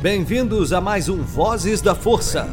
Bem-vindos 0.00 0.72
a 0.72 0.80
mais 0.80 1.08
um 1.08 1.22
Vozes 1.22 1.80
da 1.80 1.96
Força. 1.96 2.48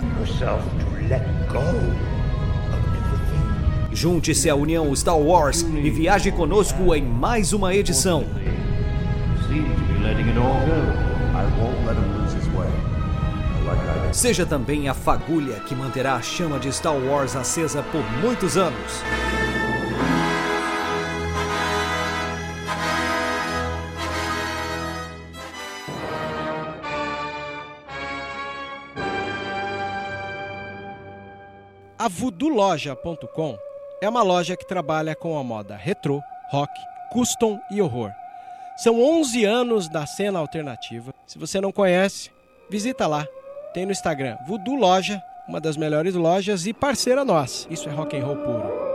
Junte-se 3.92 4.50
à 4.50 4.56
União 4.56 4.96
Star 4.96 5.20
Wars 5.20 5.62
e 5.62 5.90
viaje 5.92 6.32
conosco 6.32 6.96
em 6.96 7.04
mais 7.04 7.54
uma 7.54 7.76
edição. 7.76 8.26
Seja 14.12 14.46
também 14.48 14.90
a 14.90 14.96
fagulha 14.96 15.60
que 15.60 15.76
manterá 15.76 16.16
a 16.16 16.22
chama 16.24 16.60
de 16.60 16.74
Star 16.74 16.96
Wars 16.96 17.36
acesa 17.36 17.84
por 17.84 18.02
muitos 18.20 18.58
anos. 18.58 19.04
A 32.04 32.10
VoodooLoja.com 32.10 33.58
é 34.02 34.10
uma 34.10 34.22
loja 34.22 34.58
que 34.58 34.68
trabalha 34.68 35.16
com 35.16 35.40
a 35.40 35.44
moda 35.44 35.78
retrô, 35.78 36.22
rock, 36.50 36.70
custom 37.10 37.62
e 37.72 37.82
horror. 37.82 38.12
São 38.76 39.02
11 39.02 39.46
anos 39.46 39.88
da 39.88 40.06
cena 40.06 40.38
alternativa. 40.38 41.14
Se 41.26 41.40
você 41.40 41.62
não 41.62 41.72
conhece, 41.72 42.30
visita 42.70 43.08
lá. 43.08 43.26
Tem 43.74 43.86
no 43.86 43.94
Instagram 43.94 44.36
Voodoo 44.46 44.76
Loja, 44.76 45.24
uma 45.48 45.62
das 45.62 45.78
melhores 45.78 46.14
lojas 46.14 46.68
e 46.68 46.74
parceira 46.74 47.24
nossa. 47.24 47.72
Isso 47.72 47.88
é 47.88 47.94
rock 47.94 48.18
and 48.18 48.26
roll 48.26 48.36
puro. 48.36 48.93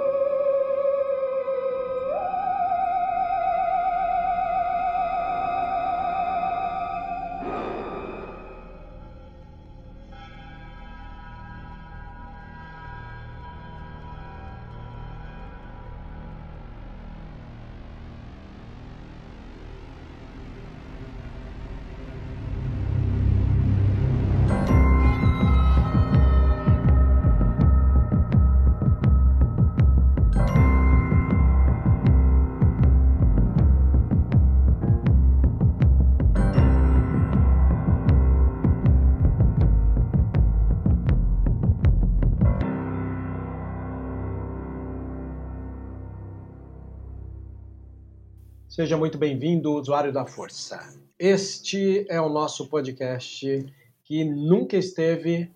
Seja 48.78 48.96
muito 48.96 49.18
bem-vindo, 49.18 49.74
usuário 49.74 50.12
da 50.12 50.24
Força. 50.24 50.78
Este 51.18 52.06
é 52.08 52.20
o 52.20 52.28
nosso 52.28 52.68
podcast 52.68 53.66
que 54.04 54.24
nunca 54.24 54.76
esteve 54.76 55.50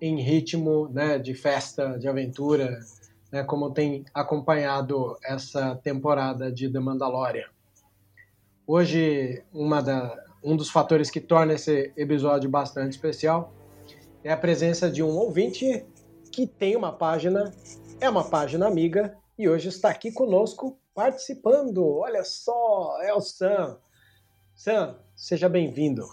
em 0.00 0.20
ritmo 0.20 0.88
né, 0.88 1.18
de 1.18 1.34
festa, 1.34 1.98
de 1.98 2.06
aventura, 2.06 2.78
né, 3.32 3.42
como 3.42 3.72
tem 3.72 4.04
acompanhado 4.14 5.18
essa 5.24 5.74
temporada 5.82 6.52
de 6.52 6.70
The 6.70 6.78
Mandalorian. 6.78 7.48
Hoje, 8.64 9.42
da, 9.84 10.24
um 10.40 10.54
dos 10.54 10.70
fatores 10.70 11.10
que 11.10 11.20
torna 11.20 11.54
esse 11.54 11.92
episódio 11.96 12.48
bastante 12.48 12.92
especial 12.92 13.52
é 14.22 14.30
a 14.30 14.36
presença 14.36 14.88
de 14.88 15.02
um 15.02 15.16
ouvinte 15.16 15.84
que 16.30 16.46
tem 16.46 16.76
uma 16.76 16.92
página, 16.92 17.52
é 18.00 18.08
uma 18.08 18.22
página 18.22 18.68
amiga, 18.68 19.18
e 19.36 19.48
hoje 19.48 19.70
está 19.70 19.90
aqui 19.90 20.12
conosco 20.12 20.78
participando. 20.94 21.86
Olha 21.86 22.24
só, 22.24 22.98
é 23.02 23.12
o 23.12 23.20
Sam. 23.20 23.78
Sam, 24.54 24.96
seja 25.14 25.48
bem-vindo. 25.48 26.04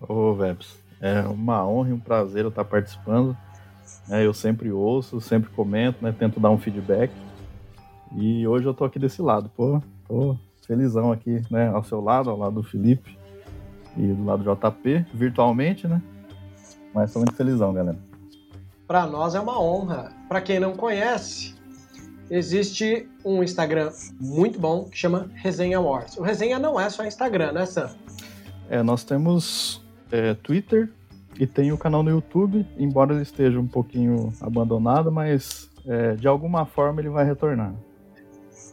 Ô, 0.00 0.34
Vebs, 0.34 0.76
é 1.00 1.20
uma 1.22 1.66
honra 1.66 1.90
e 1.90 1.92
um 1.92 2.00
prazer 2.00 2.44
eu 2.44 2.48
estar 2.48 2.64
participando. 2.64 3.36
É, 4.10 4.24
eu 4.26 4.34
sempre 4.34 4.72
ouço, 4.72 5.20
sempre 5.20 5.50
comento, 5.50 6.02
né, 6.02 6.14
tento 6.16 6.40
dar 6.40 6.50
um 6.50 6.58
feedback. 6.58 7.12
E 8.16 8.46
hoje 8.46 8.66
eu 8.66 8.74
tô 8.74 8.84
aqui 8.84 8.98
desse 8.98 9.22
lado, 9.22 9.48
pô, 9.50 9.80
tô 10.06 10.36
felizão 10.66 11.12
aqui, 11.12 11.42
né, 11.50 11.68
ao 11.68 11.84
seu 11.84 12.00
lado, 12.00 12.30
ao 12.30 12.36
lado 12.36 12.56
do 12.56 12.62
Felipe 12.62 13.18
e 13.96 14.06
do 14.08 14.24
lado 14.24 14.42
do 14.42 14.54
JP, 14.54 15.06
virtualmente, 15.14 15.86
né? 15.86 16.02
Mas 16.94 17.12
tô 17.12 17.20
muito 17.20 17.34
felizão, 17.34 17.72
galera. 17.72 17.98
Para 18.86 19.06
nós 19.06 19.34
é 19.34 19.40
uma 19.40 19.60
honra. 19.60 20.12
Para 20.28 20.40
quem 20.40 20.60
não 20.60 20.74
conhece, 20.74 21.54
existe 22.32 23.06
um 23.22 23.42
Instagram 23.42 23.92
muito 24.18 24.58
bom 24.58 24.84
que 24.84 24.96
chama 24.96 25.30
Resenha 25.34 25.78
Wars. 25.80 26.16
O 26.16 26.22
Resenha 26.22 26.58
não 26.58 26.80
é 26.80 26.88
só 26.88 27.04
Instagram, 27.04 27.52
né, 27.52 27.66
Sam? 27.66 27.90
É, 28.70 28.82
nós 28.82 29.04
temos 29.04 29.84
é, 30.10 30.32
Twitter 30.34 30.90
e 31.38 31.46
tem 31.46 31.72
o 31.72 31.78
canal 31.78 32.02
no 32.02 32.08
YouTube, 32.08 32.66
embora 32.78 33.12
ele 33.12 33.22
esteja 33.22 33.60
um 33.60 33.66
pouquinho 33.66 34.32
abandonado, 34.40 35.12
mas 35.12 35.70
é, 35.86 36.14
de 36.14 36.26
alguma 36.26 36.64
forma 36.64 37.02
ele 37.02 37.10
vai 37.10 37.24
retornar. 37.24 37.74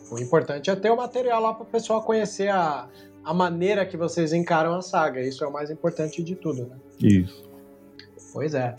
O 0.10 0.18
importante 0.18 0.70
é 0.70 0.76
ter 0.76 0.90
o 0.90 0.96
material 0.96 1.42
lá 1.42 1.54
para 1.54 1.64
o 1.64 1.66
pessoal 1.66 2.02
conhecer 2.02 2.48
a, 2.48 2.88
a 3.26 3.34
maneira 3.34 3.86
que 3.86 3.98
vocês 3.98 4.32
encaram 4.32 4.74
a 4.74 4.82
saga. 4.82 5.22
Isso 5.22 5.44
é 5.44 5.48
o 5.48 5.52
mais 5.52 5.70
importante 5.70 6.24
de 6.24 6.34
tudo, 6.34 6.66
né? 6.66 6.78
Isso. 6.98 7.44
Pois 8.32 8.54
é. 8.54 8.74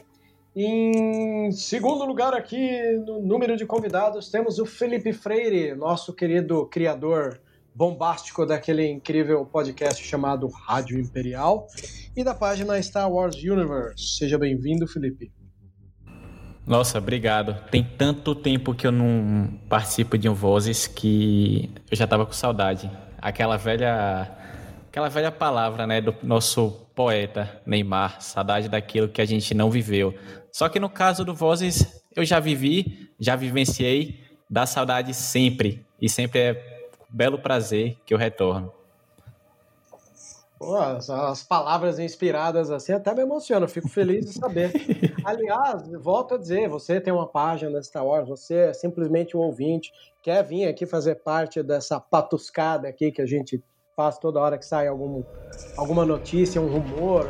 Em 0.55 1.53
segundo 1.53 2.05
lugar 2.05 2.35
aqui 2.35 2.83
no 3.07 3.21
número 3.21 3.57
de 3.57 3.65
convidados 3.65 4.29
temos 4.31 4.59
o 4.59 4.67
Felipe 4.67 5.13
Freire, 5.13 5.77
nosso 5.77 6.13
querido 6.13 6.67
criador 6.67 7.41
bombástico 7.73 8.45
daquele 8.45 8.85
incrível 8.85 9.47
podcast 9.47 10.05
chamado 10.05 10.49
Rádio 10.49 10.99
Imperial 10.99 11.69
e 12.17 12.25
da 12.25 12.35
página 12.35 12.83
Star 12.83 13.09
Wars 13.09 13.37
Universe. 13.37 14.17
Seja 14.19 14.37
bem-vindo, 14.37 14.89
Felipe. 14.89 15.31
Nossa, 16.67 16.99
obrigado. 16.99 17.57
Tem 17.71 17.85
tanto 17.85 18.35
tempo 18.35 18.75
que 18.75 18.89
eu 18.89 18.93
não 18.93 19.57
participo 19.69 20.19
de 20.19 20.29
um 20.29 20.35
Vozes 20.35 20.89
que 20.89 21.71
eu 21.89 21.97
já 21.97 22.09
tava 22.09 22.27
com 22.27 22.33
saudade. 22.33 22.91
Aquela 23.19 23.57
velha 23.57 24.29
aquela 24.91 25.09
velha 25.09 25.31
palavra, 25.31 25.87
né, 25.87 26.01
do 26.01 26.15
nosso 26.21 26.73
poeta 26.97 27.63
Neymar, 27.65 28.21
saudade 28.21 28.69
daquilo 28.69 29.09
que 29.09 29.23
a 29.23 29.25
gente 29.25 29.55
não 29.55 29.71
viveu. 29.71 30.13
Só 30.53 30.69
que 30.69 30.81
no 30.81 30.91
caso 30.91 31.25
do 31.25 31.35
Vozes, 31.35 32.03
eu 32.15 32.25
já 32.25 32.41
vivi, 32.41 33.11
já 33.19 33.37
vivenciei, 33.37 34.21
dá 34.49 34.67
saudade 34.67 35.15
sempre. 35.15 35.85
E 36.01 36.09
sempre 36.09 36.39
é 36.41 36.87
um 37.11 37.17
belo 37.17 37.39
prazer 37.39 37.97
que 38.05 38.13
eu 38.13 38.19
retorno. 38.19 38.73
Pô, 40.61 40.77
as 40.77 41.43
palavras 41.43 41.99
inspiradas 41.99 42.71
assim 42.71 42.93
até 42.93 43.15
me 43.15 43.23
emocionam, 43.23 43.67
fico 43.67 43.89
feliz 43.89 44.27
de 44.27 44.33
saber. 44.35 44.71
Aliás, 45.25 45.91
volto 45.93 46.35
a 46.35 46.39
dizer, 46.39 46.69
você 46.69 47.01
tem 47.01 47.11
uma 47.11 47.27
página 47.27 47.71
da 47.71 47.83
Star 47.83 48.05
Wars, 48.05 48.29
você 48.29 48.55
é 48.57 48.75
simplesmente 48.75 49.35
um 49.35 49.41
ouvinte, 49.41 49.91
quer 50.23 50.45
vir 50.45 50.67
aqui 50.67 50.85
fazer 50.85 51.15
parte 51.15 51.63
dessa 51.63 51.99
patuscada 51.99 52.89
aqui 52.89 53.11
que 53.11 53.23
a 53.23 53.27
gente 53.27 53.65
faz 53.97 54.19
toda 54.19 54.39
hora 54.39 54.59
que 54.59 54.67
sai 54.67 54.87
algum, 54.87 55.23
alguma 55.79 56.05
notícia, 56.05 56.61
um 56.61 56.69
rumor, 56.69 57.27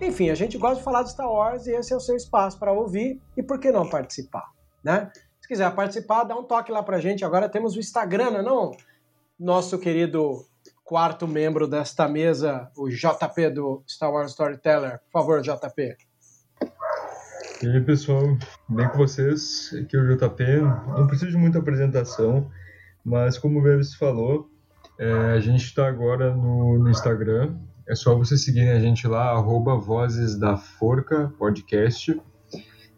enfim, 0.00 0.30
a 0.30 0.34
gente 0.34 0.56
gosta 0.58 0.76
de 0.76 0.84
falar 0.84 1.02
de 1.02 1.10
Star 1.10 1.30
Wars 1.30 1.66
e 1.66 1.72
esse 1.72 1.92
é 1.92 1.96
o 1.96 2.00
seu 2.00 2.16
espaço 2.16 2.58
para 2.58 2.72
ouvir 2.72 3.20
e 3.36 3.42
por 3.42 3.58
que 3.58 3.70
não 3.70 3.88
participar, 3.88 4.50
né? 4.82 5.10
Se 5.40 5.48
quiser 5.48 5.74
participar, 5.74 6.24
dá 6.24 6.36
um 6.36 6.44
toque 6.44 6.70
lá 6.70 6.82
pra 6.82 7.00
gente. 7.00 7.24
Agora 7.24 7.48
temos 7.48 7.74
o 7.74 7.80
Instagram, 7.80 8.30
não 8.30 8.38
é 8.38 8.42
não? 8.42 8.76
Nosso 9.38 9.78
querido 9.78 10.44
quarto 10.84 11.26
membro 11.26 11.66
desta 11.66 12.08
mesa, 12.08 12.70
o 12.76 12.88
JP 12.88 13.50
do 13.50 13.82
Star 13.86 14.10
Wars 14.10 14.30
Storyteller. 14.30 15.00
Por 15.00 15.20
favor, 15.20 15.42
JP. 15.42 15.96
E 17.62 17.66
aí, 17.66 17.80
pessoal, 17.80 18.22
bem 18.68 18.88
com 18.88 18.98
vocês? 18.98 19.74
Aqui 19.82 19.96
é 19.96 20.00
o 20.00 20.16
JP. 20.16 20.44
Não 20.96 21.06
preciso 21.06 21.32
de 21.32 21.36
muita 21.36 21.58
apresentação, 21.58 22.50
mas 23.04 23.36
como 23.36 23.58
o 23.58 23.62
Veves 23.62 23.94
falou, 23.94 24.50
é, 24.98 25.32
a 25.32 25.40
gente 25.40 25.64
está 25.64 25.88
agora 25.88 26.34
no, 26.34 26.78
no 26.78 26.88
Instagram, 26.90 27.56
é 27.88 27.94
só 27.94 28.14
vocês 28.14 28.44
seguirem 28.44 28.70
a 28.70 28.78
gente 28.78 29.08
lá, 29.08 29.30
arroba 29.30 29.74
Vozes 29.74 30.38
da 30.38 30.58
Forca 30.58 31.32
Podcast. 31.38 32.20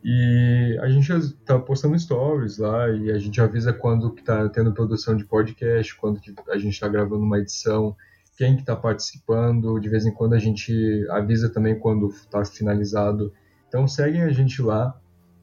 E 0.02 0.78
a 0.82 0.88
gente 0.88 1.12
está 1.12 1.58
postando 1.60 1.96
stories 1.96 2.58
lá 2.58 2.88
e 2.90 3.12
a 3.12 3.18
gente 3.18 3.40
avisa 3.40 3.72
quando 3.72 4.12
que 4.12 4.24
tá 4.24 4.48
tendo 4.48 4.72
produção 4.72 5.14
de 5.14 5.24
podcast, 5.24 5.94
quando 5.96 6.18
que 6.20 6.34
a 6.48 6.58
gente 6.58 6.72
está 6.72 6.88
gravando 6.88 7.22
uma 7.22 7.38
edição, 7.38 7.94
quem 8.36 8.56
que 8.56 8.62
está 8.62 8.74
participando. 8.74 9.78
De 9.78 9.88
vez 9.88 10.04
em 10.04 10.12
quando 10.12 10.34
a 10.34 10.40
gente 10.40 11.06
avisa 11.10 11.48
também 11.48 11.78
quando 11.78 12.08
está 12.08 12.44
finalizado. 12.44 13.32
Então 13.68 13.86
seguem 13.86 14.22
a 14.22 14.30
gente 14.30 14.60
lá, 14.60 15.00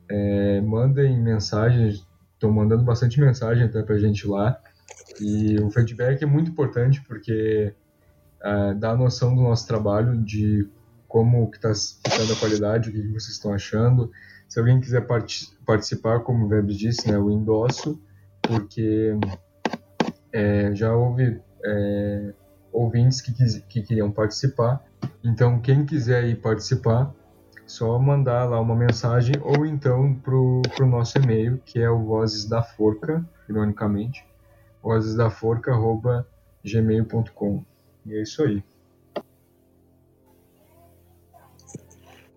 é, 0.10 0.60
mandem 0.60 1.18
mensagens, 1.22 2.06
estão 2.34 2.52
mandando 2.52 2.84
bastante 2.84 3.18
mensagem 3.22 3.64
até 3.64 3.82
para 3.82 3.96
a 3.96 4.00
gente 4.00 4.28
lá. 4.28 4.60
E 5.22 5.58
o 5.62 5.70
feedback 5.70 6.22
é 6.22 6.26
muito 6.26 6.52
importante 6.52 7.02
porque 7.08 7.74
dá 8.78 8.92
a 8.92 8.96
noção 8.96 9.36
do 9.36 9.42
nosso 9.42 9.68
trabalho, 9.68 10.24
de 10.24 10.70
como 11.08 11.50
que 11.50 11.58
está 11.58 11.74
ficando 12.10 12.34
a 12.34 12.36
qualidade, 12.36 12.90
o 12.90 12.92
que, 12.92 13.02
vocês 13.08 13.30
estão 13.30 13.54
achando. 13.54 14.12
Se 14.48 14.60
alguém 14.60 14.80
quiser 14.80 15.08
part 15.08 15.52
participar, 15.66 16.20
como 16.22 16.46
o 16.46 16.50
Web 16.50 16.72
disse, 16.74 17.10
né, 17.10 17.16
eu 17.16 17.32
endosso, 17.32 18.00
porque 18.42 19.18
é, 20.32 20.72
já 20.74 20.94
houve 20.94 21.42
é, 21.66 22.34
ouvintes 22.72 23.20
que, 23.22 23.34
que 23.62 23.82
queriam 23.82 24.12
participar. 24.12 24.86
Então, 25.24 25.60
quem 25.60 25.84
quiser 25.86 26.26
ir 26.26 26.40
participar, 26.42 27.12
só 27.66 27.98
mandar 28.00 28.46
lá 28.46 28.62
uma 28.62 28.76
mensagem 28.76 29.36
ou 29.42 29.66
então 29.66 30.14
pro, 30.16 30.62
pro 30.76 30.86
nosso 30.86 31.18
e-mail, 31.18 31.58
que 31.66 31.80
é 31.80 31.90
o 31.90 32.06
Vozes 32.06 32.46
da 32.46 32.62
Forca, 32.62 33.26
ironicamente, 33.50 34.24
vozesdaforca.gmail.com. 34.82 37.66
E 38.08 38.16
é 38.16 38.22
isso 38.22 38.42
aí. 38.42 38.64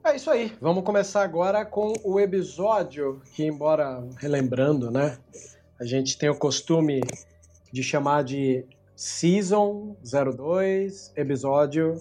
É 0.02 0.16
isso 0.16 0.28
aí. 0.28 0.52
Vamos 0.60 0.82
começar 0.82 1.22
agora 1.22 1.64
com 1.64 1.92
o 2.02 2.18
episódio 2.18 3.22
que, 3.32 3.44
embora 3.44 4.04
relembrando, 4.18 4.90
né, 4.90 5.16
a 5.78 5.84
gente 5.84 6.18
tem 6.18 6.28
o 6.28 6.34
costume 6.34 7.00
de 7.72 7.84
chamar 7.84 8.24
de 8.24 8.66
Season 8.96 9.96
02, 10.02 11.12
episódio 11.16 11.94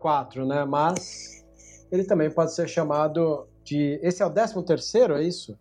04, 0.00 0.46
né? 0.46 0.64
Mas 0.64 1.44
ele 1.92 2.04
também 2.04 2.30
pode 2.30 2.54
ser 2.54 2.66
chamado 2.66 3.46
de. 3.62 4.00
Esse 4.02 4.22
é 4.22 4.26
o 4.26 4.30
13 4.30 4.64
terceiro, 4.64 5.14
é 5.14 5.22
isso? 5.22 5.58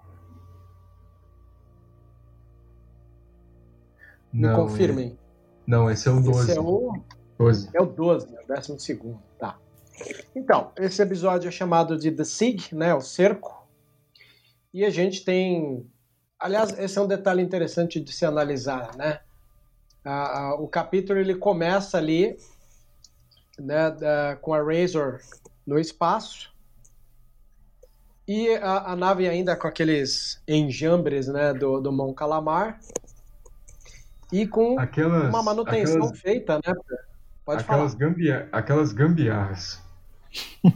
Me 4.31 4.43
Não, 4.43 4.55
confirmem. 4.55 5.17
Não, 5.67 5.91
esse 5.91 6.07
é 6.07 6.11
o 6.11 6.21
12. 6.21 6.51
Esse 6.51 6.57
é 6.57 6.61
o, 6.61 6.93
12. 7.37 7.69
é 7.73 7.81
o 7.81 7.85
12, 7.85 8.31
né? 8.31 8.39
o 8.43 8.47
12 8.47 8.79
segundo. 8.79 9.21
Tá. 9.37 9.57
Então, 10.35 10.71
esse 10.77 11.01
episódio 11.01 11.47
é 11.47 11.51
chamado 11.51 11.97
de 11.97 12.11
The 12.11 12.23
Sig, 12.23 12.73
né? 12.73 12.93
O 12.93 13.01
cerco. 13.01 13.67
E 14.73 14.83
a 14.83 14.89
gente 14.89 15.23
tem. 15.23 15.89
Aliás, 16.39 16.77
esse 16.77 16.97
é 16.97 17.01
um 17.01 17.07
detalhe 17.07 17.41
interessante 17.41 17.99
de 17.99 18.11
se 18.11 18.25
analisar, 18.25 18.95
né? 18.95 19.21
Ah, 20.03 20.39
ah, 20.39 20.55
o 20.55 20.67
capítulo 20.67 21.17
ele 21.17 21.35
começa 21.35 21.97
ali 21.97 22.37
né, 23.57 23.89
da, 23.89 24.37
com 24.39 24.53
a 24.53 24.61
Razor 24.61 25.19
no 25.65 25.79
espaço 25.79 26.53
e 28.27 28.49
a, 28.55 28.91
a, 28.91 28.95
nave 28.95 29.27
ainda 29.27 29.55
com 29.55 29.67
aqueles 29.67 30.41
enjambres 30.47 31.27
né, 31.27 31.53
do, 31.53 31.79
do 31.79 31.91
Mon 31.91 32.13
Calamar 32.13 32.79
e 34.31 34.47
com 34.47 34.79
aquelas, 34.79 35.29
uma 35.29 35.41
manutenção 35.41 36.03
aquelas, 36.03 36.19
feita, 36.19 36.55
né? 36.57 36.73
Pode 37.45 37.61
aquelas, 37.61 37.93
falar. 37.93 38.09
Gambia, 38.09 38.49
aquelas 38.51 38.91
gambiarras. 38.91 39.81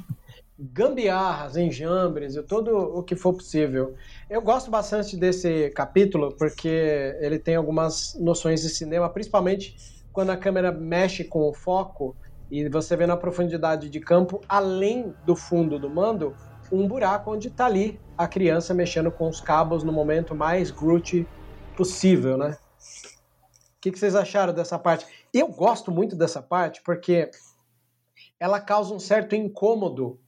Gambiarras, 0.62 1.56
enjambres 1.56 2.36
e 2.36 2.44
tudo 2.44 2.78
o 2.78 3.02
que 3.02 3.16
for 3.16 3.34
possível. 3.34 3.96
Eu 4.30 4.42
gosto 4.42 4.70
bastante 4.70 5.16
desse 5.16 5.70
capítulo 5.70 6.36
porque 6.38 7.16
ele 7.22 7.40
tem 7.40 7.56
algumas 7.56 8.14
noções 8.20 8.62
de 8.62 8.70
cinema, 8.70 9.10
principalmente 9.10 10.04
quando 10.12 10.32
a 10.32 10.38
câmera 10.38 10.70
mexe 10.70 11.24
com 11.24 11.48
o 11.50 11.54
foco 11.54 12.14
e 12.52 12.68
você 12.68 12.98
vê 12.98 13.08
na 13.08 13.16
profundidade 13.16 13.90
de 13.90 14.00
campo, 14.02 14.42
além 14.50 15.14
do 15.26 15.34
fundo 15.34 15.80
do 15.80 15.90
mando, 15.90 16.36
um 16.70 16.88
buraco 16.88 17.32
onde 17.32 17.48
está 17.48 17.66
ali 17.66 18.00
a 18.18 18.28
criança 18.28 18.74
mexendo 18.74 19.12
com 19.12 19.30
os 19.30 19.40
cabos 19.40 19.82
no 19.84 19.94
momento 19.94 20.36
mais 20.36 20.72
Groot 20.72 21.26
possível, 21.78 22.38
né? 22.38 22.58
O 23.78 23.82
que, 23.82 23.92
que 23.92 24.00
vocês 24.00 24.14
acharam 24.14 24.54
dessa 24.54 24.78
parte? 24.78 25.06
Eu 25.34 25.48
gosto 25.48 25.92
muito 25.92 26.16
dessa 26.16 26.42
parte 26.42 26.82
porque 26.84 27.30
ela 28.40 28.60
causa 28.60 28.94
um 28.94 29.00
certo 29.00 29.36
incômodo 29.36 30.20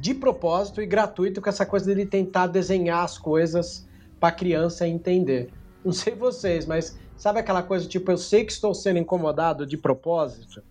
de 0.00 0.14
propósito 0.14 0.80
e 0.80 0.86
gratuito 0.86 1.40
com 1.40 1.48
essa 1.48 1.66
coisa 1.66 1.86
dele 1.86 2.06
tentar 2.06 2.46
desenhar 2.46 3.04
as 3.04 3.18
coisas 3.18 3.88
para 4.18 4.32
criança 4.34 4.86
entender. 4.86 5.50
Não 5.84 5.92
sei 5.92 6.14
vocês, 6.14 6.66
mas 6.66 6.98
sabe 7.16 7.40
aquela 7.40 7.62
coisa 7.62 7.88
tipo, 7.88 8.10
eu 8.10 8.18
sei 8.18 8.44
que 8.44 8.52
estou 8.52 8.74
sendo 8.74 8.98
incomodado 8.98 9.66
de 9.66 9.76
propósito, 9.76 10.62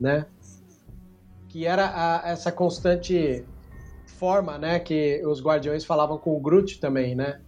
né? 0.00 0.26
Que 1.48 1.66
era 1.66 1.86
a, 1.94 2.30
essa 2.30 2.52
constante 2.52 3.44
forma, 4.06 4.56
né, 4.56 4.78
que 4.78 5.20
os 5.26 5.42
guardiões 5.42 5.84
falavam 5.84 6.16
com 6.16 6.36
o 6.36 6.40
Groot 6.40 6.78
também, 6.78 7.14
né? 7.14 7.40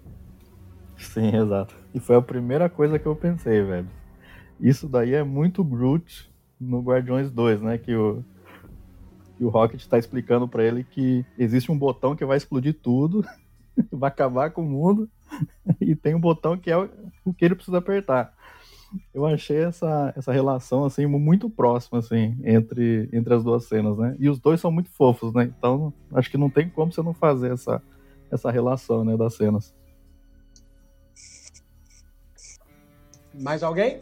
Sim, 0.97 1.37
exato. 1.37 1.75
E 1.95 2.01
foi 2.01 2.17
a 2.17 2.23
primeira 2.23 2.69
coisa 2.69 2.99
que 2.99 3.07
eu 3.07 3.15
pensei, 3.15 3.63
velho. 3.63 3.89
Isso 4.61 4.89
daí 4.89 5.15
é 5.15 5.23
muito 5.23 5.65
Groot 5.65 6.31
no 6.61 6.81
Guardiões 6.81 7.31
2, 7.31 7.61
né, 7.61 7.79
que 7.79 7.95
o 7.95 8.25
que 9.37 9.45
o 9.45 9.49
Rocket 9.49 9.81
está 9.81 9.99
explicando 9.99 10.47
para 10.47 10.65
ele 10.65 10.85
que 10.85 11.25
existe 11.37 11.71
um 11.71 11.79
botão 11.79 12.15
que 12.15 12.25
vai 12.25 12.37
explodir 12.37 12.75
tudo, 12.81 13.25
vai 13.91 14.09
acabar 14.09 14.51
com 14.51 14.63
o 14.63 14.69
mundo, 14.69 15.11
e 15.81 15.95
tem 15.95 16.15
um 16.15 16.21
botão 16.21 16.57
que 16.57 16.71
é 16.71 16.77
o 17.25 17.35
que 17.35 17.45
ele 17.45 17.55
precisa 17.55 17.79
apertar. 17.79 18.33
Eu 19.13 19.27
achei 19.27 19.57
essa, 19.57 20.13
essa 20.17 20.33
relação 20.33 20.85
assim 20.85 21.05
muito 21.05 21.51
próxima 21.51 21.99
assim 21.99 22.39
entre, 22.45 23.09
entre 23.13 23.35
as 23.35 23.43
duas 23.43 23.65
cenas, 23.65 23.99
né? 23.99 24.15
E 24.21 24.29
os 24.29 24.39
dois 24.39 24.61
são 24.61 24.71
muito 24.71 24.89
fofos, 24.91 25.35
né? 25.35 25.53
Então 25.59 25.93
acho 26.13 26.31
que 26.31 26.39
não 26.39 26.49
tem 26.49 26.69
como 26.69 26.93
você 26.93 27.03
não 27.03 27.13
fazer 27.13 27.53
essa, 27.53 27.83
essa 28.31 28.53
relação, 28.53 29.05
né, 29.05 29.17
das 29.17 29.35
cenas. 29.35 29.75
Mais 33.35 33.65
alguém? 33.65 34.01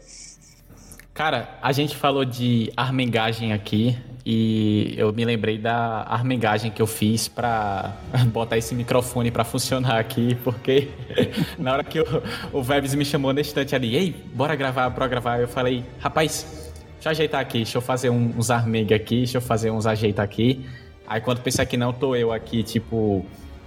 Cara, 1.13 1.59
a 1.61 1.71
gente 1.71 1.95
falou 1.95 2.25
de 2.25 2.73
armengagem 2.75 3.53
aqui 3.53 3.95
e 4.25 4.95
eu 4.97 5.13
me 5.13 5.23
lembrei 5.23 5.59
da 5.59 6.07
armengagem 6.09 6.71
que 6.71 6.81
eu 6.81 6.87
fiz 6.87 7.27
para 7.27 7.95
botar 8.33 8.57
esse 8.57 8.73
microfone 8.73 9.29
para 9.29 9.43
funcionar 9.43 9.99
aqui, 9.99 10.33
porque 10.43 10.89
na 11.59 11.73
hora 11.73 11.83
que 11.83 11.99
o, 11.99 12.05
o 12.51 12.63
Vebs 12.63 12.95
me 12.95 13.05
chamou 13.05 13.31
na 13.31 13.41
instante 13.41 13.75
ali, 13.75 13.95
ei, 13.95 14.25
bora 14.33 14.55
gravar, 14.55 14.89
bora 14.89 15.07
gravar, 15.07 15.39
eu 15.39 15.47
falei, 15.47 15.85
rapaz, 15.99 16.73
deixa 16.93 17.09
eu 17.09 17.11
ajeitar 17.11 17.41
aqui, 17.41 17.57
deixa 17.59 17.77
eu 17.77 17.81
fazer 17.81 18.09
uns 18.09 18.49
armeg 18.49 18.91
aqui, 18.91 19.17
deixa 19.17 19.37
eu 19.37 19.41
fazer 19.41 19.69
uns 19.69 19.85
ajeitar 19.85 20.25
aqui. 20.25 20.65
Aí 21.05 21.21
quando 21.21 21.41
pensar 21.41 21.67
que 21.67 21.77
não, 21.77 21.93
tô 21.93 22.15
eu 22.15 22.31
aqui, 22.31 22.63
tipo, 22.63 23.23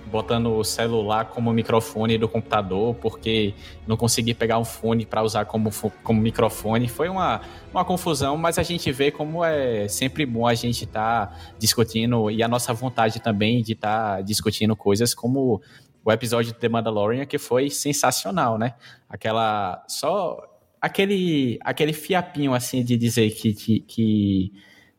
botando 0.07 0.57
o 0.57 0.65
celular 0.65 1.27
como 1.27 1.53
microfone 1.53 2.17
do 2.17 2.29
computador, 2.29 2.95
porque 2.95 3.55
não 3.87 3.97
consegui 3.97 4.33
pegar 4.35 4.59
um 4.59 4.65
fone 4.65 5.05
para 5.05 5.23
usar 5.23 5.45
como, 5.45 5.71
como 6.03 6.21
microfone. 6.21 6.89
Foi 6.89 7.09
uma, 7.09 7.41
uma 7.73 7.85
confusão, 7.85 8.37
mas 8.37 8.59
a 8.59 8.63
gente 8.63 8.91
vê 8.93 9.11
como 9.11 9.45
é 9.45 9.89
sempre 9.89 10.25
bom 10.25 10.47
a 10.47 10.55
gente 10.55 10.85
estar 10.85 11.27
tá 11.27 11.37
discutindo 11.59 12.31
e 12.31 12.43
a 12.43 12.49
nossa 12.49 12.73
vontade 12.73 13.21
também 13.21 13.63
de 13.63 13.73
estar 13.73 14.17
tá 14.17 14.21
discutindo 14.23 14.77
coisas 14.77 15.15
como 15.15 15.61
o 16.05 16.13
episódio 16.13 16.53
de 16.53 16.59
The 16.59 16.69
Mandalorian, 16.69 17.27
que 17.27 17.37
foi 17.37 17.69
sensacional, 17.69 18.57
né? 18.57 18.75
Aquela. 19.09 19.85
Só. 19.89 20.53
Aquele, 20.81 21.59
aquele 21.63 21.93
fiapinho 21.93 22.55
assim 22.55 22.85
de 22.85 22.97
dizer 22.97 23.31
que, 23.31 23.55
que, 23.55 23.81
que, 23.81 24.53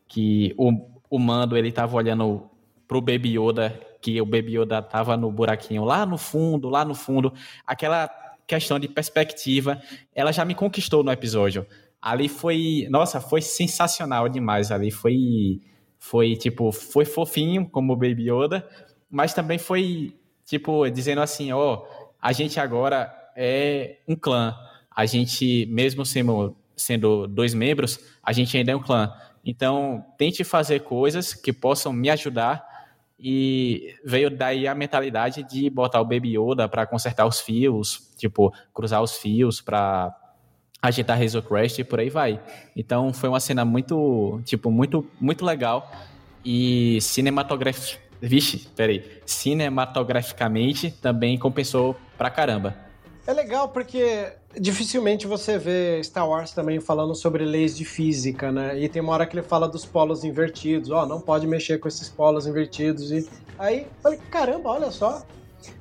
que 0.06 0.54
o, 0.58 0.72
o 1.08 1.18
mando 1.18 1.56
ele 1.56 1.72
tava 1.72 1.96
olhando 1.96 2.50
pro 2.86 3.00
Baby 3.00 3.38
Yoda 3.38 3.87
que 4.00 4.20
o 4.20 4.26
Baby 4.26 4.58
Yoda 4.58 4.82
tava 4.82 5.16
no 5.16 5.30
buraquinho 5.30 5.84
lá 5.84 6.06
no 6.06 6.18
fundo, 6.18 6.68
lá 6.68 6.84
no 6.84 6.94
fundo. 6.94 7.32
Aquela 7.66 8.08
questão 8.46 8.78
de 8.78 8.88
perspectiva, 8.88 9.80
ela 10.14 10.32
já 10.32 10.44
me 10.44 10.54
conquistou 10.54 11.02
no 11.02 11.12
episódio. 11.12 11.66
Ali 12.00 12.28
foi, 12.28 12.86
nossa, 12.90 13.20
foi 13.20 13.42
sensacional 13.42 14.28
demais. 14.28 14.70
Ali 14.70 14.90
foi, 14.90 15.60
foi 15.98 16.36
tipo, 16.36 16.72
foi 16.72 17.04
fofinho 17.04 17.68
como 17.68 17.92
o 17.92 17.96
Baby 17.96 18.30
Yoda, 18.30 18.66
mas 19.10 19.34
também 19.34 19.58
foi 19.58 20.14
tipo 20.44 20.88
dizendo 20.88 21.20
assim, 21.20 21.52
ó, 21.52 21.74
oh, 21.74 22.08
a 22.20 22.32
gente 22.32 22.58
agora 22.58 23.12
é 23.36 23.98
um 24.08 24.16
clã. 24.16 24.56
A 24.94 25.06
gente, 25.06 25.66
mesmo 25.66 26.04
sendo, 26.04 26.56
sendo 26.76 27.28
dois 27.28 27.54
membros, 27.54 28.00
a 28.22 28.32
gente 28.32 28.56
ainda 28.56 28.72
é 28.72 28.76
um 28.76 28.82
clã. 28.82 29.12
Então, 29.44 30.04
tente 30.18 30.42
fazer 30.42 30.80
coisas 30.80 31.32
que 31.32 31.52
possam 31.52 31.92
me 31.92 32.10
ajudar 32.10 32.67
e 33.18 33.96
veio 34.04 34.30
daí 34.30 34.68
a 34.68 34.74
mentalidade 34.74 35.42
de 35.42 35.68
botar 35.68 36.00
o 36.00 36.04
Baby 36.04 36.38
Yoda 36.38 36.68
para 36.68 36.86
consertar 36.86 37.26
os 37.26 37.40
fios, 37.40 38.12
tipo, 38.16 38.52
cruzar 38.72 39.02
os 39.02 39.16
fios 39.16 39.60
para 39.60 40.14
agitar 40.80 41.18
Razor 41.18 41.42
Crest 41.42 41.80
e 41.80 41.84
por 41.84 41.98
aí 41.98 42.08
vai. 42.08 42.40
Então 42.76 43.12
foi 43.12 43.28
uma 43.28 43.40
cena 43.40 43.64
muito, 43.64 44.40
tipo, 44.44 44.70
muito, 44.70 45.04
muito 45.20 45.44
legal 45.44 45.90
e 46.44 47.00
cinematográfica, 47.00 48.00
vixe, 48.20 48.68
peraí, 48.76 49.20
cinematograficamente 49.26 50.90
também 50.90 51.36
compensou 51.36 51.96
pra 52.16 52.30
caramba. 52.30 52.76
É 53.26 53.32
legal 53.32 53.68
porque 53.68 54.32
dificilmente 54.60 55.26
você 55.26 55.58
vê 55.58 56.02
Star 56.02 56.28
Wars 56.28 56.52
também 56.52 56.80
falando 56.80 57.14
sobre 57.14 57.44
leis 57.44 57.76
de 57.76 57.84
física, 57.84 58.50
né? 58.52 58.78
E 58.78 58.88
tem 58.88 59.00
uma 59.02 59.12
hora 59.12 59.26
que 59.26 59.36
ele 59.36 59.46
fala 59.46 59.68
dos 59.68 59.84
polos 59.84 60.24
invertidos, 60.24 60.90
ó, 60.90 61.02
oh, 61.02 61.06
não 61.06 61.20
pode 61.20 61.46
mexer 61.46 61.78
com 61.78 61.88
esses 61.88 62.08
polos 62.08 62.46
invertidos. 62.46 63.10
E 63.10 63.28
aí, 63.58 63.86
falei, 64.02 64.18
caramba, 64.30 64.70
olha 64.70 64.90
só, 64.90 65.24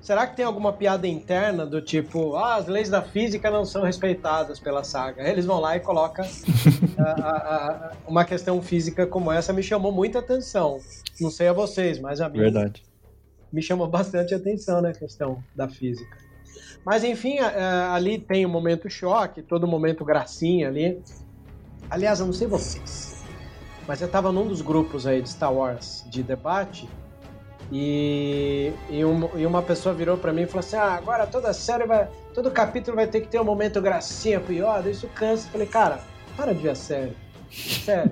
Será 0.02 0.26
que 0.26 0.36
tem 0.36 0.46
alguma 0.46 0.74
piada 0.74 1.08
interna 1.08 1.66
do 1.66 1.82
tipo, 1.82 2.36
ah, 2.36 2.56
as 2.56 2.68
leis 2.68 2.90
da 2.90 3.02
física 3.02 3.52
não 3.52 3.66
são 3.66 3.84
respeitadas 3.84 4.60
pela 4.60 4.84
saga? 4.84 5.24
Aí 5.24 5.32
eles 5.32 5.46
vão 5.46 5.60
lá 5.60 5.76
e 5.76 5.80
colocam 5.80 6.26
a, 6.98 7.04
a, 7.04 7.90
a, 7.90 7.92
uma 8.08 8.26
questão 8.26 8.62
física 8.62 9.06
como 9.06 9.32
essa, 9.32 9.54
me 9.54 9.62
chamou 9.62 9.92
muita 9.92 10.20
atenção. 10.20 10.80
Não 11.20 11.30
sei 11.30 11.48
a 11.50 11.54
vocês, 11.54 12.00
mas 12.00 12.22
a 12.22 12.30
mim 12.30 12.40
Verdade. 12.40 12.84
me 13.52 13.62
chamou 13.62 13.88
bastante 13.88 14.34
atenção 14.34 14.82
na 14.82 14.94
questão 14.94 15.44
da 15.56 15.68
física. 15.68 16.18
Mas 16.86 17.04
enfim, 17.04 17.38
ali 17.92 18.18
tem 18.18 18.46
o 18.46 18.50
um 18.50 18.52
momento 18.52 18.90
choque, 18.90 19.42
todo 19.42 19.68
momento 19.68 20.06
gracinha 20.06 20.68
ali. 20.68 21.02
Aliás, 21.90 22.20
eu 22.20 22.26
não 22.26 22.34
sei 22.34 22.48
vocês, 22.48 23.24
mas 23.88 24.02
eu 24.02 24.08
estava 24.08 24.32
num 24.32 24.48
dos 24.48 24.62
grupos 24.62 25.08
aí 25.08 25.22
de 25.22 25.30
Star 25.30 25.54
Wars 25.54 26.06
de 26.10 26.22
debate 26.22 26.88
e, 27.72 28.72
e, 28.90 29.04
um, 29.04 29.30
e 29.38 29.46
uma 29.46 29.62
pessoa 29.62 29.94
virou 29.94 30.18
para 30.18 30.32
mim 30.32 30.44
e 30.44 30.46
falou 30.46 30.60
assim: 30.60 30.78
ah, 30.78 30.94
agora 30.94 31.28
toda 31.28 31.52
série 31.54 31.86
vai. 31.86 32.08
Todo 32.34 32.52
capítulo 32.52 32.96
vai 32.96 33.08
ter 33.08 33.22
que 33.22 33.28
ter 33.28 33.40
um 33.40 33.44
momento 33.44 33.82
gracinha 33.82 34.40
pro 34.40 34.54
Yoda, 34.54 34.90
isso 34.90 35.08
cansa. 35.16 35.48
Eu 35.48 35.52
falei, 35.52 35.68
cara, 35.68 36.00
para 36.36 36.54
de 36.54 36.62
ver 36.62 36.70
a 36.70 36.76
série. 36.76 37.18
Sério. 37.52 38.12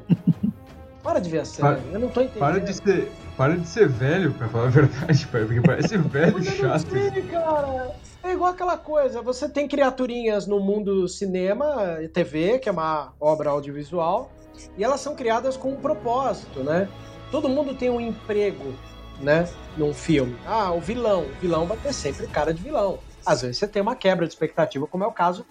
para 1.03 1.19
de 1.19 1.29
ver 1.29 1.39
a 1.39 1.45
série. 1.45 1.81
eu 1.93 2.00
não 2.00 2.10
tô 2.10 2.22
entendendo. 2.22 2.39
Para 2.39 2.60
de 2.60 2.74
ser, 2.74 3.12
para 3.38 3.58
de 3.58 3.68
ser 3.68 3.88
velho, 3.88 4.34
pra 4.34 4.48
falar 4.48 4.65
a 4.65 4.70
verdade, 4.70 5.27
porque 5.27 5.62
parece 5.65 5.98
velho 5.98 6.44
chato. 6.44 6.89
Sei, 6.89 7.22
cara. 7.24 7.96
É 8.24 8.32
igual 8.32 8.51
aquela 8.51 8.77
coisa, 8.77 9.22
você 9.22 9.48
tem 9.48 9.68
criaturinhas 9.68 10.48
no 10.48 10.60
mundo 10.60 11.08
cinema 11.08 12.00
e 12.01 12.08
TV, 12.08 12.58
que 12.58 12.68
é 12.68 12.72
uma 12.72 13.13
obra 13.20 13.51
audiovisual, 13.51 14.32
e 14.77 14.84
elas 14.84 15.00
são 15.00 15.15
criadas 15.15 15.56
com 15.56 15.74
um 15.74 15.75
propósito, 15.75 16.63
né? 16.63 16.89
Todo 17.30 17.48
mundo 17.48 17.75
tem 17.75 17.89
um 17.89 18.01
emprego 18.01 18.74
né, 19.20 19.48
num 19.77 19.94
filme. 19.94 20.36
Ah, 20.46 20.72
o 20.72 20.82
vilão. 20.82 21.25
O 21.25 21.36
vilão 21.36 21.68
vai 21.68 21.77
ter 21.77 21.94
sempre 21.94 22.25
cara 22.27 22.54
de 22.54 22.63
vilão. 22.63 23.00
Às 23.25 23.42
vezes 23.42 23.58
você 23.58 23.68
tem 23.68 23.82
uma 23.82 23.96
quebra 23.96 24.25
de 24.25 24.34
expectativa, 24.34 24.88
como 24.88 25.04
é 25.04 25.08
o 25.08 25.12
caso 25.12 25.46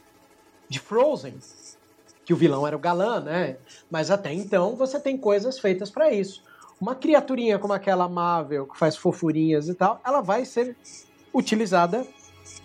de 0.69 0.79
Frozen, 0.79 1.39
que 2.25 2.33
o 2.33 2.37
vilão 2.37 2.67
era 2.67 2.77
o 2.77 2.81
galã, 2.81 3.21
né? 3.21 3.59
Mas 3.91 4.11
até 4.11 4.33
então 4.33 4.77
você 4.77 4.99
tem 4.99 5.17
coisas 5.17 5.59
feitas 5.59 5.91
para 5.91 6.11
isso. 6.11 6.43
Uma 6.81 6.95
criaturinha 6.95 7.59
como 7.59 7.73
aquela 7.73 8.09
Marvel, 8.09 8.67
que 8.67 8.79
faz 8.79 8.97
fofurinhas 8.97 9.69
e 9.69 9.75
tal, 9.75 10.01
ela 10.05 10.21
vai 10.21 10.45
ser 10.45 10.77
utilizada 11.33 12.07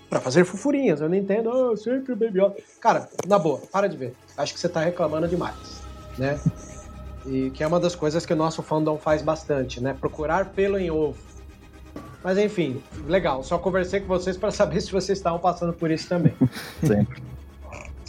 para 0.10 0.20
fazer 0.20 0.44
fofurinhas. 0.46 1.02
Eu 1.02 1.10
não 1.10 1.16
entendo, 1.16 1.50
oh, 1.50 1.78
sempre 1.78 2.14
o 2.14 2.16
Baby 2.16 2.40
Yoda. 2.40 2.56
Cara, 2.80 3.10
na 3.28 3.38
boa, 3.38 3.60
para 3.72 3.88
de 3.88 3.98
ver. 3.98 4.16
Acho 4.38 4.54
que 4.54 4.60
você 4.60 4.68
tá 4.68 4.82
reclamando 4.82 5.28
demais, 5.28 5.82
né? 6.18 6.40
E 7.26 7.52
que 7.52 7.64
é 7.64 7.68
uma 7.68 7.80
das 7.80 7.96
coisas 7.96 8.26
que 8.26 8.34
o 8.34 8.36
nosso 8.36 8.64
fandom 8.64 8.98
faz 8.98 9.22
bastante, 9.22 9.82
né? 9.82 9.96
Procurar 10.00 10.46
pelo 10.52 10.78
em 10.78 10.90
ovo. 10.90 11.18
Mas 12.24 12.38
enfim, 12.38 12.82
legal. 13.08 13.44
Só 13.44 13.58
conversei 13.58 14.00
com 14.00 14.08
vocês 14.08 14.36
para 14.38 14.52
saber 14.52 14.82
se 14.82 14.92
vocês 14.92 15.18
estavam 15.18 15.40
passando 15.40 15.74
por 15.74 15.92
isso 15.92 16.08
também. 16.10 16.34
Sempre. 16.82 17.22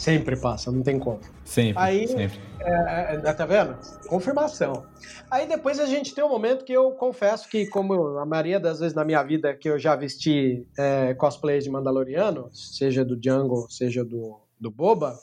Sempre 0.01 0.35
passa, 0.35 0.71
não 0.71 0.81
tem 0.81 0.97
como. 0.97 1.19
Sempre. 1.45 1.79
Aí, 1.79 2.07
sempre. 2.07 2.39
É, 2.59 3.21
é, 3.23 3.33
tá 3.33 3.45
vendo? 3.45 3.77
Confirmação. 4.07 4.83
Aí 5.29 5.47
depois 5.47 5.79
a 5.79 5.85
gente 5.85 6.15
tem 6.15 6.23
um 6.23 6.29
momento 6.29 6.65
que 6.65 6.73
eu 6.73 6.89
confesso 6.93 7.47
que, 7.47 7.67
como 7.67 8.17
a 8.17 8.25
maioria 8.25 8.59
das 8.59 8.79
vezes 8.79 8.95
na 8.95 9.05
minha 9.05 9.21
vida 9.21 9.53
que 9.53 9.69
eu 9.69 9.77
já 9.77 9.95
vesti 9.95 10.65
é, 10.75 11.13
cosplays 11.13 11.65
de 11.65 11.69
Mandaloriano, 11.69 12.49
seja 12.51 13.05
do 13.05 13.15
Jungle, 13.23 13.69
seja 13.69 14.03
do, 14.03 14.39
do 14.59 14.71
Boba, 14.71 15.15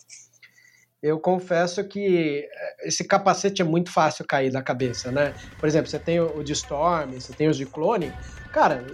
eu 1.02 1.18
confesso 1.18 1.84
que 1.84 2.48
eh, 2.50 2.76
esse 2.88 3.04
capacete 3.04 3.62
é 3.62 3.64
muito 3.64 3.90
fácil 3.90 4.24
cair 4.26 4.50
da 4.50 4.60
cabeça, 4.60 5.12
né? 5.12 5.32
Por 5.58 5.68
exemplo, 5.68 5.88
você 5.88 5.98
tem 5.98 6.20
o 6.20 6.42
de 6.42 6.52
Storm, 6.52 7.12
você 7.12 7.32
tem 7.32 7.48
os 7.48 7.56
de 7.56 7.66
clone. 7.66 8.12
Cara, 8.52 8.84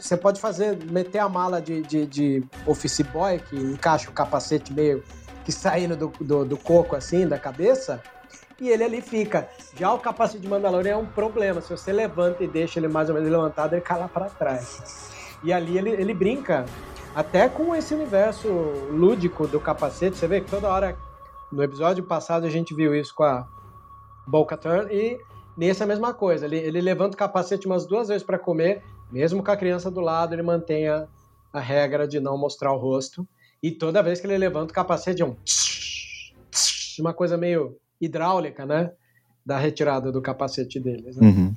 você 0.00 0.16
pode 0.16 0.40
fazer, 0.40 0.76
meter 0.90 1.18
a 1.18 1.28
mala 1.28 1.60
de, 1.60 1.82
de, 1.82 2.06
de 2.06 2.44
Office 2.66 3.00
Boy, 3.00 3.38
que 3.38 3.56
encaixa 3.56 4.08
o 4.08 4.12
capacete 4.12 4.72
meio 4.72 5.02
que 5.44 5.52
saindo 5.52 5.96
do, 5.96 6.08
do, 6.20 6.44
do, 6.44 6.56
coco 6.56 6.96
assim, 6.96 7.26
da 7.28 7.38
cabeça, 7.38 8.02
e 8.58 8.68
ele 8.68 8.84
ali 8.84 9.00
fica. 9.02 9.48
Já 9.78 9.92
o 9.92 9.98
capacete 9.98 10.40
de 10.40 10.48
Mandalorian 10.48 10.92
é 10.92 10.96
um 10.96 11.06
problema. 11.06 11.60
Se 11.60 11.70
você 11.70 11.92
levanta 11.92 12.42
e 12.42 12.48
deixa 12.48 12.80
ele 12.80 12.88
mais 12.88 13.08
ou 13.08 13.14
menos 13.14 13.30
levantado, 13.30 13.74
ele 13.74 13.82
cai 13.82 13.98
lá 13.98 14.08
para 14.08 14.26
trás. 14.30 15.10
E 15.44 15.52
ali 15.52 15.76
ele, 15.76 15.90
ele 15.90 16.14
brinca 16.14 16.64
até 17.14 17.48
com 17.48 17.74
esse 17.76 17.94
universo 17.94 18.48
lúdico 18.90 19.46
do 19.46 19.60
capacete. 19.60 20.16
Você 20.16 20.26
vê 20.26 20.40
que 20.40 20.50
toda 20.50 20.68
hora 20.68 20.96
no 21.56 21.62
episódio 21.62 22.04
passado 22.04 22.44
a 22.44 22.50
gente 22.50 22.74
viu 22.74 22.94
isso 22.94 23.14
com 23.14 23.24
a 23.24 23.48
Bo-Katan 24.28 24.88
e 24.92 25.18
nesse 25.56 25.80
é 25.80 25.84
a 25.84 25.88
mesma 25.88 26.12
coisa. 26.12 26.44
Ele, 26.44 26.58
ele 26.58 26.82
levanta 26.82 27.14
o 27.14 27.18
capacete 27.18 27.66
umas 27.66 27.86
duas 27.86 28.08
vezes 28.08 28.22
para 28.22 28.38
comer, 28.38 28.82
mesmo 29.10 29.42
com 29.42 29.50
a 29.50 29.56
criança 29.56 29.90
do 29.90 30.02
lado, 30.02 30.34
ele 30.34 30.42
mantém 30.42 30.86
a, 30.86 31.08
a 31.50 31.58
regra 31.58 32.06
de 32.06 32.20
não 32.20 32.36
mostrar 32.36 32.74
o 32.74 32.76
rosto. 32.76 33.26
E 33.62 33.70
toda 33.70 34.02
vez 34.02 34.20
que 34.20 34.26
ele 34.26 34.36
levanta 34.36 34.70
o 34.70 34.74
capacete 34.74 35.22
é 35.22 35.24
um 35.24 35.34
uma 36.98 37.14
coisa 37.14 37.38
meio 37.38 37.78
hidráulica, 37.98 38.66
né? 38.66 38.92
Da 39.44 39.58
retirada 39.58 40.12
do 40.12 40.20
capacete 40.20 40.78
deles. 40.78 41.16
Né? 41.16 41.26
Uhum. 41.26 41.54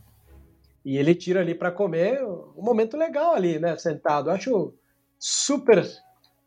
E 0.85 0.97
ele 0.97 1.13
tira 1.13 1.41
ali 1.41 1.55
para 1.55 1.71
comer, 1.71 2.23
um 2.23 2.63
momento 2.63 2.95
legal 2.95 3.33
ali, 3.33 3.59
né? 3.59 3.77
Sentado. 3.77 4.31
Acho 4.31 4.73
super 5.17 5.85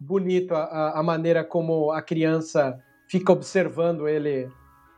bonito 0.00 0.54
a, 0.54 0.98
a 0.98 1.02
maneira 1.02 1.44
como 1.44 1.90
a 1.90 2.00
criança 2.00 2.78
fica 3.12 3.30
observando 3.30 4.08
ele 4.08 4.50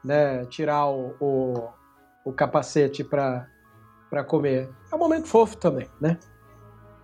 né, 0.04 0.44
tirar 0.44 0.86
o, 0.86 1.16
o, 1.20 1.68
o 2.24 2.32
capacete 2.32 3.02
para 3.02 3.48
comer. 4.28 4.70
É 4.92 4.94
um 4.94 4.98
momento 5.00 5.26
fofo 5.26 5.56
também, 5.56 5.88
né? 6.00 6.16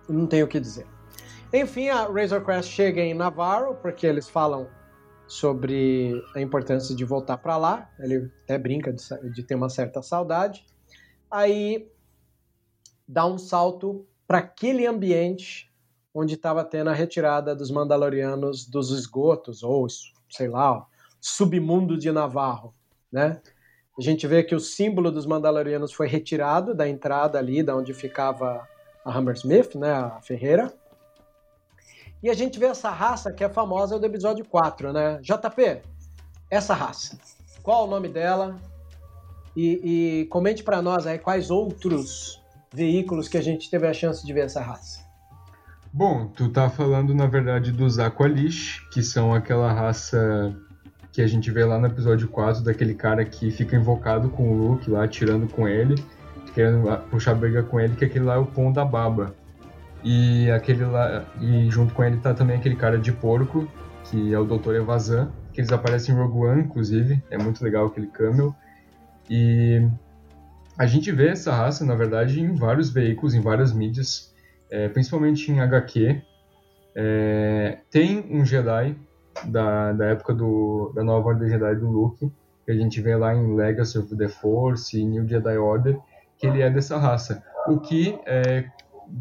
Não 0.07 0.25
tenho 0.25 0.45
o 0.45 0.47
que 0.47 0.57
dizer. 0.57 0.87
Enfim, 1.53 1.89
a 1.89 2.05
Razor 2.05 2.45
Crest 2.45 2.71
chega 2.71 3.01
em 3.01 3.13
Navarro, 3.13 3.75
porque 3.75 4.07
eles 4.07 4.29
falam 4.29 4.69
sobre 5.27 6.13
a 6.33 6.39
importância 6.39 6.95
de 6.95 7.03
voltar 7.03 7.39
para 7.39 7.57
lá. 7.57 7.89
Ele 7.99 8.31
até 8.45 8.57
brinca 8.57 8.93
de, 8.93 9.03
de, 9.33 9.43
ter 9.43 9.55
uma 9.55 9.69
certa 9.69 10.01
saudade. 10.01 10.65
Aí 11.29 11.91
dá 13.05 13.25
um 13.25 13.37
salto 13.37 14.07
para 14.25 14.37
aquele 14.37 14.87
ambiente 14.87 15.69
onde 16.13 16.35
estava 16.35 16.63
tendo 16.63 16.89
a 16.89 16.93
retirada 16.93 17.53
dos 17.53 17.69
Mandalorianos 17.69 18.65
dos 18.65 18.91
esgotos, 18.91 19.61
ou 19.61 19.87
sei 20.29 20.47
lá, 20.47 20.87
submundo 21.21 21.97
de 21.97 22.11
Navarro, 22.11 22.73
né? 23.11 23.39
A 23.97 24.01
gente 24.01 24.25
vê 24.25 24.41
que 24.41 24.55
o 24.55 24.59
símbolo 24.59 25.11
dos 25.11 25.27
Mandalorianos 25.27 25.93
foi 25.93 26.07
retirado 26.07 26.73
da 26.73 26.89
entrada 26.89 27.37
ali, 27.37 27.61
da 27.61 27.75
onde 27.75 27.93
ficava 27.93 28.67
a 29.05 29.15
Hammersmith, 29.15 29.75
né, 29.75 29.93
a 29.93 30.21
ferreira. 30.21 30.73
E 32.23 32.29
a 32.29 32.33
gente 32.33 32.57
vê 32.57 32.65
essa 32.65 32.89
raça 32.89 33.31
que 33.31 33.43
é 33.43 33.49
famosa 33.49 33.99
do 33.99 34.05
episódio 34.05 34.45
4, 34.45 34.91
né? 34.91 35.19
JP, 35.21 35.81
essa 36.49 36.73
raça, 36.73 37.17
qual 37.61 37.85
o 37.85 37.89
nome 37.89 38.07
dela? 38.07 38.59
E, 39.55 40.21
e 40.21 40.25
comente 40.25 40.63
para 40.63 40.81
nós 40.81 41.05
aí 41.05 41.19
quais 41.19 41.51
outros 41.51 42.41
veículos 42.73 43.27
que 43.27 43.37
a 43.37 43.41
gente 43.41 43.69
teve 43.69 43.85
a 43.87 43.93
chance 43.93 44.25
de 44.25 44.31
ver 44.31 44.45
essa 44.45 44.61
raça. 44.61 45.01
Bom, 45.91 46.27
tu 46.27 46.49
tá 46.49 46.69
falando 46.69 47.13
na 47.13 47.27
verdade 47.27 47.71
dos 47.71 47.99
Aqualish, 47.99 48.79
que 48.93 49.03
são 49.03 49.33
aquela 49.33 49.73
raça 49.73 50.55
que 51.11 51.21
a 51.21 51.27
gente 51.27 51.51
vê 51.51 51.65
lá 51.65 51.77
no 51.77 51.87
episódio 51.87 52.27
4 52.27 52.63
daquele 52.63 52.93
cara 52.93 53.25
que 53.25 53.51
fica 53.51 53.75
invocado 53.75 54.29
com 54.29 54.49
o 54.49 54.53
Luke 54.53 54.89
lá, 54.89 55.07
tirando 55.07 55.47
com 55.47 55.67
ele, 55.67 55.95
querendo 56.53 56.89
puxar 57.09 57.35
briga 57.35 57.63
com 57.63 57.79
ele, 57.79 57.95
que 57.95 58.05
aquele 58.05 58.25
lá 58.25 58.35
é 58.35 58.37
o 58.37 58.45
Pão 58.45 58.71
da 58.71 58.85
Baba. 58.85 59.35
E 60.03 60.49
aquele 60.51 60.85
lá, 60.85 61.25
e 61.39 61.69
junto 61.69 61.93
com 61.93 62.03
ele 62.03 62.17
tá 62.17 62.33
também 62.33 62.57
aquele 62.57 62.75
cara 62.75 62.97
de 62.97 63.11
porco, 63.11 63.67
que 64.05 64.33
é 64.33 64.39
o 64.39 64.45
Dr. 64.45 64.75
Evazan, 64.75 65.31
que 65.53 65.59
eles 65.59 65.71
aparecem 65.71 66.15
em 66.15 66.17
Rogue 66.17 66.47
One, 66.47 66.61
inclusive, 66.63 67.21
é 67.29 67.37
muito 67.37 67.63
legal 67.63 67.87
aquele 67.87 68.07
camel. 68.07 68.55
E 69.29 69.87
a 70.77 70.85
gente 70.85 71.11
vê 71.11 71.27
essa 71.27 71.53
raça, 71.53 71.85
na 71.85 71.93
verdade, 71.93 72.41
em 72.41 72.55
vários 72.55 72.89
veículos, 72.89 73.35
em 73.35 73.41
várias 73.41 73.73
mídias, 73.73 74.33
é, 74.69 74.87
principalmente 74.87 75.51
em 75.51 75.59
HQ. 75.59 76.21
É, 76.95 77.77
tem 77.89 78.25
um 78.29 78.45
Jedi 78.45 78.95
da, 79.45 79.93
da 79.93 80.05
época 80.07 80.33
do, 80.33 80.91
da 80.95 81.03
nova 81.03 81.29
Ordem 81.29 81.49
Jedi 81.49 81.75
do 81.75 81.89
Luke, 81.89 82.31
que 82.65 82.71
a 82.71 82.75
gente 82.75 83.01
vê 83.01 83.15
lá 83.15 83.33
em 83.33 83.55
Legacy 83.55 83.97
of 83.97 84.15
the 84.15 84.27
Force 84.27 84.99
e 84.99 85.05
New 85.05 85.27
Jedi 85.27 85.57
Order, 85.57 85.99
que 86.37 86.47
ele 86.47 86.61
é 86.61 86.69
dessa 86.69 86.97
raça. 86.97 87.43
O 87.67 87.79
que 87.79 88.19
é, 88.25 88.65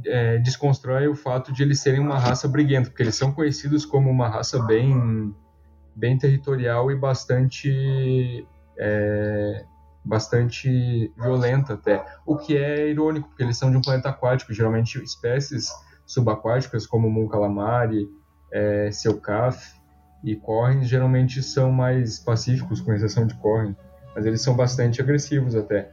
é, 0.07 0.39
desconstrói 0.39 1.09
o 1.09 1.15
fato 1.15 1.53
de 1.53 1.63
eles 1.63 1.81
serem 1.81 2.01
uma 2.01 2.19
raça 2.19 2.49
briguenta, 2.49 2.91
porque 2.91 3.03
eles 3.03 3.15
são 3.15 3.33
conhecidos 3.33 3.85
como 3.85 4.11
uma 4.11 4.29
raça 4.29 4.63
bem, 4.65 5.35
bem 5.95 6.17
territorial 6.19 6.91
e 6.91 6.97
bastante, 6.97 8.47
é, 8.79 9.65
bastante 10.05 11.13
violenta 11.17 11.75
até. 11.75 12.05
O 12.27 12.37
que 12.37 12.57
é 12.57 12.89
irônico, 12.89 13.29
porque 13.29 13.43
eles 13.43 13.57
são 13.57 13.71
de 13.71 13.77
um 13.77 13.83
planeta 13.83 14.09
aquático, 14.09 14.53
geralmente 14.53 15.03
espécies 15.03 15.69
subaquáticas 16.07 16.87
como 16.87 17.09
Mon 17.09 17.29
Calamari, 17.29 18.09
é, 18.53 18.91
Selkaf, 18.91 19.80
e 20.23 20.37
Corrin 20.37 20.85
geralmente 20.85 21.43
são 21.43 21.73
mais 21.73 22.19
pacíficos, 22.19 22.81
com 22.81 22.93
exceção 22.93 23.27
de 23.27 23.35
Corrin, 23.35 23.75
mas 24.15 24.27
eles 24.27 24.43
são 24.43 24.55
bastante 24.55 25.01
agressivos 25.01 25.55
até. 25.55 25.89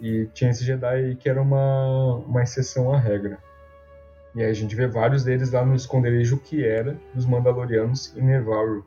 E 0.00 0.26
tinha 0.32 0.50
esse 0.50 0.64
Jedi 0.64 1.16
que 1.16 1.28
era 1.28 1.40
uma, 1.40 2.16
uma 2.16 2.42
exceção 2.42 2.92
à 2.92 2.98
regra. 2.98 3.38
E 4.34 4.42
aí 4.42 4.50
a 4.50 4.54
gente 4.54 4.74
vê 4.74 4.86
vários 4.86 5.24
deles 5.24 5.50
lá 5.50 5.64
no 5.64 5.74
esconderijo 5.74 6.38
que 6.38 6.64
era 6.64 6.96
dos 7.14 7.26
Mandalorianos 7.26 8.16
em 8.16 8.22
Nevarro. 8.22 8.84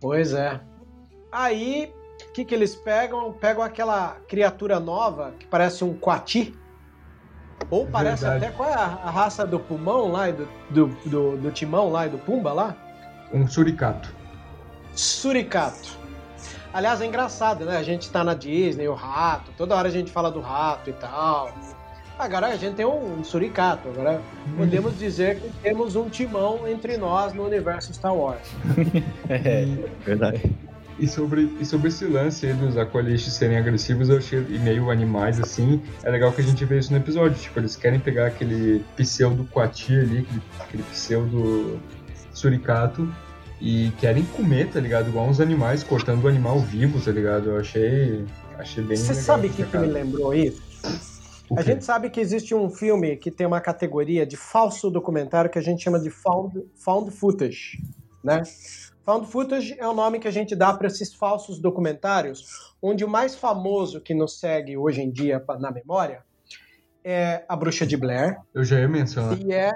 Pois 0.00 0.32
é. 0.34 0.60
Aí, 1.30 1.92
o 2.28 2.32
que, 2.32 2.44
que 2.44 2.54
eles 2.54 2.74
pegam? 2.74 3.32
Pegam 3.32 3.62
aquela 3.62 4.16
criatura 4.28 4.78
nova 4.78 5.32
que 5.38 5.46
parece 5.46 5.84
um 5.84 5.94
Quati. 5.94 6.54
Ou 7.70 7.86
parece 7.86 8.24
Verdade. 8.24 8.46
até 8.46 8.56
qual 8.56 8.68
é 8.68 8.74
a, 8.74 8.84
a 8.84 9.10
raça 9.10 9.46
do 9.46 9.58
pulmão 9.58 10.10
lá 10.10 10.28
e 10.28 10.32
do, 10.32 10.48
do, 10.68 10.86
do, 11.08 11.36
do 11.38 11.50
timão 11.50 11.88
lá 11.88 12.06
e 12.06 12.10
do 12.10 12.18
pumba 12.18 12.52
lá? 12.52 12.76
Um 13.32 13.46
suricato. 13.46 14.12
Suricato. 14.94 15.96
Aliás, 16.72 17.00
é 17.00 17.06
engraçado, 17.06 17.64
né? 17.64 17.76
A 17.76 17.82
gente 17.82 18.10
tá 18.10 18.24
na 18.24 18.34
Disney, 18.34 18.88
o 18.88 18.94
rato, 18.94 19.50
toda 19.56 19.74
hora 19.74 19.88
a 19.88 19.90
gente 19.90 20.10
fala 20.10 20.30
do 20.30 20.40
rato 20.40 20.88
e 20.88 20.92
tal. 20.94 21.52
Agora 22.18 22.46
a 22.46 22.56
gente 22.56 22.76
tem 22.76 22.86
um 22.86 23.22
suricato. 23.24 23.88
Agora 23.88 24.22
podemos 24.56 24.98
dizer 24.98 25.40
que 25.40 25.50
temos 25.62 25.96
um 25.96 26.08
timão 26.08 26.66
entre 26.68 26.96
nós 26.96 27.32
no 27.32 27.44
universo 27.44 27.92
Star 27.92 28.14
Wars. 28.14 28.48
É, 29.28 29.66
verdade. 30.04 30.42
E 30.98 31.08
sobre, 31.08 31.56
e 31.58 31.64
sobre 31.64 31.88
esse 31.88 32.04
lance 32.04 32.46
aí 32.46 32.52
dos 32.52 32.76
aqualistes 32.76 33.32
serem 33.32 33.56
agressivos, 33.56 34.08
eu 34.08 34.18
achei 34.18 34.38
e 34.48 34.58
meio 34.58 34.90
animais 34.90 35.40
assim. 35.40 35.82
É 36.02 36.10
legal 36.10 36.30
que 36.32 36.42
a 36.42 36.44
gente 36.44 36.64
vê 36.64 36.78
isso 36.78 36.92
no 36.92 36.98
episódio. 36.98 37.36
Tipo, 37.38 37.60
eles 37.60 37.76
querem 37.76 37.98
pegar 37.98 38.26
aquele 38.26 38.84
pseudo 38.96 39.44
Quati 39.50 39.98
ali, 39.98 40.18
aquele, 40.18 40.42
aquele 40.60 40.82
pseudo 40.84 41.80
suricato, 42.32 43.08
e 43.60 43.92
querem 43.98 44.24
comer, 44.24 44.70
tá 44.70 44.80
ligado? 44.80 45.08
Igual 45.08 45.28
uns 45.28 45.40
animais, 45.40 45.84
cortando 45.84 46.24
o 46.24 46.28
animal 46.28 46.58
vivo, 46.58 47.00
tá 47.00 47.12
ligado? 47.12 47.50
Eu 47.50 47.58
achei. 47.58 48.24
Achei 48.58 48.82
bem 48.82 48.96
Você 48.96 49.14
sabe 49.14 49.48
que, 49.48 49.64
que 49.64 49.78
me 49.78 49.86
lembrou 49.86 50.34
isso? 50.34 50.60
A 51.56 51.62
gente 51.62 51.84
sabe 51.84 52.10
que 52.10 52.20
existe 52.20 52.54
um 52.54 52.68
filme 52.68 53.16
que 53.16 53.30
tem 53.30 53.46
uma 53.46 53.60
categoria 53.60 54.26
de 54.26 54.36
falso 54.36 54.90
documentário 54.90 55.50
que 55.50 55.58
a 55.58 55.62
gente 55.62 55.82
chama 55.82 56.00
de 56.00 56.10
found, 56.10 56.64
found 56.74 57.10
footage, 57.10 57.78
né? 58.24 58.42
Found 59.04 59.26
footage 59.26 59.76
é 59.78 59.86
o 59.86 59.94
nome 59.94 60.18
que 60.18 60.28
a 60.28 60.30
gente 60.30 60.56
dá 60.56 60.72
para 60.72 60.86
esses 60.86 61.14
falsos 61.14 61.60
documentários, 61.60 62.46
onde 62.80 63.04
o 63.04 63.08
mais 63.08 63.34
famoso 63.34 64.00
que 64.00 64.14
nos 64.14 64.40
segue 64.40 64.76
hoje 64.76 65.02
em 65.02 65.10
dia 65.10 65.44
na 65.60 65.70
memória 65.70 66.22
é 67.04 67.44
A 67.48 67.56
Bruxa 67.56 67.86
de 67.86 67.96
Blair 67.96 68.38
Eu 68.54 68.64
já 68.64 68.78
ia 68.78 68.88
mencionar. 68.88 69.38
e 69.38 69.52
é, 69.52 69.72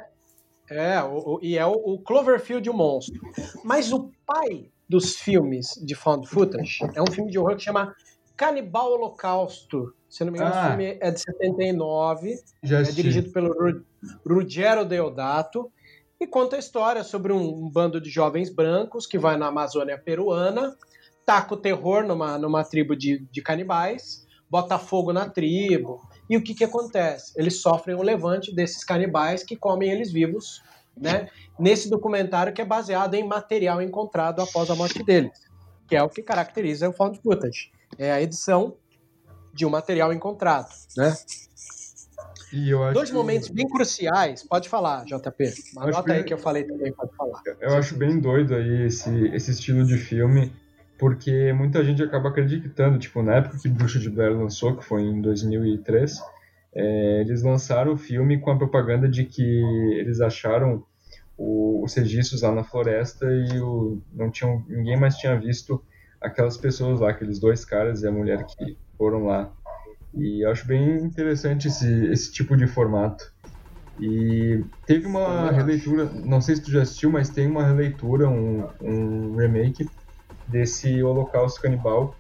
é, 0.70 1.02
o, 1.02 1.34
o- 1.36 1.38
e 1.42 1.56
é 1.58 1.64
o, 1.66 1.72
o 1.72 1.98
Cloverfield 1.98 2.68
o 2.70 2.74
Monstro. 2.74 3.20
Mas 3.64 3.92
o 3.92 4.10
pai 4.26 4.70
dos 4.88 5.16
filmes 5.16 5.68
de 5.84 5.94
found 5.94 6.28
footage 6.28 6.78
é 6.94 7.02
um 7.02 7.10
filme 7.10 7.30
de 7.30 7.38
horror 7.38 7.56
que 7.56 7.62
chama 7.64 7.94
Canibal 8.36 8.92
Holocausto. 8.92 9.94
Se 10.08 10.24
não 10.24 10.32
me 10.32 10.38
engano, 10.38 10.54
Ah. 10.54 10.64
o 10.64 10.68
filme 10.68 10.96
é 11.00 11.10
de 11.10 11.20
79. 11.20 12.36
Já 12.62 12.78
É 12.78 12.80
assisti. 12.82 13.02
dirigido 13.02 13.30
pelo 13.32 13.52
Ru- 13.52 13.82
Ruggero 14.26 14.84
Deodato 14.84 15.70
e 16.20 16.26
conta 16.26 16.56
a 16.56 16.58
história 16.58 17.02
sobre 17.04 17.32
um, 17.32 17.64
um 17.64 17.68
bando 17.70 18.00
de 18.00 18.08
jovens 18.08 18.48
brancos 18.48 19.06
que 19.06 19.18
vai 19.18 19.36
na 19.36 19.48
Amazônia 19.48 19.98
peruana, 19.98 20.76
taca 21.26 21.54
o 21.54 21.56
terror 21.56 22.04
numa, 22.04 22.38
numa 22.38 22.62
tribo 22.64 22.94
de, 22.96 23.18
de 23.30 23.42
canibais, 23.42 24.26
bota 24.48 24.78
fogo 24.78 25.12
na 25.12 25.28
tribo. 25.28 26.00
E 26.28 26.36
o 26.36 26.42
que, 26.42 26.54
que 26.54 26.64
acontece? 26.64 27.32
Eles 27.36 27.60
sofrem 27.60 27.94
o 27.96 28.02
levante 28.02 28.54
desses 28.54 28.82
canibais 28.84 29.42
que 29.44 29.56
comem 29.56 29.90
eles 29.90 30.10
vivos, 30.12 30.62
né? 30.96 31.28
Nesse 31.58 31.88
documentário 31.88 32.52
que 32.52 32.60
é 32.60 32.64
baseado 32.64 33.14
em 33.14 33.24
material 33.26 33.80
encontrado 33.80 34.40
após 34.42 34.70
a 34.70 34.74
morte 34.74 35.02
deles, 35.02 35.32
que 35.88 35.94
é 35.96 36.02
o 36.02 36.08
que 36.08 36.22
caracteriza 36.22 36.88
o 36.88 36.92
found 36.92 37.18
footage. 37.20 37.70
É 37.98 38.10
a 38.12 38.20
edição 38.20 38.76
de 39.54 39.64
um 39.64 39.70
material 39.70 40.12
encontrado, 40.12 40.68
né? 40.96 41.16
E 42.52 42.70
eu 42.70 42.82
acho 42.84 42.94
Dois 42.94 43.08
que- 43.10 43.14
momentos 43.16 43.48
bem 43.48 43.68
cruciais. 43.68 44.42
Pode 44.42 44.68
falar, 44.68 45.04
JP. 45.04 45.52
Anota 45.76 46.02
que- 46.04 46.12
aí 46.12 46.24
que 46.24 46.32
eu 46.34 46.38
falei 46.38 46.64
também, 46.64 46.92
pode 46.92 47.14
falar. 47.16 47.42
Eu 47.60 47.74
acho 47.76 47.94
bem 47.96 48.18
doido 48.20 48.54
aí 48.54 48.86
esse, 48.86 49.10
esse 49.28 49.50
estilo 49.50 49.84
de 49.84 49.98
filme, 49.98 50.52
porque 50.98 51.52
muita 51.52 51.84
gente 51.84 52.02
acaba 52.02 52.28
acreditando, 52.30 52.98
tipo, 52.98 53.22
na 53.22 53.36
época 53.36 53.58
que 53.58 53.68
Bruxa 53.68 53.98
de 53.98 54.10
Blair 54.10 54.32
lançou, 54.36 54.76
que 54.76 54.84
foi 54.84 55.02
em 55.02 55.20
2003, 55.20 56.18
é, 56.74 57.20
eles 57.22 57.42
lançaram 57.42 57.92
o 57.92 57.96
filme 57.96 58.38
com 58.40 58.50
a 58.50 58.56
propaganda 58.58 59.08
de 59.08 59.24
que 59.24 59.42
eles 59.98 60.20
acharam 60.20 60.84
o- 61.36 61.84
os 61.84 61.94
registros 61.94 62.42
lá 62.42 62.52
na 62.52 62.64
floresta 62.64 63.26
e 63.26 63.60
o, 63.60 64.00
não 64.12 64.30
tinham, 64.30 64.64
ninguém 64.68 64.98
mais 64.98 65.16
tinha 65.16 65.38
visto 65.38 65.82
aquelas 66.20 66.56
pessoas 66.56 67.00
lá, 67.00 67.10
aqueles 67.10 67.38
dois 67.38 67.64
caras 67.64 68.02
e 68.02 68.06
a 68.08 68.12
mulher 68.12 68.44
que 68.46 68.78
foram 68.96 69.26
lá. 69.26 69.52
E 70.14 70.44
eu 70.44 70.50
acho 70.50 70.66
bem 70.66 70.96
interessante 71.04 71.68
esse, 71.68 72.06
esse 72.06 72.32
tipo 72.32 72.56
de 72.56 72.66
formato. 72.66 73.24
E 73.98 74.64
teve 74.86 75.06
uma 75.06 75.50
releitura, 75.50 76.04
não 76.12 76.40
sei 76.40 76.56
se 76.56 76.64
tu 76.64 76.70
já 76.70 76.82
assistiu, 76.82 77.10
mas 77.10 77.30
tem 77.30 77.46
uma 77.46 77.64
releitura, 77.66 78.28
um, 78.28 78.68
um 78.80 79.36
remake 79.36 79.90
desse 80.46 81.02
Holocausto 81.02 81.60
Canibal, 81.60 82.14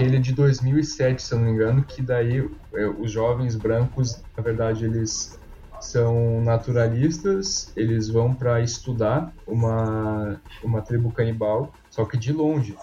ele 0.00 0.16
é 0.16 0.20
de 0.20 0.32
2007, 0.32 1.22
se 1.22 1.32
eu 1.32 1.38
não 1.38 1.46
me 1.46 1.52
engano, 1.52 1.82
que 1.82 2.02
daí 2.02 2.48
é, 2.74 2.86
os 2.86 3.10
jovens 3.10 3.56
brancos, 3.56 4.22
na 4.36 4.42
verdade, 4.42 4.84
eles 4.84 5.38
são 5.80 6.40
naturalistas, 6.42 7.72
eles 7.76 8.08
vão 8.08 8.34
para 8.34 8.60
estudar 8.60 9.32
uma, 9.46 10.40
uma 10.62 10.82
tribo 10.82 11.10
canibal, 11.10 11.72
só 11.90 12.04
que 12.04 12.16
de 12.16 12.32
longe. 12.32 12.76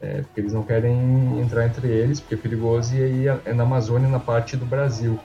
É, 0.00 0.22
porque 0.22 0.40
eles 0.40 0.52
não 0.52 0.62
querem 0.62 1.40
entrar 1.40 1.66
entre 1.66 1.88
eles, 1.88 2.20
porque 2.20 2.34
é 2.34 2.38
perigoso, 2.38 2.94
e 2.94 3.02
aí 3.02 3.40
é 3.44 3.52
na 3.52 3.62
Amazônia, 3.62 4.08
na 4.08 4.20
parte 4.20 4.56
do 4.56 4.66
Brasil. 4.66 5.18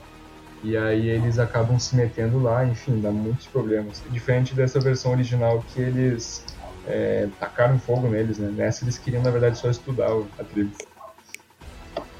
E 0.62 0.76
aí 0.76 1.08
eles 1.08 1.38
acabam 1.38 1.78
se 1.78 1.96
metendo 1.96 2.38
lá, 2.42 2.64
enfim, 2.64 3.00
dá 3.00 3.10
muitos 3.10 3.46
problemas. 3.46 4.02
Diferente 4.10 4.54
dessa 4.54 4.78
versão 4.78 5.12
original 5.12 5.64
que 5.68 5.80
eles 5.80 6.44
é, 6.86 7.28
tacaram 7.38 7.78
fogo 7.78 8.08
neles, 8.08 8.38
né? 8.38 8.50
Nessa 8.50 8.84
eles 8.84 8.98
queriam, 8.98 9.22
na 9.22 9.30
verdade, 9.30 9.58
só 9.58 9.68
estudar 9.70 10.10
a 10.38 10.44
tribo. 10.44 10.72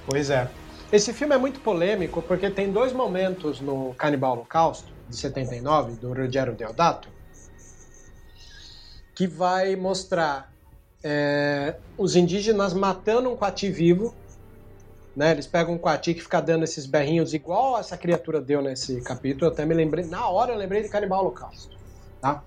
Pois 0.07 0.31
é. 0.31 0.49
Esse 0.93 1.13
filme 1.13 1.35
é 1.35 1.39
muito 1.39 1.61
polêmico 1.61 2.21
porque 2.21 2.51
tem 2.51 2.73
dois 2.73 2.93
momentos 2.93 3.61
no 3.61 3.95
Canibal 3.95 4.33
Holocausto, 4.33 4.93
de 5.09 5.17
79, 5.17 5.93
do 5.93 6.13
Ruggero 6.13 6.53
Deodato, 6.53 7.09
que 9.15 9.27
vai 9.27 9.77
mostrar 9.77 10.53
é, 11.03 11.77
os 11.97 12.17
indígenas 12.17 12.75
matando 12.75 13.31
um 13.31 13.37
coati 13.37 13.71
vivo. 13.71 14.15
Né? 15.15 15.33
Eles 15.33 15.47
pegam 15.47 15.75
um 15.75 15.79
coati 15.79 16.15
que 16.15 16.23
fica 16.23 16.41
dando 16.41 16.65
esses 16.65 16.87
berrinhos 16.87 17.35
igual 17.35 17.79
essa 17.79 17.97
criatura 17.97 18.41
deu 18.41 18.61
nesse 18.63 19.01
capítulo. 19.01 19.47
Eu 19.47 19.53
até 19.53 19.65
me 19.65 19.75
lembrei, 19.75 20.05
na 20.07 20.29
hora 20.29 20.53
eu 20.53 20.59
lembrei 20.59 20.83
de 20.83 20.89
Canibal 20.89 21.21
Holocausto. 21.21 21.77
Tá? 22.21 22.43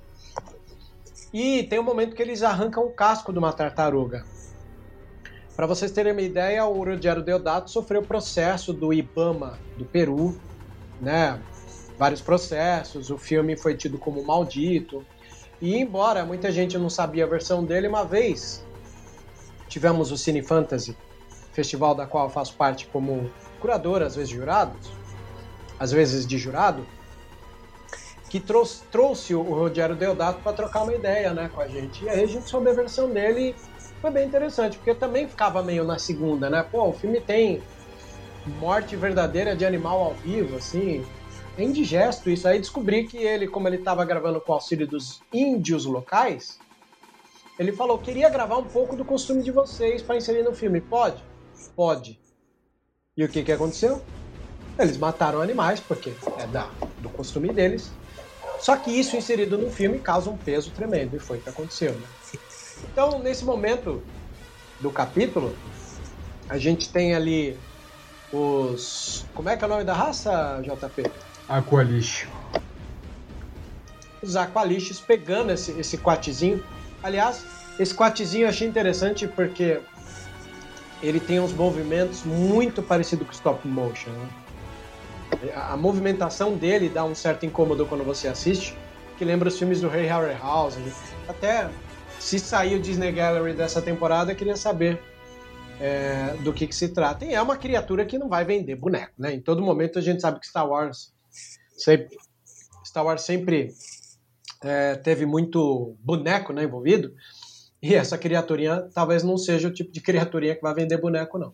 E 1.34 1.64
tem 1.64 1.80
um 1.80 1.84
momento 1.84 2.16
que 2.16 2.22
eles 2.22 2.44
arrancam 2.44 2.86
o 2.86 2.92
casco 2.92 3.34
de 3.34 3.40
uma 3.40 3.52
tartaruga. 3.52 4.24
Para 5.56 5.66
vocês 5.66 5.92
terem 5.92 6.12
uma 6.12 6.22
ideia, 6.22 6.64
o 6.66 6.84
Ruggero 6.84 7.24
Deodato 7.24 7.72
sofreu 7.72 8.04
processo 8.04 8.72
do 8.72 8.94
IBAMA 8.94 9.58
do 9.76 9.84
Peru, 9.84 10.40
né? 11.02 11.42
Vários 11.98 12.22
processos, 12.22 13.10
o 13.10 13.18
filme 13.18 13.58
foi 13.58 13.76
tido 13.76 13.98
como 13.98 14.24
maldito. 14.24 15.04
E 15.60 15.76
embora 15.76 16.24
muita 16.24 16.52
gente 16.52 16.78
não 16.78 16.90
sabia 16.90 17.24
a 17.24 17.28
versão 17.28 17.64
dele, 17.64 17.88
uma 17.88 18.04
vez 18.04 18.64
tivemos 19.68 20.12
o 20.12 20.18
Cine 20.18 20.44
Fantasy, 20.44 20.96
festival 21.52 21.96
da 21.96 22.06
qual 22.06 22.26
eu 22.26 22.30
faço 22.30 22.56
parte 22.56 22.88
como 22.88 23.32
curador, 23.60 24.04
às 24.04 24.16
vezes 24.16 24.30
jurado, 24.30 24.78
às 25.80 25.92
vezes 25.92 26.28
de 26.28 26.38
jurado, 26.38 26.86
que 28.34 28.40
trouxe, 28.40 28.84
trouxe 28.92 29.36
o 29.36 29.44
Rogério 29.44 29.96
Deodato 29.96 30.42
para 30.42 30.54
trocar 30.54 30.82
uma 30.82 30.96
ideia 30.96 31.36
né, 31.36 31.52
com 31.54 31.62
a 31.62 31.68
gente. 31.68 32.04
E 32.04 32.10
aí 32.10 32.24
a 32.24 32.26
gente 32.26 32.50
soube 32.50 32.68
a 32.68 32.74
versão 32.74 33.08
dele 33.12 33.54
foi 34.02 34.10
bem 34.10 34.28
interessante, 34.28 34.76
porque 34.76 34.96
também 34.96 35.28
ficava 35.28 35.62
meio 35.62 35.84
na 35.84 36.00
segunda, 36.00 36.50
né? 36.50 36.64
Pô, 36.64 36.88
o 36.88 36.94
filme 36.94 37.22
tem 37.22 37.62
morte 38.60 38.96
verdadeira 38.96 39.56
de 39.56 39.64
animal 39.64 40.02
ao 40.02 40.14
vivo, 40.16 40.56
assim. 40.56 41.06
É 41.56 41.64
indigesto 41.64 42.28
isso. 42.28 42.48
Aí 42.48 42.58
descobri 42.58 43.06
que 43.06 43.18
ele, 43.18 43.48
como 43.48 43.68
ele 43.68 43.78
estava 43.78 44.04
gravando 44.04 44.42
com 44.42 44.52
o 44.52 44.56
auxílio 44.56 44.88
dos 44.88 45.22
índios 45.32 45.86
locais, 45.86 46.58
ele 47.60 47.72
falou: 47.72 48.00
queria 48.00 48.30
gravar 48.30 48.58
um 48.58 48.66
pouco 48.66 48.96
do 48.96 49.06
costume 49.06 49.44
de 49.44 49.52
vocês 49.52 50.02
para 50.02 50.18
inserir 50.18 50.42
no 50.42 50.56
filme. 50.56 50.82
Pode? 50.82 51.24
Pode. 51.76 52.20
E 53.16 53.24
o 53.24 53.30
que, 53.30 53.44
que 53.44 53.52
aconteceu? 53.52 54.02
Eles 54.80 54.98
mataram 54.98 55.40
animais, 55.40 55.80
porque 55.80 56.14
é 56.40 56.48
da, 56.48 56.68
do 56.98 57.10
costume 57.10 57.54
deles. 57.54 57.92
Só 58.64 58.78
que 58.78 58.90
isso 58.90 59.18
inserido 59.18 59.58
no 59.58 59.70
filme 59.70 60.00
causa 60.00 60.30
um 60.30 60.38
peso 60.38 60.72
tremendo, 60.72 61.18
e 61.18 61.20
foi 61.20 61.38
o 61.38 61.42
que 61.42 61.50
aconteceu. 61.50 61.92
Né? 61.92 62.08
Então, 62.90 63.20
nesse 63.20 63.44
momento 63.44 64.02
do 64.80 64.90
capítulo, 64.90 65.54
a 66.48 66.58
gente 66.58 66.88
tem 66.88 67.14
ali 67.14 67.60
os. 68.32 69.26
Como 69.36 69.50
é 69.50 69.58
que 69.58 69.66
é 69.66 69.68
o 69.68 69.70
nome 69.70 69.84
da 69.84 69.94
raça, 69.94 70.62
JP? 70.62 71.12
Aqualish. 71.50 72.26
Os 74.22 74.38
aqualiches 74.38 75.02
pegando 75.02 75.52
esse, 75.52 75.72
esse 75.78 75.98
quatizinho. 75.98 76.64
Aliás, 77.04 77.46
esse 77.78 77.94
quatizinho 77.94 78.46
eu 78.46 78.50
achei 78.50 78.66
interessante 78.66 79.28
porque 79.28 79.82
ele 81.02 81.20
tem 81.20 81.42
uns 81.42 81.52
movimentos 81.52 82.24
muito 82.24 82.82
parecidos 82.82 83.28
com 83.28 83.34
stop 83.34 83.68
motion. 83.68 84.12
Né? 84.12 84.30
A 85.56 85.78
movimentação 85.78 86.56
dele 86.56 86.90
dá 86.90 87.04
um 87.04 87.16
certo 87.16 87.46
incômodo 87.46 87.86
quando 87.86 88.04
você 88.04 88.28
assiste, 88.28 88.76
que 89.18 89.26
lembra 89.26 89.48
os 89.48 89.58
filmes 89.58 89.82
do 89.82 89.88
Ray 89.88 90.06
Harryhausen. 90.06 90.84
Até 91.28 91.70
se 92.20 92.40
sair 92.40 92.76
o 92.76 92.82
Disney 92.82 93.12
Gallery 93.12 93.54
dessa 93.54 93.82
temporada, 93.82 94.32
eu 94.32 94.36
queria 94.36 94.56
saber 94.56 95.02
é, 95.80 96.36
do 96.44 96.54
que, 96.54 96.68
que, 96.68 96.76
se 96.76 96.90
trata. 96.90 97.26
E 97.26 97.34
é 97.34 97.42
uma 97.42 97.58
criatura 97.58 98.06
que 98.06 98.18
não 98.18 98.30
vai 98.30 98.46
vender 98.46 98.76
boneco, 98.76 99.14
né? 99.18 99.34
Em 99.34 99.42
todo 99.42 99.62
momento 99.62 100.00
a 100.00 100.02
gente 100.02 100.22
sabe 100.22 100.40
que 100.40 100.48
Star 100.48 100.68
Wars 100.68 101.14
sempre, 101.76 102.18
Star 102.86 103.06
Wars 103.06 103.22
sempre 103.22 103.74
é, 104.64 104.96
teve 104.96 105.26
muito 105.26 105.96
boneco 106.00 106.54
né, 106.54 106.64
envolvido. 106.64 107.14
E 107.82 107.94
essa 107.94 108.18
criaturinha 108.18 108.88
talvez 108.94 109.24
não 109.24 109.38
seja 109.38 109.68
o 109.68 109.74
tipo 109.74 109.92
de 109.92 110.00
criaturinha 110.00 110.56
que 110.56 110.62
vai 110.62 110.74
vender 110.74 110.98
boneco, 110.98 111.38
não. 111.38 111.54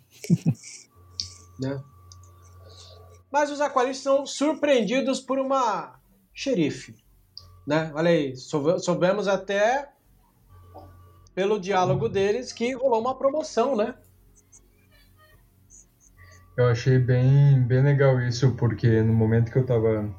né? 1.59 1.81
Mas 3.31 3.51
os 3.51 3.61
aquaristas 3.61 4.03
são 4.03 4.25
surpreendidos 4.25 5.19
por 5.19 5.39
uma 5.39 5.99
xerife. 6.33 6.95
Né? 7.67 7.91
Olha 7.93 8.09
aí, 8.09 8.35
soubemos 8.35 9.27
até 9.27 9.89
pelo 11.35 11.59
diálogo 11.59 12.09
deles 12.09 12.51
que 12.51 12.73
rolou 12.73 12.99
uma 12.99 13.17
promoção, 13.17 13.75
né? 13.75 13.95
Eu 16.57 16.65
achei 16.65 16.99
bem, 16.99 17.61
bem 17.61 17.81
legal 17.81 18.19
isso, 18.19 18.53
porque 18.55 19.01
no 19.01 19.13
momento 19.13 19.51
que 19.51 19.57
eu 19.57 19.65
tava, 19.65 20.13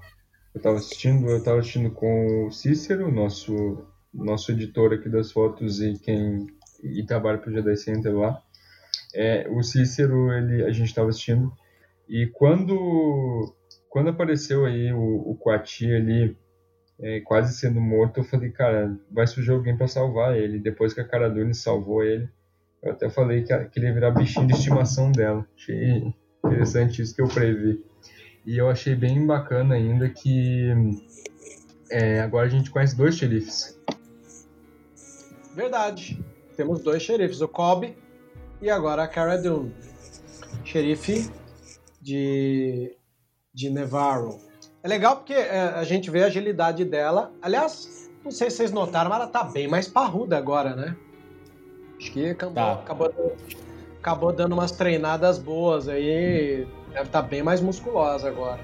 eu 0.55 0.63
tava 0.63 0.77
assistindo, 0.77 1.29
eu 1.29 1.43
tava 1.43 1.59
assistindo 1.59 1.91
com 1.91 2.47
o 2.47 2.51
Cícero, 2.51 3.13
nosso, 3.13 3.85
nosso 4.15 4.51
editor 4.53 4.95
aqui 4.95 5.11
das 5.11 5.31
fotos 5.33 5.83
e 5.83 5.99
quem 5.99 6.47
e 6.83 7.05
trabalha 7.05 7.39
pro 7.39 7.53
Jedi 7.53 7.77
Center 7.77 8.17
lá. 8.17 8.43
É, 9.15 9.47
o 9.51 9.63
Cícero, 9.63 10.33
ele, 10.33 10.65
a 10.65 10.71
gente 10.71 10.95
tava 10.95 11.11
assistindo, 11.11 11.53
e 12.11 12.27
quando, 12.27 13.55
quando 13.89 14.11
apareceu 14.11 14.67
aí 14.67 14.93
o, 14.93 15.31
o 15.31 15.37
Quati 15.37 15.87
ali, 15.87 16.37
é, 17.01 17.21
quase 17.21 17.55
sendo 17.55 17.81
morto, 17.81 18.19
eu 18.19 18.25
falei, 18.25 18.51
cara, 18.51 18.99
vai 19.11 19.27
surgir 19.27 19.53
alguém 19.53 19.77
para 19.77 19.87
salvar 19.87 20.37
ele. 20.37 20.59
Depois 20.59 20.93
que 20.93 21.01
a 21.01 21.07
Cara 21.07 21.31
Dune 21.31 21.55
salvou 21.55 22.03
ele, 22.03 22.29
eu 22.83 22.93
até 22.93 23.09
falei 23.09 23.45
que, 23.45 23.57
que 23.67 23.79
ele 23.79 23.87
ia 23.87 23.95
virar 23.95 24.11
bichinho 24.11 24.49
de 24.49 24.55
estimação 24.55 25.13
dela. 25.13 25.47
Achei 25.57 26.13
Interessante 26.45 27.03
isso 27.03 27.15
que 27.15 27.23
eu 27.23 27.29
previ. 27.29 27.85
E 28.45 28.57
eu 28.57 28.69
achei 28.69 28.95
bem 28.95 29.25
bacana 29.25 29.75
ainda 29.75 30.09
que 30.09 30.69
é, 31.91 32.21
agora 32.21 32.47
a 32.47 32.51
gente 32.51 32.71
conhece 32.71 32.97
dois 32.97 33.15
xerifes. 33.17 33.79
Verdade. 35.55 36.19
Temos 36.57 36.83
dois 36.83 37.03
xerifes, 37.03 37.41
o 37.41 37.49
Cobb 37.49 37.95
e 38.61 38.71
agora 38.71 39.05
a 39.05 39.09
Cara 39.09 39.37
Dune. 39.37 39.73
Xerife 40.65 41.31
de, 42.01 42.97
de 43.53 43.71
Nevarro. 43.71 44.41
É 44.83 44.89
legal 44.89 45.17
porque 45.17 45.35
é, 45.35 45.61
a 45.61 45.85
gente 45.85 46.11
vê 46.11 46.23
a 46.23 46.27
agilidade 46.27 46.85
dela. 46.85 47.33
Aliás, 47.43 48.11
não 48.25 48.31
sei 48.31 48.51
se 48.51 48.59
vocês 48.59 48.73
notaram, 48.73 49.11
mas 49.11 49.21
ela 49.21 49.29
tá 49.29 49.45
bem 49.45 49.69
mais 49.69 49.87
parruda 49.87 50.39
agora, 50.39 50.75
né? 50.75 50.97
Acho 51.99 52.13
que 52.13 52.31
acabou, 52.31 52.55
tá. 52.55 52.73
acabou 52.73 53.37
acabou 54.01 54.33
dando 54.33 54.53
umas 54.53 54.73
treinadas 54.73 55.39
boas 55.39 55.87
aí, 55.87 56.67
deve 56.89 57.07
estar 57.07 57.23
tá 57.23 57.23
bem 57.23 57.43
mais 57.43 57.61
musculosa 57.61 58.29
agora. 58.29 58.61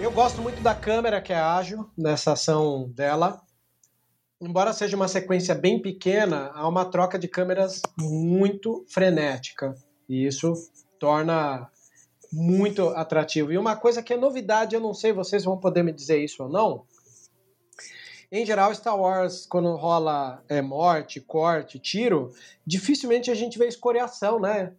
Eu 0.00 0.10
gosto 0.10 0.40
muito 0.42 0.62
da 0.62 0.74
câmera 0.74 1.20
que 1.20 1.32
é 1.32 1.38
ágil 1.38 1.88
nessa 1.96 2.32
ação 2.32 2.90
dela. 2.90 3.40
Embora 4.40 4.72
seja 4.72 4.96
uma 4.96 5.08
sequência 5.08 5.54
bem 5.54 5.80
pequena, 5.80 6.50
há 6.54 6.68
uma 6.68 6.84
troca 6.84 7.18
de 7.18 7.28
câmeras 7.28 7.80
muito 7.98 8.84
frenética. 8.88 9.74
E 10.08 10.26
isso 10.26 10.52
torna 10.98 11.70
muito 12.32 12.88
atrativo. 12.88 13.52
E 13.52 13.58
uma 13.58 13.76
coisa 13.76 14.02
que 14.02 14.12
é 14.12 14.16
novidade, 14.16 14.74
eu 14.74 14.80
não 14.80 14.92
sei, 14.92 15.12
vocês 15.12 15.44
vão 15.44 15.56
poder 15.56 15.82
me 15.82 15.92
dizer 15.92 16.22
isso 16.22 16.42
ou 16.42 16.48
não, 16.48 16.84
em 18.30 18.44
geral, 18.44 18.74
Star 18.74 18.98
Wars, 18.98 19.46
quando 19.46 19.74
rola 19.76 20.42
é, 20.48 20.60
morte, 20.60 21.20
corte, 21.20 21.78
tiro, 21.78 22.32
dificilmente 22.66 23.30
a 23.30 23.34
gente 23.34 23.58
vê 23.58 23.68
escoriação, 23.68 24.40
né? 24.40 24.72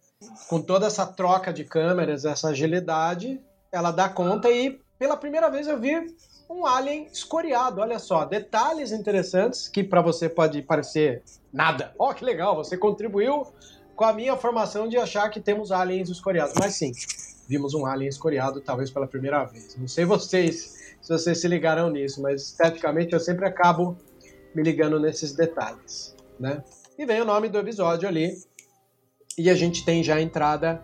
Com 0.48 0.60
toda 0.60 0.86
essa 0.86 1.06
troca 1.06 1.52
de 1.52 1.64
câmeras, 1.64 2.24
essa 2.24 2.48
agilidade, 2.48 3.40
ela 3.72 3.90
dá 3.90 4.08
conta 4.08 4.50
e 4.50 4.78
pela 4.98 5.16
primeira 5.16 5.48
vez 5.48 5.66
eu 5.66 5.78
vi 5.78 6.14
um 6.50 6.66
alien 6.66 7.06
escoriado. 7.10 7.80
Olha 7.80 7.98
só, 7.98 8.24
detalhes 8.26 8.92
interessantes 8.92 9.66
que 9.66 9.82
para 9.82 10.02
você 10.02 10.28
pode 10.28 10.60
parecer 10.60 11.22
nada. 11.50 11.94
Ó, 11.98 12.10
oh, 12.10 12.14
que 12.14 12.24
legal, 12.24 12.54
você 12.54 12.76
contribuiu 12.76 13.46
com 13.98 14.04
a 14.04 14.12
minha 14.12 14.36
formação 14.36 14.88
de 14.88 14.96
achar 14.96 15.28
que 15.28 15.40
temos 15.40 15.72
aliens 15.72 16.08
escoriados. 16.08 16.54
Mas 16.56 16.76
sim, 16.76 16.92
vimos 17.48 17.74
um 17.74 17.84
alien 17.84 18.08
escoriado 18.08 18.60
talvez 18.60 18.92
pela 18.92 19.08
primeira 19.08 19.44
vez. 19.44 19.76
Não 19.76 19.88
sei 19.88 20.04
vocês 20.04 20.78
se 21.02 21.08
vocês 21.08 21.40
se 21.40 21.48
ligaram 21.48 21.90
nisso, 21.90 22.22
mas 22.22 22.42
esteticamente 22.42 23.12
eu 23.12 23.18
sempre 23.18 23.44
acabo 23.44 23.98
me 24.54 24.62
ligando 24.62 25.00
nesses 25.00 25.32
detalhes, 25.34 26.14
né? 26.38 26.62
E 26.96 27.04
vem 27.04 27.20
o 27.20 27.24
nome 27.24 27.48
do 27.48 27.58
episódio 27.58 28.08
ali, 28.08 28.36
e 29.36 29.50
a 29.50 29.54
gente 29.54 29.84
tem 29.84 30.02
já 30.02 30.14
a 30.14 30.22
entrada 30.22 30.80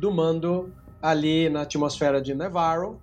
do 0.00 0.10
Mando 0.10 0.74
ali 1.00 1.48
na 1.48 1.62
atmosfera 1.62 2.20
de 2.20 2.34
Nevarro, 2.34 3.00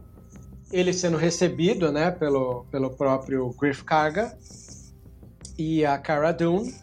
ele 0.73 0.91
sendo 0.91 1.15
recebido, 1.15 1.89
né, 1.89 2.11
pelo, 2.11 2.65
pelo 2.65 2.89
próprio 2.89 3.49
Griff 3.57 3.83
Karga 3.85 4.37
e 5.57 5.85
a 5.85 5.97
Cara 5.97 6.33
Dune. 6.33 6.73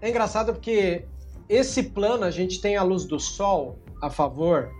É 0.00 0.08
engraçado 0.08 0.52
porque 0.52 1.04
esse 1.48 1.82
plano 1.84 2.24
a 2.24 2.30
gente 2.30 2.60
tem 2.60 2.76
a 2.76 2.82
luz 2.82 3.04
do 3.04 3.18
sol 3.18 3.78
a 4.02 4.10
favor 4.10 4.70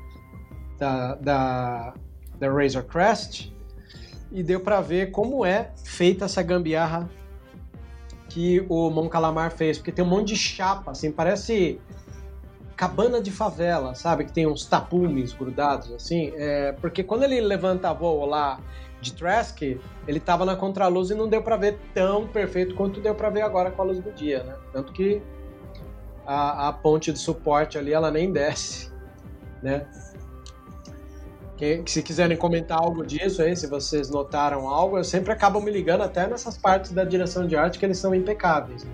da, 0.78 1.14
da, 1.16 1.94
da 2.38 2.52
Razor 2.52 2.84
Crest 2.84 3.52
e 4.30 4.42
deu 4.42 4.60
para 4.60 4.80
ver 4.80 5.10
como 5.10 5.44
é 5.44 5.72
feita 5.84 6.26
essa 6.26 6.42
gambiarra 6.42 7.08
que 8.28 8.64
o 8.68 8.90
Mon 8.90 9.08
Calamar 9.08 9.50
fez, 9.50 9.78
porque 9.78 9.90
tem 9.90 10.04
um 10.04 10.08
monte 10.08 10.28
de 10.28 10.36
chapa, 10.36 10.90
assim, 10.90 11.10
parece 11.10 11.80
cabana 12.76 13.20
de 13.20 13.32
favela, 13.32 13.94
sabe? 13.94 14.24
Que 14.24 14.32
tem 14.32 14.46
uns 14.46 14.64
tapumes 14.66 15.32
grudados, 15.32 15.90
assim. 15.92 16.32
É, 16.36 16.72
porque 16.72 17.02
quando 17.02 17.24
ele 17.24 17.40
levanta 17.40 17.92
voo 17.92 18.24
lá 18.26 18.60
de 19.00 19.14
Trask, 19.14 19.62
ele 20.06 20.20
tava 20.20 20.44
na 20.44 20.54
contraluz 20.54 21.10
e 21.10 21.14
não 21.14 21.26
deu 21.26 21.42
para 21.42 21.56
ver 21.56 21.78
tão 21.94 22.26
perfeito 22.28 22.74
quanto 22.74 23.00
deu 23.00 23.14
para 23.14 23.30
ver 23.30 23.40
agora 23.40 23.70
com 23.70 23.82
a 23.82 23.84
luz 23.86 23.98
do 23.98 24.12
dia, 24.12 24.44
né? 24.44 24.54
Tanto 24.72 24.92
que 24.92 25.20
a, 26.28 26.68
a 26.68 26.72
ponte 26.74 27.10
de 27.10 27.18
suporte 27.18 27.78
ali, 27.78 27.90
ela 27.90 28.10
nem 28.10 28.30
desce, 28.30 28.92
né? 29.62 29.86
Que, 31.56 31.82
se 31.86 32.02
quiserem 32.02 32.36
comentar 32.36 32.78
algo 32.78 33.04
disso 33.04 33.40
aí, 33.40 33.56
se 33.56 33.66
vocês 33.66 34.10
notaram 34.10 34.68
algo, 34.68 34.98
eu 34.98 35.04
sempre 35.04 35.32
acabo 35.32 35.58
me 35.58 35.70
ligando 35.70 36.02
até 36.02 36.26
nessas 36.26 36.58
partes 36.58 36.92
da 36.92 37.02
direção 37.02 37.46
de 37.46 37.56
arte 37.56 37.78
que 37.78 37.84
eles 37.84 37.98
são 37.98 38.14
impecáveis. 38.14 38.86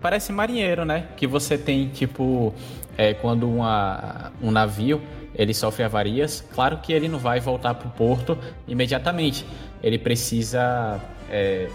Parece 0.00 0.32
marinheiro, 0.32 0.84
né? 0.84 1.08
Que 1.16 1.28
você 1.28 1.56
tem, 1.56 1.88
tipo, 1.88 2.52
é, 2.98 3.14
quando 3.14 3.48
uma, 3.48 4.32
um 4.42 4.50
navio 4.50 5.00
ele 5.34 5.54
sofre 5.54 5.84
avarias, 5.84 6.44
claro 6.54 6.78
que 6.78 6.92
ele 6.92 7.08
não 7.08 7.18
vai 7.18 7.38
voltar 7.38 7.74
para 7.74 7.88
o 7.88 7.90
porto 7.92 8.36
imediatamente. 8.66 9.46
Ele 9.82 9.98
precisa 9.98 11.00
é, 11.30 11.68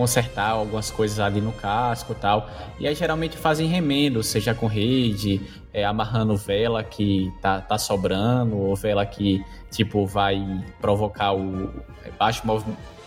consertar 0.00 0.52
algumas 0.52 0.90
coisas 0.90 1.20
ali 1.20 1.42
no 1.42 1.52
casco 1.52 2.14
tal. 2.14 2.48
E 2.78 2.88
aí 2.88 2.94
geralmente 2.94 3.36
fazem 3.36 3.68
remendo, 3.68 4.22
seja 4.22 4.54
com 4.54 4.66
rede, 4.66 5.42
é, 5.74 5.84
amarrando 5.84 6.38
vela 6.38 6.82
que 6.82 7.30
tá, 7.42 7.60
tá 7.60 7.76
sobrando, 7.76 8.56
ou 8.56 8.74
vela 8.74 9.04
que 9.04 9.44
tipo 9.70 10.06
vai 10.06 10.42
provocar 10.80 11.34
o 11.34 11.70
baixo, 12.18 12.42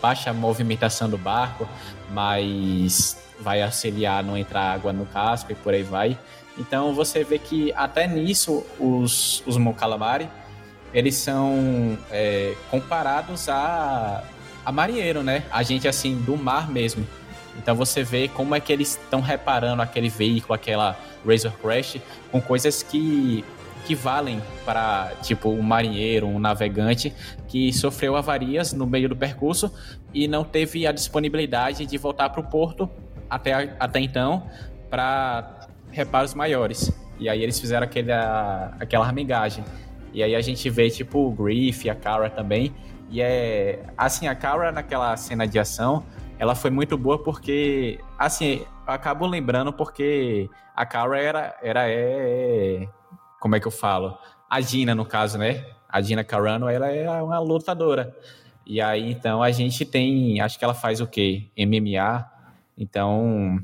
baixa 0.00 0.32
movimentação 0.32 1.10
do 1.10 1.18
barco, 1.18 1.68
mas 2.12 3.20
vai 3.40 3.60
auxiliar 3.60 4.22
não 4.22 4.38
entrar 4.38 4.72
água 4.72 4.92
no 4.92 5.04
casco 5.04 5.50
e 5.50 5.54
por 5.56 5.74
aí 5.74 5.82
vai. 5.82 6.16
Então 6.56 6.94
você 6.94 7.24
vê 7.24 7.40
que 7.40 7.72
até 7.72 8.06
nisso 8.06 8.64
os, 8.78 9.42
os 9.44 9.56
Mon 9.56 9.72
Calamari 9.72 10.28
eles 10.92 11.16
são 11.16 11.98
é, 12.12 12.54
comparados 12.70 13.48
a 13.48 14.22
a 14.64 14.72
marinheiro, 14.72 15.22
né? 15.22 15.44
A 15.50 15.62
gente 15.62 15.86
assim 15.86 16.16
do 16.22 16.36
mar 16.36 16.70
mesmo. 16.70 17.06
Então 17.56 17.74
você 17.74 18.02
vê 18.02 18.28
como 18.28 18.54
é 18.54 18.60
que 18.60 18.72
eles 18.72 18.98
estão 19.00 19.20
reparando 19.20 19.82
aquele 19.82 20.08
veículo, 20.08 20.54
aquela 20.54 20.98
Razor 21.26 21.52
Crash, 21.52 21.98
com 22.30 22.40
coisas 22.40 22.82
que 22.82 23.44
que 23.84 23.94
valem 23.94 24.40
para 24.64 25.12
tipo 25.22 25.50
um 25.50 25.60
marinheiro, 25.60 26.26
um 26.26 26.38
navegante 26.38 27.12
que 27.46 27.70
sofreu 27.72 28.16
avarias 28.16 28.72
no 28.72 28.86
meio 28.86 29.10
do 29.10 29.16
percurso 29.16 29.70
e 30.12 30.26
não 30.26 30.42
teve 30.42 30.86
a 30.86 30.92
disponibilidade 30.92 31.84
de 31.84 31.98
voltar 31.98 32.30
para 32.30 32.40
o 32.40 32.44
porto 32.44 32.88
até, 33.28 33.76
até 33.78 34.00
então 34.00 34.48
para 34.88 35.68
reparos 35.90 36.34
maiores. 36.34 36.90
E 37.18 37.28
aí 37.28 37.42
eles 37.42 37.60
fizeram 37.60 37.84
aquele, 37.84 38.12
aquela 38.12 39.04
armigagem. 39.04 39.62
E 40.12 40.22
aí 40.22 40.34
a 40.34 40.40
gente 40.40 40.68
vê 40.70 40.88
tipo 40.88 41.26
o 41.26 41.30
Griff, 41.30 41.88
a 41.90 41.94
Kara 41.94 42.30
também, 42.30 42.72
e 43.10 43.20
é. 43.20 43.84
Assim, 43.96 44.26
a 44.26 44.34
Kara 44.34 44.72
naquela 44.72 45.16
cena 45.16 45.46
de 45.46 45.58
ação, 45.58 46.04
ela 46.38 46.54
foi 46.54 46.70
muito 46.70 46.96
boa 46.96 47.22
porque. 47.22 47.98
Assim, 48.18 48.64
acabo 48.86 49.26
lembrando 49.26 49.72
porque 49.72 50.48
a 50.74 50.84
Kara 50.84 51.18
era. 51.18 51.58
era 51.62 51.88
é, 51.88 52.88
como 53.40 53.56
é 53.56 53.60
que 53.60 53.66
eu 53.66 53.72
falo? 53.72 54.16
A 54.48 54.60
Gina, 54.60 54.94
no 54.94 55.04
caso, 55.04 55.38
né? 55.38 55.64
a 55.94 56.02
Gina 56.02 56.24
Carano, 56.24 56.68
ela 56.68 56.90
é 56.90 57.08
uma 57.22 57.38
lutadora. 57.38 58.12
E 58.66 58.80
aí, 58.80 59.12
então, 59.12 59.40
a 59.40 59.52
gente 59.52 59.84
tem, 59.84 60.40
acho 60.40 60.58
que 60.58 60.64
ela 60.64 60.74
faz 60.74 61.00
o 61.00 61.06
quê? 61.06 61.44
MMA. 61.56 62.28
Então, 62.76 63.60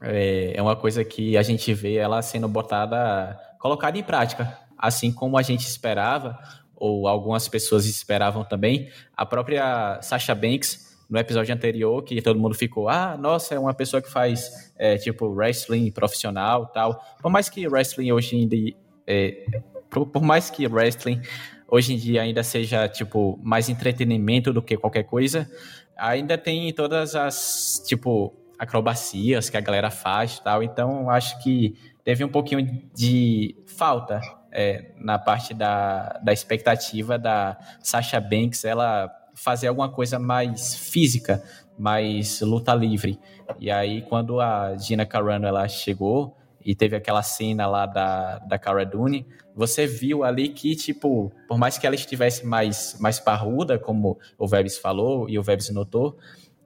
é, 0.00 0.54
é 0.56 0.62
uma 0.62 0.74
coisa 0.74 1.04
que 1.04 1.36
a 1.36 1.42
gente 1.42 1.74
vê 1.74 1.96
ela 1.96 2.22
sendo 2.22 2.48
botada, 2.48 3.38
colocada 3.58 3.98
em 3.98 4.02
prática. 4.02 4.58
Assim 4.78 5.12
como 5.12 5.36
a 5.36 5.42
gente 5.42 5.66
esperava, 5.66 6.38
ou 6.80 7.06
algumas 7.06 7.46
pessoas 7.46 7.84
esperavam 7.84 8.42
também, 8.42 8.88
a 9.14 9.26
própria 9.26 10.00
Sasha 10.00 10.34
Banks 10.34 10.98
no 11.10 11.18
episódio 11.18 11.54
anterior, 11.54 12.02
que 12.02 12.22
todo 12.22 12.40
mundo 12.40 12.54
ficou, 12.54 12.88
ah, 12.88 13.16
nossa, 13.18 13.54
é 13.54 13.58
uma 13.58 13.74
pessoa 13.74 14.00
que 14.00 14.10
faz, 14.10 14.72
é, 14.78 14.96
tipo, 14.96 15.26
wrestling 15.26 15.90
profissional 15.90 16.66
tal. 16.66 17.04
Por 17.20 17.30
mais 17.30 17.48
que 17.50 17.66
wrestling 17.68 18.12
hoje 18.12 18.36
em 18.36 18.48
dia, 18.48 18.74
é, 19.06 19.44
por, 19.90 20.06
por, 20.06 20.22
mais 20.22 20.48
que 20.48 20.66
wrestling 20.66 21.20
hoje 21.68 21.94
em 21.94 21.96
dia 21.96 22.22
ainda 22.22 22.42
seja, 22.42 22.88
tipo, 22.88 23.38
mais 23.42 23.68
entretenimento 23.68 24.52
do 24.52 24.62
que 24.62 24.76
qualquer 24.76 25.02
coisa, 25.02 25.50
ainda 25.96 26.38
tem 26.38 26.72
todas 26.72 27.14
as, 27.14 27.82
tipo, 27.86 28.32
acrobacias 28.56 29.50
que 29.50 29.56
a 29.56 29.60
galera 29.60 29.90
faz 29.90 30.38
tal. 30.38 30.62
Então, 30.62 31.10
acho 31.10 31.42
que 31.42 31.74
teve 32.04 32.24
um 32.24 32.28
pouquinho 32.28 32.80
de 32.94 33.56
falta 33.66 34.20
é, 34.52 34.92
na 34.96 35.18
parte 35.18 35.54
da, 35.54 36.20
da 36.22 36.32
expectativa 36.32 37.18
da 37.18 37.58
Sasha 37.80 38.20
Banks, 38.20 38.64
ela 38.64 39.10
fazer 39.34 39.68
alguma 39.68 39.90
coisa 39.90 40.18
mais 40.18 40.74
física, 40.74 41.42
mais 41.78 42.40
luta 42.40 42.74
livre. 42.74 43.18
E 43.58 43.70
aí, 43.70 44.02
quando 44.02 44.40
a 44.40 44.76
Gina 44.76 45.06
Carano 45.06 45.46
ela 45.46 45.66
chegou 45.68 46.36
e 46.64 46.74
teve 46.74 46.94
aquela 46.94 47.22
cena 47.22 47.66
lá 47.66 47.86
da, 47.86 48.38
da 48.40 48.58
Cara 48.58 48.84
Dune, 48.84 49.26
você 49.54 49.86
viu 49.86 50.24
ali 50.24 50.50
que, 50.50 50.76
tipo, 50.76 51.32
por 51.48 51.58
mais 51.58 51.78
que 51.78 51.86
ela 51.86 51.94
estivesse 51.94 52.46
mais, 52.46 52.96
mais 53.00 53.18
parruda, 53.18 53.78
como 53.78 54.18
o 54.38 54.46
Vebs 54.46 54.78
falou 54.78 55.28
e 55.28 55.38
o 55.38 55.42
Vebs 55.42 55.70
notou, 55.70 56.18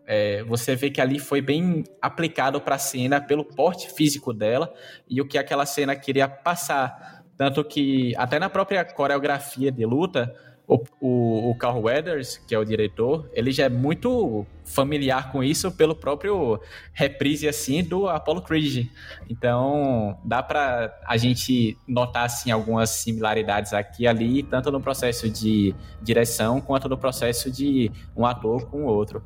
é, 0.07 0.43
você 0.45 0.77
vê 0.77 0.91
que 0.91 1.01
ali 1.01 1.19
foi 1.19 1.41
bem 1.41 1.85
aplicado 2.01 2.61
para 2.61 2.75
a 2.75 2.79
cena 2.79 3.21
pelo 3.21 3.45
porte 3.45 3.91
físico 3.91 4.33
dela 4.33 4.73
e 5.09 5.21
o 5.21 5.27
que 5.27 5.39
aquela 5.39 5.65
cena 5.65 5.97
queria 5.97 6.29
passar. 6.29 7.14
Tanto 7.37 7.65
que, 7.65 8.15
até 8.17 8.39
na 8.39 8.49
própria 8.49 8.85
coreografia 8.85 9.73
de 9.73 9.85
luta, 9.85 10.35
o, 10.67 10.83
o, 11.01 11.51
o 11.51 11.55
Carl 11.57 11.83
Weathers, 11.83 12.39
que 12.39 12.55
é 12.55 12.59
o 12.59 12.65
diretor, 12.65 13.29
ele 13.33 13.51
já 13.51 13.65
é 13.65 13.69
muito 13.69 14.47
familiar 14.65 15.31
com 15.31 15.45
isso 15.45 15.71
pelo 15.71 15.95
próprio 15.95 16.59
reprise 16.93 17.47
assim 17.47 17.83
do 17.83 18.09
Apollo 18.09 18.43
Creed. 18.43 18.89
Então, 19.29 20.19
dá 20.25 20.43
para 20.43 20.99
a 21.07 21.17
gente 21.17 21.77
notar 21.87 22.25
assim 22.25 22.51
algumas 22.51 22.91
similaridades 22.91 23.75
aqui 23.75 24.05
e 24.05 24.07
ali, 24.07 24.43
tanto 24.43 24.71
no 24.71 24.81
processo 24.81 25.29
de 25.29 25.75
direção 26.01 26.61
quanto 26.61 26.89
no 26.89 26.97
processo 26.97 27.51
de 27.51 27.91
um 28.17 28.25
ator 28.25 28.67
com 28.67 28.85
o 28.85 28.87
outro. 28.87 29.23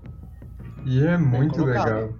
E 0.84 1.04
é 1.04 1.16
muito 1.16 1.64
legal. 1.64 2.14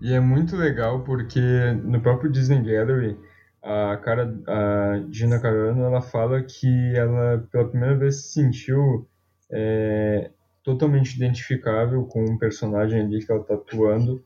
E 0.00 0.12
é 0.12 0.20
muito 0.20 0.56
legal 0.56 1.00
porque 1.00 1.40
no 1.84 2.00
próprio 2.00 2.30
Disney 2.30 2.62
Gallery 2.62 3.16
a 3.64 3.96
cara 3.96 4.38
a 4.46 5.02
Gina 5.10 5.40
Carano 5.40 5.84
ela 5.84 6.02
fala 6.02 6.42
que 6.42 6.94
ela 6.94 7.46
pela 7.50 7.66
primeira 7.66 7.96
vez 7.96 8.16
se 8.16 8.32
sentiu 8.34 9.08
é, 9.50 10.30
totalmente 10.62 11.16
identificável 11.16 12.04
com 12.04 12.22
um 12.22 12.36
personagem 12.36 13.00
ali 13.00 13.24
que 13.24 13.32
ela 13.32 13.40
está 13.40 13.54
atuando 13.54 14.22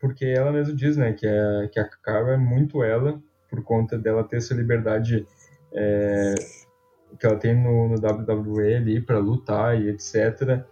porque 0.00 0.24
ela 0.24 0.50
mesma 0.50 0.74
diz 0.74 0.96
né 0.96 1.12
que 1.12 1.24
a, 1.24 1.68
que 1.68 1.78
a 1.78 1.84
Cara 1.84 2.34
é 2.34 2.36
muito 2.36 2.82
ela 2.82 3.22
por 3.48 3.62
conta 3.62 3.96
dela 3.96 4.24
ter 4.24 4.38
essa 4.38 4.54
liberdade 4.54 5.24
é, 5.72 6.34
que 7.16 7.24
ela 7.24 7.36
tem 7.36 7.54
no, 7.54 7.90
no 7.90 7.94
WWE 7.94 8.74
ali 8.74 9.00
para 9.00 9.18
lutar 9.20 9.80
e 9.80 9.88
etc 9.88 10.64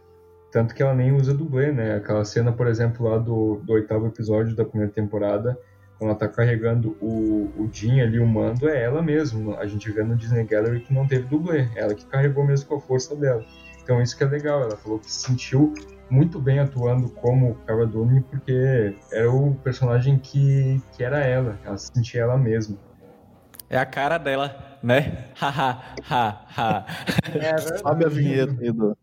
tanto 0.51 0.75
que 0.75 0.83
ela 0.83 0.95
nem 0.95 1.13
usa 1.15 1.33
dublê 1.33 1.71
né? 1.71 1.95
Aquela 1.95 2.25
cena 2.25 2.53
por 2.53 2.67
exemplo 2.67 3.09
lá 3.09 3.17
do, 3.17 3.61
do 3.65 3.75
oitavo 3.75 4.09
episódio 4.09 4.57
da 4.57 4.65
primeira 4.65 4.93
temporada 4.93 5.57
quando 5.99 6.11
ela 6.11 6.19
tá 6.19 6.29
carregando 6.29 6.97
o, 7.01 7.51
o 7.57 7.69
Jean 7.73 8.03
ali, 8.03 8.19
o 8.19 8.27
mando, 8.27 8.69
é 8.69 8.83
ela 8.83 9.03
mesmo. 9.03 9.55
A 9.57 9.67
gente 9.67 9.91
vê 9.91 10.03
no 10.03 10.17
Disney 10.17 10.45
Gallery 10.45 10.81
que 10.81 10.95
não 10.95 11.07
teve 11.07 11.27
dublê, 11.29 11.69
ela 11.75 11.95
que 11.95 12.07
carregou 12.07 12.45
mesmo 12.47 12.69
com 12.69 12.77
a 12.77 12.81
força 12.81 13.17
dela. 13.17 13.45
Então 13.83 14.01
isso 14.01 14.17
que 14.17 14.23
é 14.23 14.27
legal, 14.27 14.63
ela 14.63 14.77
falou 14.77 14.99
que 14.99 15.11
se 15.11 15.27
sentiu 15.27 15.75
muito 16.11 16.39
bem 16.41 16.59
atuando 16.59 17.11
como 17.11 17.55
Cara 17.67 17.87
Dune, 17.87 18.23
porque 18.23 18.95
era 19.13 19.31
o 19.31 19.55
personagem 19.57 20.19
que, 20.19 20.81
que 20.93 21.03
era 21.03 21.19
ela, 21.19 21.59
ela 21.65 21.77
sentia 21.77 22.23
ela 22.23 22.39
mesma. 22.39 22.79
É 23.71 23.79
a 23.79 23.87
cara 23.87 24.19
dela 24.19 24.69
né? 24.83 25.25
ha, 25.41 25.83
ha, 26.09 26.47
ha. 26.57 26.87
É 27.35 27.59
Sabe 27.79 28.05
a 28.05 28.09
vinheta 28.09 28.53
do. 28.73 28.97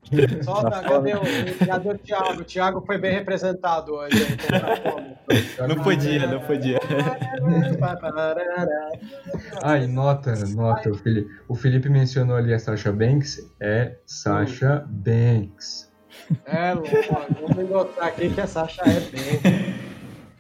Solta, 0.44 0.82
cadê 0.82 1.14
o, 1.14 1.22
cadê 1.66 1.90
o 1.90 1.98
Thiago? 1.98 2.42
O 2.42 2.44
Thiago 2.44 2.84
foi 2.86 2.98
bem 2.98 3.14
representado 3.14 3.94
hoje. 3.94 4.16
Não 5.68 5.84
podia, 5.84 6.28
não 6.28 6.40
podia. 6.42 6.80
E 9.84 9.88
nota, 9.88 10.34
nota, 10.56 10.90
o 10.90 10.96
Felipe, 10.96 11.30
o 11.48 11.56
Felipe 11.56 11.90
mencionou 11.90 12.36
ali 12.36 12.54
a 12.54 12.60
Sasha 12.60 12.92
Banks, 12.92 13.40
é 13.60 13.98
Sasha 14.06 14.86
Banks. 14.88 15.92
É, 16.46 16.74
vamos 16.74 17.70
notar 17.70 18.08
aqui 18.08 18.30
que 18.30 18.42
a 18.42 18.48
Sasha 18.48 18.82
é 18.86 19.00
Banks. 19.00 19.86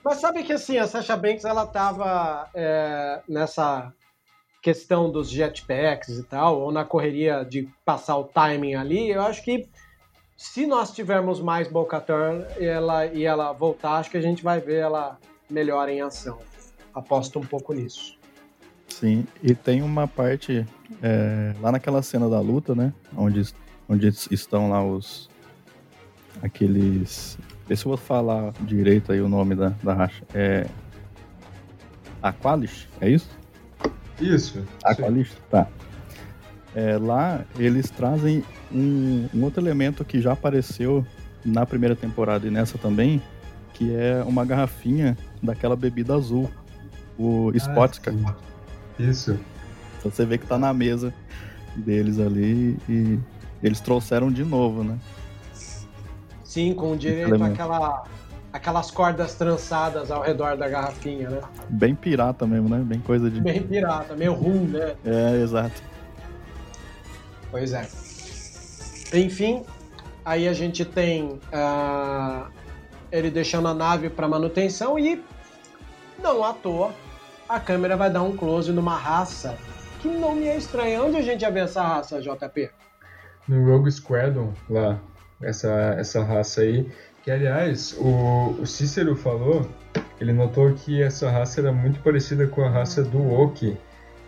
Mas 0.03 0.17
sabe 0.17 0.43
que 0.43 0.53
assim, 0.53 0.77
a 0.77 0.88
Sasha 0.88 1.17
Banks 1.17 1.45
ela 1.45 1.65
tava 1.65 2.47
é, 2.53 3.21
nessa 3.27 3.91
questão 4.65 5.12
dos 5.12 5.30
jetpacks 5.30 6.17
e 6.17 6.23
tal, 6.23 6.60
ou 6.60 6.71
na 6.71 6.84
correria 6.84 7.45
de 7.45 7.69
passar 7.86 8.17
o 8.17 8.23
timing 8.23 8.73
ali, 8.73 9.12
eu 9.12 9.21
acho 9.21 9.43
que 9.43 9.69
se 10.36 10.65
nós 10.65 10.91
tivermos 10.91 11.39
mais 11.39 11.67
e 12.60 12.65
ela, 12.65 13.06
e 13.06 13.25
ela 13.25 13.54
voltar, 13.54 13.97
acho 13.97 14.10
que 14.10 14.17
a 14.17 14.21
gente 14.21 14.43
vai 14.43 14.60
ver 14.60 14.78
ela 14.78 15.19
melhor 15.47 15.88
em 15.88 16.01
ação. 16.01 16.39
Aposto 16.95 17.38
um 17.38 17.45
pouco 17.45 17.73
nisso. 17.73 18.17
Sim, 18.88 19.28
e 19.43 19.54
tem 19.54 19.84
uma 19.84 20.08
parte 20.08 20.65
é, 20.99 21.54
lá 21.62 21.71
naquela 21.71 22.01
cena 22.01 22.28
da 22.28 22.39
luta, 22.39 22.73
né? 22.73 22.91
Onde, 23.15 23.43
onde 23.88 24.08
estão 24.32 24.71
lá 24.71 24.84
os. 24.84 25.30
aqueles. 26.41 27.38
Vê 27.67 27.75
se 27.75 27.86
eu 27.86 27.89
vou 27.89 27.97
falar 27.97 28.51
direito 28.62 29.12
aí 29.12 29.21
o 29.21 29.30
nome 29.30 29.54
da, 29.54 29.69
da 29.84 29.93
racha. 29.93 30.23
É. 30.34 30.65
Aqualis? 32.19 32.88
É 32.99 33.08
isso? 33.08 33.44
Isso. 34.19 34.63
Aqualista, 34.84 35.38
tá. 35.49 35.67
É, 36.73 36.97
lá 36.97 37.43
eles 37.58 37.89
trazem 37.89 38.43
um, 38.71 39.28
um, 39.34 39.43
outro 39.43 39.62
elemento 39.62 40.04
que 40.04 40.19
já 40.19 40.34
apareceu 40.34 41.06
na 41.43 41.65
primeira 41.65 41.95
temporada 41.95 42.45
e 42.47 42.51
nessa 42.51 42.78
também, 42.78 43.21
que 43.73 43.95
é 43.95 44.23
uma 44.25 44.43
garrafinha 44.43 45.17
daquela 45.41 45.75
bebida 45.75 46.15
azul, 46.15 46.49
o 47.17 47.51
ah, 47.54 47.58
Spotka. 47.58 48.13
Isso. 48.99 49.39
Então 49.99 50.12
você 50.12 50.25
vê 50.25 50.38
que 50.38 50.45
tá 50.45 50.58
na 50.58 50.73
mesa 50.73 51.13
deles 51.75 52.19
ali 52.19 52.78
e 52.89 53.19
eles 53.63 53.80
trouxeram 53.80 54.32
de 54.32 54.43
novo, 54.43 54.84
né? 54.84 54.97
Sim, 56.43 56.73
com 56.73 56.95
direito 56.95 57.43
àquela 57.43 58.06
aquelas 58.55 58.89
cordas 58.89 59.35
trançadas 59.35 60.09
ao 60.09 60.21
redor 60.21 60.55
da 60.55 60.69
garrafinha, 60.69 61.29
né? 61.29 61.41
Bem 61.67 61.93
pirata 61.93 62.47
mesmo, 62.47 62.69
né? 62.69 62.77
Bem 62.77 63.01
coisa 63.01 63.29
de. 63.29 63.41
Bem 63.41 63.61
pirata, 63.61 64.15
meio 64.15 64.33
rum, 64.33 64.65
né? 64.67 64.95
É, 65.03 65.41
exato. 65.41 65.83
Pois 67.51 67.73
é. 67.73 67.85
Enfim, 69.13 69.65
aí 70.23 70.47
a 70.47 70.53
gente 70.53 70.85
tem 70.85 71.33
uh, 71.51 72.47
ele 73.11 73.29
deixando 73.29 73.67
a 73.67 73.73
nave 73.73 74.09
para 74.09 74.25
manutenção 74.25 74.97
e, 74.97 75.21
não 76.23 76.41
à 76.41 76.53
toa, 76.53 76.93
a 77.49 77.59
câmera 77.59 77.97
vai 77.97 78.09
dar 78.09 78.23
um 78.23 78.37
close 78.37 78.71
numa 78.71 78.95
raça 78.95 79.57
que 79.99 80.07
não 80.07 80.33
me 80.33 80.47
é 80.47 80.55
estranha. 80.55 81.03
Onde 81.03 81.17
a 81.17 81.21
gente 81.21 81.41
já 81.41 81.49
vê 81.49 81.59
essa 81.59 81.81
raça, 81.81 82.21
JP? 82.21 82.69
No 83.49 83.65
Rogue 83.65 83.91
Squadron, 83.91 84.53
lá. 84.69 84.97
Essa, 85.41 85.95
essa 85.99 86.23
raça 86.23 86.61
aí. 86.61 86.89
Que, 87.25 87.31
aliás, 87.31 87.97
o, 87.97 88.55
o 88.61 88.67
Cícero 88.67 89.15
falou, 89.15 89.67
ele 90.21 90.31
notou 90.31 90.71
que 90.75 91.01
essa 91.01 91.27
raça 91.27 91.59
era 91.59 91.71
muito 91.71 91.99
parecida 92.01 92.45
com 92.45 92.61
a 92.61 92.69
raça 92.69 93.03
do 93.03 93.33
Oki, 93.33 93.75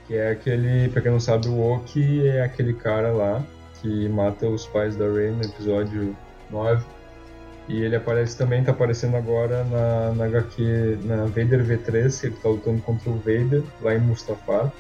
que 0.07 0.15
é 0.15 0.31
aquele, 0.31 0.89
pra 0.89 1.03
quem 1.03 1.11
não 1.11 1.19
sabe, 1.19 1.47
o 1.47 1.61
Oki 1.61 2.27
é 2.27 2.41
aquele 2.41 2.73
cara 2.73 3.11
lá 3.11 3.45
que 3.79 4.09
mata 4.09 4.47
os 4.47 4.65
pais 4.65 4.95
da 4.95 5.05
Rey 5.05 5.29
no 5.29 5.43
episódio 5.43 6.17
9. 6.49 6.83
E 7.67 7.83
ele 7.83 7.95
aparece 7.95 8.35
também, 8.35 8.63
tá 8.63 8.71
aparecendo 8.71 9.15
agora 9.15 9.63
na, 9.65 10.13
na 10.15 10.25
HQ, 10.25 10.97
na 11.03 11.25
Vader 11.25 11.63
V3, 11.63 12.23
ele 12.23 12.35
tá 12.41 12.49
lutando 12.49 12.81
contra 12.81 13.11
o 13.11 13.17
Vader 13.17 13.61
lá 13.79 13.93
em 13.93 13.99
Mustafar. 13.99 14.73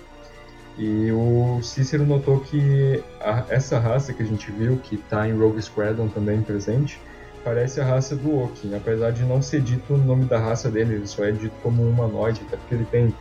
E 0.75 1.11
o 1.11 1.61
Cícero 1.61 2.03
notou 2.03 2.39
que 2.39 3.03
a, 3.21 3.45
essa 3.49 3.77
raça 3.77 4.11
que 4.11 4.23
a 4.23 4.25
gente 4.25 4.49
viu, 4.51 4.77
que 4.77 4.97
tá 4.97 5.29
em 5.29 5.37
Rogue 5.37 5.61
Squadron 5.61 6.07
também 6.07 6.41
presente, 6.41 6.99
parece 7.43 7.79
a 7.79 7.85
raça 7.85 8.15
do 8.15 8.43
Oki, 8.43 8.73
apesar 8.75 9.11
de 9.11 9.23
não 9.23 9.41
ser 9.41 9.61
dito 9.61 9.93
o 9.93 9.97
nome 9.97 10.25
da 10.25 10.37
raça 10.37 10.69
dele, 10.69 10.95
ele 10.95 11.07
só 11.07 11.23
é 11.23 11.31
dito 11.31 11.53
como 11.61 11.83
um 11.83 11.89
humanoide, 11.89 12.41
até 12.47 12.57
porque 12.57 12.75
ele 12.75 12.85
tem 12.85 13.13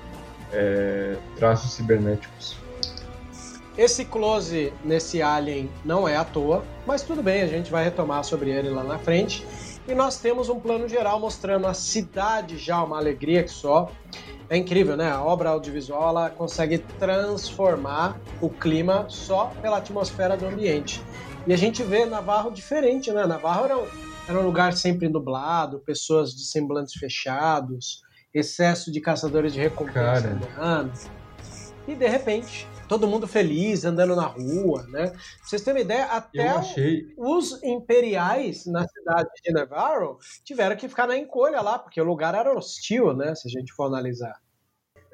é, 0.52 1.16
traços 1.36 1.72
cibernéticos. 1.72 2.56
Esse 3.76 4.06
close 4.06 4.72
nesse 4.82 5.20
Alien 5.20 5.68
não 5.84 6.08
é 6.08 6.16
à 6.16 6.24
toa, 6.24 6.64
mas 6.86 7.02
tudo 7.02 7.22
bem, 7.22 7.42
a 7.42 7.46
gente 7.46 7.70
vai 7.70 7.84
retomar 7.84 8.24
sobre 8.24 8.50
ele 8.50 8.70
lá 8.70 8.82
na 8.82 8.98
frente. 8.98 9.46
E 9.86 9.94
nós 9.94 10.18
temos 10.18 10.48
um 10.48 10.58
plano 10.58 10.88
geral 10.88 11.20
mostrando 11.20 11.66
a 11.66 11.74
cidade 11.74 12.56
já, 12.56 12.82
uma 12.82 12.96
alegria 12.96 13.44
que 13.44 13.50
só. 13.50 13.90
É 14.48 14.56
incrível, 14.56 14.96
né? 14.96 15.10
A 15.10 15.22
obra 15.22 15.50
audiovisual 15.50 16.08
ela 16.08 16.30
consegue 16.30 16.78
transformar 16.78 18.18
o 18.40 18.48
clima 18.48 19.06
só 19.08 19.52
pela 19.60 19.78
atmosfera 19.78 20.36
do 20.36 20.46
ambiente. 20.46 21.02
E 21.46 21.52
a 21.52 21.56
gente 21.56 21.82
vê 21.82 22.06
Navarro 22.06 22.50
diferente, 22.50 23.12
né? 23.12 23.26
Navarro 23.26 23.64
era 23.66 23.78
um, 23.78 23.86
era 24.28 24.38
um 24.38 24.42
lugar 24.42 24.72
sempre 24.72 25.08
nublado, 25.08 25.80
pessoas 25.80 26.34
de 26.34 26.44
semblantes 26.44 26.94
fechados, 26.94 28.02
excesso 28.34 28.90
de 28.90 29.00
caçadores 29.00 29.52
de 29.52 29.60
recompensa. 29.60 30.38
E 31.86 31.94
de 31.94 32.08
repente, 32.08 32.66
todo 32.88 33.06
mundo 33.06 33.28
feliz, 33.28 33.84
andando 33.84 34.16
na 34.16 34.26
rua, 34.26 34.84
né? 34.88 35.10
Pra 35.10 35.20
vocês 35.44 35.62
terem 35.62 35.82
uma 35.82 35.84
ideia, 35.84 36.04
até 36.06 36.48
achei. 36.48 37.14
os 37.16 37.62
imperiais 37.62 38.66
na 38.66 38.86
cidade 38.86 39.28
de 39.44 39.52
Navarro 39.52 40.18
tiveram 40.44 40.76
que 40.76 40.88
ficar 40.88 41.06
na 41.06 41.16
encolha 41.16 41.60
lá, 41.60 41.78
porque 41.78 42.00
o 42.00 42.04
lugar 42.04 42.34
era 42.34 42.52
hostil, 42.52 43.14
né? 43.14 43.34
Se 43.36 43.46
a 43.48 43.50
gente 43.50 43.72
for 43.72 43.84
analisar. 43.84 44.34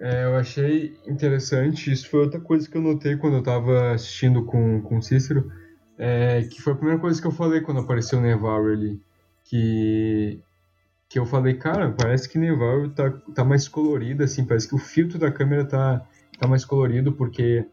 É, 0.00 0.24
eu 0.24 0.36
achei 0.36 0.96
interessante, 1.06 1.92
isso 1.92 2.08
foi 2.08 2.20
outra 2.20 2.40
coisa 2.40 2.68
que 2.68 2.76
eu 2.76 2.82
notei 2.82 3.16
quando 3.16 3.36
eu 3.36 3.42
tava 3.42 3.92
assistindo 3.92 4.44
com, 4.44 4.80
com 4.82 4.96
o 4.96 5.02
Cícero, 5.02 5.52
é, 5.98 6.42
que 6.42 6.60
foi 6.60 6.72
a 6.72 6.76
primeira 6.76 7.00
coisa 7.00 7.20
que 7.20 7.26
eu 7.26 7.32
falei 7.32 7.60
quando 7.60 7.80
apareceu 7.80 8.18
o 8.18 8.22
Nevarro 8.22 8.66
ali, 8.72 9.00
que, 9.44 10.40
que 11.08 11.18
eu 11.18 11.26
falei, 11.26 11.54
cara, 11.54 11.92
parece 11.92 12.28
que 12.28 12.38
Nevarro 12.38 12.90
tá, 12.90 13.10
tá 13.34 13.44
mais 13.44 13.68
colorido, 13.68 14.22
assim, 14.22 14.44
parece 14.44 14.68
que 14.68 14.74
o 14.74 14.78
filtro 14.78 15.18
da 15.18 15.30
câmera 15.30 15.64
tá, 15.64 16.06
tá 16.38 16.48
mais 16.48 16.64
colorido, 16.64 17.12
porque... 17.12 17.66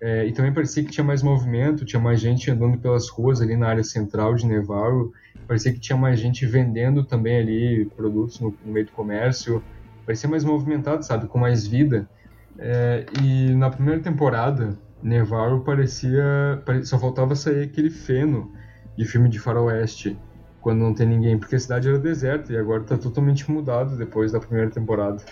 é, 0.00 0.26
e 0.26 0.32
também 0.32 0.52
parecia 0.52 0.84
que 0.84 0.90
tinha 0.90 1.04
mais 1.04 1.22
movimento, 1.22 1.84
tinha 1.84 2.00
mais 2.00 2.20
gente 2.20 2.50
andando 2.50 2.78
pelas 2.78 3.08
ruas 3.08 3.40
ali 3.40 3.56
na 3.56 3.68
área 3.68 3.84
central 3.84 4.34
de 4.34 4.46
Nevarro, 4.46 5.12
parecia 5.46 5.72
que 5.72 5.80
tinha 5.80 5.96
mais 5.96 6.20
gente 6.20 6.46
vendendo 6.46 7.04
também 7.04 7.38
ali 7.38 7.86
produtos 7.96 8.40
no, 8.40 8.54
no 8.64 8.72
meio 8.72 8.86
do 8.86 8.92
comércio, 8.92 9.62
parecia 10.04 10.28
mais 10.28 10.44
movimentado, 10.44 11.04
sabe, 11.04 11.26
com 11.26 11.38
mais 11.38 11.66
vida. 11.66 12.08
É, 12.58 13.04
e 13.22 13.54
na 13.54 13.68
primeira 13.70 14.00
temporada, 14.00 14.78
Nevarro 15.02 15.60
parecia, 15.60 16.62
pare- 16.64 16.84
só 16.84 16.98
faltava 16.98 17.34
sair 17.34 17.64
aquele 17.64 17.90
feno 17.90 18.52
de 18.96 19.04
filme 19.04 19.28
de 19.28 19.38
faroeste, 19.38 20.18
quando 20.60 20.78
não 20.80 20.94
tem 20.94 21.06
ninguém, 21.06 21.38
porque 21.38 21.54
a 21.54 21.60
cidade 21.60 21.88
era 21.88 21.98
deserta 21.98 22.52
e 22.52 22.56
agora 22.56 22.82
tá 22.82 22.96
totalmente 22.96 23.50
mudado 23.50 23.96
depois 23.96 24.32
da 24.32 24.40
primeira 24.40 24.70
temporada. 24.70 25.22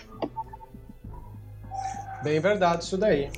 Bem 2.23 2.39
verdade 2.39 2.83
isso 2.83 2.97
daí. 2.97 3.29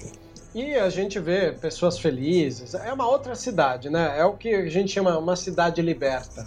E 0.54 0.76
a 0.76 0.90
gente 0.90 1.20
vê 1.20 1.52
pessoas 1.52 2.00
felizes. 2.00 2.74
É 2.74 2.92
uma 2.92 3.08
outra 3.08 3.36
cidade, 3.36 3.90
né? 3.90 4.18
É 4.18 4.26
o 4.26 4.34
que 4.34 4.54
a 4.54 4.70
gente 4.70 4.92
chama 4.92 5.18
uma 5.18 5.36
cidade 5.36 5.82
liberta. 5.82 6.46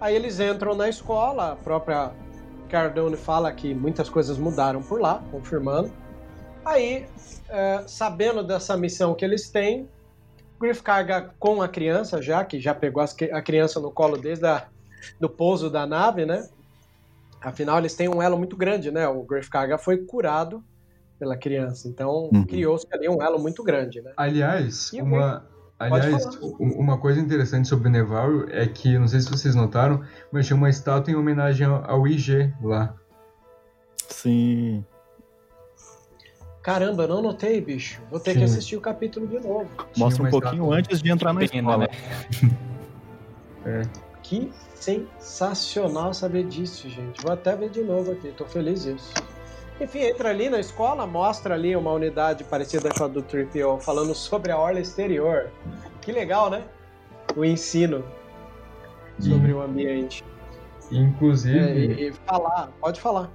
Aí 0.00 0.14
eles 0.14 0.40
entram 0.40 0.74
na 0.74 0.88
escola, 0.88 1.52
a 1.52 1.56
própria 1.56 2.10
Cardone 2.68 3.16
fala 3.16 3.52
que 3.52 3.74
muitas 3.74 4.08
coisas 4.08 4.36
mudaram 4.36 4.82
por 4.82 5.00
lá, 5.00 5.22
confirmando. 5.30 5.90
Aí, 6.64 7.06
é, 7.48 7.84
sabendo 7.86 8.42
dessa 8.42 8.76
missão 8.76 9.14
que 9.14 9.24
eles 9.24 9.50
têm, 9.50 9.88
Griff 10.60 10.82
carga 10.82 11.34
com 11.38 11.60
a 11.60 11.68
criança 11.68 12.22
já, 12.22 12.44
que 12.44 12.60
já 12.60 12.72
pegou 12.72 13.02
as 13.02 13.16
a 13.32 13.42
criança 13.42 13.80
no 13.80 13.90
colo 13.90 14.16
desde 14.16 14.46
a, 14.46 14.68
do 15.20 15.28
pouso 15.28 15.68
da 15.68 15.86
nave, 15.86 16.24
né? 16.24 16.48
Afinal, 17.40 17.78
eles 17.78 17.94
têm 17.94 18.08
um 18.08 18.22
elo 18.22 18.38
muito 18.38 18.56
grande, 18.56 18.92
né? 18.92 19.08
O 19.08 19.24
Griff 19.24 19.50
Carga 19.50 19.76
foi 19.76 19.98
curado 19.98 20.62
pela 21.18 21.36
criança, 21.36 21.88
então 21.88 22.30
Uhum. 22.32 22.46
criou-se 22.46 22.86
ali 22.92 23.08
um 23.08 23.20
elo 23.20 23.38
muito 23.38 23.64
grande, 23.64 24.00
né? 24.00 24.12
Aliás, 24.16 24.92
E 24.92 25.02
uma, 25.02 25.44
aliás, 25.78 26.24
uma 26.60 26.98
coisa 26.98 27.20
interessante 27.20 27.66
sobre 27.66 27.88
Nevarro 27.88 28.46
é 28.48 28.66
que, 28.66 28.96
não 28.98 29.08
sei 29.08 29.20
se 29.20 29.30
vocês 29.30 29.54
notaram, 29.56 30.04
mas 30.30 30.46
tinha 30.46 30.56
uma 30.56 30.70
estátua 30.70 31.12
em 31.12 31.16
homenagem 31.16 31.66
ao 31.66 32.06
IG 32.06 32.54
lá. 32.62 32.94
Sim. 34.08 34.84
Caramba, 36.62 37.04
eu 37.04 37.08
não 37.08 37.22
notei, 37.22 37.60
bicho. 37.60 38.00
Vou 38.10 38.20
ter 38.20 38.32
que 38.34 38.38
Sim. 38.38 38.44
assistir 38.44 38.76
o 38.76 38.80
capítulo 38.80 39.26
de 39.26 39.40
novo. 39.40 39.68
Mostra 39.96 40.22
um 40.22 40.30
pouquinho 40.30 40.54
estátua- 40.62 40.76
antes 40.78 41.02
de 41.02 41.10
entrar 41.10 41.32
na 41.32 41.40
Pena, 41.40 41.56
escola. 41.56 41.88
né? 43.64 43.82
Que 44.22 44.50
sensacional 44.74 46.14
saber 46.14 46.44
disso, 46.44 46.88
gente. 46.88 47.20
Vou 47.22 47.32
até 47.32 47.54
ver 47.56 47.70
de 47.70 47.82
novo 47.82 48.12
aqui, 48.12 48.32
tô 48.32 48.44
feliz 48.44 48.84
disso. 48.84 49.12
Enfim, 49.80 50.00
entra 50.00 50.30
ali 50.30 50.48
na 50.48 50.60
escola, 50.60 51.06
mostra 51.06 51.54
ali 51.54 51.74
uma 51.74 51.90
unidade 51.92 52.44
parecida 52.44 52.88
com 52.96 53.04
a 53.04 53.08
do 53.08 53.22
3PO, 53.22 53.80
falando 53.80 54.14
sobre 54.14 54.52
a 54.52 54.58
orla 54.58 54.78
exterior. 54.80 55.50
Que 56.00 56.12
legal, 56.12 56.48
né? 56.50 56.62
O 57.36 57.44
ensino 57.44 58.04
sobre 59.18 59.52
o 59.52 59.60
ambiente. 59.60 60.24
Inclusive, 60.90 61.58
É, 61.58 61.74
e, 61.76 62.08
e 62.08 62.12
falar, 62.26 62.70
pode 62.80 63.00
falar. 63.00 63.28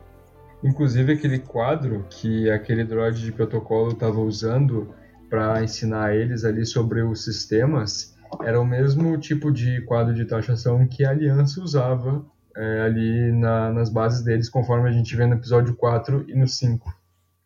Inclusive 0.63 1.13
aquele 1.13 1.39
quadro 1.39 2.05
que 2.09 2.49
aquele 2.49 2.83
droid 2.83 3.21
de 3.21 3.31
protocolo 3.31 3.91
estava 3.91 4.19
usando 4.19 4.93
para 5.29 5.63
ensinar 5.63 6.15
eles 6.15 6.43
ali 6.43 6.65
sobre 6.65 7.01
os 7.01 7.23
sistemas 7.23 8.15
era 8.43 8.59
o 8.59 8.65
mesmo 8.65 9.17
tipo 9.17 9.51
de 9.51 9.81
quadro 9.85 10.13
de 10.13 10.25
taxação 10.25 10.85
que 10.87 11.05
a 11.05 11.11
Aliança 11.11 11.61
usava 11.61 12.25
é, 12.55 12.81
ali 12.81 13.31
na- 13.31 13.71
nas 13.71 13.89
bases 13.89 14.23
deles, 14.23 14.49
conforme 14.49 14.89
a 14.89 14.91
gente 14.91 15.15
vê 15.15 15.25
no 15.27 15.35
episódio 15.35 15.75
4 15.75 16.25
e 16.27 16.33
no 16.35 16.47
5. 16.47 16.91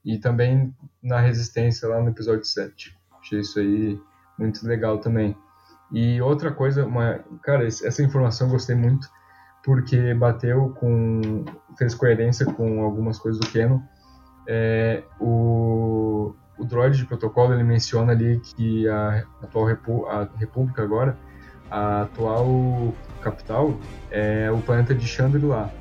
E 0.06 0.17
também 0.17 0.74
na 1.04 1.19
Resistência 1.19 1.88
lá 1.88 2.02
no 2.02 2.10
episódio 2.10 2.45
7. 2.45 2.97
Achei 3.19 3.41
isso 3.41 3.60
aí 3.60 4.00
muito 4.39 4.65
legal 4.65 5.00
também. 5.00 5.36
E 5.91 6.21
outra 6.21 6.50
coisa, 6.52 6.86
uma, 6.86 7.19
cara, 7.43 7.67
essa 7.67 8.02
informação 8.02 8.47
eu 8.47 8.52
gostei 8.54 8.76
muito 8.76 9.08
porque 9.63 10.13
bateu 10.13 10.69
com 10.80 11.45
fez 11.78 11.93
coerência 11.95 12.45
com 12.45 12.84
algumas 12.84 13.17
coisas 13.19 13.39
do 13.39 13.47
Canon. 13.52 13.80
É, 14.47 15.04
o, 15.19 16.34
o 16.58 16.65
droid 16.65 16.97
de 16.97 17.06
protocolo 17.06 17.54
ele 17.54 17.63
menciona 17.63 18.12
ali 18.12 18.39
que 18.39 18.88
a 18.88 19.24
atual 19.43 19.65
repu, 19.65 20.06
a 20.08 20.28
República 20.38 20.82
agora, 20.84 21.17
a 21.69 22.02
atual 22.02 22.93
capital 23.21 23.74
é 24.10 24.50
o 24.52 24.58
planeta 24.62 24.93
de 24.95 25.08
Chandrila. 25.08 25.71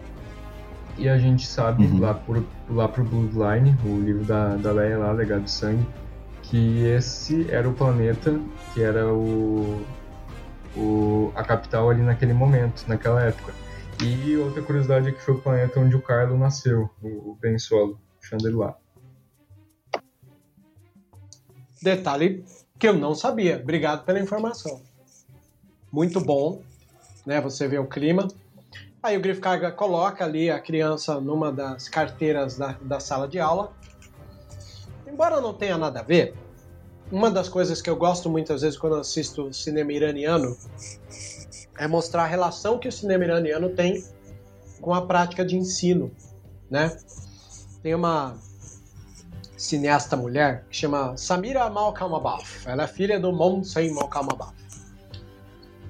E 0.99 1.09
a 1.09 1.17
gente 1.17 1.47
sabe 1.47 1.85
Uhum. 1.85 2.01
lá 2.01 2.15
por 2.15 2.45
lá 2.69 2.87
pro 2.87 3.03
Bloodline, 3.03 3.77
o 3.85 4.01
livro 4.01 4.25
da, 4.25 4.57
da 4.57 4.71
Leia 4.73 4.99
lá, 4.99 5.13
Legado 5.13 5.45
de 5.45 5.51
Sangue, 5.51 5.87
que 6.43 6.85
esse 6.85 7.51
era 7.51 7.69
o 7.69 7.73
planeta 7.73 8.39
que 8.75 8.83
era 8.83 9.07
o, 9.13 9.81
o 10.77 11.33
a 11.35 11.43
capital 11.43 11.89
ali 11.91 12.03
naquele 12.03 12.35
momento, 12.35 12.85
naquela 12.87 13.23
época. 13.23 13.53
E 14.03 14.37
outra 14.39 14.63
curiosidade 14.63 15.09
é 15.09 15.13
que 15.13 15.21
foi 15.21 15.35
o 15.35 15.41
planeta 15.43 15.79
onde 15.79 15.95
o 15.95 16.01
Kylo 16.01 16.39
nasceu, 16.39 16.89
o 17.03 17.31
o 17.31 17.39
Ben 17.41 17.59
Solo, 17.59 18.01
Chandrila. 18.21 18.79
Detalhe 21.83 22.45
que 22.79 22.89
eu 22.89 22.95
não 22.95 23.15
sabia. 23.15 23.61
Obrigado 23.63 24.05
pela 24.05 24.19
informação. 24.19 24.81
Muito 25.93 26.19
bom, 26.19 26.63
né? 27.27 27.43
Você 27.43 27.69
vê 27.69 27.79
o 27.79 27.87
clima. 27.87 28.27
Aí 29.03 29.19
o 29.19 29.21
Griff 29.21 29.41
Carga 29.41 29.71
coloca 29.71 30.25
ali 30.25 30.51
a 30.51 30.59
criança 30.59 31.21
numa 31.21 31.53
das 31.53 31.89
carteiras 31.89 32.57
da, 32.57 32.73
da 32.81 33.01
sala 33.01 33.29
de 33.29 33.39
aula. 33.39 33.71
Embora 35.07 35.43
não 35.43 35.53
tenha 35.53 35.77
nada 35.77 36.01
a 36.01 36.03
ver, 36.03 36.35
uma 37.13 37.31
das 37.31 37.51
coisas 37.51 37.83
que 37.83 37.91
eu 37.91 37.97
gosto 37.97 38.31
muitas 38.31 38.63
vezes 38.63 38.79
quando 38.79 38.97
assisto 38.97 39.53
cinema 39.53 39.93
iraniano 39.93 40.57
é 41.81 41.89
mostrar 41.89 42.25
a 42.25 42.27
relação 42.27 42.79
que 42.79 42.87
o 42.87 42.93
cinema 42.93 43.25
iraniano 43.25 43.71
tem 43.71 44.05
com 44.83 44.93
a 44.93 45.07
prática 45.07 45.43
de 45.43 45.57
ensino, 45.57 46.15
né? 46.71 46.95
Tem 47.83 47.95
uma 47.95 48.39
cineasta 49.57 50.15
mulher 50.15 50.67
que 50.69 50.77
chama 50.77 51.17
Samira 51.17 51.71
Malkamabaf. 51.71 52.69
Ela 52.69 52.83
é 52.83 52.87
filha 52.87 53.19
do 53.19 53.33
Momsen 53.33 53.95
Malkamabaf. 53.95 54.55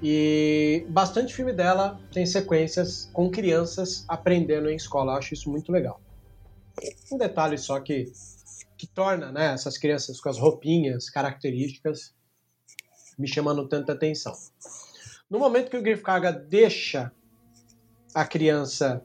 E 0.01 0.87
bastante 0.91 1.35
filme 1.35 1.53
dela 1.53 2.01
tem 2.13 2.25
sequências 2.25 3.11
com 3.13 3.29
crianças 3.29 4.05
aprendendo 4.07 4.71
em 4.71 4.77
escola. 4.77 5.15
Eu 5.15 5.19
acho 5.19 5.35
isso 5.35 5.51
muito 5.51 5.73
legal. 5.73 6.01
Um 7.11 7.19
detalhe 7.19 7.59
só 7.59 7.81
que, 7.81 8.13
que 8.79 8.87
torna 8.87 9.33
né, 9.33 9.53
essas 9.55 9.77
crianças 9.77 10.21
com 10.21 10.29
as 10.29 10.39
roupinhas 10.39 11.11
características 11.11 12.15
me 13.19 13.27
chamando 13.27 13.69
tanta 13.69 13.93
atenção. 13.93 14.33
No 15.31 15.39
momento 15.39 15.71
que 15.71 15.77
o 15.77 15.83
Griff 15.83 16.03
Carga 16.03 16.33
deixa 16.33 17.13
a 18.13 18.25
criança 18.25 19.01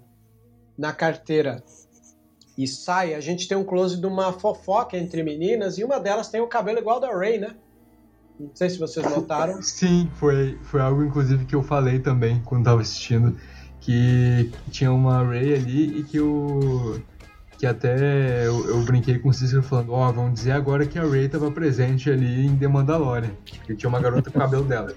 na 0.75 0.91
carteira 0.91 1.63
e 2.57 2.67
sai, 2.67 3.13
a 3.13 3.19
gente 3.19 3.47
tem 3.47 3.55
um 3.55 3.63
close 3.63 4.01
de 4.01 4.07
uma 4.07 4.33
fofoca 4.33 4.97
entre 4.97 5.21
meninas 5.21 5.77
e 5.77 5.83
uma 5.83 5.99
delas 5.99 6.29
tem 6.29 6.41
o 6.41 6.47
cabelo 6.47 6.79
igual 6.79 6.99
da 6.99 7.15
Ray, 7.15 7.37
né? 7.37 7.55
Não 8.39 8.49
sei 8.55 8.71
se 8.71 8.79
vocês 8.79 9.05
notaram. 9.07 9.61
Sim, 9.63 10.09
foi, 10.15 10.57
foi 10.63 10.81
algo 10.81 11.03
inclusive 11.03 11.45
que 11.45 11.53
eu 11.53 11.61
falei 11.61 11.99
também 11.99 12.41
quando 12.43 12.65
tava 12.65 12.81
assistindo. 12.81 13.37
Que 13.79 14.51
tinha 14.71 14.91
uma 14.91 15.23
Ray 15.23 15.53
ali 15.53 15.99
e 15.99 16.03
que 16.03 16.19
o. 16.19 16.99
que 17.55 17.67
até 17.67 18.47
eu, 18.47 18.67
eu 18.67 18.81
brinquei 18.83 19.19
com 19.19 19.29
o 19.29 19.33
Cícero 19.33 19.61
falando, 19.61 19.91
ó, 19.91 20.09
oh, 20.09 20.13
vamos 20.13 20.33
dizer 20.33 20.53
agora 20.53 20.87
que 20.87 20.97
a 20.97 21.03
Ray 21.03 21.29
tava 21.29 21.51
presente 21.51 22.09
ali 22.09 22.47
em 22.47 22.57
The 22.57 22.67
Mandalorian, 22.67 23.29
que 23.45 23.75
tinha 23.75 23.87
uma 23.87 23.99
garota 23.99 24.31
com 24.31 24.39
o 24.39 24.41
cabelo 24.41 24.63
dela. 24.63 24.95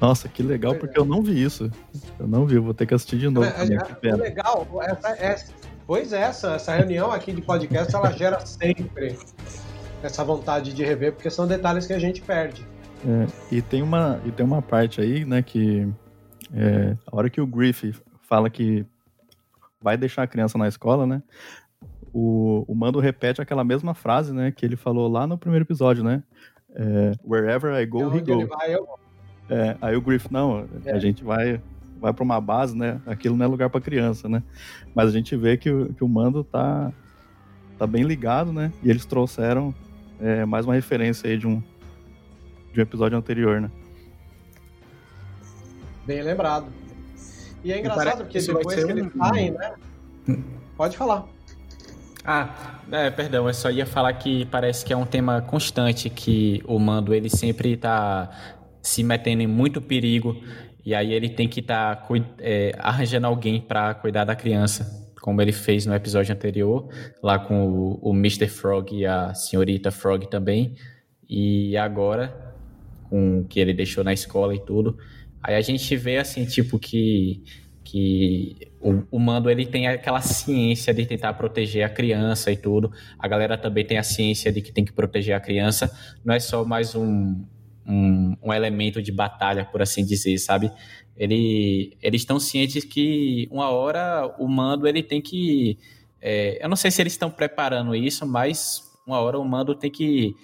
Nossa, 0.00 0.28
que 0.28 0.42
legal, 0.42 0.74
porque 0.74 0.98
eu 0.98 1.04
não 1.04 1.22
vi 1.22 1.42
isso. 1.42 1.70
Eu 2.18 2.26
não 2.26 2.46
vi, 2.46 2.58
vou 2.58 2.74
ter 2.74 2.86
que 2.86 2.94
assistir 2.94 3.18
de 3.18 3.28
novo. 3.28 3.46
É, 3.46 3.50
é, 3.50 4.08
é 4.08 4.16
legal, 4.16 4.66
essa, 4.82 5.08
essa, 5.18 5.52
pois 5.86 6.12
é, 6.12 6.20
essa, 6.20 6.54
essa 6.54 6.74
reunião 6.74 7.10
aqui 7.10 7.32
de 7.32 7.40
podcast, 7.40 7.94
ela 7.94 8.10
gera 8.12 8.44
sempre 8.44 9.18
essa 10.02 10.22
vontade 10.22 10.72
de 10.72 10.84
rever, 10.84 11.12
porque 11.12 11.30
são 11.30 11.46
detalhes 11.46 11.86
que 11.86 11.92
a 11.92 11.98
gente 11.98 12.20
perde. 12.20 12.66
É, 13.04 13.54
e, 13.56 13.62
tem 13.62 13.82
uma, 13.82 14.20
e 14.24 14.30
tem 14.30 14.44
uma 14.44 14.62
parte 14.62 15.00
aí, 15.00 15.24
né, 15.24 15.42
que 15.42 15.88
é, 16.54 16.96
a 17.06 17.16
hora 17.16 17.30
que 17.30 17.40
o 17.40 17.46
Griffith 17.46 18.00
fala 18.22 18.50
que 18.50 18.84
vai 19.80 19.96
deixar 19.96 20.22
a 20.22 20.26
criança 20.26 20.58
na 20.58 20.68
escola, 20.68 21.06
né, 21.06 21.22
o, 22.12 22.64
o 22.66 22.74
Mando 22.74 22.98
repete 22.98 23.40
aquela 23.40 23.64
mesma 23.64 23.94
frase, 23.94 24.32
né, 24.32 24.50
que 24.50 24.64
ele 24.64 24.76
falou 24.76 25.08
lá 25.08 25.26
no 25.26 25.38
primeiro 25.38 25.64
episódio, 25.64 26.02
né, 26.02 26.22
é, 26.74 27.12
wherever 27.24 27.74
I 27.80 27.86
go, 27.86 28.14
he 28.16 28.20
go. 28.20 28.46
Vai, 28.46 28.74
eu... 28.74 28.86
é, 29.48 29.76
aí 29.80 29.96
o 29.96 30.00
Griffith, 30.00 30.30
não, 30.30 30.66
a 30.84 30.90
é. 30.90 31.00
gente 31.00 31.24
vai 31.24 31.60
vai 31.98 32.12
para 32.12 32.22
uma 32.22 32.40
base, 32.40 32.76
né, 32.76 33.00
aquilo 33.06 33.36
não 33.36 33.44
é 33.46 33.48
lugar 33.48 33.70
para 33.70 33.80
criança, 33.80 34.28
né, 34.28 34.42
mas 34.94 35.08
a 35.08 35.12
gente 35.12 35.34
vê 35.34 35.56
que, 35.56 35.70
que 35.94 36.04
o 36.04 36.08
Mando 36.08 36.44
tá, 36.44 36.92
tá 37.78 37.86
bem 37.86 38.02
ligado, 38.02 38.52
né, 38.52 38.70
e 38.82 38.90
eles 38.90 39.06
trouxeram 39.06 39.74
é, 40.20 40.44
mais 40.44 40.66
uma 40.66 40.74
referência 40.74 41.28
aí 41.28 41.38
de 41.38 41.46
um, 41.46 41.62
de 42.72 42.80
um 42.80 42.82
episódio 42.82 43.16
anterior, 43.16 43.60
né? 43.60 43.70
Bem 46.06 46.22
lembrado. 46.22 46.66
E 47.64 47.72
é 47.72 47.80
engraçado 47.80 48.24
porque 48.24 48.40
depois 48.40 48.84
que 48.84 48.90
eles 48.90 49.12
saem, 49.12 49.50
né? 49.50 49.74
Pode 50.76 50.96
falar. 50.96 51.26
Ah, 52.24 52.80
é, 52.90 53.10
perdão, 53.10 53.46
eu 53.46 53.54
só 53.54 53.70
ia 53.70 53.86
falar 53.86 54.12
que 54.14 54.46
parece 54.46 54.84
que 54.84 54.92
é 54.92 54.96
um 54.96 55.06
tema 55.06 55.40
constante 55.40 56.10
que 56.10 56.62
o 56.66 56.78
Mando 56.78 57.14
ele 57.14 57.30
sempre 57.30 57.72
está 57.72 58.55
se 58.86 59.02
metendo 59.02 59.42
em 59.42 59.46
muito 59.46 59.80
perigo 59.80 60.36
e 60.86 60.94
aí 60.94 61.12
ele 61.12 61.28
tem 61.28 61.48
que 61.48 61.58
estar 61.58 61.96
tá, 61.96 62.08
é, 62.38 62.72
arranjando 62.78 63.26
alguém 63.26 63.60
para 63.60 63.92
cuidar 63.94 64.24
da 64.24 64.36
criança, 64.36 65.10
como 65.20 65.42
ele 65.42 65.50
fez 65.50 65.84
no 65.84 65.92
episódio 65.92 66.32
anterior, 66.32 66.88
lá 67.20 67.40
com 67.40 67.66
o, 67.66 68.10
o 68.10 68.14
Mr. 68.14 68.46
Frog 68.46 68.96
e 68.96 69.04
a 69.04 69.34
senhorita 69.34 69.90
Frog 69.90 70.28
também. 70.30 70.76
E 71.28 71.76
agora 71.76 72.54
com 73.10 73.44
que 73.44 73.58
ele 73.58 73.74
deixou 73.74 74.04
na 74.04 74.12
escola 74.12 74.54
e 74.54 74.64
tudo. 74.64 74.96
Aí 75.42 75.56
a 75.56 75.60
gente 75.60 75.96
vê 75.96 76.18
assim, 76.18 76.44
tipo, 76.44 76.78
que, 76.78 77.42
que 77.82 78.56
o, 78.80 79.02
o 79.10 79.18
Mando 79.18 79.50
ele 79.50 79.66
tem 79.66 79.88
aquela 79.88 80.20
ciência 80.22 80.94
de 80.94 81.04
tentar 81.04 81.34
proteger 81.34 81.84
a 81.84 81.88
criança 81.88 82.52
e 82.52 82.56
tudo. 82.56 82.92
A 83.18 83.26
galera 83.26 83.58
também 83.58 83.84
tem 83.84 83.98
a 83.98 84.04
ciência 84.04 84.52
de 84.52 84.60
que 84.60 84.72
tem 84.72 84.84
que 84.84 84.92
proteger 84.92 85.34
a 85.34 85.40
criança. 85.40 85.90
Não 86.24 86.32
é 86.32 86.38
só 86.38 86.64
mais 86.64 86.94
um, 86.94 87.44
um, 87.86 88.36
um 88.42 88.52
elemento 88.52 89.02
de 89.02 89.12
batalha, 89.12 89.64
por 89.64 89.82
assim 89.82 90.04
dizer, 90.04 90.38
sabe? 90.38 90.70
Ele, 91.16 91.96
eles 92.02 92.22
estão 92.22 92.38
cientes 92.38 92.84
que 92.84 93.48
uma 93.50 93.70
hora 93.70 94.34
o 94.38 94.48
Mando 94.48 94.86
ele 94.86 95.02
tem 95.02 95.20
que. 95.20 95.78
É, 96.20 96.62
eu 96.62 96.68
não 96.68 96.76
sei 96.76 96.90
se 96.90 97.00
eles 97.00 97.12
estão 97.12 97.30
preparando 97.30 97.94
isso, 97.94 98.26
mas 98.26 98.82
uma 99.06 99.20
hora 99.20 99.38
o 99.38 99.44
Mando 99.44 99.74
tem 99.74 99.90
que 99.90 100.34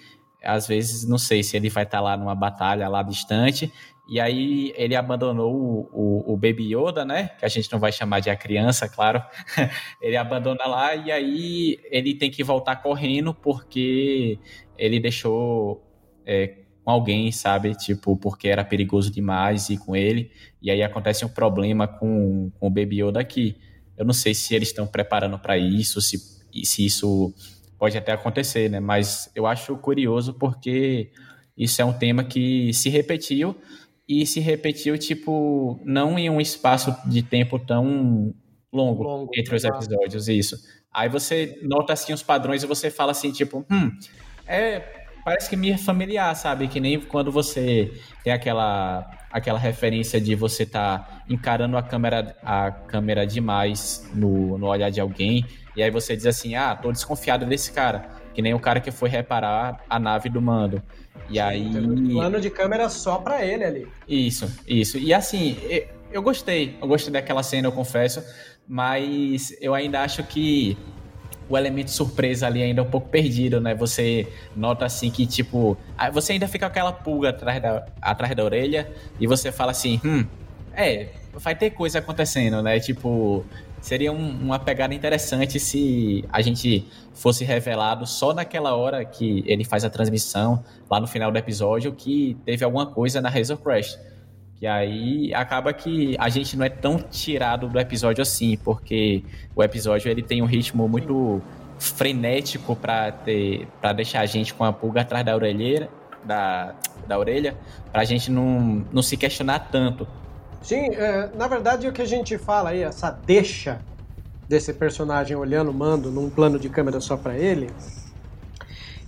às 0.43 0.67
vezes, 0.67 1.07
não 1.07 1.17
sei 1.17 1.41
se 1.41 1.55
ele 1.55 1.69
vai 1.69 1.83
estar 1.83 1.99
tá 1.99 2.03
lá 2.03 2.17
numa 2.17 2.35
batalha 2.35 2.89
lá 2.89 3.01
distante, 3.01 3.71
e 4.07 4.19
aí 4.19 4.73
ele 4.75 4.95
abandonou 4.95 5.55
o, 5.55 5.89
o, 5.93 6.33
o, 6.33 6.37
Baby 6.37 6.75
Yoda, 6.75 7.05
né? 7.05 7.29
Que 7.39 7.45
a 7.45 7.47
gente 7.47 7.71
não 7.71 7.79
vai 7.79 7.91
chamar 7.91 8.19
de 8.19 8.29
a 8.29 8.35
criança, 8.35 8.89
claro. 8.89 9.23
ele 10.01 10.17
abandona 10.17 10.65
lá 10.65 10.93
e 10.93 11.09
aí 11.09 11.79
ele 11.89 12.13
tem 12.13 12.29
que 12.29 12.43
voltar 12.43 12.75
correndo 12.77 13.33
porque 13.33 14.37
ele 14.77 14.99
deixou 14.99 15.81
é, 16.25 16.62
com 16.83 16.91
alguém, 16.91 17.31
sabe? 17.31 17.75
Tipo, 17.75 18.17
porque 18.17 18.47
era 18.47 18.63
perigoso 18.63 19.11
demais 19.11 19.69
ir 19.69 19.77
com 19.77 19.95
ele. 19.95 20.31
E 20.61 20.69
aí 20.69 20.83
acontece 20.83 21.23
um 21.25 21.29
problema 21.29 21.87
com, 21.87 22.51
com 22.59 22.67
o 22.67 22.69
Baby 22.69 23.03
Yoda 23.03 23.19
aqui. 23.19 23.57
Eu 23.97 24.05
não 24.05 24.13
sei 24.13 24.33
se 24.33 24.53
eles 24.53 24.69
estão 24.69 24.87
preparando 24.87 25.37
para 25.39 25.57
isso, 25.57 26.01
se, 26.01 26.17
se 26.63 26.85
isso 26.85 27.33
pode 27.77 27.97
até 27.97 28.11
acontecer, 28.11 28.69
né? 28.69 28.79
Mas 28.79 29.29
eu 29.35 29.45
acho 29.45 29.75
curioso 29.77 30.33
porque 30.33 31.11
isso 31.57 31.81
é 31.81 31.85
um 31.85 31.93
tema 31.93 32.23
que 32.23 32.73
se 32.73 32.89
repetiu 32.89 33.55
e 34.07 34.25
se 34.25 34.39
repetiu, 34.39 34.97
tipo, 34.97 35.79
não 35.85 36.17
em 36.19 36.29
um 36.29 36.41
espaço 36.41 36.95
de 37.07 37.21
tempo 37.21 37.57
tão 37.59 38.33
longo, 38.71 39.03
longo 39.03 39.31
entre 39.35 39.55
os 39.55 39.63
episódios, 39.63 40.27
isso. 40.27 40.57
Aí 40.91 41.07
você 41.07 41.59
nota, 41.63 41.93
assim, 41.93 42.13
os 42.13 42.23
padrões 42.23 42.63
e 42.63 42.67
você 42.67 42.91
fala 42.91 43.11
assim, 43.11 43.31
tipo, 43.31 43.65
hum, 43.69 43.91
é, 44.45 45.02
parece 45.23 45.49
que 45.49 45.55
me 45.55 45.71
é 45.71 45.77
familiar, 45.77 46.35
sabe? 46.35 46.67
Que 46.67 46.79
nem 46.79 46.99
quando 46.99 47.31
você 47.31 47.91
tem 48.23 48.33
aquela 48.33 49.09
aquela 49.31 49.57
referência 49.57 50.21
de 50.21 50.35
você 50.35 50.61
estar 50.61 50.99
tá 50.99 51.23
encarando 51.27 51.75
a 51.75 51.81
câmera, 51.81 52.35
a 52.43 52.69
câmera 52.69 53.25
demais 53.25 54.07
no, 54.13 54.59
no 54.59 54.67
olhar 54.67 54.91
de 54.91 55.01
alguém 55.01 55.43
e 55.75 55.81
aí 55.81 55.89
você 55.89 56.15
diz 56.15 56.25
assim: 56.25 56.55
ah, 56.55 56.75
tô 56.75 56.91
desconfiado 56.91 57.45
desse 57.45 57.71
cara. 57.71 58.21
Que 58.33 58.41
nem 58.41 58.53
o 58.53 58.59
cara 58.59 58.79
que 58.79 58.91
foi 58.91 59.09
reparar 59.09 59.83
a 59.89 59.99
nave 59.99 60.29
do 60.29 60.41
mando. 60.41 60.81
E 61.29 61.39
aí. 61.39 61.65
Um 61.65 62.09
plano 62.09 62.41
de 62.41 62.49
câmera 62.49 62.89
só 62.89 63.17
pra 63.17 63.45
ele 63.45 63.63
ali. 63.63 63.87
Isso, 64.07 64.51
isso. 64.67 64.97
E 64.97 65.13
assim, 65.13 65.57
eu 66.11 66.21
gostei. 66.21 66.77
Eu 66.81 66.87
gostei 66.87 67.13
daquela 67.13 67.43
cena, 67.43 67.67
eu 67.67 67.71
confesso. 67.71 68.23
Mas 68.67 69.55
eu 69.61 69.75
ainda 69.75 70.01
acho 70.01 70.23
que 70.23 70.77
o 71.53 71.57
elemento 71.57 71.91
surpresa 71.91 72.47
ali 72.47 72.63
ainda 72.63 72.81
é 72.81 72.83
um 72.83 72.89
pouco 72.89 73.07
perdido, 73.09 73.61
né? 73.61 73.75
Você 73.75 74.27
nota 74.55 74.85
assim 74.85 75.11
que, 75.11 75.27
tipo, 75.27 75.77
você 76.11 76.33
ainda 76.33 76.47
fica 76.47 76.65
com 76.65 76.71
aquela 76.71 76.91
pulga 76.91 77.29
atrás 77.29 77.61
da, 77.61 77.85
atrás 78.01 78.35
da 78.35 78.43
orelha 78.43 78.91
e 79.19 79.27
você 79.27 79.51
fala 79.51 79.69
assim, 79.69 80.01
hum, 80.03 80.25
é, 80.75 81.09
vai 81.31 81.55
ter 81.55 81.69
coisa 81.69 81.99
acontecendo, 81.99 82.59
né? 82.63 82.79
Tipo, 82.79 83.45
seria 83.79 84.11
um, 84.11 84.29
uma 84.31 84.57
pegada 84.57 84.95
interessante 84.95 85.59
se 85.59 86.25
a 86.33 86.41
gente 86.41 86.87
fosse 87.13 87.45
revelado 87.45 88.07
só 88.07 88.33
naquela 88.33 88.75
hora 88.75 89.05
que 89.05 89.43
ele 89.45 89.63
faz 89.63 89.85
a 89.85 89.91
transmissão, 89.91 90.63
lá 90.89 90.99
no 90.99 91.05
final 91.05 91.31
do 91.31 91.37
episódio, 91.37 91.93
que 91.93 92.35
teve 92.43 92.65
alguma 92.65 92.87
coisa 92.87 93.21
na 93.21 93.29
Razor 93.29 93.57
Crash. 93.57 93.95
Que 94.63 94.67
aí 94.67 95.33
acaba 95.33 95.73
que 95.73 96.15
a 96.17 96.29
gente 96.29 96.55
não 96.55 96.65
é 96.65 96.69
tão 96.69 96.97
tirado 96.97 97.67
do 97.67 97.77
episódio 97.77 98.21
assim, 98.21 98.55
porque 98.55 99.21
o 99.53 99.61
episódio 99.61 100.09
ele 100.09 100.23
tem 100.23 100.41
um 100.41 100.45
ritmo 100.45 100.87
muito 100.87 101.41
frenético 101.77 102.73
para 102.73 103.11
ter 103.11 103.67
para 103.81 103.91
deixar 103.91 104.21
a 104.21 104.25
gente 104.25 104.53
com 104.53 104.63
a 104.63 104.71
pulga 104.71 105.01
atrás 105.01 105.25
da 105.25 105.35
orelheira, 105.35 105.89
da, 106.23 106.75
da 107.05 107.19
orelha, 107.19 107.57
pra 107.91 108.05
gente 108.05 108.31
não, 108.31 108.85
não 108.89 109.01
se 109.01 109.17
questionar 109.17 109.67
tanto. 109.69 110.07
Sim, 110.61 110.95
é, 110.95 111.29
na 111.35 111.49
verdade 111.49 111.85
o 111.85 111.91
que 111.91 112.01
a 112.01 112.07
gente 112.07 112.37
fala 112.37 112.69
aí, 112.69 112.83
essa 112.83 113.11
deixa 113.11 113.81
desse 114.47 114.73
personagem 114.73 115.35
olhando 115.35 115.71
o 115.71 115.73
mando 115.73 116.09
num 116.09 116.29
plano 116.29 116.57
de 116.57 116.69
câmera 116.69 117.01
só 117.01 117.17
para 117.17 117.37
ele, 117.37 117.69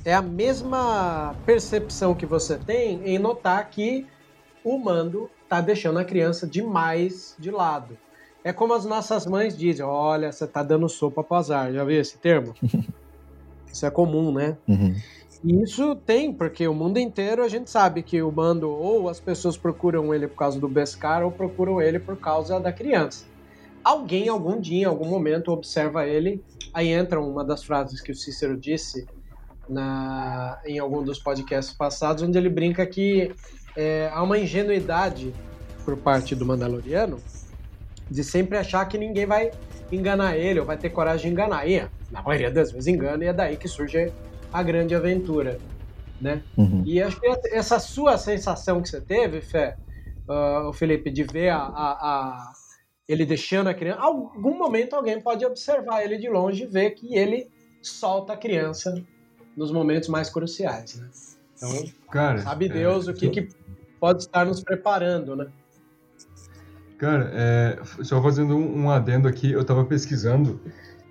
é 0.03 0.14
a 0.14 0.22
mesma 0.22 1.34
percepção 1.45 2.14
que 2.14 2.26
você 2.26 2.58
tem 2.58 3.01
em 3.06 3.18
notar 3.18 3.70
que 3.70 4.06
o 4.62 4.78
mando 4.78 5.30
tá 5.48 5.62
deixando 5.62 6.00
a 6.00 6.06
criança 6.06 6.48
demais 6.48 7.36
de 7.39 7.52
lado. 7.52 7.98
É 8.43 8.54
como 8.54 8.74
as 8.74 8.86
nossas 8.86 9.26
mães 9.26 9.58
dizem: 9.58 9.86
olha, 9.86 10.32
você 10.32 10.46
tá 10.46 10.62
dando 10.62 10.88
sopa 10.88 11.24
pro 11.24 11.38
azar. 11.38 11.74
Já 11.74 11.84
viu 11.84 12.00
esse 12.00 12.18
termo? 12.18 12.54
Isso 13.72 13.86
é 13.86 13.91
comum, 13.91 14.32
né? 14.32 14.58
Uhum. 14.68 14.96
E 15.43 15.62
isso 15.62 15.96
tem, 15.96 16.34
porque 16.34 16.66
o 16.66 16.74
mundo 16.74 16.98
inteiro 16.98 17.43
a 17.43 17.50
gente 17.50 17.70
sabe 17.70 18.02
que 18.02 18.22
o 18.22 18.32
mando 18.32 18.70
ou 18.70 19.10
as 19.10 19.20
pessoas 19.20 19.58
procuram 19.58 20.14
ele 20.14 20.28
por 20.28 20.38
causa 20.38 20.60
do 20.60 20.68
Beskar 20.68 21.24
ou 21.24 21.30
procuram 21.32 21.82
ele 21.82 22.00
por 22.00 22.18
causa 22.18 22.60
da 22.60 22.72
criança. 22.72 23.26
Alguém, 23.84 24.30
algum 24.30 24.60
dia, 24.60 24.84
em 24.84 24.86
algum 24.86 25.08
momento, 25.08 25.52
observa 25.52 26.08
ele. 26.08 26.41
Aí 26.74 26.88
entra 26.88 27.22
uma 27.22 27.43
das 27.43 27.64
frases 27.64 28.02
que 28.02 28.12
o 28.12 28.16
Cícero 28.16 28.58
disse 28.58 29.06
na, 29.70 30.60
em 30.66 30.80
algum 30.80 31.04
dos 31.04 31.20
podcasts 31.20 31.76
passados, 31.76 32.24
onde 32.24 32.38
ele 32.38 32.50
brinca 32.50 32.86
que 32.86 33.32
é, 33.76 34.09
há 34.13 34.21
uma 34.23 34.38
ingenuidade 34.38 35.34
por 35.84 35.97
parte 35.97 36.36
do 36.36 36.45
Mandaloriano 36.45 37.19
de 38.09 38.23
sempre 38.23 38.57
achar 38.57 38.86
que 38.86 38.97
ninguém 38.97 39.26
vai 39.26 39.51
enganar 39.91 40.38
ele 40.38 40.59
ou 40.59 40.65
vai 40.65 40.78
ter 40.78 40.89
coragem 40.89 41.28
de 41.28 41.34
enganar. 41.34 41.67
E, 41.67 41.88
na 42.11 42.21
maioria 42.21 42.51
das 42.51 42.71
vezes 42.71 42.88
engana 42.88 43.23
e 43.23 43.28
é 43.28 43.34
daí 43.34 43.57
que 43.57 43.67
surge 43.67 44.11
a 44.51 44.63
grande 44.63 44.95
aventura, 44.95 45.59
né? 46.21 46.43
Uhum. 46.57 46.84
E 46.86 47.01
acho 47.01 47.19
que 47.19 47.28
essa 47.51 47.80
sua 47.80 48.17
sensação 48.17 48.82
que 48.82 48.89
você 48.89 49.01
teve, 49.01 49.41
Fé, 49.41 49.76
uh, 50.30 50.69
o 50.69 50.73
Felipe, 50.73 51.09
de 51.09 51.23
ver 51.23 51.49
a, 51.49 51.57
a, 51.57 51.91
a, 51.91 52.53
ele 53.07 53.26
deixando 53.26 53.67
a 53.67 53.73
criança, 53.73 54.01
algum 54.01 54.57
momento 54.57 54.95
alguém 54.95 55.19
pode 55.19 55.45
observar 55.45 56.03
ele 56.03 56.17
de 56.17 56.30
longe 56.30 56.63
e 56.63 56.67
ver 56.67 56.91
que 56.91 57.15
ele 57.15 57.49
solta 57.82 58.34
a 58.34 58.38
criança 58.38 59.03
nos 59.55 59.71
momentos 59.71 60.09
mais 60.09 60.30
cruciais, 60.30 60.95
né? 60.95 61.09
Então, 61.55 61.93
Cara, 62.11 62.39
sabe 62.39 62.67
Deus 62.67 63.07
é, 63.07 63.11
o 63.11 63.13
que, 63.13 63.30
que 63.30 63.47
pode 64.00 64.24
estar 64.24 64.46
nos 64.46 64.64
preparando, 64.64 65.36
né? 65.36 65.48
Cara, 66.98 67.30
é, 67.34 67.80
só 68.04 68.22
fazendo 68.22 68.56
um, 68.56 68.84
um, 68.84 68.91
adendo 68.91 69.28
aqui, 69.28 69.52
eu 69.52 69.64
tava 69.66 69.84
pesquisando, 69.84 70.60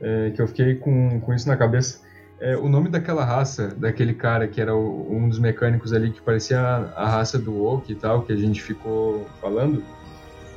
é, 0.00 0.30
que 0.30 0.40
eu 0.40 0.48
fiquei 0.48 0.76
com, 0.76 1.20
com 1.20 1.34
isso 1.34 1.46
na 1.46 1.56
cabeça. 1.56 2.00
É, 2.40 2.56
o 2.56 2.68
nome 2.68 2.88
daquela 2.88 3.24
raça, 3.24 3.68
daquele 3.68 4.14
cara 4.14 4.48
que 4.48 4.60
era 4.60 4.74
o, 4.74 5.14
um 5.14 5.28
dos 5.28 5.38
mecânicos 5.38 5.92
ali, 5.92 6.10
que 6.10 6.22
parecia 6.22 6.58
a, 6.58 7.02
a 7.02 7.08
raça 7.08 7.38
do 7.38 7.62
Oak 7.62 7.92
e 7.92 7.94
tal, 7.94 8.22
que 8.22 8.32
a 8.32 8.36
gente 8.36 8.62
ficou 8.62 9.26
falando, 9.40 9.82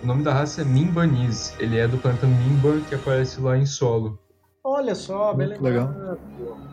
o 0.02 0.06
nome 0.06 0.24
da 0.24 0.34
raça 0.34 0.62
é 0.62 0.66
Mimbanese. 0.66 1.54
Ele 1.60 1.78
é 1.78 1.88
do 1.88 1.98
planeta 1.98 2.26
Mimban, 2.26 2.82
que 2.82 2.96
aparece 2.96 3.42
lá 3.42 3.58
em 3.58 3.66
solo. 3.66 4.18
Olha 4.64 4.94
só, 4.94 5.34
bem 5.34 5.48
Muito 5.48 5.64
legal. 5.64 5.94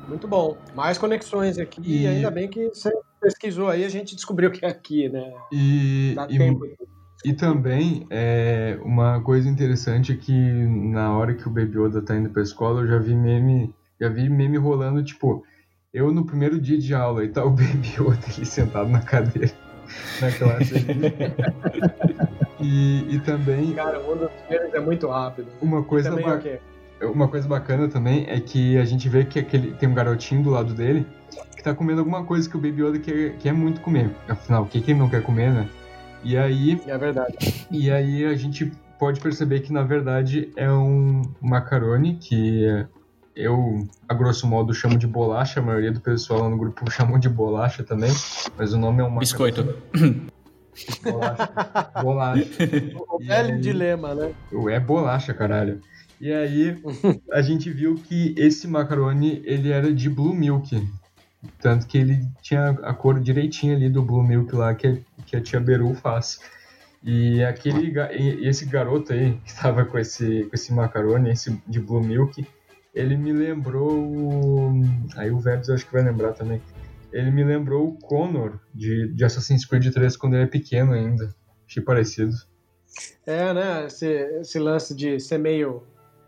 Muito 0.08 0.28
bom. 0.28 0.56
Mais 0.74 0.98
conexões 0.98 1.58
aqui. 1.58 1.80
E... 1.84 2.06
ainda 2.06 2.30
bem 2.30 2.48
que 2.48 2.68
você 2.68 2.92
pesquisou 3.24 3.68
aí, 3.68 3.84
a 3.84 3.88
gente 3.88 4.14
descobriu 4.14 4.50
que 4.50 4.64
é 4.64 4.68
aqui, 4.68 5.08
né? 5.08 5.32
E, 5.50 6.12
Dá 6.14 6.26
e, 6.30 6.38
tempo. 6.38 6.66
e 7.24 7.32
também, 7.32 8.06
é, 8.10 8.78
uma 8.82 9.20
coisa 9.22 9.48
interessante 9.48 10.12
é 10.12 10.16
que 10.16 10.32
na 10.32 11.16
hora 11.16 11.34
que 11.34 11.46
o 11.48 11.50
Baby 11.50 11.78
Yoda 11.78 12.02
tá 12.02 12.14
indo 12.14 12.30
pra 12.30 12.42
escola, 12.42 12.82
eu 12.82 12.86
já 12.88 12.98
vi 12.98 13.14
meme, 13.14 13.74
já 14.00 14.08
vi 14.08 14.28
meme 14.28 14.58
rolando, 14.58 15.02
tipo, 15.02 15.42
eu 15.92 16.12
no 16.12 16.26
primeiro 16.26 16.60
dia 16.60 16.78
de 16.78 16.94
aula 16.94 17.24
e 17.24 17.28
tá 17.28 17.44
o 17.44 17.50
Baby 17.50 17.88
Yoda 17.98 18.18
ali 18.36 18.44
sentado 18.46 18.88
na 18.90 19.00
cadeira, 19.00 19.52
na 20.20 20.30
classe. 20.32 20.74
e, 22.60 23.14
e 23.14 23.20
também, 23.20 23.72
Cara, 23.74 24.00
o 24.00 24.04
mundo 24.06 24.20
dos 24.28 24.48
memes 24.50 24.74
é 24.74 24.80
muito 24.80 25.08
rápido. 25.08 25.48
uma 25.62 25.82
coisa 25.82 26.10
Também 26.10 26.24
ba- 26.26 26.36
o 26.36 26.40
quê? 26.40 26.60
Uma 27.06 27.28
coisa 27.28 27.46
bacana 27.48 27.88
também 27.88 28.24
é 28.28 28.38
que 28.40 28.76
a 28.78 28.84
gente 28.84 29.08
vê 29.08 29.24
que 29.24 29.38
aquele, 29.38 29.72
tem 29.74 29.88
um 29.88 29.94
garotinho 29.94 30.42
do 30.42 30.50
lado 30.50 30.74
dele 30.74 31.06
que 31.56 31.62
tá 31.62 31.74
comendo 31.74 32.00
alguma 32.00 32.24
coisa 32.24 32.48
que 32.48 32.56
o 32.56 32.60
Baby 32.60 32.82
Yoda 32.82 32.98
quer, 32.98 33.36
quer 33.38 33.52
muito 33.52 33.80
comer. 33.80 34.10
Afinal, 34.28 34.62
o 34.64 34.66
que, 34.66 34.80
que 34.80 34.90
ele 34.92 34.98
não 34.98 35.08
quer 35.08 35.22
comer, 35.22 35.50
né? 35.52 35.68
E 36.22 36.36
aí, 36.36 36.80
É 36.86 36.96
verdade. 36.96 37.66
e 37.70 37.90
aí 37.90 38.24
a 38.24 38.34
gente 38.34 38.72
pode 38.98 39.20
perceber 39.20 39.60
que 39.60 39.72
na 39.72 39.82
verdade 39.82 40.50
é 40.56 40.70
um 40.70 41.22
macarone 41.40 42.16
que 42.16 42.64
eu, 43.36 43.86
a 44.08 44.14
grosso 44.14 44.46
modo, 44.46 44.72
chamo 44.72 44.96
de 44.96 45.06
bolacha. 45.06 45.60
A 45.60 45.62
maioria 45.62 45.90
do 45.92 46.00
pessoal 46.00 46.40
lá 46.42 46.48
no 46.48 46.56
grupo 46.56 46.88
chamou 46.90 47.18
de 47.18 47.28
bolacha 47.28 47.82
também, 47.82 48.10
mas 48.56 48.72
o 48.72 48.78
nome 48.78 49.00
é 49.00 49.04
um 49.04 49.10
macarone. 49.10 49.20
Biscoito. 49.20 49.76
Bolacha. 51.02 51.48
bolacha. 52.02 52.44
O 53.08 53.18
velho 53.18 53.54
aí- 53.54 53.60
dilema, 53.60 54.14
né? 54.14 54.32
É 54.70 54.80
bolacha, 54.80 55.32
caralho. 55.34 55.80
E 56.20 56.32
aí, 56.32 56.80
a 57.32 57.42
gente 57.42 57.70
viu 57.70 57.96
que 57.96 58.34
esse 58.36 58.66
macarone, 58.66 59.42
ele 59.44 59.70
era 59.70 59.92
de 59.92 60.08
Blue 60.08 60.34
Milk. 60.34 60.86
Tanto 61.60 61.86
que 61.86 61.98
ele 61.98 62.26
tinha 62.40 62.70
a 62.70 62.94
cor 62.94 63.20
direitinha 63.20 63.74
ali 63.76 63.90
do 63.90 64.02
Blue 64.02 64.22
Milk 64.22 64.54
lá, 64.54 64.74
que, 64.74 65.02
que 65.26 65.36
a 65.36 65.40
tia 65.40 65.60
Beru 65.60 65.94
faz. 65.94 66.40
E 67.02 67.44
aquele, 67.44 67.92
e 68.18 68.48
esse 68.48 68.64
garoto 68.64 69.12
aí, 69.12 69.38
que 69.44 69.54
tava 69.54 69.84
com 69.84 69.98
esse, 69.98 70.44
com 70.44 70.54
esse 70.54 70.72
macarone, 70.72 71.30
esse 71.30 71.60
de 71.68 71.78
Blue 71.78 72.02
Milk, 72.02 72.46
ele 72.94 73.16
me 73.16 73.32
lembrou. 73.32 74.72
Aí 75.16 75.30
o 75.30 75.38
Vebs 75.38 75.68
eu 75.68 75.74
acho 75.74 75.86
que 75.86 75.92
vai 75.92 76.02
lembrar 76.02 76.32
também. 76.32 76.62
Ele 77.12 77.30
me 77.30 77.44
lembrou 77.44 77.88
o 77.88 77.98
Connor 77.98 78.58
de, 78.74 79.08
de 79.12 79.24
Assassin's 79.24 79.64
Creed 79.64 79.92
3 79.92 80.16
quando 80.16 80.34
ele 80.34 80.44
é 80.44 80.46
pequeno 80.46 80.92
ainda. 80.92 81.34
Achei 81.68 81.82
parecido. 81.82 82.34
É, 83.26 83.52
né? 83.52 83.86
Esse, 83.86 84.06
esse 84.40 84.58
lance 84.58 84.94
de 84.94 85.20
ser 85.20 85.38
meio 85.38 85.82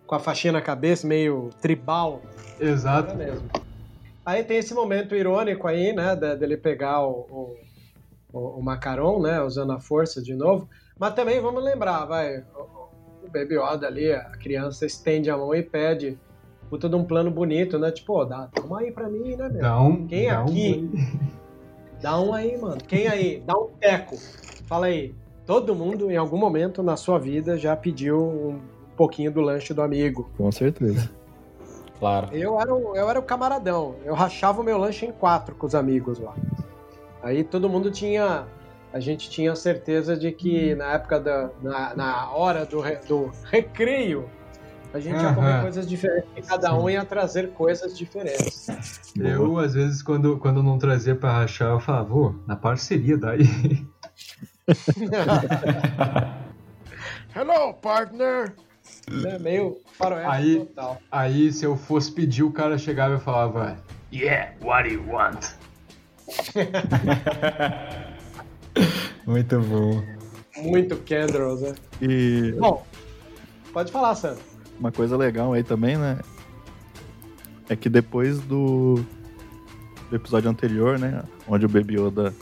com 0.06 0.14
a 0.14 0.18
faixinha 0.18 0.52
na 0.52 0.62
cabeça, 0.62 1.06
meio 1.06 1.50
tribal. 1.60 2.22
Exato. 2.60 3.12
É 3.12 3.16
mesmo. 3.16 3.48
Aí 4.24 4.42
tem 4.42 4.58
esse 4.58 4.74
momento 4.74 5.14
irônico 5.14 5.66
aí, 5.68 5.92
né? 5.92 6.16
Dele 6.16 6.56
pegar 6.56 7.02
o, 7.06 7.56
o, 8.32 8.58
o, 8.58 8.62
macaron, 8.62 9.20
né? 9.20 9.40
Usando 9.42 9.72
a 9.72 9.78
força 9.78 10.22
de 10.22 10.34
novo. 10.34 10.68
Mas 10.98 11.14
também 11.14 11.40
vamos 11.40 11.62
lembrar, 11.62 12.04
vai. 12.06 12.38
O, 12.54 12.86
Baby 13.32 13.56
Yoda 13.56 13.86
ali, 13.86 14.12
a 14.12 14.30
criança 14.30 14.86
estende 14.86 15.28
a 15.30 15.36
mão 15.36 15.54
e 15.54 15.62
pede 15.62 16.16
puta 16.70 16.88
de 16.88 16.94
um 16.96 17.04
plano 17.04 17.30
bonito, 17.30 17.78
né? 17.78 17.90
Tipo, 17.90 18.14
ó, 18.20 18.24
dá, 18.24 18.48
dá 18.52 18.62
uma 18.62 18.80
aí 18.80 18.90
pra 18.90 19.08
mim, 19.08 19.36
né, 19.36 19.48
meu? 19.48 19.62
Dá 19.62 19.80
um, 19.80 20.06
Quem 20.06 20.28
dá 20.28 20.40
um- 20.40 20.44
aqui? 20.44 20.90
Dá 22.00 22.20
um 22.20 22.34
aí, 22.34 22.58
mano. 22.58 22.76
Quem 22.86 23.08
aí? 23.08 23.42
Dá 23.44 23.54
um 23.54 23.68
teco. 23.80 24.16
Fala 24.66 24.86
aí. 24.86 25.14
Todo 25.46 25.74
mundo, 25.74 26.10
em 26.10 26.16
algum 26.16 26.36
momento 26.36 26.82
na 26.82 26.94
sua 26.94 27.18
vida, 27.18 27.56
já 27.56 27.74
pediu 27.74 28.20
um 28.20 28.60
pouquinho 28.96 29.30
do 29.30 29.40
lanche 29.40 29.72
do 29.74 29.82
amigo. 29.82 30.28
Com 30.36 30.50
certeza. 30.50 31.08
Claro. 31.98 32.28
Eu 32.30 32.60
era, 32.60 32.74
o, 32.74 32.94
eu 32.94 33.08
era 33.08 33.18
o 33.18 33.22
camaradão. 33.22 33.94
Eu 34.04 34.12
rachava 34.12 34.60
o 34.60 34.64
meu 34.64 34.76
lanche 34.76 35.06
em 35.06 35.12
quatro 35.12 35.54
com 35.54 35.66
os 35.66 35.74
amigos 35.74 36.18
lá. 36.18 36.34
Aí 37.22 37.42
todo 37.42 37.70
mundo 37.70 37.90
tinha. 37.90 38.44
A 38.92 39.00
gente 39.00 39.30
tinha 39.30 39.56
certeza 39.56 40.14
de 40.14 40.30
que 40.30 40.74
na 40.74 40.92
época 40.92 41.18
da. 41.18 41.48
Na, 41.62 41.96
na 41.96 42.30
hora 42.32 42.66
do, 42.66 42.80
re- 42.80 43.00
do 43.08 43.30
recreio, 43.44 44.28
a 44.92 45.00
gente 45.00 45.22
ia 45.22 45.32
comer 45.32 45.52
Aham. 45.52 45.62
coisas 45.62 45.88
diferentes 45.88 46.28
e 46.36 46.42
cada 46.42 46.76
um 46.76 46.90
ia 46.90 47.02
trazer 47.02 47.52
coisas 47.52 47.96
diferentes. 47.96 48.66
Eu, 49.18 49.58
às 49.58 49.72
vezes, 49.72 50.02
quando, 50.02 50.36
quando 50.36 50.62
não 50.62 50.76
trazia 50.78 51.16
pra 51.16 51.32
rachar, 51.32 51.70
eu 51.70 51.80
falava, 51.80 52.04
vô, 52.10 52.34
na 52.46 52.56
parceria 52.56 53.16
daí. 53.16 53.46
Hello, 57.34 57.74
partner! 57.74 58.54
É 59.24 59.38
meio 59.38 59.78
faroeste 59.98 60.30
Aí- 60.30 60.58
total. 60.60 60.98
Aí, 61.10 61.52
se 61.52 61.64
eu 61.64 61.76
fosse 61.76 62.10
pedir, 62.12 62.42
o 62.42 62.50
cara 62.50 62.76
chegava 62.78 63.16
e 63.16 63.20
falava, 63.20 63.76
Yeah, 64.12 64.52
what 64.62 64.88
do 64.88 64.94
you 64.94 65.04
want? 65.08 65.44
Muito 69.26 69.60
bom. 69.60 70.02
Muito 70.62 70.96
Kendros, 70.96 71.60
né? 71.60 71.74
E 72.00 72.52
Bom, 72.58 72.84
pode 73.72 73.92
falar, 73.92 74.14
Sam. 74.14 74.36
uma 74.78 74.90
coisa 74.92 75.16
legal 75.16 75.52
aí 75.52 75.62
também, 75.62 75.96
né? 75.96 76.18
É 77.68 77.76
que 77.76 77.88
depois 77.88 78.38
do, 78.40 79.04
do 80.08 80.16
episódio 80.16 80.48
anterior, 80.48 80.98
né? 80.98 81.22
Onde 81.48 81.66
o 81.66 81.68
Baby 81.68 81.98
Yoda 82.00 82.34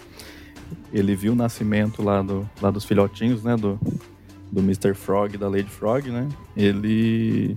ele 0.93 1.17
viu 1.17 1.33
o 1.33 1.37
nascimento 1.37 2.03
lá, 2.03 2.23
do, 2.23 2.49
lá 2.61 2.71
dos 2.71 2.85
filhotinhos, 2.85 3.43
né? 3.43 3.57
Do, 3.57 3.79
do 4.55 4.61
Mr. 4.61 4.95
Frog 4.95 5.37
da 5.37 5.49
Lady 5.49 5.69
Frog, 5.69 6.09
né? 6.09 6.29
Ele. 6.57 7.57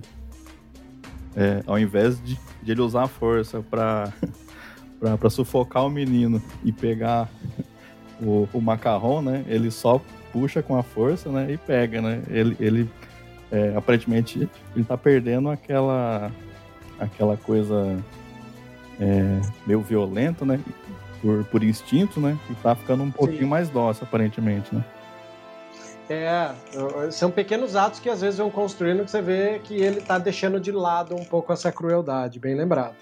é, 1.36 1.62
ao 1.66 1.78
invés 1.78 2.22
de, 2.22 2.38
de 2.60 2.72
ele 2.72 2.80
usar 2.80 3.04
a 3.04 3.08
força 3.08 3.62
pra, 3.62 4.12
pra, 4.98 5.16
pra 5.16 5.30
sufocar 5.30 5.86
o 5.86 5.90
menino 5.90 6.42
e 6.64 6.72
pegar 6.72 7.28
o, 8.20 8.48
o 8.52 8.60
macarrão, 8.60 9.22
né? 9.22 9.44
Ele 9.46 9.70
só 9.70 10.02
puxa 10.32 10.60
com 10.60 10.76
a 10.76 10.82
força, 10.82 11.30
né? 11.30 11.52
E 11.52 11.56
pega, 11.56 12.02
né? 12.02 12.22
Ele, 12.28 12.56
ele 12.58 12.90
é, 13.50 13.74
aparentemente 13.76 14.48
ele 14.74 14.84
tá 14.84 14.98
perdendo 14.98 15.48
aquela 15.48 16.30
aquela 16.98 17.36
coisa 17.36 17.96
é, 19.00 19.40
meio 19.64 19.80
violenta, 19.80 20.44
né? 20.44 20.58
Por, 21.22 21.44
por 21.44 21.62
instinto, 21.62 22.20
né? 22.20 22.36
E 22.50 22.54
tá 22.54 22.74
ficando 22.74 23.04
um 23.04 23.10
pouquinho 23.10 23.42
Sim. 23.42 23.46
mais 23.46 23.70
dócil, 23.70 24.04
aparentemente, 24.04 24.74
né? 24.74 24.84
É, 26.10 26.54
são 27.10 27.30
pequenos 27.30 27.76
atos 27.76 28.00
que 28.00 28.08
às 28.08 28.22
vezes 28.22 28.38
vão 28.38 28.50
construindo 28.50 29.04
que 29.04 29.10
você 29.10 29.20
vê 29.20 29.58
que 29.58 29.74
ele 29.74 30.00
tá 30.00 30.18
deixando 30.18 30.58
de 30.58 30.72
lado 30.72 31.14
um 31.14 31.24
pouco 31.24 31.52
essa 31.52 31.70
crueldade, 31.70 32.40
bem 32.40 32.54
lembrado. 32.54 32.96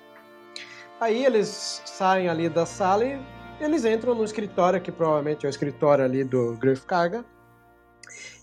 Aí 1.01 1.25
eles 1.25 1.83
saem 1.85 2.29
ali 2.29 2.49
da 2.49 2.67
sala 2.67 3.05
e 3.05 3.21
eles 3.61 3.85
entram 3.85 4.15
no 4.15 4.25
escritório, 4.25 4.81
que 4.81 4.91
provavelmente 4.91 5.47
é 5.47 5.49
o 5.49 5.51
escritório 5.51 6.05
ali 6.05 6.25
do 6.25 6.57
Griff 6.57 6.85
Karga. 6.85 7.25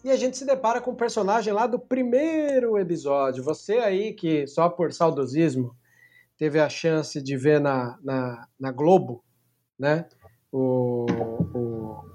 E 0.03 0.09
a 0.09 0.15
gente 0.15 0.37
se 0.37 0.45
depara 0.45 0.79
com 0.79 0.91
um 0.91 0.95
personagem 0.95 1.51
lá 1.53 1.67
do 1.67 1.79
primeiro 1.79 2.77
episódio. 2.77 3.43
Você 3.43 3.79
aí 3.79 4.13
que 4.13 4.47
só 4.47 4.69
por 4.69 4.93
saudosismo 4.93 5.75
teve 6.37 6.59
a 6.59 6.69
chance 6.69 7.21
de 7.21 7.37
ver 7.37 7.59
na, 7.59 7.97
na, 8.01 8.47
na 8.59 8.71
Globo, 8.71 9.23
né? 9.77 10.05
O, 10.51 11.05
o, 11.53 12.05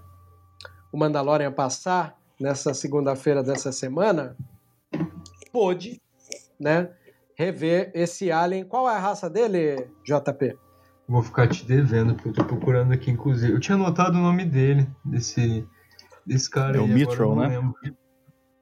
o 0.92 0.99
Mandalorian 0.99 1.53
passar 1.53 2.18
nessa 2.41 2.72
segunda-feira 2.74 3.43
dessa 3.43 3.72
semana, 3.72 4.36
pôde, 5.53 6.01
né? 6.59 6.91
Rever 7.36 7.91
esse 7.95 8.30
alien. 8.32 8.64
Qual 8.64 8.89
é 8.89 8.95
a 8.95 8.99
raça 8.99 9.28
dele, 9.30 9.89
JP? 10.05 10.57
Vou 11.09 11.22
ficar 11.22 11.49
te 11.49 11.64
devendo, 11.64 12.14
porque 12.14 12.28
eu 12.28 12.34
tô 12.34 12.45
procurando 12.45 12.93
aqui, 12.93 13.11
inclusive. 13.11 13.53
Eu 13.53 13.61
tinha 13.61 13.76
anotado 13.76 14.18
o 14.18 14.20
nome 14.20 14.45
dele, 14.45 14.89
desse, 15.05 15.66
desse 16.26 16.51
cara 16.51 16.76
É 16.76 16.80
o 16.80 16.86
não 16.86 17.36
né? 17.36 17.49
lembro. 17.49 17.74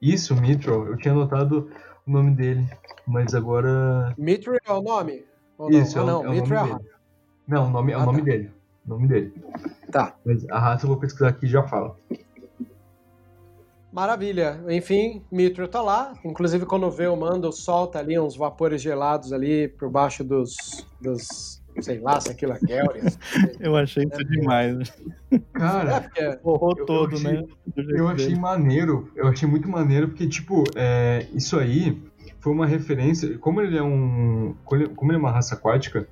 Isso, 0.00 0.36
Mithril. 0.36 0.86
Eu 0.86 0.96
tinha 0.96 1.12
anotado 1.12 1.70
o 2.06 2.10
nome 2.10 2.34
dele, 2.36 2.68
mas 3.06 3.34
agora... 3.34 4.14
Mithril 4.18 4.58
é 4.64 4.72
o 4.72 4.82
nome? 4.82 5.24
Ou 5.58 5.70
Isso, 5.70 5.96
não? 5.98 6.02
é, 6.08 6.10
Ah, 6.12 6.18
o- 6.18 6.22
não, 6.22 6.24
é 6.24 6.28
o 6.28 6.32
Mithril 6.32 6.54
é 6.56 6.58
a 6.58 6.60
nome 6.60 6.72
raça. 6.72 6.84
dele. 6.84 6.96
Não, 7.48 7.66
o 7.66 7.70
nome, 7.70 7.92
é 7.92 7.96
o 7.96 8.00
Ah, 8.00 8.06
nome 8.06 8.18
tá. 8.18 8.24
dele. 8.24 8.50
O 8.84 8.88
nome 8.90 9.08
dele. 9.08 9.34
Tá. 9.90 10.14
Mas 10.24 10.48
a 10.50 10.58
raça 10.58 10.84
eu 10.84 10.88
vou 10.88 10.98
pesquisar 10.98 11.28
aqui 11.28 11.46
e 11.46 11.48
já 11.48 11.62
falo. 11.66 11.96
Maravilha. 13.96 14.60
Enfim, 14.68 15.22
Mithril 15.32 15.66
tá 15.68 15.80
lá. 15.80 16.12
Inclusive, 16.22 16.66
quando 16.66 16.90
vê 16.90 17.06
o 17.06 17.16
Mando, 17.16 17.50
solta 17.50 17.98
ali 17.98 18.18
uns 18.18 18.36
vapores 18.36 18.82
gelados 18.82 19.32
ali 19.32 19.68
por 19.68 19.88
baixo 19.88 20.22
dos, 20.22 20.54
dos 21.00 21.62
sei 21.80 21.98
lá 21.98 22.20
se 22.20 22.30
aquilo 22.30 22.52
é 22.52 22.58
Gelrias. 22.58 23.18
Eu 23.58 23.74
achei 23.74 24.04
isso 24.04 24.22
demais. 24.26 24.76
né? 24.76 25.40
Cara, 25.54 26.10
É, 26.14 26.38
eu 26.44 26.84
todo, 26.86 27.14
achei- 27.16 27.32
né? 27.40 27.44
Eu 27.74 28.06
achei 28.08 28.28
dele. 28.28 28.38
maneiro, 28.40 29.10
eu 29.16 29.28
achei 29.28 29.48
muito 29.48 29.66
maneiro, 29.66 30.08
porque, 30.08 30.26
tipo, 30.28 30.64
é, 30.74 31.26
isso 31.32 31.58
aí 31.58 31.98
foi 32.40 32.52
uma 32.52 32.66
referência. 32.66 33.38
Como 33.38 33.62
ele 33.62 33.78
é 33.78 33.82
um. 33.82 34.54
Como 34.64 35.10
ele 35.10 35.16
é 35.16 35.20
uma 35.20 35.30
raça 35.30 35.54
aquática, 35.54 36.06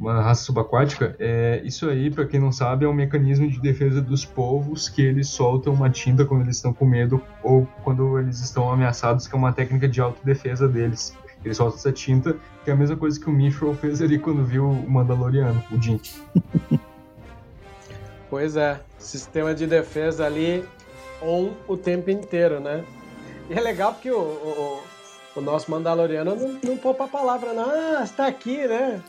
uma 0.00 0.22
raça 0.22 0.44
subaquática, 0.44 1.14
é, 1.18 1.60
isso 1.62 1.86
aí, 1.88 2.10
pra 2.10 2.24
quem 2.24 2.40
não 2.40 2.50
sabe, 2.50 2.86
é 2.86 2.88
um 2.88 2.94
mecanismo 2.94 3.46
de 3.46 3.60
defesa 3.60 4.00
dos 4.00 4.24
povos 4.24 4.88
que 4.88 5.02
eles 5.02 5.28
soltam 5.28 5.74
uma 5.74 5.90
tinta 5.90 6.24
quando 6.24 6.40
eles 6.40 6.56
estão 6.56 6.72
com 6.72 6.86
medo 6.86 7.22
ou 7.42 7.68
quando 7.84 8.18
eles 8.18 8.40
estão 8.40 8.72
ameaçados, 8.72 9.26
que 9.26 9.34
é 9.34 9.38
uma 9.38 9.52
técnica 9.52 9.86
de 9.86 10.00
autodefesa 10.00 10.66
deles. 10.66 11.14
Eles 11.44 11.58
soltam 11.58 11.78
essa 11.78 11.92
tinta, 11.92 12.34
que 12.64 12.70
é 12.70 12.72
a 12.72 12.76
mesma 12.76 12.96
coisa 12.96 13.20
que 13.20 13.28
o 13.28 13.32
Mithril 13.32 13.74
fez 13.74 14.00
ali 14.00 14.18
quando 14.18 14.42
viu 14.42 14.70
o 14.70 14.90
Mandaloriano, 14.90 15.62
o 15.70 15.80
Jin. 15.80 16.00
Pois 18.30 18.54
é, 18.54 18.80
sistema 18.96 19.52
de 19.52 19.66
defesa 19.66 20.24
ali 20.24 20.64
on 21.20 21.50
o 21.66 21.76
tempo 21.76 22.10
inteiro, 22.10 22.60
né? 22.60 22.84
E 23.50 23.54
é 23.54 23.60
legal 23.60 23.92
porque 23.92 24.08
o, 24.08 24.20
o, 24.20 24.80
o 25.34 25.40
nosso 25.40 25.70
Mandaloriano 25.70 26.34
não, 26.34 26.58
não 26.62 26.76
poupa 26.76 27.04
a 27.04 27.08
palavra, 27.08 27.52
não. 27.52 27.70
Ah, 27.70 28.02
está 28.02 28.26
aqui, 28.26 28.66
né? 28.66 29.00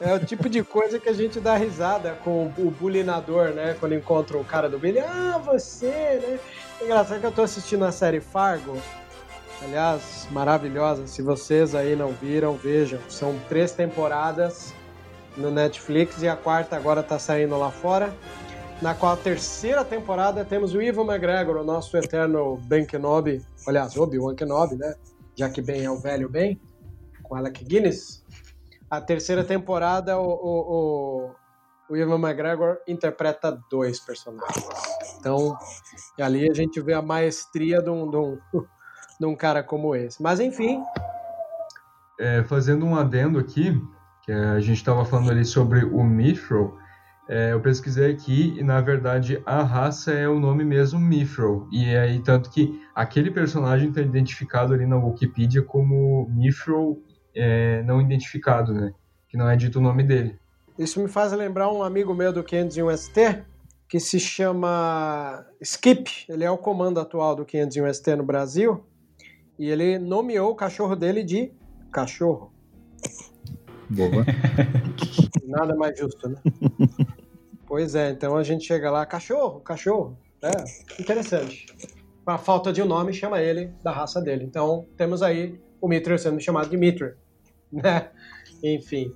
É 0.00 0.12
o 0.14 0.24
tipo 0.24 0.48
de 0.48 0.62
coisa 0.62 0.98
que 0.98 1.08
a 1.08 1.12
gente 1.12 1.40
dá 1.40 1.56
risada 1.56 2.12
com 2.24 2.52
o 2.58 2.70
bulinador, 2.70 3.50
né? 3.50 3.76
Quando 3.78 3.94
encontra 3.94 4.36
o 4.36 4.44
cara 4.44 4.68
do 4.68 4.78
Billy. 4.78 5.00
Ah, 5.00 5.40
você, 5.44 6.20
né? 6.22 6.38
Engraçado 6.82 7.20
que 7.20 7.26
eu 7.26 7.32
tô 7.32 7.42
assistindo 7.42 7.84
a 7.84 7.92
série 7.92 8.20
Fargo. 8.20 8.76
Aliás, 9.62 10.26
maravilhosa. 10.30 11.06
Se 11.06 11.22
vocês 11.22 11.74
aí 11.74 11.96
não 11.96 12.12
viram, 12.12 12.54
vejam. 12.54 12.98
São 13.08 13.38
três 13.48 13.72
temporadas 13.72 14.74
no 15.36 15.50
Netflix 15.50 16.22
e 16.22 16.28
a 16.28 16.36
quarta 16.36 16.76
agora 16.76 17.02
tá 17.02 17.18
saindo 17.18 17.58
lá 17.58 17.70
fora. 17.70 18.12
Na 18.82 18.94
qual 18.94 19.12
a 19.12 19.16
terceira 19.16 19.84
temporada 19.84 20.44
temos 20.44 20.74
o 20.74 20.82
Ivan 20.82 21.04
McGregor, 21.04 21.56
o 21.56 21.64
nosso 21.64 21.96
eterno 21.96 22.56
Ben 22.64 22.84
Kenobi. 22.84 23.40
Aliás, 23.66 23.96
Obi-Wan 23.96 24.34
Kenobi, 24.34 24.76
né? 24.76 24.94
Já 25.36 25.50
que 25.50 25.60
Ben 25.60 25.84
é 25.84 25.90
o 25.90 25.98
velho 25.98 26.28
Ben, 26.28 26.60
com 27.22 27.34
Alec 27.34 27.64
Guinness. 27.64 28.24
A 28.90 29.00
terceira 29.00 29.42
temporada, 29.42 30.18
o, 30.18 30.28
o, 30.28 31.30
o, 31.30 31.34
o 31.90 31.96
Ivan 31.96 32.18
McGregor 32.18 32.78
interpreta 32.86 33.58
dois 33.70 33.98
personagens. 33.98 34.64
Então, 35.18 35.56
ali 36.20 36.48
a 36.48 36.54
gente 36.54 36.80
vê 36.80 36.92
a 36.92 37.02
maestria 37.02 37.82
de 37.82 37.90
um, 37.90 38.08
de 38.08 38.16
um, 38.16 38.38
de 39.18 39.26
um 39.26 39.34
cara 39.34 39.62
como 39.62 39.94
esse. 39.96 40.22
Mas, 40.22 40.38
enfim, 40.38 40.82
É, 42.20 42.44
fazendo 42.44 42.86
um 42.86 42.94
adendo 42.94 43.38
aqui, 43.38 43.80
que 44.22 44.30
a 44.30 44.60
gente 44.60 44.76
estava 44.76 45.04
falando 45.04 45.30
ali 45.30 45.44
sobre 45.44 45.84
o 45.84 46.04
Mithril, 46.04 46.78
é, 47.28 47.52
eu 47.52 47.60
pesquisei 47.60 48.12
aqui 48.12 48.54
e 48.58 48.62
na 48.62 48.80
verdade 48.80 49.42
a 49.46 49.62
raça 49.62 50.12
é 50.12 50.28
o 50.28 50.38
nome 50.38 50.64
mesmo 50.64 51.00
Mithril. 51.00 51.66
E 51.72 51.96
aí, 51.96 52.20
tanto 52.20 52.50
que 52.50 52.80
aquele 52.94 53.30
personagem 53.30 53.88
está 53.88 54.00
identificado 54.00 54.74
ali 54.74 54.86
na 54.86 54.96
Wikipedia 54.96 55.62
como 55.62 56.28
Mithril 56.30 57.02
é, 57.34 57.82
não 57.82 58.00
identificado, 58.00 58.72
né? 58.72 58.92
Que 59.28 59.36
não 59.36 59.48
é 59.48 59.56
dito 59.56 59.78
o 59.78 59.82
nome 59.82 60.02
dele. 60.02 60.38
Isso 60.78 61.00
me 61.00 61.08
faz 61.08 61.32
lembrar 61.32 61.72
um 61.72 61.82
amigo 61.82 62.14
meu 62.14 62.32
do 62.32 62.42
501 62.42 62.96
ST 62.96 63.44
que 63.88 63.98
se 64.00 64.18
chama 64.20 65.46
Skip. 65.60 66.10
Ele 66.28 66.44
é 66.44 66.50
o 66.50 66.58
comando 66.58 67.00
atual 67.00 67.34
do 67.34 67.44
501 67.44 67.94
ST 67.94 68.16
no 68.16 68.24
Brasil 68.24 68.84
e 69.58 69.70
ele 69.70 69.98
nomeou 69.98 70.50
o 70.50 70.54
cachorro 70.54 70.94
dele 70.96 71.22
de 71.22 71.52
cachorro. 71.90 72.52
Boa. 73.88 74.24
Nada 75.46 75.76
mais 75.76 75.98
justo, 75.98 76.28
né? 76.28 76.36
pois 77.74 77.96
é, 77.96 78.10
então 78.10 78.36
a 78.36 78.44
gente 78.44 78.64
chega 78.64 78.88
lá, 78.88 79.04
cachorro, 79.04 79.58
cachorro. 79.58 80.16
É, 80.40 81.02
interessante. 81.02 81.66
A 82.24 82.38
falta 82.38 82.72
de 82.72 82.80
um 82.80 82.86
nome, 82.86 83.12
chama 83.12 83.40
ele 83.42 83.72
da 83.82 83.90
raça 83.90 84.20
dele. 84.20 84.44
Então 84.44 84.86
temos 84.96 85.24
aí 85.24 85.60
o 85.80 85.88
Mithril 85.88 86.16
sendo 86.16 86.38
chamado 86.40 86.70
de 86.70 86.76
Mithril, 86.76 87.14
né? 87.72 88.10
Enfim. 88.62 89.12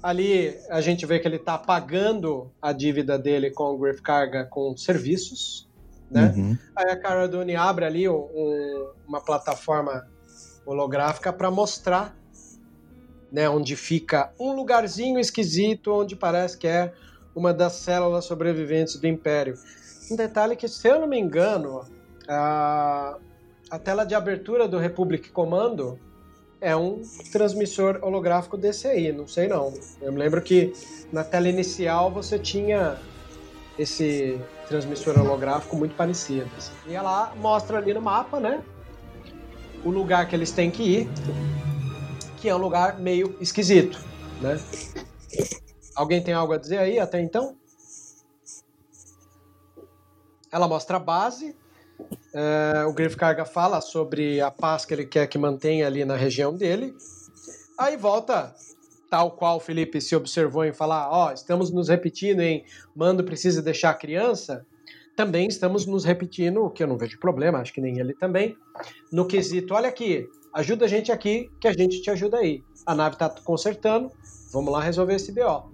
Ali 0.00 0.56
a 0.70 0.80
gente 0.80 1.04
vê 1.04 1.18
que 1.18 1.26
ele 1.26 1.34
está 1.34 1.58
pagando 1.58 2.52
a 2.62 2.72
dívida 2.72 3.18
dele 3.18 3.50
com 3.50 3.64
o 3.64 3.76
Griff 3.76 4.00
Carga 4.02 4.44
com 4.44 4.76
serviços, 4.76 5.68
né? 6.08 6.32
Uhum. 6.36 6.56
Aí 6.76 6.92
a 6.92 6.96
Cara 6.96 7.26
Dune 7.26 7.56
abre 7.56 7.84
ali 7.86 8.08
um- 8.08 8.14
um- 8.32 8.90
uma 9.04 9.20
plataforma 9.20 10.06
holográfica 10.64 11.32
para 11.32 11.50
mostrar 11.50 12.16
né, 13.32 13.48
onde 13.48 13.74
fica 13.74 14.32
um 14.38 14.52
lugarzinho 14.52 15.18
esquisito, 15.18 15.92
onde 15.92 16.14
parece 16.14 16.56
que 16.56 16.68
é 16.68 16.92
uma 17.34 17.52
das 17.52 17.74
células 17.74 18.24
sobreviventes 18.24 18.96
do 18.96 19.06
Império. 19.06 19.58
Um 20.10 20.16
detalhe 20.16 20.56
que, 20.56 20.68
se 20.68 20.88
eu 20.88 21.00
não 21.00 21.06
me 21.06 21.18
engano, 21.18 21.84
a, 22.28 23.16
a 23.70 23.78
tela 23.78 24.04
de 24.04 24.14
abertura 24.14 24.66
do 24.66 24.78
Republic 24.78 25.30
Commando 25.30 25.98
é 26.60 26.76
um 26.76 27.00
transmissor 27.32 27.98
holográfico 28.02 28.56
desse 28.56 28.86
aí, 28.86 29.12
não 29.12 29.26
sei 29.26 29.48
não. 29.48 29.72
Eu 30.00 30.12
me 30.12 30.18
lembro 30.18 30.42
que 30.42 30.72
na 31.12 31.24
tela 31.24 31.48
inicial 31.48 32.10
você 32.10 32.38
tinha 32.38 32.98
esse 33.78 34.38
transmissor 34.68 35.18
holográfico 35.18 35.74
muito 35.76 35.94
parecido. 35.94 36.50
E 36.86 36.94
ela 36.94 37.32
mostra 37.36 37.78
ali 37.78 37.94
no 37.94 38.02
mapa, 38.02 38.38
né? 38.38 38.62
O 39.84 39.90
lugar 39.90 40.28
que 40.28 40.36
eles 40.36 40.50
têm 40.52 40.70
que 40.70 40.82
ir, 40.82 41.10
que 42.36 42.48
é 42.48 42.54
um 42.54 42.58
lugar 42.58 42.98
meio 42.98 43.36
esquisito, 43.40 43.98
né? 44.42 44.60
Alguém 45.94 46.22
tem 46.22 46.34
algo 46.34 46.52
a 46.52 46.58
dizer 46.58 46.78
aí 46.78 46.98
até 46.98 47.20
então? 47.20 47.56
Ela 50.52 50.66
mostra 50.66 50.96
a 50.96 51.00
base. 51.00 51.56
é, 52.34 52.84
o 52.86 52.92
Griff 52.92 53.16
Carga 53.16 53.44
fala 53.44 53.80
sobre 53.80 54.40
a 54.40 54.50
paz 54.50 54.84
que 54.84 54.94
ele 54.94 55.06
quer 55.06 55.26
que 55.26 55.38
mantenha 55.38 55.86
ali 55.86 56.04
na 56.04 56.16
região 56.16 56.56
dele. 56.56 56.94
Aí 57.78 57.96
volta, 57.96 58.54
tal 59.10 59.32
qual 59.32 59.56
o 59.56 59.60
Felipe 59.60 60.00
se 60.00 60.14
observou 60.14 60.64
em 60.64 60.72
falar: 60.72 61.10
ó, 61.10 61.32
estamos 61.32 61.70
nos 61.70 61.88
repetindo 61.88 62.40
em 62.40 62.64
mando 62.94 63.24
precisa 63.24 63.60
deixar 63.60 63.90
a 63.90 63.94
criança. 63.94 64.66
Também 65.16 65.48
estamos 65.48 65.84
nos 65.86 66.04
repetindo, 66.04 66.64
o 66.64 66.70
que 66.70 66.82
eu 66.82 66.86
não 66.86 66.96
vejo 66.96 67.18
problema, 67.18 67.58
acho 67.58 67.74
que 67.74 67.80
nem 67.80 67.98
ele 67.98 68.14
também, 68.14 68.56
no 69.12 69.26
quesito: 69.26 69.74
olha 69.74 69.88
aqui, 69.88 70.26
ajuda 70.54 70.84
a 70.84 70.88
gente 70.88 71.12
aqui, 71.12 71.50
que 71.60 71.68
a 71.68 71.72
gente 71.72 72.00
te 72.00 72.10
ajuda 72.10 72.38
aí. 72.38 72.62
A 72.86 72.94
nave 72.94 73.16
tá 73.16 73.28
consertando, 73.28 74.10
vamos 74.52 74.72
lá 74.72 74.80
resolver 74.80 75.14
esse 75.14 75.32
BO, 75.32 75.70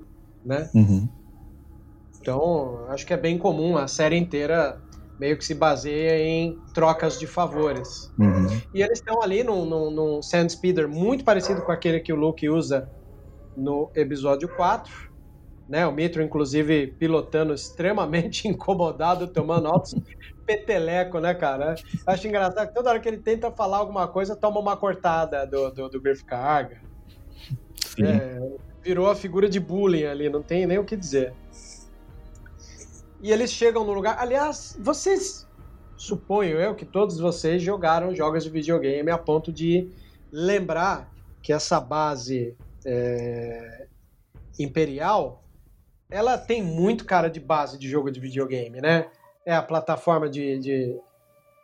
né? 0.46 0.70
Uhum. 0.74 1.08
Então, 2.20 2.86
acho 2.88 3.06
que 3.06 3.12
é 3.12 3.16
bem 3.16 3.36
comum, 3.36 3.76
a 3.76 3.86
série 3.86 4.16
inteira 4.16 4.80
meio 5.18 5.36
que 5.36 5.44
se 5.44 5.54
baseia 5.54 6.18
em 6.18 6.58
trocas 6.74 7.18
de 7.18 7.26
favores. 7.26 8.12
Uhum. 8.18 8.46
E 8.74 8.82
eles 8.82 8.98
estão 8.98 9.22
ali 9.22 9.42
num, 9.42 9.64
num, 9.64 9.90
num 9.90 10.22
Sand 10.22 10.48
Speeder 10.48 10.88
muito 10.88 11.24
parecido 11.24 11.62
com 11.62 11.72
aquele 11.72 12.00
que 12.00 12.12
o 12.12 12.16
Luke 12.16 12.48
usa 12.48 12.90
no 13.56 13.90
episódio 13.94 14.48
4. 14.48 15.06
Né? 15.68 15.86
O 15.86 15.92
Mitro, 15.92 16.22
inclusive, 16.22 16.88
pilotando 16.98 17.54
extremamente 17.54 18.46
incomodado, 18.48 19.26
tomando 19.26 19.68
altos 19.68 19.94
peteleco, 20.44 21.18
né, 21.18 21.34
cara? 21.34 21.74
Acho 22.06 22.28
engraçado 22.28 22.68
que 22.68 22.74
toda 22.74 22.90
hora 22.90 23.00
que 23.00 23.08
ele 23.08 23.18
tenta 23.18 23.50
falar 23.50 23.78
alguma 23.78 24.06
coisa, 24.06 24.36
toma 24.36 24.60
uma 24.60 24.76
cortada 24.76 25.46
do, 25.46 25.70
do, 25.70 25.88
do 25.88 26.00
Griff 26.00 26.24
Carga. 26.24 26.80
É, 27.98 28.38
virou 28.86 29.10
a 29.10 29.16
figura 29.16 29.48
de 29.48 29.58
bullying 29.58 30.04
ali, 30.04 30.28
não 30.28 30.42
tem 30.42 30.64
nem 30.64 30.78
o 30.78 30.84
que 30.84 30.96
dizer. 30.96 31.34
E 33.20 33.32
eles 33.32 33.50
chegam 33.50 33.84
no 33.84 33.92
lugar. 33.92 34.16
Aliás, 34.18 34.78
vocês. 34.78 35.44
Suponho 35.96 36.58
eu 36.58 36.74
que 36.74 36.84
todos 36.84 37.18
vocês 37.18 37.62
jogaram 37.62 38.14
jogos 38.14 38.44
de 38.44 38.50
videogame 38.50 39.10
a 39.10 39.18
ponto 39.18 39.50
de 39.50 39.90
lembrar 40.30 41.10
que 41.42 41.52
essa 41.52 41.80
base 41.80 42.54
é, 42.84 43.86
imperial 44.58 45.42
ela 46.10 46.36
tem 46.36 46.62
muito 46.62 47.04
cara 47.04 47.28
de 47.28 47.40
base 47.40 47.78
de 47.78 47.88
jogo 47.88 48.10
de 48.10 48.20
videogame, 48.20 48.80
né? 48.80 49.10
É 49.44 49.54
a 49.54 49.62
plataforma 49.62 50.28
de, 50.28 50.58
de, 50.58 51.00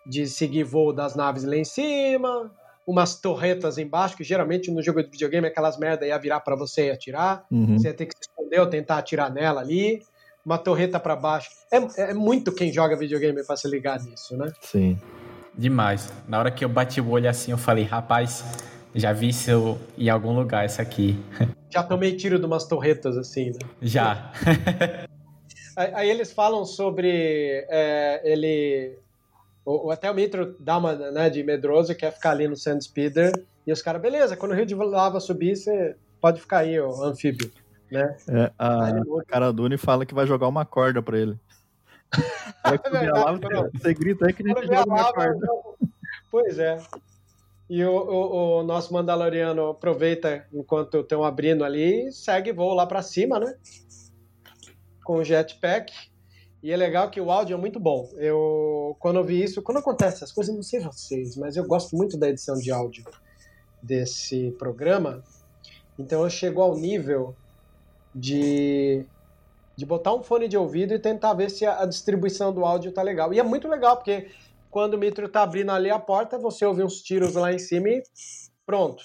de 0.06 0.26
seguir 0.26 0.64
voo 0.64 0.92
das 0.92 1.14
naves 1.14 1.44
lá 1.44 1.56
em 1.56 1.64
cima, 1.64 2.50
umas 2.86 3.20
torretas 3.20 3.78
embaixo, 3.78 4.16
que 4.16 4.24
geralmente 4.24 4.70
no 4.70 4.82
jogo 4.82 5.02
de 5.02 5.10
videogame 5.10 5.46
aquelas 5.46 5.78
merda 5.78 6.06
ia 6.06 6.18
virar 6.18 6.40
para 6.40 6.56
você 6.56 6.86
e 6.86 6.90
atirar. 6.90 7.44
Uhum. 7.50 7.78
Você 7.78 7.88
ia 7.88 7.94
ter 7.94 8.06
que 8.06 8.14
se 8.14 8.28
esconder 8.28 8.60
ou 8.60 8.66
tentar 8.66 8.98
atirar 8.98 9.32
nela 9.32 9.60
ali. 9.60 10.02
Uma 10.44 10.58
torreta 10.58 10.98
para 10.98 11.14
baixo. 11.14 11.50
É, 11.70 12.10
é 12.10 12.14
muito 12.14 12.52
quem 12.52 12.72
joga 12.72 12.96
videogame 12.96 13.44
para 13.44 13.56
se 13.56 13.68
ligar 13.68 14.00
nisso, 14.02 14.36
né? 14.36 14.52
Sim. 14.60 14.98
Demais. 15.56 16.12
Na 16.26 16.38
hora 16.38 16.50
que 16.50 16.64
eu 16.64 16.68
bati 16.68 17.00
o 17.00 17.10
olho 17.10 17.28
assim, 17.28 17.52
eu 17.52 17.58
falei, 17.58 17.84
rapaz, 17.84 18.44
já 18.94 19.12
vi 19.12 19.28
isso 19.28 19.78
em 19.96 20.08
algum 20.08 20.34
lugar, 20.34 20.66
isso 20.66 20.80
aqui. 20.80 21.18
Já 21.70 21.82
tomei 21.82 22.14
tiro 22.14 22.38
de 22.38 22.44
umas 22.44 22.66
torretas 22.66 23.16
assim, 23.16 23.46
né? 23.50 23.58
Já. 23.80 24.30
Aí, 25.74 25.90
aí 25.94 26.10
eles 26.10 26.30
falam 26.30 26.66
sobre 26.66 27.66
é, 27.70 28.20
ele. 28.24 28.98
O, 29.64 29.88
o- 29.88 29.90
até 29.90 30.10
o 30.10 30.14
Mitro 30.14 30.56
dá 30.58 30.78
uma 30.78 30.94
né, 30.94 31.30
de 31.30 31.42
medroso 31.42 31.92
e 31.92 31.94
quer 31.94 32.12
ficar 32.12 32.30
ali 32.32 32.48
no 32.48 32.56
Sand 32.56 32.80
Speeder. 32.80 33.32
E 33.66 33.72
os 33.72 33.80
caras, 33.82 34.02
beleza, 34.02 34.36
quando 34.36 34.52
o 34.52 34.54
Rio 34.54 34.66
de 34.66 34.74
Lava 34.74 35.20
subir, 35.20 35.56
você 35.56 35.94
pode 36.20 36.40
ficar 36.40 36.58
aí, 36.58 36.78
o 36.80 37.02
anfíbio. 37.04 37.50
Né? 37.90 38.16
É, 38.28 38.50
a, 38.58 38.88
a 38.88 39.24
cara 39.26 39.52
Dune 39.52 39.76
fala 39.76 40.06
que 40.06 40.14
vai 40.14 40.26
jogar 40.26 40.48
uma 40.48 40.64
corda 40.64 41.02
pra 41.02 41.18
ele. 41.18 41.38
É 42.64 42.70
verdade, 42.78 43.08
lava, 43.10 43.38
não. 43.50 43.70
você 43.72 43.92
grita 43.94 44.26
aí 44.26 44.32
que 44.32 44.42
a 44.48 44.62
joga 44.62 44.84
uma 44.86 44.96
lava, 45.02 45.12
corda. 45.14 45.46
Pois 46.30 46.58
é. 46.58 46.78
E 47.68 47.82
o, 47.84 47.90
o- 47.90 48.60
o 48.60 48.62
nosso 48.62 48.92
Mandaloriano 48.92 49.70
aproveita 49.70 50.46
enquanto 50.52 51.00
estão 51.00 51.24
abrindo 51.24 51.64
ali 51.64 52.06
e 52.08 52.12
segue 52.12 52.52
voo 52.52 52.72
lá 52.74 52.86
pra 52.86 53.02
cima, 53.02 53.40
né? 53.40 53.54
Com 55.04 55.16
o 55.16 55.24
jetpack. 55.24 55.92
E 56.62 56.70
é 56.70 56.76
legal 56.76 57.10
que 57.10 57.20
o 57.20 57.30
áudio 57.30 57.54
é 57.54 57.56
muito 57.58 57.80
bom. 57.80 58.08
Eu, 58.16 58.96
quando 59.00 59.16
eu 59.16 59.24
vi 59.24 59.42
isso, 59.42 59.60
quando 59.62 59.78
acontece 59.78 60.16
essas 60.16 60.30
coisas, 60.30 60.54
não 60.54 60.62
sei 60.62 60.78
vocês, 60.80 61.36
mas 61.36 61.56
eu 61.56 61.64
gosto 61.64 61.96
muito 61.96 62.16
da 62.16 62.28
edição 62.28 62.56
de 62.56 62.70
áudio 62.70 63.04
desse 63.82 64.52
programa. 64.52 65.24
Então 65.98 66.22
eu 66.22 66.30
chego 66.30 66.62
ao 66.62 66.76
nível 66.76 67.34
de, 68.14 69.04
de 69.76 69.84
botar 69.84 70.14
um 70.14 70.22
fone 70.22 70.46
de 70.46 70.56
ouvido 70.56 70.94
e 70.94 71.00
tentar 71.00 71.34
ver 71.34 71.50
se 71.50 71.66
a, 71.66 71.80
a 71.80 71.86
distribuição 71.86 72.54
do 72.54 72.64
áudio 72.64 72.92
tá 72.92 73.02
legal. 73.02 73.34
E 73.34 73.40
é 73.40 73.42
muito 73.42 73.66
legal, 73.66 73.96
porque 73.96 74.30
quando 74.70 74.94
o 74.94 74.98
Mitro 74.98 75.28
tá 75.28 75.42
abrindo 75.42 75.72
ali 75.72 75.90
a 75.90 75.98
porta, 75.98 76.38
você 76.38 76.64
ouve 76.64 76.84
uns 76.84 77.02
tiros 77.02 77.34
lá 77.34 77.52
em 77.52 77.58
cima 77.58 77.88
e 77.88 78.02
pronto. 78.64 79.02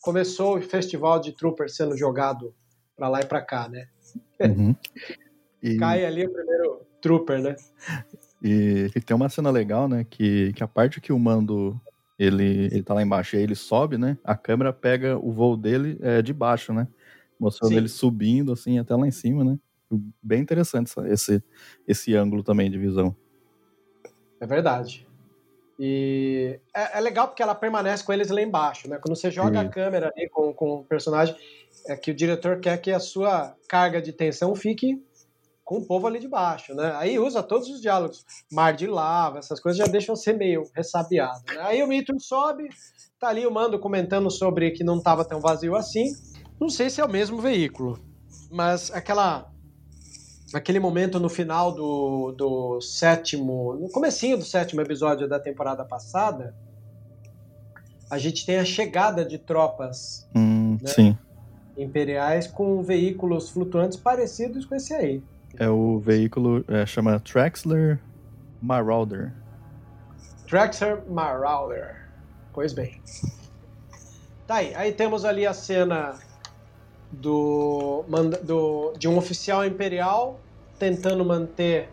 Começou 0.00 0.56
o 0.56 0.62
festival 0.62 1.20
de 1.20 1.32
troopers 1.32 1.76
sendo 1.76 1.96
jogado 1.96 2.54
pra 2.96 3.08
lá 3.08 3.20
e 3.20 3.26
pra 3.26 3.42
cá, 3.42 3.68
né? 3.68 3.88
Uhum. 4.40 4.74
E, 5.64 5.78
Cai 5.78 6.04
ali 6.04 6.26
o 6.26 6.30
primeiro 6.30 6.83
trooper, 7.04 7.38
né? 7.42 7.54
e- 8.42 8.90
e 8.96 9.00
tem 9.00 9.14
uma 9.14 9.28
cena 9.28 9.50
legal, 9.50 9.86
né? 9.86 10.04
Que, 10.08 10.52
que 10.54 10.64
a 10.64 10.66
parte 10.66 11.00
que 11.02 11.12
o 11.12 11.18
mando 11.18 11.78
ele, 12.18 12.66
ele 12.72 12.82
tá 12.82 12.94
lá 12.94 13.02
embaixo 13.02 13.36
e 13.36 13.38
aí 13.38 13.42
ele 13.44 13.54
sobe, 13.54 13.98
né? 13.98 14.16
A 14.24 14.34
câmera 14.34 14.72
pega 14.72 15.18
o 15.18 15.30
voo 15.30 15.54
dele 15.56 15.98
é, 16.00 16.22
de 16.22 16.32
baixo, 16.32 16.72
né? 16.72 16.88
Mostrando 17.38 17.72
Sim. 17.72 17.76
ele 17.76 17.88
subindo, 17.88 18.52
assim, 18.52 18.78
até 18.78 18.94
lá 18.96 19.06
em 19.06 19.10
cima, 19.10 19.44
né? 19.44 19.58
Bem 20.22 20.40
interessante 20.40 20.86
essa- 20.88 21.08
esse, 21.08 21.42
esse 21.86 22.14
ângulo 22.16 22.42
também 22.42 22.70
de 22.70 22.78
visão. 22.78 23.14
É 24.40 24.46
verdade. 24.46 25.06
E 25.78 26.58
é, 26.74 26.98
é 26.98 27.00
legal 27.00 27.28
porque 27.28 27.42
ela 27.42 27.54
permanece 27.54 28.02
com 28.04 28.12
eles 28.12 28.30
lá 28.30 28.40
embaixo, 28.40 28.88
né? 28.88 28.96
Quando 28.98 29.16
você 29.16 29.30
joga 29.30 29.60
a 29.60 29.64
Isso. 29.64 29.72
câmera 29.72 30.10
ali 30.16 30.28
com, 30.30 30.52
com 30.54 30.76
o 30.76 30.84
personagem, 30.84 31.36
é 31.86 31.96
que 31.96 32.10
o 32.12 32.14
diretor 32.14 32.60
quer 32.60 32.78
que 32.78 32.90
a 32.92 33.00
sua 33.00 33.54
carga 33.68 34.00
de 34.00 34.12
tensão 34.12 34.54
fique 34.54 35.02
com 35.64 35.78
o 35.78 35.86
povo 35.86 36.06
ali 36.06 36.18
de 36.18 36.28
baixo, 36.28 36.74
né? 36.74 36.92
Aí 36.96 37.18
usa 37.18 37.42
todos 37.42 37.68
os 37.68 37.80
diálogos, 37.80 38.24
mar 38.52 38.74
de 38.74 38.86
lava, 38.86 39.38
essas 39.38 39.58
coisas 39.58 39.78
já 39.78 39.86
deixam 39.86 40.14
você 40.14 40.32
meio 40.32 40.68
ressabiado. 40.74 41.42
Né? 41.48 41.60
Aí 41.60 41.82
o 41.82 41.86
Mitro 41.86 42.20
sobe, 42.20 42.68
tá 43.18 43.28
ali 43.28 43.46
o 43.46 43.50
Mando 43.50 43.78
comentando 43.78 44.30
sobre 44.30 44.70
que 44.72 44.84
não 44.84 45.00
tava 45.00 45.24
tão 45.24 45.40
vazio 45.40 45.74
assim. 45.74 46.12
Não 46.60 46.68
sei 46.68 46.90
se 46.90 47.00
é 47.00 47.04
o 47.04 47.10
mesmo 47.10 47.40
veículo, 47.40 47.98
mas 48.50 48.90
aquela 48.92 49.50
aquele 50.52 50.78
momento 50.78 51.18
no 51.18 51.28
final 51.28 51.72
do, 51.72 52.32
do 52.32 52.80
sétimo, 52.80 53.74
no 53.74 53.88
comecinho 53.88 54.36
do 54.36 54.44
sétimo 54.44 54.80
episódio 54.80 55.28
da 55.28 55.40
temporada 55.40 55.84
passada, 55.84 56.54
a 58.08 58.18
gente 58.18 58.46
tem 58.46 58.58
a 58.58 58.64
chegada 58.64 59.24
de 59.24 59.38
tropas 59.38 60.28
Hum, 60.34 60.78
Né? 60.80 61.18
Imperiais 61.76 62.46
com 62.46 62.82
veículos 62.82 63.50
flutuantes 63.50 63.98
parecidos 63.98 64.64
com 64.64 64.76
esse 64.76 64.94
aí. 64.94 65.20
É 65.58 65.68
o 65.68 65.98
veículo, 65.98 66.64
é, 66.68 66.84
chama 66.84 67.20
Traxler 67.20 68.00
Marauder. 68.60 69.32
Traxxer 70.48 71.02
Marauder. 71.08 72.08
Pois 72.52 72.72
bem. 72.72 73.00
Tá 74.46 74.56
aí. 74.56 74.74
Aí 74.74 74.92
temos 74.92 75.24
ali 75.24 75.46
a 75.46 75.54
cena 75.54 76.18
do, 77.10 78.04
do- 78.42 78.92
de 78.98 79.08
um 79.08 79.16
oficial 79.16 79.64
imperial 79.64 80.40
tentando 80.78 81.24
manter 81.24 81.88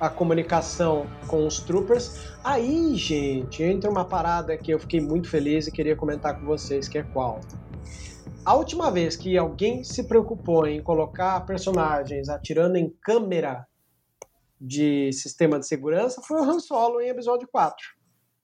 a 0.00 0.08
comunicação 0.08 1.06
com 1.28 1.46
os 1.46 1.60
troopers. 1.60 2.28
Aí, 2.42 2.94
gente, 2.96 3.62
entra 3.62 3.90
uma 3.90 4.04
parada 4.04 4.56
que 4.56 4.72
eu 4.72 4.78
fiquei 4.78 5.00
muito 5.00 5.28
feliz 5.28 5.66
e 5.66 5.70
queria 5.72 5.94
comentar 5.94 6.38
com 6.38 6.44
vocês, 6.46 6.88
que 6.88 6.98
é 6.98 7.02
qual? 7.02 7.40
A 8.44 8.54
última 8.54 8.90
vez 8.90 9.16
que 9.16 9.38
alguém 9.38 9.84
se 9.84 10.04
preocupou 10.04 10.66
em 10.66 10.82
colocar 10.82 11.40
personagens 11.46 12.28
atirando 12.28 12.76
em 12.76 12.90
câmera 13.00 13.66
de 14.60 15.12
sistema 15.12 15.58
de 15.58 15.66
segurança 15.66 16.20
foi 16.22 16.40
o 16.40 16.44
Han 16.44 16.58
Solo 16.58 17.00
em 17.00 17.08
episódio 17.08 17.48
4, 17.50 17.76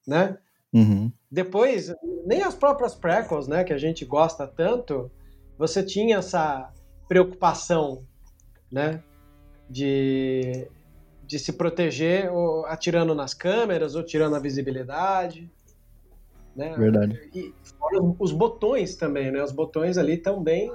né? 0.07 0.37
Uhum. 0.73 1.11
Depois, 1.29 1.93
nem 2.25 2.43
as 2.43 2.55
próprias 2.55 2.95
prequels, 2.95 3.47
né, 3.47 3.63
que 3.63 3.73
a 3.73 3.77
gente 3.77 4.05
gosta 4.05 4.47
tanto, 4.47 5.11
você 5.57 5.83
tinha 5.83 6.17
essa 6.17 6.71
preocupação, 7.07 8.05
né, 8.71 9.03
de, 9.69 10.67
de 11.25 11.39
se 11.39 11.53
proteger 11.53 12.31
ou 12.31 12.65
atirando 12.65 13.15
nas 13.15 13.33
câmeras 13.33 13.95
ou 13.95 14.03
tirando 14.03 14.35
a 14.35 14.39
visibilidade, 14.39 15.51
né? 16.55 16.75
Verdade. 16.77 17.19
E 17.33 17.53
fora 17.63 17.99
os 18.19 18.31
botões 18.31 18.95
também, 18.95 19.31
né? 19.31 19.43
Os 19.43 19.51
botões 19.51 19.97
ali 19.97 20.13
estão 20.15 20.41
bem 20.41 20.69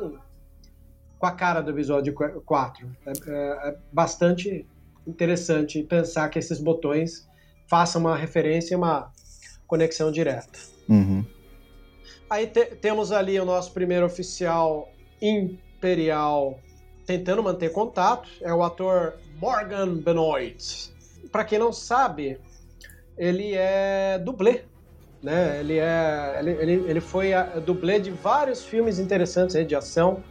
com 1.18 1.26
a 1.26 1.32
cara 1.32 1.60
do 1.60 1.70
episódio 1.70 2.12
4. 2.14 2.90
É, 3.06 3.12
é- 3.30 3.68
é 3.70 3.76
bastante 3.92 4.66
interessante 5.06 5.82
pensar 5.82 6.28
que 6.28 6.38
esses 6.38 6.58
botões 6.60 7.28
façam 7.68 8.00
uma 8.00 8.16
referência 8.16 8.74
e 8.74 8.76
uma 8.76 9.12
conexão 9.66 10.10
direta. 10.10 10.58
Uhum. 10.88 11.24
Aí 12.28 12.46
te- 12.46 12.76
temos 12.76 13.12
ali 13.12 13.38
o 13.38 13.44
nosso 13.44 13.72
primeiro 13.72 14.04
oficial 14.06 14.90
imperial 15.20 16.58
tentando 17.06 17.42
manter 17.42 17.70
contato, 17.70 18.28
é 18.40 18.52
o 18.52 18.62
ator 18.62 19.14
Morgan 19.38 19.96
Benoit. 19.96 20.90
Para 21.30 21.44
quem 21.44 21.58
não 21.58 21.72
sabe, 21.72 22.38
ele 23.16 23.52
é 23.54 24.18
dublê, 24.18 24.64
né? 25.24 25.58
Ele 25.58 25.78
é 25.78 26.36
ele, 26.38 26.50
ele, 26.50 26.72
ele 26.86 27.00
foi 27.00 27.32
a, 27.32 27.44
dublê 27.58 27.98
de 27.98 28.10
vários 28.10 28.62
filmes 28.62 28.98
interessantes 28.98 29.56
aí 29.56 29.64
de 29.64 29.74
ação. 29.74 30.22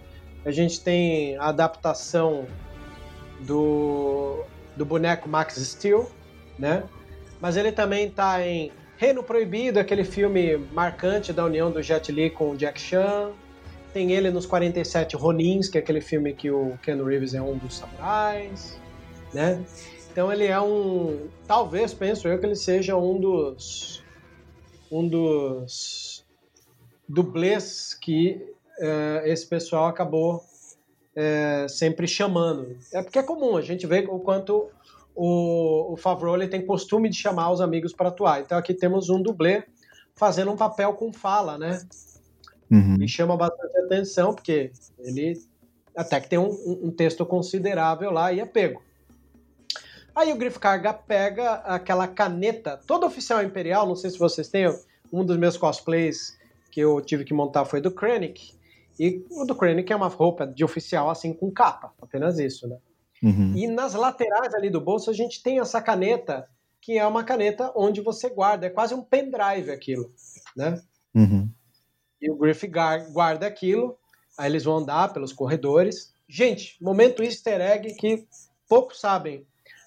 A 0.45 0.51
gente 0.51 0.79
tem 0.79 1.35
a 1.37 1.47
adaptação 1.47 2.45
do 3.39 4.43
do 4.77 4.85
boneco 4.85 5.27
Max 5.27 5.55
Steel, 5.55 6.09
né? 6.57 6.83
Mas 7.41 7.57
ele 7.57 7.71
também 7.71 8.09
tá 8.09 8.45
em 8.45 8.71
Reino 8.97 9.23
Proibido, 9.23 9.79
aquele 9.79 10.03
filme 10.03 10.57
marcante 10.71 11.33
da 11.33 11.43
união 11.43 11.71
do 11.71 11.81
Jet 11.81 12.11
Li 12.11 12.29
com 12.29 12.51
o 12.51 12.55
Jack 12.55 12.79
Chan. 12.79 13.31
Tem 13.93 14.11
ele 14.11 14.29
nos 14.29 14.45
47 14.45 15.15
Ronins, 15.15 15.67
que 15.67 15.77
é 15.77 15.81
aquele 15.81 16.01
filme 16.01 16.33
que 16.33 16.49
o 16.49 16.77
Ken 16.81 17.03
Reeves 17.03 17.33
é 17.33 17.41
um 17.41 17.57
dos 17.57 17.77
samurais, 17.77 18.79
né? 19.33 19.63
Então 20.11 20.31
ele 20.31 20.45
é 20.45 20.59
um, 20.61 21.27
talvez 21.47 21.93
penso 21.93 22.27
eu 22.27 22.39
que 22.39 22.45
ele 22.45 22.55
seja 22.55 22.95
um 22.95 23.19
dos 23.19 24.02
um 24.93 25.07
dos 25.07 26.25
dublês 27.07 27.93
que 27.93 28.41
eh, 28.79 29.23
esse 29.25 29.47
pessoal 29.47 29.85
acabou 29.87 30.43
eh, 31.15 31.65
sempre 31.69 32.07
chamando. 32.07 32.77
É 32.93 33.01
porque 33.01 33.19
é 33.19 33.23
comum, 33.23 33.57
a 33.57 33.61
gente 33.61 33.85
vê 33.87 34.05
o 34.09 34.19
quanto 34.19 34.69
o, 35.15 35.93
o 35.93 35.97
Favreau 35.97 36.35
ele 36.35 36.47
tem 36.47 36.65
costume 36.65 37.09
de 37.09 37.15
chamar 37.17 37.51
os 37.51 37.61
amigos 37.61 37.93
para 37.93 38.09
atuar. 38.09 38.41
Então 38.41 38.57
aqui 38.57 38.73
temos 38.73 39.09
um 39.09 39.21
dublê 39.21 39.63
fazendo 40.15 40.51
um 40.51 40.55
papel 40.57 40.93
com 40.93 41.11
fala, 41.11 41.57
né? 41.57 41.81
Uhum. 42.71 42.97
E 43.01 43.07
chama 43.07 43.35
bastante 43.37 43.77
atenção, 43.77 44.33
porque 44.33 44.71
ele 44.99 45.39
até 45.95 46.19
que 46.19 46.29
tem 46.29 46.39
um, 46.39 46.49
um- 46.49 46.79
um 46.87 46.91
texto 46.91 47.25
considerável 47.25 48.11
lá 48.11 48.31
e 48.33 48.39
é 48.39 48.45
pego. 48.45 48.81
Aí 50.15 50.31
o 50.31 50.35
Griff 50.35 50.59
Carga 50.59 50.93
pega 50.93 51.53
aquela 51.65 52.07
caneta, 52.07 52.79
todo 52.85 53.05
oficial 53.05 53.41
imperial, 53.43 53.87
não 53.87 53.95
sei 53.95 54.09
se 54.11 54.19
vocês 54.19 54.47
têm, 54.47 54.65
um 55.11 55.25
dos 55.25 55.37
meus 55.37 55.57
cosplays 55.57 56.37
que 56.71 56.79
eu 56.79 57.01
tive 57.01 57.23
que 57.23 57.33
montar 57.33 57.65
foi 57.65 57.81
do 57.81 57.91
Krennic. 57.91 58.53
E 58.99 59.25
o 59.31 59.43
do 59.45 59.55
Krennic 59.55 59.91
é 59.91 59.95
uma 59.95 60.07
roupa 60.07 60.45
de 60.45 60.63
oficial 60.63 61.09
assim 61.09 61.33
com 61.33 61.51
capa, 61.51 61.93
apenas 62.01 62.37
isso, 62.37 62.67
né? 62.67 62.77
Uhum. 63.23 63.53
E 63.55 63.67
nas 63.67 63.93
laterais 63.93 64.53
ali 64.53 64.69
do 64.69 64.81
bolso 64.81 65.09
a 65.09 65.13
gente 65.13 65.41
tem 65.41 65.59
essa 65.59 65.81
caneta, 65.81 66.47
que 66.81 66.97
é 66.97 67.07
uma 67.07 67.23
caneta 67.23 67.71
onde 67.75 68.01
você 68.01 68.29
guarda, 68.29 68.67
é 68.67 68.69
quase 68.69 68.93
um 68.93 69.01
pendrive 69.01 69.71
aquilo, 69.71 70.11
né? 70.55 70.81
Uhum. 71.15 71.49
E 72.21 72.29
o 72.29 72.35
Griff 72.35 72.67
gar- 72.67 73.09
guarda 73.11 73.47
aquilo, 73.47 73.97
aí 74.37 74.49
eles 74.49 74.63
vão 74.63 74.77
andar 74.77 75.11
pelos 75.13 75.33
corredores. 75.33 76.13
Gente, 76.27 76.77
momento 76.81 77.23
easter 77.23 77.61
egg 77.61 77.93
que 77.95 78.27
poucos 78.67 78.99
sabem, 78.99 79.45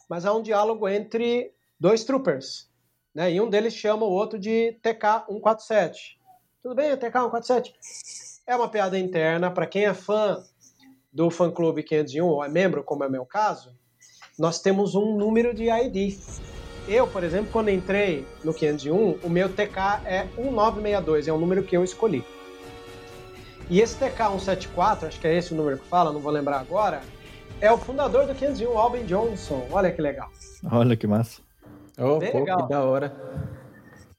mas 0.09 0.25
há 0.25 0.35
um 0.35 0.43
diálogo 0.43 0.89
entre 0.89 1.53
dois 1.79 2.05
troopers, 2.05 2.69
né? 3.15 3.33
E 3.33 3.41
um 3.41 3.49
deles 3.49 3.75
chama 3.75 4.05
o 4.05 4.11
outro 4.11 4.39
de 4.39 4.79
TK-147. 4.83 5.93
Tudo 6.63 6.75
bem, 6.75 6.97
TK-147? 6.97 7.73
É 8.47 8.55
uma 8.57 8.69
piada 8.69 8.99
interna, 8.99 9.51
para 9.51 9.67
quem 9.67 9.85
é 9.85 9.95
fã 9.95 10.43
do 11.13 11.31
fã-clube 11.31 11.83
501, 11.83 12.27
ou 12.27 12.45
é 12.45 12.49
membro, 12.49 12.85
como 12.85 13.03
é 13.05 13.09
meu 13.09 13.25
caso, 13.25 13.75
nós 14.39 14.61
temos 14.61 14.95
um 14.95 15.17
número 15.17 15.55
de 15.55 15.71
ID. 15.71 16.19
Eu, 16.87 17.09
por 17.09 17.25
exemplo, 17.25 17.51
quando 17.51 17.71
entrei 17.71 18.27
no 18.45 18.53
501, 18.53 19.21
o 19.23 19.29
meu 19.31 19.49
TK 19.49 20.03
é 20.05 20.25
1962, 20.37 21.27
é 21.27 21.33
o 21.33 21.39
número 21.39 21.63
que 21.63 21.77
eu 21.77 21.83
escolhi. 21.83 22.25
E 23.69 23.81
esse 23.81 23.97
TK-174, 23.97 25.09
acho 25.09 25.21
que 25.21 25.27
é 25.27 25.35
esse 25.35 25.53
o 25.53 25.57
número 25.57 25.79
que 25.79 25.87
fala, 25.87 26.13
não 26.13 26.21
vou 26.21 26.31
lembrar 26.31 26.61
agora, 26.61 27.03
é 27.61 27.73
o 27.73 27.79
fundador 27.79 28.27
do 28.27 28.35
501, 28.35 28.79
Alvin 28.79 29.05
Johnson. 29.07 29.67
Olha 29.71 29.91
que 29.91 30.03
legal. 30.03 30.31
Olha 30.71 30.97
que 30.97 31.07
massa. 31.07 31.41
Oh, 31.99 32.19
pô, 32.19 32.45
que 32.45 32.69
da 32.69 32.85
hora. 32.85 33.17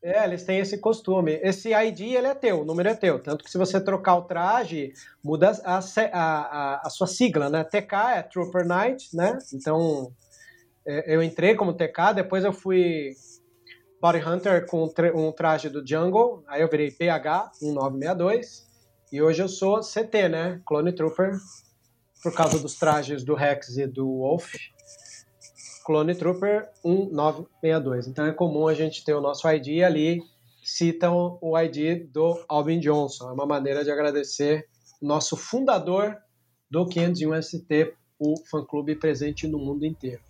É, 0.01 0.23
eles 0.23 0.43
têm 0.43 0.59
esse 0.59 0.79
costume. 0.79 1.39
Esse 1.43 1.73
ID 1.73 2.01
ele 2.13 2.27
é 2.27 2.33
teu, 2.33 2.61
o 2.61 2.65
número 2.65 2.89
é 2.89 2.95
teu. 2.95 3.19
Tanto 3.19 3.43
que 3.43 3.51
se 3.51 3.57
você 3.57 3.79
trocar 3.79 4.15
o 4.15 4.23
traje, 4.23 4.93
muda 5.23 5.51
a, 5.63 5.79
a, 6.13 6.81
a, 6.87 6.89
sua 6.89 7.07
sigla, 7.07 7.49
né? 7.49 7.63
TK 7.63 7.93
é 8.15 8.21
Trooper 8.23 8.65
Knight, 8.65 9.15
né? 9.15 9.37
Então 9.53 10.11
é, 10.85 11.15
eu 11.15 11.21
entrei 11.21 11.55
como 11.55 11.73
TK, 11.73 12.13
depois 12.15 12.43
eu 12.43 12.53
fui 12.53 13.11
Body 14.01 14.19
Hunter 14.19 14.65
com 14.65 14.89
um 15.15 15.31
traje 15.31 15.69
do 15.69 15.85
Jungle, 15.85 16.43
aí 16.47 16.61
eu 16.61 16.69
virei 16.69 16.91
PH 16.91 17.51
1962 17.61 18.67
e 19.11 19.21
hoje 19.21 19.41
eu 19.41 19.49
sou 19.49 19.81
CT, 19.81 20.29
né? 20.29 20.61
Clone 20.65 20.93
Trooper, 20.93 21.33
por 22.21 22.33
causa 22.33 22.59
dos 22.59 22.75
trajes 22.75 23.23
do 23.23 23.35
Rex 23.35 23.77
e 23.77 23.87
do 23.87 24.05
Wolf. 24.05 24.53
Clone 25.85 26.13
Trooper 26.15 26.69
1962. 26.83 28.07
Então 28.07 28.25
é 28.25 28.33
comum 28.33 28.67
a 28.67 28.73
gente 28.73 29.05
ter 29.05 29.13
o 29.13 29.21
nosso 29.21 29.47
ID 29.49 29.83
ali, 29.83 30.21
citam 30.61 31.37
o 31.41 31.57
ID 31.57 32.11
do 32.11 32.43
Alvin 32.49 32.79
Johnson. 32.79 33.29
É 33.29 33.31
uma 33.31 33.45
maneira 33.45 33.85
de 33.85 33.91
agradecer 33.91 34.67
o 35.01 35.07
nosso 35.07 35.37
fundador 35.37 36.17
do 36.69 36.85
501 36.85 37.41
ST, 37.41 37.93
o 38.19 38.35
fã-clube 38.49 38.95
presente 38.95 39.47
no 39.47 39.57
mundo 39.57 39.85
inteiro. 39.85 40.21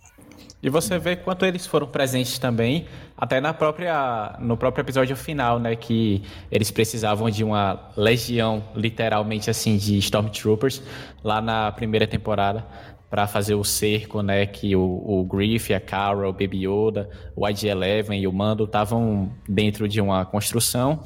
E 0.62 0.68
você 0.68 0.98
vê 0.98 1.16
quanto 1.16 1.44
eles 1.44 1.66
foram 1.66 1.86
presentes 1.86 2.38
também, 2.38 2.86
até 3.16 3.40
na 3.40 3.54
própria, 3.54 4.36
no 4.40 4.56
próprio 4.56 4.82
episódio 4.82 5.16
final, 5.16 5.58
né? 5.58 5.76
Que 5.76 6.22
eles 6.50 6.70
precisavam 6.70 7.30
de 7.30 7.44
uma 7.44 7.90
legião, 7.96 8.64
literalmente 8.74 9.48
assim, 9.50 9.76
de 9.76 9.98
Stormtroopers, 9.98 10.82
lá 11.22 11.40
na 11.40 11.70
primeira 11.72 12.06
temporada 12.06 12.66
para 13.10 13.26
fazer 13.26 13.54
o 13.54 13.64
cerco, 13.64 14.22
né? 14.22 14.46
Que 14.46 14.76
o, 14.76 14.82
o 14.82 15.24
Griff, 15.24 15.72
a 15.72 15.80
Carol, 15.80 16.30
o 16.30 16.32
Baby 16.32 16.66
Yoda, 16.66 17.08
o 17.34 17.46
IG-11 17.46 18.20
e 18.20 18.26
o 18.26 18.32
Mando 18.32 18.64
estavam 18.64 19.32
dentro 19.48 19.88
de 19.88 20.00
uma 20.00 20.26
construção. 20.26 21.02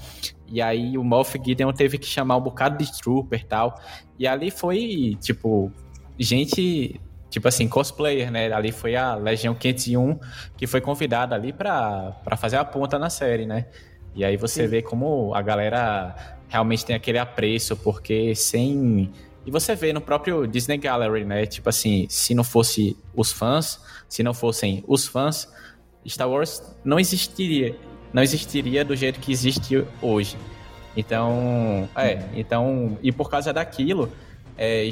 E 0.49 0.61
aí 0.61 0.99
o 0.99 1.05
Moff 1.05 1.41
Gideon 1.43 1.73
teve 1.73 1.99
que 1.99 2.07
chamar 2.07 2.37
um 2.37 2.41
bocado 2.41 2.83
de 2.83 3.01
trooper 3.01 3.41
e 3.41 3.45
tal. 3.45 3.81
E 4.19 4.27
ali 4.27 4.51
foi, 4.51 5.17
tipo, 5.21 5.71
gente, 6.19 7.01
tipo 7.33 7.49
assim, 7.49 7.67
cosplayer, 7.67 8.31
né? 8.31 8.53
Ali 8.53 8.71
foi 8.71 8.95
a 8.95 9.15
Legião 9.15 9.55
501 9.55 10.21
que 10.55 10.67
foi 10.67 10.83
convidada 10.83 11.35
ali 11.35 11.51
para 11.51 12.15
fazer 12.37 12.59
a 12.59 12.65
ponta 12.65 12.99
na 12.99 13.09
série, 13.09 13.47
né? 13.47 13.67
E 14.15 14.23
aí 14.23 14.37
você 14.37 14.65
Sim. 14.65 14.69
vê 14.69 14.83
como 14.83 15.35
a 15.35 15.41
galera 15.41 16.15
realmente 16.47 16.85
tem 16.85 16.95
aquele 16.95 17.19
apreço, 17.19 17.75
porque 17.75 18.35
sem 18.35 19.11
e 19.47 19.51
você 19.51 19.75
vê 19.75 19.93
no 19.95 20.01
próprio 20.01 20.47
Disney 20.47 20.77
Gallery, 20.77 21.25
né? 21.25 21.47
Tipo 21.47 21.71
assim, 21.71 22.07
se 22.11 22.35
não 22.35 22.45
fosse 22.45 22.97
os 23.17 23.33
fãs, 23.33 23.81
se 24.09 24.23
não 24.23 24.35
fossem 24.35 24.85
os 24.87 25.07
fãs, 25.07 25.49
Star 26.07 26.29
Wars 26.29 26.63
não 26.85 27.01
existiria. 27.01 27.75
Não 28.13 28.23
existiria 28.23 28.85
do 28.85 28.95
jeito 28.95 29.19
que 29.19 29.33
existe 29.33 29.83
hoje. 30.03 30.37
Então, 30.95 31.89
é, 31.97 32.23
então, 32.35 32.99
e 33.03 33.11
por 33.11 33.31
causa 33.31 33.55
daquilo, 33.55 34.13
é, 34.59 34.87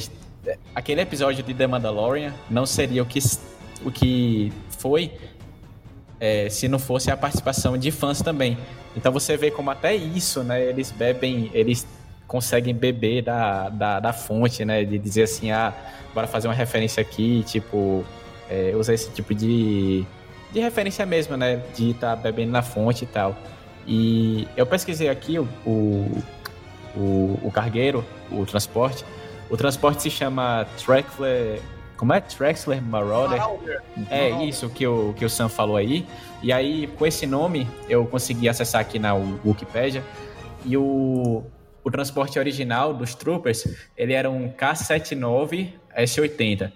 aquele 0.75 1.01
episódio 1.01 1.43
de 1.43 1.55
The 1.55 1.67
Mandalorian 1.67 2.33
não 2.49 2.67
seria 2.67 3.03
o 3.03 3.07
que, 3.07 3.19
o 3.85 3.91
que 3.91 4.53
foi 4.79 5.13
é, 6.19 6.49
se 6.49 6.69
não 6.69 6.79
fosse 6.79 7.11
a 7.11 7.17
participação 7.17 7.79
de 7.79 7.91
fãs 7.91 8.21
também. 8.21 8.59
Então 8.97 9.11
você 9.11 9.37
vê 9.37 9.51
como 9.51 9.71
até 9.71 9.95
isso, 9.95 10.43
né? 10.43 10.63
Eles 10.63 10.91
bebem, 10.91 11.51
eles 11.55 11.87
conseguem 12.27 12.75
beber 12.75 13.23
da, 13.23 13.69
da, 13.69 14.01
da, 14.01 14.13
fonte, 14.13 14.65
né? 14.65 14.85
De 14.85 14.99
dizer 14.99 15.23
assim, 15.23 15.51
ah, 15.51 15.73
bora 16.15 16.27
fazer 16.27 16.49
uma 16.49 16.55
referência 16.55 17.01
aqui, 17.01 17.43
tipo, 17.45 18.05
é, 18.49 18.75
usar 18.77 18.95
esse 18.95 19.11
tipo 19.11 19.35
de, 19.35 20.05
de 20.53 20.61
referência 20.61 21.07
mesmo, 21.07 21.37
né? 21.37 21.63
De 21.75 21.91
estar 21.91 22.17
tá 22.17 22.17
bebendo 22.17 22.53
na 22.53 22.63
fonte 22.63 23.05
e 23.05 23.07
tal. 23.07 23.37
E 23.87 24.47
eu 24.57 24.67
pesquisei 24.67 25.09
aqui 25.09 25.39
o, 25.39 25.49
o, 25.65 26.23
o, 26.97 27.41
o 27.45 27.51
cargueiro, 27.53 28.05
o 28.31 28.45
transporte. 28.45 29.05
O 29.51 29.57
transporte 29.57 30.03
se 30.03 30.11
chama 30.11 30.65
Trackler. 30.83 31.61
Como 31.97 32.15
é? 32.15 32.21
Traxler 32.21 32.81
Marauder? 32.81 33.43
É 34.09 34.31
isso 34.45 34.71
que 34.71 34.87
o, 34.87 35.13
que 35.15 35.25
o 35.25 35.29
Sam 35.29 35.49
falou 35.49 35.77
aí. 35.77 36.07
E 36.43 36.53
aí, 36.53 36.87
com 36.87 37.05
esse 37.05 37.27
nome, 37.27 37.69
eu 37.89 38.07
consegui 38.07 38.49
acessar 38.49 38.81
aqui 38.81 38.99
na 38.99 39.13
Wikipedia. 39.15 40.03
E 40.65 40.77
o, 40.77 41.43
o 41.83 41.91
transporte 41.91 42.39
original 42.39 42.95
dos 42.95 43.15
Troopers, 43.15 43.67
ele 43.97 44.13
era 44.13 44.31
um 44.31 44.49
K-79 44.51 45.73
S-80. 45.95 46.73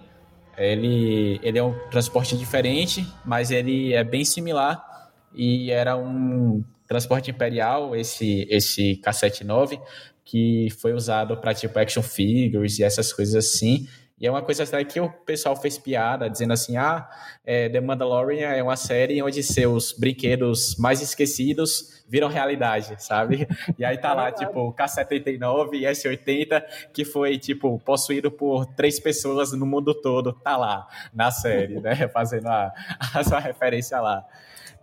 Ele, 0.59 1.41
ele 1.43 1.59
é 1.59 1.63
um 1.63 1.75
transporte 1.91 2.37
diferente, 2.37 3.07
mas 3.25 3.51
ele 3.51 3.95
é 3.95 4.05
bem 4.05 4.25
similar 4.25 5.11
e 5.33 5.71
era 5.71 5.97
um 5.97 6.63
transporte 6.87 7.31
imperial, 7.31 7.97
esse, 7.97 8.47
esse 8.51 8.97
K-79, 8.97 9.81
que 10.25 10.69
foi 10.79 10.93
usado 10.93 11.37
para 11.37 11.55
tipo 11.55 11.79
action 11.79 12.03
figures 12.03 12.79
e 12.79 12.85
essas 12.85 13.13
coisas 13.13 13.35
assim. 13.35 13.87
E 14.21 14.27
é 14.27 14.31
uma 14.31 14.43
coisa 14.43 14.63
até 14.63 14.83
que 14.85 15.01
o 15.01 15.11
pessoal 15.11 15.57
fez 15.57 15.77
piada, 15.77 16.31
dizendo 16.31 16.53
assim: 16.53 16.77
ah, 16.77 17.09
é, 17.45 17.69
The 17.69 17.81
Mandalorian 17.81 18.49
é 18.49 18.63
uma 18.63 18.77
série 18.77 19.21
onde 19.21 19.43
seus 19.43 19.93
brinquedos 19.93 20.77
mais 20.77 21.03
esquecidos 21.03 22.05
viram 22.09 22.29
realidade, 22.29 22.95
sabe? 23.03 23.47
E 23.77 23.85
aí 23.85 23.99
tá 23.99 24.15
lá, 24.15 24.31
tipo, 24.33 24.73
K-79 24.73 25.75
e 25.75 25.87
S-80, 25.87 26.63
que 26.93 27.05
foi, 27.05 27.37
tipo, 27.39 27.79
possuído 27.81 28.31
por 28.31 28.67
três 28.67 29.01
pessoas 29.01 29.53
no 29.53 29.67
mundo 29.67 29.93
todo, 29.93 30.33
tá 30.33 30.57
lá 30.57 30.87
na 31.13 31.31
série, 31.31 31.81
né? 31.81 32.07
Fazendo 32.09 32.47
a, 32.47 32.73
a 33.13 33.25
sua 33.25 33.41
referência 33.41 34.01
lá. 34.01 34.25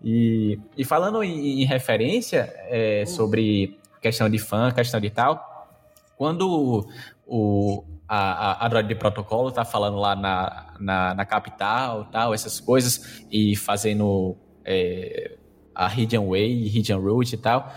E, 0.03 0.59
e 0.75 0.83
falando 0.83 1.23
em, 1.23 1.61
em 1.61 1.65
referência 1.65 2.53
é, 2.67 3.05
sobre 3.05 3.79
questão 4.01 4.29
de 4.29 4.39
fã, 4.39 4.71
questão 4.71 4.99
de 4.99 5.09
tal, 5.09 5.69
quando 6.17 6.87
o, 7.25 7.85
a, 8.07 8.63
a 8.63 8.65
Android 8.65 8.87
de 8.87 8.95
protocolo 8.95 9.51
tá 9.51 9.63
falando 9.63 9.97
lá 9.97 10.15
na, 10.15 10.73
na, 10.79 11.13
na, 11.13 11.25
capital, 11.25 12.05
tal, 12.11 12.33
essas 12.33 12.59
coisas, 12.59 13.23
e 13.31 13.55
fazendo 13.55 14.35
é, 14.65 15.37
a 15.73 15.87
Region 15.87 16.27
Way, 16.29 16.67
Region 16.67 16.99
Route 16.99 17.35
e 17.35 17.37
tal. 17.37 17.71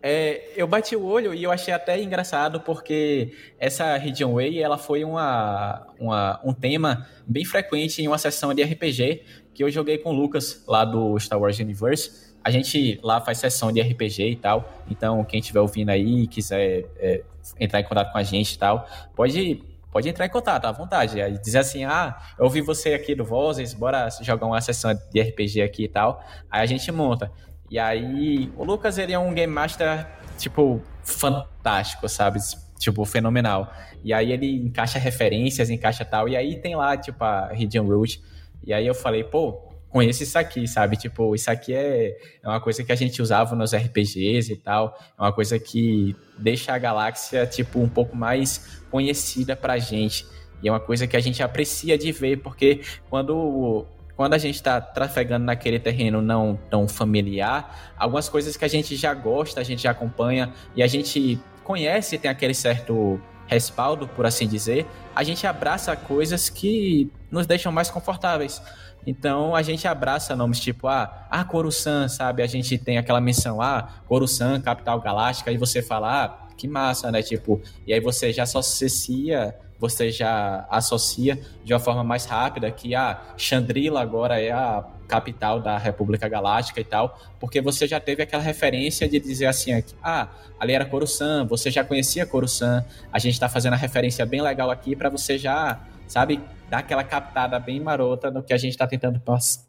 É, 0.00 0.52
eu 0.54 0.66
bati 0.66 0.94
o 0.94 1.04
olho 1.04 1.34
e 1.34 1.42
eu 1.42 1.50
achei 1.50 1.74
até 1.74 2.00
engraçado 2.00 2.60
porque 2.60 3.32
essa 3.58 3.96
Region 3.96 4.34
Way 4.34 4.62
ela 4.62 4.78
foi 4.78 5.02
uma, 5.02 5.86
uma, 5.98 6.40
um 6.44 6.52
tema 6.52 7.08
bem 7.26 7.44
frequente 7.44 8.00
em 8.00 8.06
uma 8.06 8.18
sessão 8.18 8.54
de 8.54 8.62
RPG 8.62 9.22
que 9.52 9.64
eu 9.64 9.70
joguei 9.70 9.98
com 9.98 10.10
o 10.10 10.12
Lucas 10.12 10.62
lá 10.68 10.84
do 10.84 11.18
Star 11.18 11.40
Wars 11.40 11.58
Universe. 11.58 12.27
A 12.42 12.50
gente 12.50 12.98
lá 13.02 13.20
faz 13.20 13.38
sessão 13.38 13.70
de 13.70 13.80
RPG 13.80 14.30
e 14.30 14.36
tal, 14.36 14.72
então 14.90 15.22
quem 15.24 15.40
estiver 15.40 15.60
ouvindo 15.60 15.90
aí 15.90 16.26
quiser 16.26 16.86
é, 16.96 17.22
entrar 17.58 17.80
em 17.80 17.84
contato 17.84 18.12
com 18.12 18.18
a 18.18 18.22
gente 18.22 18.54
e 18.54 18.58
tal, 18.58 18.86
pode 19.14 19.62
pode 19.90 20.08
entrar 20.08 20.26
em 20.26 20.28
contato 20.28 20.64
à 20.66 20.72
vontade. 20.72 21.20
Aí 21.20 21.38
dizer 21.38 21.58
assim, 21.58 21.84
ah, 21.84 22.16
eu 22.38 22.44
ouvi 22.44 22.60
você 22.60 22.94
aqui 22.94 23.14
do 23.14 23.24
Vozes, 23.24 23.74
bora 23.74 24.08
jogar 24.22 24.46
uma 24.46 24.60
sessão 24.60 24.94
de 25.10 25.20
RPG 25.20 25.62
aqui 25.62 25.84
e 25.84 25.88
tal. 25.88 26.22
Aí 26.50 26.62
a 26.62 26.66
gente 26.66 26.90
monta. 26.92 27.32
E 27.70 27.78
aí, 27.78 28.50
o 28.56 28.64
Lucas, 28.64 28.96
ele 28.96 29.12
é 29.12 29.18
um 29.18 29.32
Game 29.34 29.52
Master, 29.52 30.06
tipo, 30.38 30.80
fantástico, 31.02 32.08
sabe? 32.08 32.38
Tipo, 32.78 33.04
fenomenal. 33.04 33.70
E 34.02 34.12
aí 34.12 34.32
ele 34.32 34.56
encaixa 34.56 34.98
referências, 34.98 35.68
encaixa 35.68 36.04
tal. 36.04 36.28
E 36.28 36.36
aí 36.36 36.56
tem 36.56 36.76
lá, 36.76 36.96
tipo, 36.96 37.22
a 37.22 37.48
Region 37.48 37.84
Root. 37.86 38.22
E 38.64 38.72
aí 38.72 38.86
eu 38.86 38.94
falei, 38.94 39.22
pô, 39.22 39.67
conheço 39.90 40.22
isso 40.22 40.38
aqui, 40.38 40.66
sabe? 40.66 40.96
Tipo, 40.96 41.34
isso 41.34 41.50
aqui 41.50 41.74
é, 41.74 42.16
é 42.42 42.48
uma 42.48 42.60
coisa 42.60 42.84
que 42.84 42.92
a 42.92 42.94
gente 42.94 43.20
usava 43.22 43.54
nos 43.56 43.74
RPGs 43.74 44.52
e 44.52 44.56
tal. 44.56 44.98
É 45.18 45.22
uma 45.22 45.32
coisa 45.32 45.58
que 45.58 46.14
deixa 46.38 46.72
a 46.72 46.78
galáxia, 46.78 47.46
tipo, 47.46 47.80
um 47.80 47.88
pouco 47.88 48.16
mais 48.16 48.82
conhecida 48.90 49.56
pra 49.56 49.78
gente. 49.78 50.26
E 50.62 50.68
é 50.68 50.72
uma 50.72 50.80
coisa 50.80 51.06
que 51.06 51.16
a 51.16 51.20
gente 51.20 51.42
aprecia 51.42 51.96
de 51.96 52.10
ver, 52.12 52.38
porque 52.38 52.82
quando, 53.08 53.86
quando 54.16 54.34
a 54.34 54.38
gente 54.38 54.56
está 54.56 54.80
trafegando 54.80 55.44
naquele 55.44 55.78
terreno 55.78 56.20
não 56.20 56.58
tão 56.68 56.88
familiar, 56.88 57.94
algumas 57.96 58.28
coisas 58.28 58.56
que 58.56 58.64
a 58.64 58.68
gente 58.68 58.96
já 58.96 59.14
gosta, 59.14 59.60
a 59.60 59.64
gente 59.64 59.82
já 59.82 59.92
acompanha 59.92 60.52
e 60.74 60.82
a 60.82 60.86
gente 60.86 61.40
conhece, 61.62 62.18
tem 62.18 62.30
aquele 62.30 62.54
certo 62.54 63.20
respaldo, 63.46 64.06
por 64.08 64.26
assim 64.26 64.46
dizer, 64.46 64.86
a 65.14 65.24
gente 65.24 65.46
abraça 65.46 65.96
coisas 65.96 66.50
que 66.50 67.10
nos 67.30 67.46
deixam 67.46 67.72
mais 67.72 67.90
confortáveis. 67.90 68.60
Então 69.06 69.54
a 69.54 69.62
gente 69.62 69.86
abraça 69.86 70.36
nomes 70.36 70.60
tipo 70.60 70.86
ah, 70.86 71.26
ah 71.30 71.44
Coruscant, 71.44 72.08
sabe? 72.08 72.42
A 72.42 72.46
gente 72.46 72.76
tem 72.78 72.98
aquela 72.98 73.20
menção 73.20 73.60
ah, 73.60 73.88
Coruscant, 74.06 74.62
capital 74.62 75.00
galáctica, 75.00 75.50
e 75.50 75.56
você 75.56 75.82
fala 75.82 76.24
ah, 76.24 76.48
que 76.56 76.68
massa, 76.68 77.10
né? 77.10 77.22
Tipo, 77.22 77.60
e 77.86 77.94
aí 77.94 78.00
você 78.00 78.32
já 78.32 78.42
associa, 78.42 79.54
você 79.78 80.10
já 80.10 80.66
associa 80.68 81.40
de 81.64 81.72
uma 81.72 81.80
forma 81.80 82.02
mais 82.02 82.26
rápida 82.26 82.70
que 82.70 82.94
a 82.94 83.12
ah, 83.12 83.34
Chandrila 83.36 84.02
agora 84.02 84.40
é 84.40 84.50
a 84.50 84.84
capital 85.08 85.58
da 85.58 85.78
República 85.78 86.28
Galáctica 86.28 86.80
e 86.80 86.84
tal, 86.84 87.18
porque 87.40 87.62
você 87.62 87.86
já 87.88 87.98
teve 87.98 88.22
aquela 88.22 88.42
referência 88.42 89.08
de 89.08 89.18
dizer 89.18 89.46
assim, 89.46 89.82
ah, 90.02 90.28
ali 90.60 90.74
era 90.74 90.84
Coruscant, 90.84 91.48
você 91.48 91.70
já 91.70 91.82
conhecia 91.82 92.26
Coruscant, 92.26 92.84
a 93.10 93.18
gente 93.18 93.32
está 93.32 93.48
fazendo 93.48 93.72
a 93.72 93.76
referência 93.76 94.26
bem 94.26 94.42
legal 94.42 94.70
aqui 94.70 94.94
para 94.94 95.08
você 95.08 95.38
já, 95.38 95.80
sabe, 96.08 96.40
dar 96.68 96.78
aquela 96.78 97.04
captada 97.04 97.58
bem 97.60 97.78
marota 97.78 98.30
no 98.30 98.42
que 98.42 98.52
a 98.52 98.58
gente 98.58 98.72
está 98.72 98.86
tentando, 98.86 99.22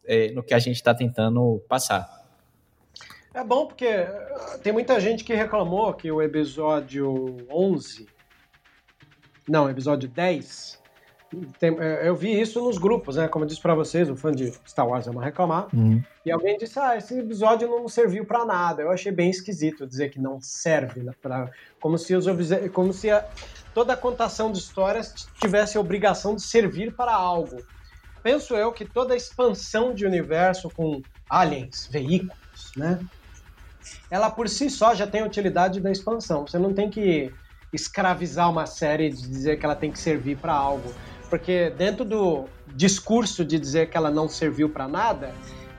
é, 0.06 0.32
no 0.32 0.42
que 0.42 0.54
a 0.54 0.60
gente 0.60 0.76
está 0.76 0.94
tentando 0.94 1.62
passar. 1.68 2.20
É 3.34 3.44
bom 3.44 3.68
porque 3.68 4.08
tem 4.64 4.74
muita 4.74 5.00
gente 5.00 5.24
que 5.24 5.34
reclamou 5.36 5.94
que 5.94 6.12
o 6.12 6.22
episódio 6.22 7.38
11, 7.50 8.08
não, 9.48 9.70
episódio 9.70 10.10
10, 10.10 10.80
tem, 11.60 11.78
é, 11.80 12.08
eu 12.08 12.16
vi 12.16 12.40
isso 12.40 12.60
nos 12.62 12.80
grupos, 12.80 13.16
né? 13.16 13.28
Como 13.28 13.46
eu 13.46 13.48
disse 13.48 13.62
para 13.62 13.76
vocês, 13.76 14.10
o 14.10 14.16
fã 14.16 14.32
de 14.32 14.52
Star 14.68 14.88
Wars 14.88 15.08
ama 15.08 15.24
reclamar. 15.24 15.68
Uhum. 15.74 16.02
E 16.26 16.32
alguém 16.32 16.58
disse: 16.58 16.80
Ah, 16.80 16.98
esse 16.98 17.20
episódio 17.20 17.68
não 17.68 17.88
serviu 17.88 18.26
para 18.26 18.44
nada. 18.46 18.82
Eu 18.82 18.90
achei 18.90 19.12
bem 19.12 19.30
esquisito 19.30 19.86
dizer 19.86 20.10
que 20.10 20.20
não 20.20 20.42
serve, 20.42 21.02
né, 21.02 21.14
pra, 21.22 21.52
como 21.80 21.98
se, 21.98 22.16
os, 22.16 22.26
como 22.74 22.92
se 22.92 23.12
a, 23.12 23.24
toda 23.74 23.94
a 23.94 23.98
contação 23.98 24.52
de 24.52 24.60
histórias 24.60 25.14
tivesse 25.40 25.78
a 25.78 25.82
obrigação 25.82 26.36
de 26.36 26.44
servir 26.44 26.96
para 26.96 27.14
algo. 27.14 27.58
Penso 28.24 28.56
eu 28.56 28.74
que 28.74 28.86
toda 28.86 29.14
a 29.14 29.18
expansão 29.18 29.94
de 29.94 30.06
universo 30.06 30.70
com 30.70 31.04
aliens, 31.30 31.88
veículos, 31.92 32.72
né? 32.76 33.00
ela 34.10 34.30
por 34.30 34.50
si 34.50 34.70
só 34.70 34.94
já 34.94 35.08
tem 35.08 35.24
utilidade 35.24 35.80
da 35.80 35.92
expansão. 35.92 36.46
Você 36.46 36.58
não 36.58 36.74
tem 36.74 36.90
que 36.90 37.32
escravizar 37.72 38.50
uma 38.50 38.66
série 38.66 39.10
de 39.10 39.22
dizer 39.22 39.58
que 39.58 39.66
ela 39.66 39.76
tem 39.76 39.92
que 39.92 40.00
servir 40.00 40.38
para 40.38 40.54
algo, 40.54 40.94
porque 41.30 41.70
dentro 41.72 42.04
do 42.04 42.50
discurso 42.76 43.46
de 43.46 43.60
dizer 43.60 43.90
que 43.90 43.98
ela 43.98 44.10
não 44.10 44.28
serviu 44.28 44.70
para 44.70 44.88
nada, 44.88 45.34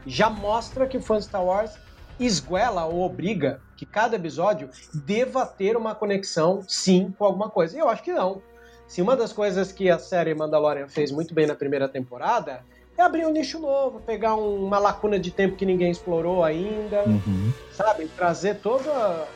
já 0.06 0.30
mostra 0.30 0.86
que 0.86 0.96
o 0.96 1.02
fã 1.02 1.20
Star 1.20 1.44
Wars 1.44 1.72
esguela 2.18 2.84
ou 2.84 3.02
obriga 3.02 3.60
que 3.80 3.86
cada 3.86 4.14
episódio 4.14 4.68
deva 4.92 5.46
ter 5.46 5.74
uma 5.74 5.94
conexão, 5.94 6.62
sim, 6.68 7.14
com 7.18 7.24
alguma 7.24 7.48
coisa. 7.48 7.74
E 7.74 7.80
eu 7.80 7.88
acho 7.88 8.02
que 8.02 8.12
não. 8.12 8.42
Se 8.86 9.00
uma 9.00 9.16
das 9.16 9.32
coisas 9.32 9.72
que 9.72 9.88
a 9.88 9.98
série 9.98 10.34
Mandalorian 10.34 10.86
fez 10.86 11.10
muito 11.10 11.32
bem 11.32 11.46
na 11.46 11.54
primeira 11.54 11.88
temporada 11.88 12.62
é 12.98 13.00
abrir 13.02 13.24
um 13.24 13.30
nicho 13.30 13.58
novo, 13.58 13.98
pegar 14.00 14.36
um, 14.36 14.66
uma 14.66 14.78
lacuna 14.78 15.18
de 15.18 15.30
tempo 15.30 15.56
que 15.56 15.64
ninguém 15.64 15.90
explorou 15.90 16.44
ainda, 16.44 17.04
uhum. 17.06 17.50
sabe? 17.72 18.06
Trazer 18.08 18.56
toda, 18.56 19.26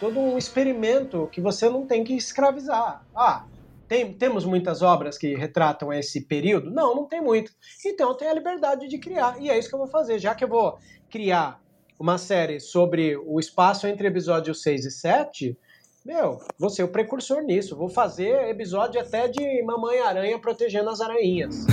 todo 0.00 0.18
um 0.18 0.38
experimento 0.38 1.28
que 1.30 1.42
você 1.42 1.68
não 1.68 1.84
tem 1.84 2.02
que 2.02 2.14
escravizar. 2.14 3.04
Ah, 3.14 3.44
tem, 3.86 4.14
temos 4.14 4.46
muitas 4.46 4.80
obras 4.80 5.18
que 5.18 5.34
retratam 5.34 5.92
esse 5.92 6.22
período? 6.22 6.70
Não, 6.70 6.94
não 6.94 7.04
tem 7.04 7.20
muito. 7.20 7.52
Então 7.84 8.08
eu 8.08 8.14
tenho 8.14 8.30
a 8.30 8.34
liberdade 8.34 8.88
de 8.88 8.96
criar. 8.96 9.38
E 9.38 9.50
é 9.50 9.58
isso 9.58 9.68
que 9.68 9.74
eu 9.74 9.80
vou 9.80 9.88
fazer. 9.88 10.18
Já 10.18 10.34
que 10.34 10.42
eu 10.42 10.48
vou 10.48 10.78
criar 11.10 11.60
uma 12.00 12.16
série 12.16 12.58
sobre 12.58 13.14
o 13.14 13.38
espaço 13.38 13.86
entre 13.86 14.08
episódios 14.08 14.62
6 14.62 14.86
e 14.86 14.90
7, 14.90 15.58
meu, 16.02 16.38
vou 16.58 16.70
ser 16.70 16.82
o 16.82 16.88
precursor 16.88 17.42
nisso. 17.42 17.76
Vou 17.76 17.90
fazer 17.90 18.48
episódio 18.48 18.98
até 18.98 19.28
de 19.28 19.62
Mamãe 19.62 20.00
Aranha 20.00 20.38
protegendo 20.38 20.88
as 20.88 21.02
aranhas. 21.02 21.66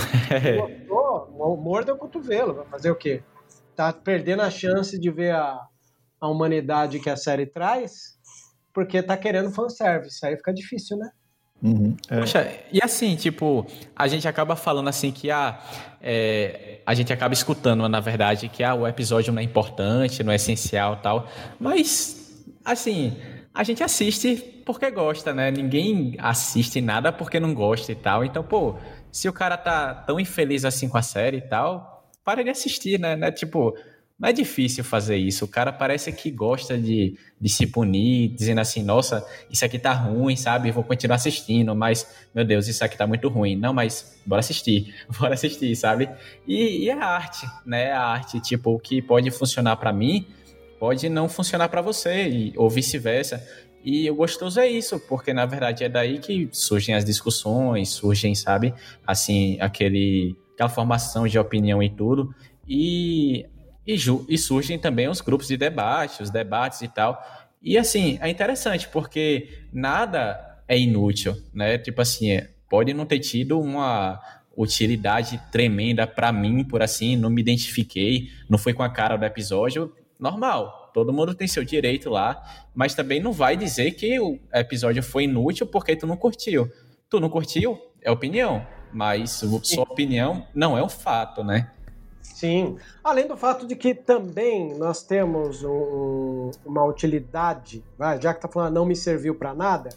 Gostou? 0.60 1.32
Morda 1.58 1.94
o 1.94 1.98
cotovelo. 1.98 2.56
Vai 2.56 2.66
fazer 2.66 2.92
o 2.92 2.96
quê? 2.96 3.24
Tá 3.74 3.94
perdendo 3.94 4.42
a 4.42 4.52
chance 4.52 5.00
de 5.00 5.10
ver 5.10 5.34
a, 5.34 5.66
a 6.20 6.28
humanidade 6.28 7.00
que 7.00 7.10
a 7.10 7.16
série 7.16 7.46
traz 7.46 8.18
porque 8.74 9.02
tá 9.02 9.16
querendo 9.16 9.50
fanservice. 9.50 10.26
Aí 10.26 10.36
fica 10.36 10.54
difícil, 10.54 10.98
né? 10.98 11.10
Uhum, 11.62 11.98
é. 12.10 12.20
Poxa, 12.20 12.52
e 12.72 12.80
assim, 12.84 13.16
tipo, 13.16 13.66
a 13.96 14.08
gente 14.08 14.28
acaba 14.28 14.56
falando 14.56 14.88
assim 14.90 15.12
que 15.12 15.32
ah, 15.32 15.60
é, 16.02 16.82
a 16.86 16.94
gente 16.94 17.12
acaba 17.12 17.34
escutando, 17.34 17.88
na 17.90 18.00
verdade, 18.00 18.48
que 18.48 18.64
ah, 18.64 18.76
o 18.76 18.88
episódio 18.88 19.34
não 19.34 19.42
é 19.42 19.44
importante, 19.44 20.24
não 20.24 20.32
é 20.32 20.36
essencial 20.36 20.98
tal. 20.98 21.28
Mas, 21.60 22.46
assim, 22.64 23.18
a 23.54 23.64
gente 23.64 23.84
assiste 23.84 24.36
porque 24.64 24.92
gosta, 24.92 25.34
né? 25.34 25.50
Ninguém 25.50 26.16
assiste 26.20 26.80
nada 26.80 27.12
porque 27.12 27.40
não 27.40 27.54
gosta 27.54 27.92
e 27.92 27.96
tal. 27.96 28.24
Então, 28.24 28.44
pô, 28.44 28.76
se 29.12 29.28
o 29.28 29.34
cara 29.34 29.58
tá 29.58 29.96
tão 29.96 30.20
infeliz 30.20 30.64
assim 30.64 30.88
com 30.88 30.98
a 30.98 31.02
série 31.02 31.38
e 31.38 31.42
tal, 31.42 32.12
para 32.24 32.44
de 32.44 32.50
assistir, 32.50 33.00
né? 33.00 33.16
né? 33.16 33.32
Tipo, 33.32 33.76
não 34.20 34.30
é 34.30 34.34
difícil 34.34 34.84
fazer 34.84 35.16
isso. 35.16 35.46
O 35.46 35.48
cara 35.48 35.72
parece 35.72 36.12
que 36.12 36.32
gosta 36.32 36.76
de, 36.78 37.18
de 37.40 37.50
se 37.50 37.68
punir, 37.68 38.30
dizendo 38.30 38.60
assim, 38.60 38.82
nossa, 38.82 39.26
isso 39.50 39.64
aqui 39.64 39.78
tá 39.78 39.94
ruim, 39.94 40.36
sabe? 40.36 40.72
Vou 40.72 40.84
continuar 40.84 41.18
assistindo, 41.18 41.76
mas, 41.76 42.08
meu 42.34 42.44
Deus, 42.44 42.68
isso 42.68 42.84
aqui 42.84 42.98
tá 42.98 43.06
muito 43.06 43.30
ruim. 43.30 43.56
Não, 43.56 43.74
mas 43.74 44.20
bora 44.26 44.40
assistir, 44.40 44.96
bora 45.20 45.36
assistir, 45.36 45.76
sabe? 45.76 46.10
E, 46.48 46.86
e 46.86 46.90
a 46.90 47.06
arte, 47.06 47.46
né? 47.64 47.92
A 47.92 48.02
arte, 48.02 48.40
tipo, 48.40 48.74
o 48.74 48.80
que 48.80 49.02
pode 49.04 49.30
funcionar 49.30 49.76
para 49.78 49.94
mim 49.94 50.26
pode 50.80 51.10
não 51.10 51.30
funcionar 51.30 51.70
para 51.70 51.82
você, 51.82 52.28
e, 52.28 52.54
ou 52.56 52.70
vice-versa. 52.70 53.46
E 53.84 54.10
o 54.10 54.16
gostoso 54.16 54.60
é 54.60 54.68
isso, 54.68 55.00
porque 55.08 55.32
na 55.34 55.46
verdade 55.46 55.84
é 55.84 55.90
daí 55.90 56.20
que 56.20 56.50
surgem 56.52 56.94
as 56.96 57.06
discussões, 57.06 57.90
surgem, 57.90 58.36
sabe, 58.36 58.74
assim, 59.06 59.58
aquele, 59.62 60.36
aquela 60.54 60.70
formação 60.70 61.28
de 61.28 61.38
opinião 61.38 61.82
e 61.82 61.90
tudo. 61.90 62.34
E, 62.68 63.46
e, 63.88 63.96
e 64.28 64.38
surgem 64.38 64.78
também 64.78 65.08
os 65.08 65.22
grupos 65.22 65.48
de 65.48 65.56
debate, 65.56 66.22
os 66.22 66.30
debates 66.30 66.82
e 66.82 66.90
tal. 66.90 67.24
E 67.64 67.78
assim, 67.78 68.20
é 68.22 68.30
interessante, 68.30 68.88
porque 68.90 69.64
nada 69.72 70.62
é 70.68 70.78
inútil, 70.78 71.36
né? 71.54 71.78
Tipo 71.78 72.02
assim, 72.02 72.42
pode 72.70 72.94
não 72.94 73.06
ter 73.06 73.20
tido 73.20 73.60
uma 73.60 74.22
utilidade 74.56 75.40
tremenda 75.52 76.06
para 76.06 76.32
mim, 76.32 76.64
por 76.64 76.82
assim, 76.82 77.16
não 77.16 77.30
me 77.30 77.42
identifiquei, 77.42 78.30
não 78.50 78.58
foi 78.58 78.74
com 78.74 78.84
a 78.84 78.90
cara 78.90 79.16
do 79.16 79.24
episódio, 79.24 79.94
normal. 80.20 80.92
Todo 80.94 81.14
mundo 81.14 81.36
tem 81.36 81.48
seu 81.48 81.64
direito 81.64 82.10
lá, 82.10 82.44
mas 82.74 82.96
também 82.96 83.22
não 83.22 83.32
vai 83.32 83.56
dizer 83.56 83.92
que 83.92 84.20
o 84.20 84.40
episódio 84.52 85.02
foi 85.04 85.24
inútil 85.24 85.68
porque 85.68 85.96
tu 85.96 86.08
não 86.08 86.18
curtiu. 86.18 86.70
Tu 87.10 87.20
não 87.20 87.30
curtiu? 87.30 87.80
É 88.02 88.12
opinião, 88.12 88.66
mas 88.92 89.44
sua 89.64 89.84
opinião 89.84 90.46
não 90.54 90.78
é 90.78 90.82
o 90.82 90.90
fato, 90.90 91.44
né? 91.44 91.72
Sim. 92.34 92.78
Além 93.04 93.28
do 93.28 93.36
fato 93.36 93.66
de 93.66 93.76
que 93.76 93.96
também 93.96 94.78
nós 94.78 95.04
temos 95.04 95.64
um, 95.64 96.52
uma 96.66 96.84
utilidade, 96.86 97.84
já 98.20 98.34
que 98.34 98.42
tá 98.42 98.48
falando 98.48 98.76
não 98.76 98.86
me 98.86 98.96
serviu 98.96 99.36
para 99.36 99.54
nada, 99.54 99.90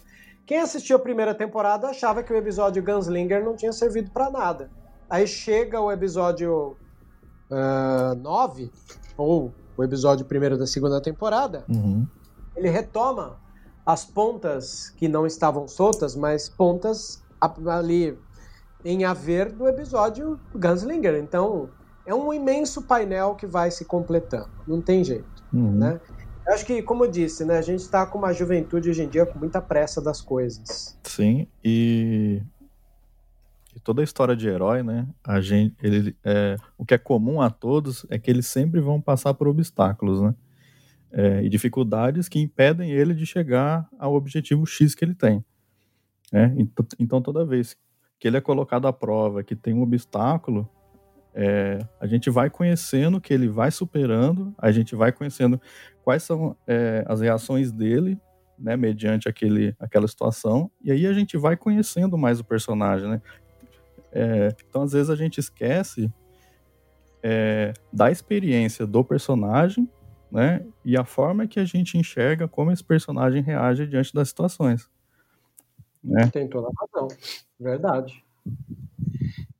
quem 0.45 0.59
assistiu 0.59 0.97
a 0.97 0.99
primeira 0.99 1.35
temporada 1.35 1.87
achava 1.87 2.23
que 2.23 2.33
o 2.33 2.35
episódio 2.35 2.83
Gunslinger 2.83 3.43
não 3.43 3.55
tinha 3.55 3.71
servido 3.71 4.09
para 4.11 4.29
nada. 4.29 4.71
Aí 5.09 5.27
chega 5.27 5.79
o 5.79 5.91
episódio 5.91 6.75
9, 8.17 8.63
uh, 8.63 8.71
ou 9.17 9.53
o 9.77 9.83
episódio 9.83 10.25
primeiro 10.25 10.57
da 10.57 10.65
segunda 10.65 11.01
temporada, 11.01 11.63
uhum. 11.69 12.07
ele 12.55 12.69
retoma 12.69 13.39
as 13.85 14.05
pontas 14.05 14.89
que 14.91 15.07
não 15.07 15.25
estavam 15.25 15.67
soltas, 15.67 16.15
mas 16.15 16.47
pontas 16.47 17.23
ali 17.67 18.17
em 18.85 19.05
haver 19.05 19.51
do 19.51 19.67
episódio 19.67 20.39
Gunslinger. 20.55 21.15
Então, 21.15 21.69
é 22.05 22.13
um 22.13 22.33
imenso 22.33 22.81
painel 22.83 23.35
que 23.35 23.45
vai 23.45 23.71
se 23.71 23.85
completando. 23.85 24.49
Não 24.67 24.81
tem 24.81 25.03
jeito, 25.03 25.43
uhum. 25.53 25.71
né? 25.71 25.99
Eu 26.45 26.53
acho 26.53 26.65
que, 26.65 26.81
como 26.81 27.05
eu 27.05 27.11
disse, 27.11 27.45
né, 27.45 27.57
a 27.57 27.61
gente 27.61 27.81
está 27.81 28.05
com 28.05 28.17
uma 28.17 28.33
juventude 28.33 28.89
hoje 28.89 29.03
em 29.03 29.07
dia 29.07 29.25
com 29.25 29.37
muita 29.37 29.61
pressa 29.61 30.01
das 30.01 30.21
coisas. 30.21 30.97
Sim, 31.03 31.47
e 31.63 32.41
e 33.75 33.79
toda 33.79 34.01
a 34.01 34.03
história 34.03 34.35
de 34.35 34.47
herói, 34.47 34.83
né? 34.83 35.07
A 35.23 35.39
gente, 35.39 35.75
ele, 35.81 36.15
é, 36.23 36.57
o 36.77 36.85
que 36.85 36.93
é 36.93 36.97
comum 36.97 37.41
a 37.41 37.49
todos 37.49 38.05
é 38.09 38.19
que 38.19 38.29
eles 38.29 38.47
sempre 38.47 38.81
vão 38.81 38.99
passar 38.99 39.33
por 39.33 39.47
obstáculos, 39.47 40.21
né? 40.21 40.35
É, 41.13 41.43
e 41.43 41.49
dificuldades 41.49 42.27
que 42.27 42.39
impedem 42.39 42.91
ele 42.91 43.13
de 43.13 43.25
chegar 43.25 43.87
ao 43.97 44.13
objetivo 44.13 44.65
X 44.65 44.95
que 44.95 45.03
ele 45.03 45.15
tem. 45.15 45.43
Né? 46.31 46.53
Então, 46.57 46.85
então, 46.97 47.21
toda 47.21 47.45
vez 47.45 47.75
que 48.17 48.27
ele 48.27 48.37
é 48.37 48.41
colocado 48.41 48.87
à 48.87 48.93
prova, 48.93 49.43
que 49.43 49.55
tem 49.55 49.73
um 49.73 49.81
obstáculo, 49.81 50.69
é, 51.33 51.79
a 51.99 52.07
gente 52.07 52.29
vai 52.29 52.49
conhecendo 52.49 53.21
que 53.21 53.33
ele 53.33 53.47
vai 53.47 53.71
superando, 53.71 54.53
a 54.57 54.71
gente 54.71 54.95
vai 54.95 55.11
conhecendo 55.11 55.59
quais 56.03 56.23
são 56.23 56.55
é, 56.67 57.03
as 57.07 57.21
reações 57.21 57.71
dele, 57.71 58.19
né, 58.57 58.75
mediante 58.75 59.27
aquele, 59.27 59.75
aquela 59.79 60.07
situação, 60.07 60.69
e 60.83 60.91
aí 60.91 61.07
a 61.07 61.13
gente 61.13 61.37
vai 61.37 61.55
conhecendo 61.57 62.17
mais 62.17 62.39
o 62.39 62.43
personagem, 62.43 63.09
né? 63.09 63.21
É, 64.11 64.53
então, 64.67 64.83
às 64.83 64.91
vezes, 64.91 65.09
a 65.09 65.15
gente 65.15 65.39
esquece 65.39 66.11
é, 67.23 67.73
da 67.91 68.11
experiência 68.11 68.85
do 68.85 69.03
personagem, 69.03 69.89
né? 70.31 70.65
E 70.83 70.97
a 70.97 71.03
forma 71.03 71.47
que 71.47 71.59
a 71.59 71.65
gente 71.65 71.97
enxerga 71.97 72.47
como 72.47 72.71
esse 72.71 72.83
personagem 72.83 73.41
reage 73.41 73.87
diante 73.87 74.13
das 74.13 74.29
situações. 74.29 74.89
Né? 76.03 76.27
Tem 76.31 76.47
toda 76.47 76.67
a 76.67 76.71
razão. 76.79 77.07
Verdade. 77.59 78.23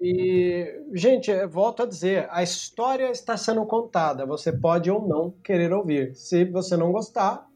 E, 0.01 0.81
gente, 0.93 1.31
volto 1.45 1.83
a 1.83 1.85
dizer, 1.85 2.27
a 2.31 2.41
história 2.41 3.11
está 3.11 3.37
sendo 3.37 3.63
contada. 3.67 4.25
Você 4.25 4.51
pode 4.51 4.89
ou 4.89 5.07
não 5.07 5.29
querer 5.43 5.71
ouvir. 5.71 6.15
Se 6.15 6.43
você 6.43 6.75
não 6.75 6.91
gostar, 6.91 7.47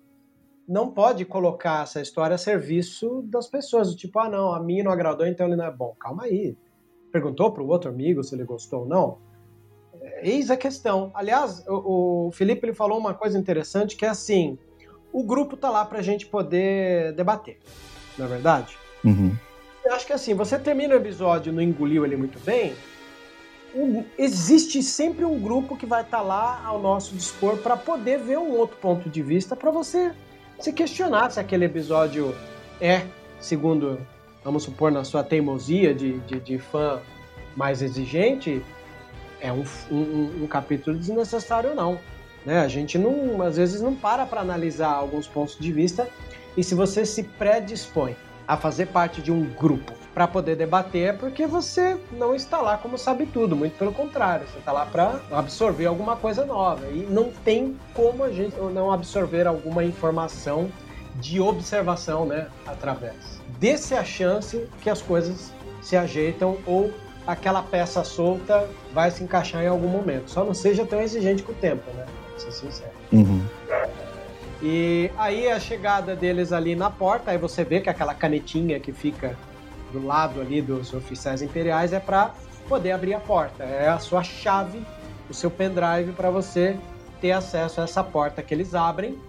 não 0.68 0.92
pode 0.92 1.26
colocar 1.26 1.84
essa 1.84 2.00
história 2.00 2.36
a 2.36 2.38
serviço 2.38 3.24
das 3.24 3.48
pessoas. 3.48 3.96
Tipo, 3.96 4.20
ah, 4.20 4.30
não, 4.30 4.54
a 4.54 4.60
mim 4.60 4.84
não 4.84 4.92
agradou, 4.92 5.26
então 5.26 5.48
ele 5.48 5.56
não 5.56 5.66
é 5.66 5.72
bom. 5.72 5.96
Calma 6.00 6.26
aí. 6.26 6.56
Perguntou 7.12 7.52
para 7.52 7.64
o 7.64 7.68
outro 7.68 7.90
amigo 7.90 8.24
se 8.24 8.36
ele 8.36 8.44
gostou 8.44 8.82
ou 8.82 8.88
não? 8.88 9.18
É, 10.00 10.30
eis 10.30 10.52
a 10.52 10.58
questão. 10.58 11.10
Aliás, 11.16 11.66
o, 11.68 12.28
o 12.28 12.32
Felipe 12.32 12.66
ele 12.66 12.74
falou 12.74 13.00
uma 13.00 13.16
coisa 13.16 13.40
interessante 13.40 13.96
que 13.96 14.06
é 14.06 14.10
assim: 14.10 14.60
o 15.12 15.24
grupo 15.24 15.58
tá 15.58 15.72
lá 15.72 15.84
para 15.84 15.98
a 16.00 16.04
gente 16.04 16.28
poder 16.28 17.14
debater, 17.14 17.58
não 18.18 18.26
é 18.26 18.30
verdade? 18.30 18.78
Uhum. 19.04 19.36
Acho 19.92 20.08
que 20.08 20.14
assim, 20.14 20.34
você 20.34 20.58
termina 20.58 20.96
o 20.96 20.98
episódio 20.98 21.54
não 21.54 21.62
engoliu 21.62 22.06
ele 22.06 22.16
muito 22.16 22.40
bem, 22.40 22.74
um, 23.76 24.04
existe 24.18 24.82
sempre 24.82 25.26
um 25.26 25.40
grupo 25.40 25.76
que 25.76 25.86
vai 25.86 26.02
estar 26.02 26.20
tá 26.20 26.24
lá 26.24 26.64
ao 26.66 26.80
nosso 26.80 27.14
dispor 27.14 27.58
para 27.58 27.76
poder 27.76 28.20
ver 28.20 28.40
um 28.40 28.52
outro 28.52 28.78
ponto 28.78 29.10
de 29.10 29.22
vista 29.22 29.56
para 29.56 29.70
você 29.70 30.12
se 30.60 30.72
questionar 30.72 31.30
se 31.32 31.40
aquele 31.40 31.66
episódio 31.66 32.34
é, 32.80 33.06
segundo, 33.40 34.00
vamos 34.44 34.64
supor, 34.64 34.92
na 34.92 35.04
sua 35.04 35.24
teimosia 35.24 35.94
de, 35.94 36.20
de, 36.20 36.40
de 36.40 36.58
fã 36.58 37.02
mais 37.56 37.82
exigente, 37.82 38.64
é 39.42 39.52
um, 39.52 39.64
um, 39.92 40.44
um 40.44 40.48
capítulo 40.48 40.98
desnecessário 40.98 41.72
ou 41.72 41.76
não. 41.76 42.00
Né? 42.46 42.60
A 42.60 42.68
gente 42.68 42.98
não, 42.98 43.42
às 43.42 43.58
vezes 43.58 43.82
não 43.82 43.94
para 43.94 44.26
para 44.26 44.42
analisar 44.42 44.92
alguns 44.92 45.28
pontos 45.28 45.58
de 45.60 45.72
vista 45.72 46.08
e 46.56 46.64
se 46.64 46.74
você 46.74 47.06
se 47.06 47.24
predispõe 47.24 48.16
a 48.48 48.58
fazer 48.58 48.88
parte 48.88 49.22
de 49.22 49.32
um 49.32 49.46
grupo 49.46 49.94
para 50.14 50.28
poder 50.28 50.56
debater 50.56 51.10
é 51.10 51.14
porque 51.14 51.46
você 51.46 51.98
não 52.12 52.34
está 52.34 52.62
lá 52.62 52.78
como 52.78 52.98
sabe 52.98 53.26
tudo, 53.26 53.56
muito 53.56 53.78
pelo 53.78 53.92
contrário, 53.92 54.48
você 54.48 54.60
está 54.60 54.72
lá 54.72 54.86
para 54.86 55.20
absorver 55.32 55.86
alguma 55.86 56.16
coisa 56.16 56.46
nova 56.46 56.88
e 56.88 57.06
não 57.10 57.32
tem 57.44 57.78
como 57.94 58.24
a 58.24 58.32
gente 58.32 58.56
não 58.58 58.92
absorver 58.92 59.46
alguma 59.46 59.84
informação 59.84 60.72
de 61.16 61.40
observação, 61.40 62.26
né, 62.26 62.48
através. 62.66 63.42
Desse 63.60 63.94
a 63.94 64.04
chance 64.04 64.68
que 64.82 64.90
as 64.90 65.02
coisas 65.02 65.52
se 65.82 65.96
ajeitam 65.96 66.58
ou 66.66 66.94
aquela 67.28 67.62
peça 67.62 68.04
solta 68.04 68.68
vai 68.94 69.12
se 69.12 69.24
encaixar 69.24 69.64
em 69.64 69.68
algum 69.68 69.88
momento. 69.88 70.30
Só 70.30 70.44
não 70.44 70.54
seja 70.54 70.86
tão 70.86 71.02
exigente 71.02 71.44
com 71.44 71.52
o 71.52 71.56
tempo, 71.56 71.84
né? 71.94 72.06
Pra 72.30 72.40
ser 72.40 72.52
sincero. 72.52 72.92
Uhum. 73.12 73.42
E 74.68 75.12
aí 75.16 75.48
a 75.48 75.60
chegada 75.60 76.16
deles 76.16 76.52
ali 76.52 76.76
na 76.76 76.90
porta, 76.90 77.30
aí 77.30 77.38
você 77.38 77.64
vê 77.64 77.80
que 77.82 77.88
aquela 77.88 78.16
canetinha 78.16 78.80
que 78.80 78.92
fica 78.92 79.38
do 79.94 80.04
lado 80.04 80.42
ali 80.42 80.60
dos 80.60 80.92
oficiais 80.92 81.44
imperiais 81.44 81.94
é 81.94 82.00
para 82.00 82.34
poder 82.68 82.92
abrir 82.92 83.14
a 83.14 83.20
porta. 83.20 83.64
É 83.64 83.88
a 83.88 84.00
sua 84.00 84.24
chave, 84.24 84.84
o 85.30 85.36
seu 85.36 85.52
pendrive 85.52 86.14
para 86.14 86.32
você 86.32 86.76
ter 87.22 87.32
acesso 87.32 87.80
a 87.80 87.84
essa 87.84 88.04
porta 88.04 88.42
que 88.42 88.56
eles 88.56 88.74
abrem. 88.74 89.20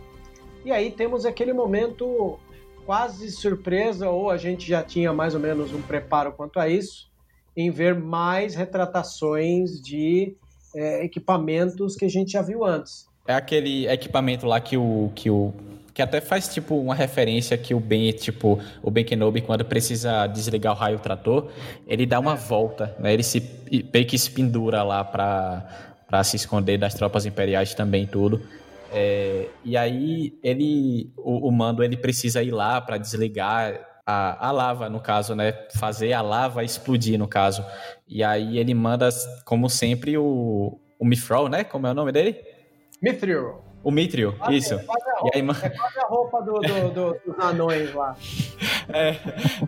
E 0.65 0.73
aí 0.73 0.91
temos 0.91 1.27
aquele 1.27 1.53
momento 1.53 2.39
quase 2.87 3.31
surpresa, 3.31 4.09
ou 4.09 4.31
a 4.31 4.39
gente 4.39 4.67
já 4.67 4.83
tinha 4.83 5.13
mais 5.13 5.35
ou 5.35 5.41
menos 5.41 5.71
um 5.71 5.83
preparo 5.83 6.33
quanto 6.33 6.59
a 6.59 6.67
isso, 6.67 7.11
em 7.55 7.71
ver 7.71 7.95
mais 7.95 8.55
retratações 8.55 9.83
de 9.83 10.35
é, 10.75 11.05
equipamentos 11.05 11.95
que 11.95 12.07
a 12.07 12.11
gente 12.11 12.33
já 12.33 12.41
viu 12.41 12.65
antes. 12.65 13.15
É 13.27 13.35
aquele 13.35 13.89
equipamento 13.89 14.47
lá 14.47 14.61
que 14.61 14.77
o, 14.77 15.11
que 15.15 15.29
o 15.31 15.53
que 15.97 16.03
até 16.03 16.21
faz 16.21 16.47
tipo 16.47 16.77
uma 16.79 16.95
referência 16.95 17.57
que 17.57 17.73
o 17.73 17.81
Ben, 17.81 18.13
tipo, 18.13 18.61
o 18.83 18.91
Ben 18.91 19.03
Kenobi 19.03 19.41
quando 19.41 19.65
precisa 19.65 20.27
desligar 20.27 20.75
o 20.75 20.77
raio 20.77 20.99
trator, 20.99 21.51
ele 21.89 22.05
dá 22.05 22.21
uma 22.21 22.35
volta, 22.35 22.95
né? 22.99 23.15
Ele 23.15 23.23
se 23.23 23.43
meio 23.91 24.05
que 24.05 24.19
se 24.19 24.31
pendura 24.31 24.83
lá 24.83 25.03
para 25.03 25.67
para 26.07 26.23
se 26.23 26.37
esconder 26.37 26.77
das 26.77 26.93
tropas 26.93 27.25
imperiais 27.25 27.75
também 27.75 28.07
tudo. 28.07 28.43
É, 28.93 29.49
e 29.65 29.75
aí 29.75 30.39
ele 30.43 31.11
o, 31.17 31.49
o, 31.49 31.51
mando 31.51 31.83
ele 31.83 31.97
precisa 31.97 32.43
ir 32.43 32.51
lá 32.51 32.79
para 32.79 32.99
desligar 32.99 33.81
a, 34.07 34.49
a 34.49 34.53
lava 34.53 34.91
no 34.91 35.01
caso, 35.01 35.35
né? 35.35 35.53
Fazer 35.75 36.13
a 36.13 36.21
lava 36.21 36.63
explodir 36.63 37.19
no 37.19 37.27
caso. 37.27 37.65
E 38.07 38.23
aí 38.23 38.59
ele 38.59 38.75
manda 38.75 39.09
como 39.47 39.71
sempre 39.71 40.19
o 40.19 40.79
o 40.99 41.05
Mithril, 41.07 41.49
né? 41.49 41.65
Como 41.65 41.87
é 41.87 41.91
o 41.91 41.95
nome 41.95 42.13
dele? 42.13 42.37
Mithril. 43.03 43.63
O 43.83 43.91
Mithril, 43.91 44.35
ah, 44.41 44.53
isso. 44.53 44.75
É, 44.75 44.85
e 45.35 45.39
aí, 45.39 45.49
é 45.63 45.71
quase 45.71 45.99
a 45.99 46.07
roupa 46.07 46.43
do, 46.43 46.55
do, 46.61 46.91
do, 46.91 47.17
dos 47.25 47.39
anões 47.39 47.95
lá. 47.95 48.17
É, 48.89 49.17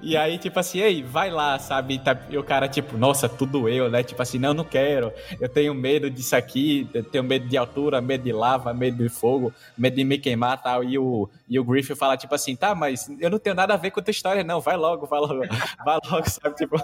e 0.00 0.16
aí, 0.16 0.38
tipo 0.38 0.60
assim, 0.60 0.78
ei, 0.78 1.02
vai 1.02 1.28
lá, 1.28 1.58
sabe? 1.58 1.98
Tá, 1.98 2.16
e 2.30 2.38
o 2.38 2.44
cara, 2.44 2.68
tipo, 2.68 2.96
nossa, 2.96 3.28
tudo 3.28 3.68
eu, 3.68 3.90
né? 3.90 4.02
Tipo 4.02 4.22
assim, 4.22 4.38
não, 4.38 4.54
não 4.54 4.62
quero. 4.62 5.12
Eu 5.40 5.48
tenho 5.48 5.74
medo 5.74 6.08
disso 6.08 6.36
aqui, 6.36 6.88
eu 6.94 7.02
tenho 7.02 7.24
medo 7.24 7.48
de 7.48 7.56
altura, 7.56 8.00
medo 8.00 8.22
de 8.22 8.32
lava, 8.32 8.72
medo 8.72 9.02
de 9.02 9.08
fogo, 9.08 9.52
medo 9.76 9.96
de 9.96 10.04
me 10.04 10.18
queimar 10.18 10.62
tal. 10.62 10.84
E 10.84 10.96
o, 10.98 11.28
e 11.48 11.58
o 11.58 11.64
Griffith 11.64 11.96
fala, 11.96 12.16
tipo 12.16 12.32
assim, 12.32 12.54
tá, 12.54 12.76
mas 12.76 13.08
eu 13.18 13.28
não 13.28 13.40
tenho 13.40 13.56
nada 13.56 13.74
a 13.74 13.76
ver 13.76 13.90
com 13.90 13.98
a 13.98 14.02
tua 14.02 14.12
história, 14.12 14.44
não. 14.44 14.60
Vai 14.60 14.76
logo, 14.76 15.04
vai 15.06 15.20
logo, 15.20 15.40
vai 15.84 15.98
logo, 16.08 16.30
sabe? 16.30 16.54
Tipo, 16.54 16.76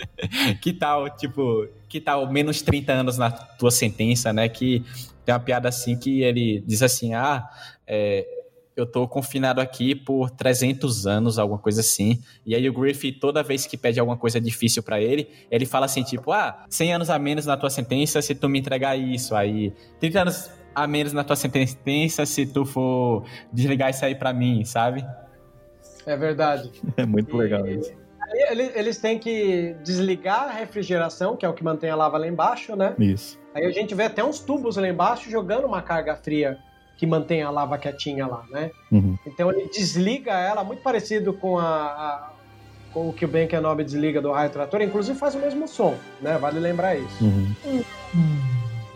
que 0.62 0.72
tal, 0.72 1.10
tipo, 1.10 1.68
que 1.88 2.00
tal 2.00 2.26
menos 2.30 2.62
30 2.62 2.92
anos 2.92 3.18
na 3.18 3.30
tua 3.30 3.70
sentença, 3.70 4.32
né? 4.32 4.48
Que 4.48 4.82
tem 5.24 5.34
uma 5.34 5.40
piada 5.40 5.68
assim 5.68 5.96
que 5.96 6.22
ele 6.22 6.62
diz 6.66 6.82
assim: 6.82 7.14
ah, 7.14 7.48
é, 7.86 8.26
eu 8.76 8.86
tô 8.86 9.06
confinado 9.06 9.60
aqui 9.60 9.94
por 9.94 10.30
300 10.30 11.06
anos, 11.06 11.38
alguma 11.38 11.58
coisa 11.58 11.80
assim. 11.80 12.20
E 12.44 12.54
aí 12.54 12.68
o 12.68 12.72
Griffith, 12.72 13.18
toda 13.20 13.42
vez 13.42 13.66
que 13.66 13.76
pede 13.76 14.00
alguma 14.00 14.16
coisa 14.16 14.40
difícil 14.40 14.82
para 14.82 15.00
ele, 15.00 15.28
ele 15.50 15.64
fala 15.64 15.86
assim, 15.86 16.02
tipo, 16.02 16.32
ah, 16.32 16.64
100 16.68 16.94
anos 16.94 17.10
a 17.10 17.18
menos 17.18 17.46
na 17.46 17.56
tua 17.56 17.70
sentença 17.70 18.20
se 18.20 18.34
tu 18.34 18.48
me 18.48 18.58
entregar 18.58 18.96
isso. 18.96 19.34
Aí, 19.34 19.72
30 20.00 20.20
anos 20.20 20.50
a 20.74 20.86
menos 20.86 21.12
na 21.12 21.22
tua 21.22 21.36
sentença 21.36 22.26
se 22.26 22.46
tu 22.46 22.64
for 22.64 23.24
desligar 23.52 23.90
isso 23.90 24.04
aí 24.04 24.14
para 24.14 24.32
mim, 24.32 24.64
sabe? 24.64 25.06
É 26.04 26.16
verdade. 26.16 26.70
É 26.96 27.06
muito 27.06 27.36
legal 27.36 27.66
isso. 27.66 27.92
Eles 28.50 28.98
têm 28.98 29.18
que 29.18 29.76
desligar 29.84 30.48
a 30.48 30.50
refrigeração, 30.50 31.36
que 31.36 31.46
é 31.46 31.48
o 31.48 31.52
que 31.52 31.62
mantém 31.62 31.90
a 31.90 31.94
lava 31.94 32.18
lá 32.18 32.26
embaixo, 32.26 32.74
né? 32.74 32.94
Isso. 32.98 33.38
Aí 33.54 33.64
a 33.64 33.70
gente 33.70 33.94
vê 33.94 34.04
até 34.04 34.24
uns 34.24 34.40
tubos 34.40 34.76
lá 34.76 34.88
embaixo 34.88 35.30
jogando 35.30 35.66
uma 35.66 35.80
carga 35.80 36.16
fria 36.16 36.58
que 36.96 37.06
mantém 37.06 37.42
a 37.42 37.50
lava 37.50 37.78
quietinha 37.78 38.26
lá, 38.26 38.44
né? 38.50 38.70
Uhum. 38.90 39.18
Então 39.26 39.50
ele 39.50 39.68
desliga 39.68 40.32
ela, 40.32 40.62
muito 40.62 40.82
parecido 40.82 41.32
com, 41.32 41.58
a, 41.58 41.64
a 41.64 42.30
com 42.92 43.08
o 43.08 43.12
que 43.12 43.24
o 43.24 43.28
Ben 43.28 43.48
Kenobi 43.48 43.84
desliga 43.84 44.22
do 44.22 44.30
raio 44.30 44.50
trator, 44.50 44.80
inclusive 44.80 45.18
faz 45.18 45.34
o 45.34 45.38
mesmo 45.38 45.66
som, 45.66 45.96
né? 46.20 46.38
Vale 46.38 46.60
lembrar 46.60 46.96
isso. 46.96 47.24
Uhum. 47.24 47.84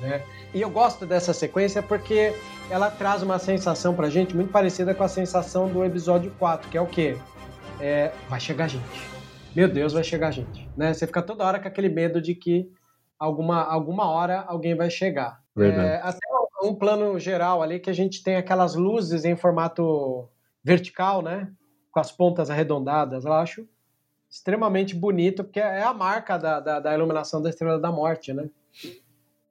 Né? 0.00 0.22
E 0.54 0.60
eu 0.60 0.70
gosto 0.70 1.04
dessa 1.04 1.34
sequência 1.34 1.82
porque 1.82 2.32
ela 2.70 2.90
traz 2.90 3.22
uma 3.22 3.38
sensação 3.38 3.94
pra 3.94 4.08
gente 4.08 4.34
muito 4.34 4.50
parecida 4.50 4.94
com 4.94 5.02
a 5.02 5.08
sensação 5.08 5.68
do 5.68 5.84
episódio 5.84 6.32
4, 6.38 6.70
que 6.70 6.78
é 6.78 6.80
o 6.80 6.86
quê? 6.86 7.16
É, 7.80 8.12
vai 8.28 8.38
chegar 8.38 8.68
gente. 8.68 9.18
Meu 9.54 9.68
Deus, 9.68 9.92
vai 9.92 10.04
chegar 10.04 10.30
gente. 10.30 10.68
Né? 10.76 10.94
Você 10.94 11.06
fica 11.06 11.20
toda 11.20 11.44
hora 11.44 11.58
com 11.58 11.66
aquele 11.66 11.88
medo 11.88 12.20
de 12.20 12.34
que 12.34 12.70
alguma, 13.18 13.62
alguma 13.62 14.08
hora 14.08 14.44
alguém 14.46 14.74
vai 14.74 14.90
chegar. 14.90 15.40
É, 15.64 16.00
até 16.02 16.18
um 16.62 16.74
plano 16.74 17.18
geral 17.18 17.62
ali 17.62 17.78
que 17.78 17.90
a 17.90 17.94
gente 17.94 18.22
tem 18.22 18.36
aquelas 18.36 18.74
luzes 18.74 19.24
em 19.24 19.36
formato 19.36 20.28
vertical, 20.62 21.22
né? 21.22 21.50
Com 21.90 22.00
as 22.00 22.12
pontas 22.12 22.50
arredondadas, 22.50 23.24
eu 23.24 23.32
acho 23.32 23.66
extremamente 24.30 24.94
bonito, 24.94 25.42
porque 25.42 25.60
é 25.60 25.82
a 25.82 25.94
marca 25.94 26.36
da, 26.36 26.60
da, 26.60 26.80
da 26.80 26.94
iluminação 26.94 27.40
da 27.40 27.48
Estrela 27.48 27.78
da 27.78 27.90
Morte, 27.90 28.32
né? 28.32 28.48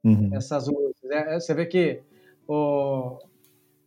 Uhum. 0.04 0.30
Essas 0.34 0.68
luzes. 0.68 1.02
Né? 1.04 1.40
Você 1.40 1.54
vê 1.54 1.66
que 1.66 2.02
o, 2.48 3.18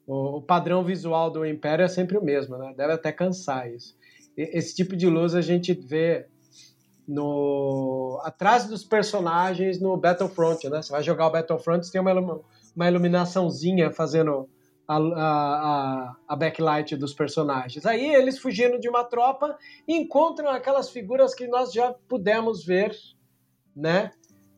o, 0.06 0.42
padrão 0.42 0.84
visual 0.84 1.30
do 1.30 1.46
Império 1.46 1.84
é 1.84 1.88
sempre 1.88 2.18
o 2.18 2.24
mesmo, 2.24 2.58
né? 2.58 2.74
Deve 2.76 2.92
até 2.92 3.12
cansar 3.12 3.72
isso. 3.72 3.96
Esse 4.36 4.74
tipo 4.74 4.96
de 4.96 5.08
luz 5.08 5.34
a 5.34 5.40
gente 5.40 5.72
vê 5.72 6.26
no 7.10 8.20
atrás 8.22 8.68
dos 8.68 8.84
personagens 8.84 9.80
no 9.80 9.96
Battlefront, 9.96 10.68
né? 10.68 10.80
Você 10.80 10.92
vai 10.92 11.02
jogar 11.02 11.26
o 11.26 11.30
Battlefront, 11.30 11.90
tem 11.90 12.00
uma, 12.00 12.40
uma 12.74 12.88
iluminaçãozinha 12.88 13.90
fazendo 13.90 14.48
a, 14.86 14.96
a, 14.96 16.16
a, 16.28 16.36
backlight 16.36 16.96
dos 16.96 17.12
personagens. 17.12 17.84
Aí 17.84 18.14
eles 18.14 18.38
fugindo 18.38 18.78
de 18.78 18.88
uma 18.88 19.02
tropa 19.02 19.58
encontram 19.88 20.50
aquelas 20.50 20.90
figuras 20.90 21.34
que 21.34 21.48
nós 21.48 21.72
já 21.72 21.92
pudemos 22.08 22.64
ver, 22.64 22.96
né? 23.74 24.12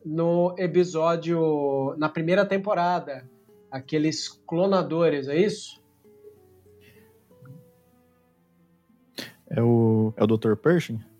No 0.04 0.54
episódio, 0.58 1.94
na 1.96 2.08
primeira 2.08 2.44
temporada, 2.44 3.26
aqueles 3.70 4.28
clonadores, 4.28 5.26
é 5.26 5.36
isso? 5.36 5.80
É 9.48 9.62
o, 9.62 10.12
é 10.16 10.24
o 10.24 10.26
Dr. 10.26 10.54
Pershing? 10.56 11.11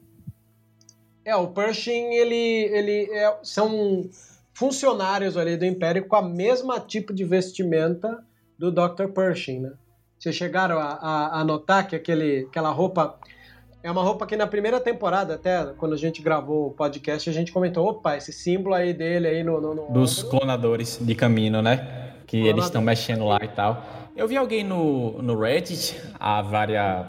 É, 1.24 1.36
o 1.36 1.49
Pershing, 1.49 2.15
ele, 2.15 2.35
ele 2.35 3.11
é, 3.12 3.36
são 3.43 4.09
funcionários 4.53 5.36
ali 5.36 5.57
do 5.57 5.65
Império 5.65 6.07
com 6.07 6.16
a 6.16 6.23
mesma 6.23 6.81
tipo 6.81 7.12
de 7.12 7.24
vestimenta 7.24 8.23
do 8.59 8.70
Dr. 8.70 9.09
Pershing, 9.15 9.61
né? 9.61 9.73
Vocês 10.19 10.35
chegaram 10.36 10.78
a, 10.78 10.93
a, 10.94 11.40
a 11.40 11.44
notar 11.44 11.86
que 11.86 11.97
aquele, 11.97 12.47
aquela 12.49 12.70
roupa 12.70 13.19
é 13.82 13.90
uma 13.90 14.03
roupa 14.03 14.24
que 14.27 14.36
na 14.36 14.47
primeira 14.47 14.78
temporada, 14.78 15.35
até 15.35 15.66
quando 15.77 15.94
a 15.94 15.99
gente 15.99 16.23
gravou 16.23 16.69
o 16.69 16.70
podcast, 16.70 17.28
a 17.28 17.32
gente 17.32 17.51
comentou, 17.51 17.89
opa, 17.89 18.16
esse 18.16 18.32
símbolo 18.32 18.77
aí 18.77 18.94
dele 18.94 19.27
aí 19.27 19.43
no... 19.43 19.61
no, 19.61 19.74
no 19.74 19.93
Dos 19.93 20.23
clonadores 20.23 20.99
de 21.01 21.15
caminho, 21.16 21.61
né? 21.61 22.12
Que 22.27 22.36
Clonador. 22.36 22.51
eles 22.51 22.65
estão 22.66 22.81
mexendo 22.81 23.24
lá 23.24 23.40
e 23.43 23.49
tal. 23.49 23.85
Eu 24.16 24.28
vi 24.28 24.36
alguém 24.36 24.62
no, 24.62 25.20
no 25.20 25.36
Reddit, 25.36 26.01
a 26.20 26.40
várias 26.43 27.05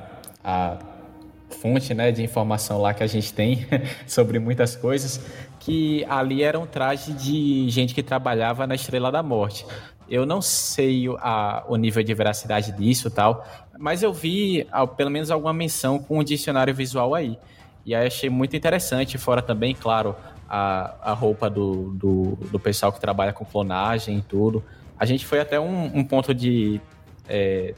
fonte 1.53 1.93
né, 1.93 2.11
de 2.11 2.23
informação 2.23 2.81
lá 2.81 2.93
que 2.93 3.03
a 3.03 3.07
gente 3.07 3.33
tem 3.33 3.65
sobre 4.07 4.39
muitas 4.39 4.75
coisas, 4.75 5.21
que 5.59 6.05
ali 6.09 6.43
era 6.43 6.59
um 6.59 6.65
traje 6.65 7.13
de 7.13 7.69
gente 7.69 7.93
que 7.95 8.03
trabalhava 8.03 8.67
na 8.67 8.75
Estrela 8.75 9.11
da 9.11 9.23
Morte. 9.23 9.65
Eu 10.09 10.25
não 10.25 10.41
sei 10.41 11.05
a, 11.19 11.63
o 11.67 11.77
nível 11.77 12.03
de 12.03 12.13
veracidade 12.13 12.71
disso 12.73 13.09
tal, 13.09 13.47
mas 13.79 14.03
eu 14.03 14.11
vi 14.13 14.67
pelo 14.97 15.09
menos 15.09 15.31
alguma 15.31 15.53
menção 15.53 15.99
com 15.99 16.19
um 16.19 16.23
dicionário 16.23 16.73
visual 16.73 17.15
aí. 17.15 17.37
E 17.85 17.95
aí 17.95 18.07
achei 18.07 18.29
muito 18.29 18.55
interessante, 18.55 19.17
fora 19.17 19.41
também, 19.41 19.73
claro, 19.73 20.15
a, 20.49 20.95
a 21.01 21.13
roupa 21.13 21.49
do, 21.49 21.91
do, 21.93 22.37
do 22.51 22.59
pessoal 22.59 22.91
que 22.91 22.99
trabalha 22.99 23.33
com 23.33 23.43
clonagem 23.43 24.19
e 24.19 24.21
tudo. 24.21 24.63
A 24.99 25.05
gente 25.05 25.25
foi 25.25 25.39
até 25.39 25.59
um, 25.59 25.97
um 25.97 26.03
ponto 26.03 26.33
de 26.33 26.79
é, 27.27 27.73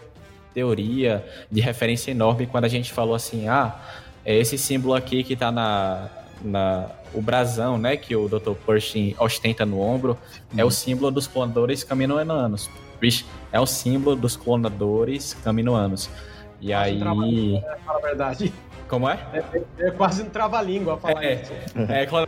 teoria, 0.55 1.23
de 1.51 1.59
referência 1.59 2.09
enorme 2.09 2.47
quando 2.47 2.63
a 2.63 2.69
gente 2.69 2.91
falou 2.91 3.13
assim, 3.13 3.47
ah, 3.47 3.75
é 4.25 4.35
esse 4.35 4.57
símbolo 4.57 4.95
aqui 4.95 5.23
que 5.23 5.33
está 5.33 5.51
na, 5.51 6.09
na 6.41 6.89
o 7.13 7.21
brasão, 7.21 7.77
né, 7.77 7.95
que 7.95 8.15
o 8.15 8.27
Dr. 8.27 8.53
Pershing 8.65 9.15
ostenta 9.19 9.65
no 9.65 9.79
ombro, 9.79 10.11
uhum. 10.53 10.59
é 10.59 10.63
o 10.63 10.65
uhum. 10.65 10.71
símbolo 10.71 11.11
dos 11.11 11.27
clonadores 11.27 11.83
caminoanos. 11.83 12.69
É 13.51 13.59
o 13.59 13.65
símbolo 13.67 14.15
dos 14.15 14.35
clonadores 14.35 15.35
caminoanos. 15.43 16.09
E 16.59 16.73
Acho 16.73 16.85
aí. 16.85 16.99
Trabalho, 16.99 17.51
né, 17.53 17.77
a 17.87 17.99
verdade. 17.99 18.53
Como 18.87 19.09
é? 19.09 19.17
É, 19.33 19.87
é 19.87 19.91
quase 19.91 20.21
um 20.21 20.29
trava-língua 20.29 20.97
falar 20.97 21.23
é, 21.23 21.41
isso. 21.41 21.51
É, 21.89 22.05
claro, 22.05 22.27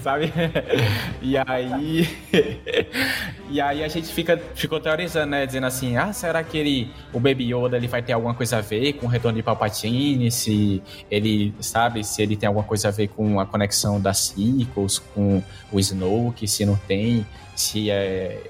sabe? 0.00 0.32
E 1.20 1.36
aí. 1.36 2.08
e 3.50 3.60
aí 3.60 3.82
a 3.82 3.88
gente 3.88 4.08
fica, 4.12 4.40
ficou 4.54 4.78
teorizando, 4.78 5.30
né? 5.30 5.44
Dizendo 5.44 5.66
assim: 5.66 5.96
ah, 5.96 6.12
será 6.12 6.44
que 6.44 6.56
ele, 6.56 6.92
o 7.12 7.18
Baby 7.18 7.52
Yoda 7.52 7.76
ele 7.76 7.88
vai 7.88 8.00
ter 8.00 8.12
alguma 8.12 8.34
coisa 8.34 8.58
a 8.58 8.60
ver 8.60 8.92
com 8.94 9.06
o 9.06 9.08
retorno 9.08 9.36
de 9.36 9.42
Palpatine? 9.42 10.30
Se 10.30 10.80
ele, 11.10 11.52
sabe, 11.60 12.04
se 12.04 12.22
ele 12.22 12.36
tem 12.36 12.46
alguma 12.46 12.64
coisa 12.64 12.88
a 12.88 12.90
ver 12.92 13.08
com 13.08 13.40
a 13.40 13.46
conexão 13.46 14.00
das 14.00 14.18
sequels, 14.18 15.00
com 15.14 15.42
o 15.72 15.80
Snoke, 15.80 16.46
se 16.46 16.64
não 16.64 16.76
tem, 16.76 17.26
se 17.56 17.90
é. 17.90 18.40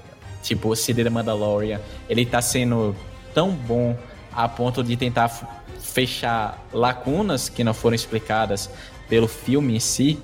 Tipo, 0.43 0.75
se 0.75 0.93
The 0.93 1.09
Mandalorian 1.09 1.81
ele 2.07 2.25
tá 2.25 2.41
sendo 2.41 2.95
tão 3.33 3.51
bom 3.51 3.97
a 4.31 4.47
ponto 4.47 4.83
de 4.83 4.95
tentar 4.95 5.56
fechar 5.97 6.63
lacunas 6.71 7.49
que 7.49 7.63
não 7.63 7.73
foram 7.73 7.95
explicadas 7.95 8.69
pelo 9.09 9.27
filme 9.27 9.77
em 9.77 9.79
si. 9.79 10.21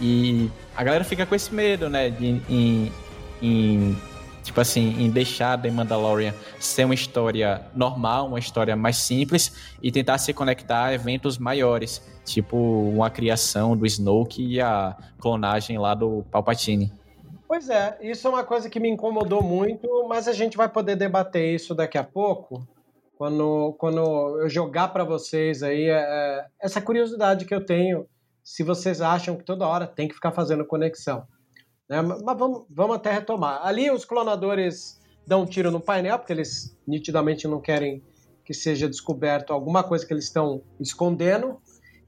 E 0.00 0.50
a 0.74 0.82
galera 0.82 1.04
fica 1.04 1.24
com 1.24 1.32
esse 1.32 1.54
medo, 1.54 1.88
né? 1.88 2.10
De, 2.10 2.42
em, 2.48 2.92
em, 3.40 3.96
tipo 4.42 4.60
assim, 4.60 5.00
em 5.00 5.08
deixar 5.10 5.62
The 5.62 5.70
Mandalorian 5.70 6.34
ser 6.58 6.86
uma 6.86 6.94
história 6.94 7.62
normal, 7.72 8.26
uma 8.26 8.40
história 8.40 8.74
mais 8.74 8.96
simples 8.96 9.54
e 9.80 9.92
tentar 9.92 10.18
se 10.18 10.32
conectar 10.32 10.86
a 10.86 10.94
eventos 10.94 11.38
maiores, 11.38 12.02
tipo 12.24 12.56
uma 12.56 13.08
criação 13.08 13.76
do 13.76 13.86
Snoke 13.86 14.44
e 14.44 14.60
a 14.60 14.96
clonagem 15.20 15.78
lá 15.78 15.94
do 15.94 16.24
Palpatine. 16.32 16.92
Pois 17.46 17.68
é, 17.68 17.96
isso 18.02 18.26
é 18.26 18.30
uma 18.30 18.42
coisa 18.42 18.68
que 18.68 18.80
me 18.80 18.88
incomodou 18.88 19.40
muito, 19.40 19.86
mas 20.08 20.26
a 20.26 20.32
gente 20.32 20.56
vai 20.56 20.68
poder 20.68 20.96
debater 20.96 21.54
isso 21.54 21.76
daqui 21.76 21.96
a 21.96 22.02
pouco 22.02 22.66
quando, 23.22 23.76
quando 23.78 24.40
eu 24.40 24.48
jogar 24.48 24.88
para 24.88 25.04
vocês 25.04 25.62
aí 25.62 25.84
é, 25.84 25.92
é, 25.92 26.46
essa 26.60 26.82
curiosidade 26.82 27.44
que 27.44 27.54
eu 27.54 27.64
tenho, 27.64 28.04
se 28.42 28.64
vocês 28.64 29.00
acham 29.00 29.36
que 29.36 29.44
toda 29.44 29.64
hora 29.64 29.86
tem 29.86 30.08
que 30.08 30.14
ficar 30.14 30.32
fazendo 30.32 30.66
conexão. 30.66 31.24
Né? 31.88 32.02
Mas 32.02 32.36
vamos, 32.36 32.64
vamos 32.68 32.96
até 32.96 33.12
retomar. 33.12 33.64
Ali 33.64 33.92
os 33.92 34.04
clonadores 34.04 35.00
dão 35.24 35.42
um 35.42 35.46
tiro 35.46 35.70
no 35.70 35.80
painel, 35.80 36.18
porque 36.18 36.32
eles 36.32 36.76
nitidamente 36.84 37.46
não 37.46 37.60
querem 37.60 38.02
que 38.44 38.52
seja 38.52 38.88
descoberto 38.88 39.52
alguma 39.52 39.84
coisa 39.84 40.04
que 40.04 40.12
eles 40.12 40.24
estão 40.24 40.60
escondendo. 40.80 41.62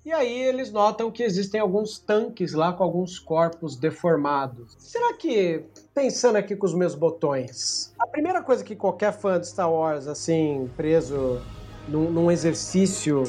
E 0.05 0.13
aí 0.13 0.39
eles 0.43 0.71
notam 0.71 1.11
que 1.11 1.23
existem 1.23 1.59
alguns 1.59 1.99
tanques 1.99 2.53
lá 2.53 2.75
com 2.75 2.85
alguns 2.85 3.19
corpos 3.19 3.75
deformados. 3.75 4.77
Será 4.79 5.15
que, 5.15 5.65
pensando 5.95 6.37
aqui 6.37 6.55
com 6.55 6.67
os 6.67 6.75
meus 6.75 6.95
botões, 6.95 7.95
a 7.99 8.07
primeira 8.07 8.43
coisa 8.43 8.63
que 8.63 8.77
qualquer 8.77 9.15
fã 9.15 9.41
de 9.41 9.49
Star 9.49 9.73
Wars, 9.73 10.07
assim, 10.07 10.71
preso 10.77 11.41
num, 11.89 12.11
num 12.11 12.31
exercício 12.31 13.23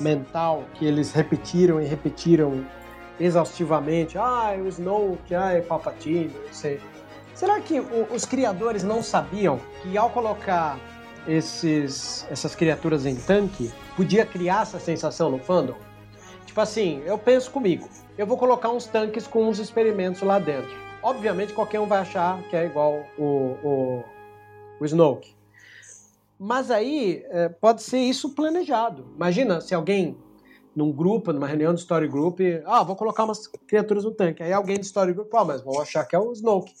mental 0.00 0.64
que 0.74 0.86
eles 0.86 1.12
repetiram 1.12 1.82
e 1.82 1.84
repetiram 1.84 2.66
exaustivamente, 3.20 4.16
ah, 4.16 4.56
o 4.58 4.66
Snoke, 4.68 5.34
ah, 5.34 5.62
Palpatine, 5.68 6.32
não 6.46 6.52
sei. 6.54 6.80
Será 7.34 7.60
que 7.60 7.78
o, 7.78 8.06
os 8.10 8.24
criadores 8.24 8.82
não 8.82 9.02
sabiam 9.02 9.60
que 9.82 9.98
ao 9.98 10.08
colocar 10.08 10.78
esses, 11.28 12.26
essas 12.30 12.54
criaturas 12.54 13.04
em 13.04 13.16
tanque, 13.16 13.70
podia 13.94 14.24
criar 14.24 14.62
essa 14.62 14.80
sensação 14.80 15.30
no 15.30 15.38
fandom? 15.38 15.76
Tipo 16.52 16.60
assim, 16.60 17.02
eu 17.06 17.16
penso 17.16 17.50
comigo, 17.50 17.88
eu 18.18 18.26
vou 18.26 18.36
colocar 18.36 18.68
uns 18.68 18.84
tanques 18.84 19.26
com 19.26 19.48
uns 19.48 19.58
experimentos 19.58 20.20
lá 20.20 20.38
dentro. 20.38 20.70
Obviamente 21.02 21.54
qualquer 21.54 21.80
um 21.80 21.86
vai 21.86 22.00
achar 22.00 22.42
que 22.42 22.54
é 22.54 22.66
igual 22.66 23.06
o, 23.16 23.24
o, 23.64 24.04
o 24.78 24.84
Snoke. 24.84 25.34
Mas 26.38 26.70
aí 26.70 27.24
é, 27.30 27.48
pode 27.48 27.82
ser 27.82 28.00
isso 28.00 28.34
planejado. 28.34 29.06
Imagina 29.16 29.62
se 29.62 29.74
alguém 29.74 30.14
num 30.76 30.92
grupo, 30.92 31.32
numa 31.32 31.46
reunião 31.46 31.72
de 31.72 31.80
Story 31.80 32.06
Group, 32.06 32.40
ah, 32.66 32.82
vou 32.82 32.96
colocar 32.96 33.24
umas 33.24 33.46
criaturas 33.46 34.04
no 34.04 34.10
tanque. 34.10 34.42
Aí 34.42 34.52
alguém 34.52 34.78
de 34.78 34.84
Story 34.84 35.14
Group, 35.14 35.34
ah, 35.34 35.46
mas 35.46 35.62
vão 35.62 35.80
achar 35.80 36.04
que 36.04 36.14
é 36.14 36.18
o 36.18 36.32
Snoke. 36.32 36.74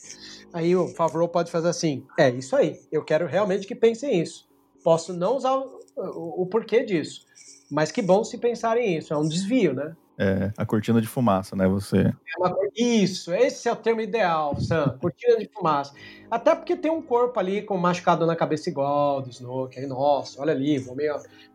Aí 0.52 0.76
o 0.76 0.88
Favreau 0.88 1.28
pode 1.30 1.50
fazer 1.50 1.70
assim, 1.70 2.04
é 2.18 2.28
isso 2.28 2.54
aí, 2.54 2.78
eu 2.92 3.02
quero 3.02 3.26
realmente 3.26 3.66
que 3.66 3.74
pensem 3.74 4.20
isso. 4.20 4.46
Posso 4.84 5.14
não 5.14 5.34
usar 5.34 5.56
o, 5.56 5.80
o, 5.96 6.42
o 6.42 6.46
porquê 6.46 6.84
disso, 6.84 7.24
mas 7.72 7.90
que 7.90 8.02
bom 8.02 8.22
se 8.22 8.36
pensarem 8.36 8.98
isso, 8.98 9.14
é 9.14 9.16
um 9.16 9.26
desvio, 9.26 9.72
né? 9.72 9.96
É, 10.18 10.52
a 10.58 10.66
cortina 10.66 11.00
de 11.00 11.08
fumaça, 11.08 11.56
né? 11.56 11.66
Você. 11.66 11.96
É 12.00 12.38
uma... 12.38 12.54
Isso, 12.76 13.32
esse 13.32 13.66
é 13.66 13.72
o 13.72 13.76
termo 13.76 14.02
ideal, 14.02 14.60
Sam. 14.60 14.98
Cortina 15.00 15.38
de 15.38 15.48
fumaça. 15.48 15.94
Até 16.30 16.54
porque 16.54 16.76
tem 16.76 16.90
um 16.90 17.00
corpo 17.00 17.40
ali 17.40 17.62
com 17.62 17.78
machucado 17.78 18.26
na 18.26 18.36
cabeça 18.36 18.68
igual 18.68 19.22
do 19.22 19.30
Snoke. 19.30 19.80
Aí, 19.80 19.86
nossa, 19.86 20.40
olha 20.42 20.52
ali, 20.52 20.78
vou 20.78 20.94
me, 20.94 21.04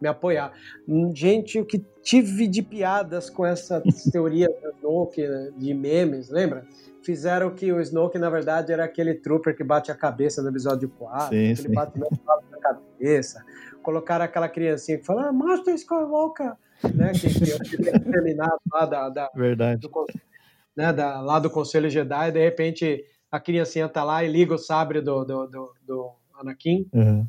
me 0.02 0.08
apoiar. 0.08 0.54
Gente, 1.14 1.60
o 1.60 1.66
que 1.66 1.86
tive 2.02 2.48
de 2.48 2.64
piadas 2.64 3.30
com 3.30 3.46
essa 3.46 3.82
teoria 4.12 4.48
do 4.48 4.70
Snoke, 4.80 5.26
né, 5.26 5.52
de 5.56 5.74
memes, 5.76 6.30
lembra? 6.30 6.66
Fizeram 7.04 7.52
que 7.52 7.72
o 7.72 7.80
Snoke, 7.80 8.18
na 8.18 8.30
verdade, 8.30 8.74
era 8.74 8.84
aquele 8.84 9.14
trooper 9.14 9.56
que 9.56 9.64
bate 9.64 9.92
a 9.92 9.96
cabeça 9.96 10.42
no 10.42 10.50
episódio 10.50 10.90
4. 10.90 11.30
Sim, 11.30 11.56
sim. 11.56 11.66
Ele 11.68 11.76
bate 11.76 11.98
na 12.00 12.58
cabeça 12.60 13.46
colocaram 13.88 14.26
aquela 14.26 14.50
criancinha 14.50 14.98
que 14.98 15.06
fala, 15.06 15.30
ah, 15.30 15.32
Master 15.32 15.74
Skywalker, 15.74 16.52
né? 16.94 17.14
Que, 17.14 17.30
que 17.30 17.90
é 17.90 17.98
terminado 17.98 18.60
lá 18.70 18.86
da, 18.86 19.08
da, 19.08 19.32
Verdade. 19.34 19.80
Do, 19.80 20.06
né, 20.76 20.92
da, 20.92 21.22
lá 21.22 21.40
do 21.40 21.50
Conselho 21.50 21.90
Jedi, 21.90 22.28
e 22.28 22.32
de 22.34 22.44
repente 22.44 23.06
a 23.32 23.40
criancinha 23.40 23.88
tá 23.88 24.04
lá 24.04 24.26
e 24.26 24.28
liga 24.28 24.54
o 24.54 24.58
sabre 24.58 25.00
do, 25.00 25.24
do, 25.24 25.48
do, 25.48 25.74
do 25.88 26.12
Anakin. 26.38 26.86
Uhum. 26.92 27.26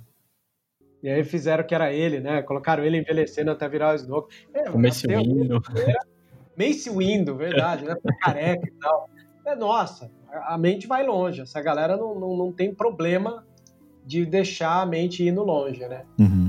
E 1.00 1.08
aí 1.08 1.22
fizeram 1.22 1.62
que 1.62 1.76
era 1.76 1.92
ele, 1.92 2.18
né? 2.18 2.42
Colocaram 2.42 2.82
ele 2.82 2.98
envelhecendo 2.98 3.52
até 3.52 3.68
virar 3.68 3.92
o 3.92 3.94
Snoke. 3.94 4.34
É, 4.52 4.68
o 4.68 4.76
Mace 4.76 5.06
Windu. 5.06 5.62
Mace 6.58 6.90
Windu, 6.90 7.36
verdade, 7.36 7.84
né? 7.84 7.94
Careca 8.20 8.66
e 8.66 8.72
tal. 8.80 9.08
É, 9.46 9.54
nossa, 9.54 10.10
a 10.28 10.58
mente 10.58 10.88
vai 10.88 11.06
longe. 11.06 11.40
Essa 11.40 11.62
galera 11.62 11.96
não, 11.96 12.18
não, 12.18 12.36
não 12.36 12.52
tem 12.52 12.74
problema 12.74 13.46
de 14.04 14.24
deixar 14.24 14.80
a 14.80 14.86
mente 14.86 15.22
indo 15.22 15.44
longe, 15.44 15.86
né? 15.86 16.04
Uhum. 16.18 16.47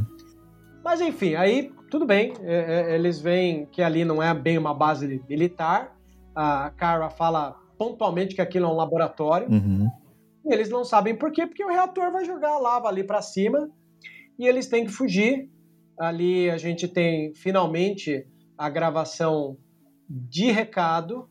Mas 0.83 1.01
enfim, 1.01 1.35
aí 1.35 1.71
tudo 1.89 2.05
bem, 2.05 2.33
é, 2.41 2.91
é, 2.91 2.95
eles 2.95 3.19
veem 3.19 3.65
que 3.65 3.81
ali 3.81 4.05
não 4.05 4.21
é 4.21 4.33
bem 4.33 4.57
uma 4.57 4.73
base 4.73 5.21
militar. 5.27 5.95
A 6.35 6.69
Kara 6.69 7.09
fala 7.09 7.55
pontualmente 7.77 8.35
que 8.35 8.41
aquilo 8.41 8.65
é 8.65 8.69
um 8.69 8.75
laboratório. 8.75 9.49
Uhum. 9.49 9.89
E 10.45 10.53
eles 10.53 10.69
não 10.69 10.83
sabem 10.83 11.15
por 11.15 11.31
quê, 11.31 11.47
porque 11.47 11.63
o 11.63 11.69
reator 11.69 12.11
vai 12.11 12.25
jogar 12.25 12.51
a 12.51 12.59
lava 12.59 12.87
ali 12.87 13.03
para 13.03 13.21
cima 13.21 13.69
e 14.37 14.47
eles 14.47 14.67
têm 14.67 14.85
que 14.85 14.91
fugir. 14.91 15.49
Ali 15.99 16.49
a 16.49 16.57
gente 16.57 16.87
tem 16.87 17.33
finalmente 17.35 18.25
a 18.57 18.69
gravação 18.69 19.57
de 20.07 20.51
recado, 20.51 21.27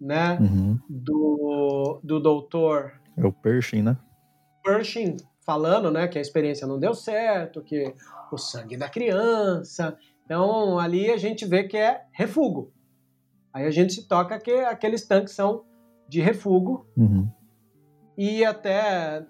né? 0.00 0.38
Uhum. 0.40 0.78
Do, 0.88 2.00
do 2.02 2.20
doutor. 2.20 3.00
É 3.16 3.26
o 3.26 3.32
Pershing, 3.32 3.82
né? 3.82 3.96
Pershing, 4.64 5.16
falando, 5.44 5.90
né, 5.90 6.08
que 6.08 6.18
a 6.18 6.20
experiência 6.20 6.66
não 6.66 6.78
deu 6.78 6.94
certo, 6.94 7.62
que 7.62 7.94
o 8.34 8.38
sangue 8.38 8.76
da 8.76 8.88
criança. 8.88 9.96
Então, 10.24 10.78
ali 10.78 11.10
a 11.10 11.16
gente 11.16 11.46
vê 11.46 11.64
que 11.64 11.76
é 11.76 12.02
refugo. 12.12 12.72
Aí 13.52 13.66
a 13.66 13.70
gente 13.70 13.94
se 13.94 14.06
toca 14.06 14.38
que 14.38 14.52
aqueles 14.52 15.06
tanques 15.06 15.34
são 15.34 15.64
de 16.08 16.20
refugo. 16.20 16.86
Uhum. 16.96 17.28
E 18.16 18.44
até 18.44 19.24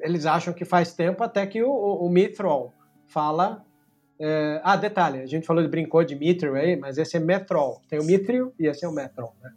eles 0.00 0.26
acham 0.26 0.54
que 0.54 0.64
faz 0.64 0.94
tempo 0.94 1.22
até 1.22 1.46
que 1.46 1.62
o, 1.62 1.70
o, 1.70 2.08
Mithril 2.08 2.72
fala. 3.06 3.64
É, 4.20 4.60
ah, 4.64 4.76
detalhe, 4.76 5.20
a 5.20 5.26
gente 5.26 5.46
falou 5.46 5.62
de 5.62 5.68
brincou 5.68 6.02
de 6.02 6.16
Mithril 6.16 6.56
aí, 6.56 6.76
mas 6.76 6.98
esse 6.98 7.16
é 7.16 7.20
Methrol. 7.20 7.80
Tem 7.88 8.00
o 8.00 8.04
Mithril 8.04 8.52
e 8.58 8.66
esse 8.66 8.84
é 8.84 8.88
o 8.88 8.92
Methrol, 8.92 9.34
né? 9.40 9.52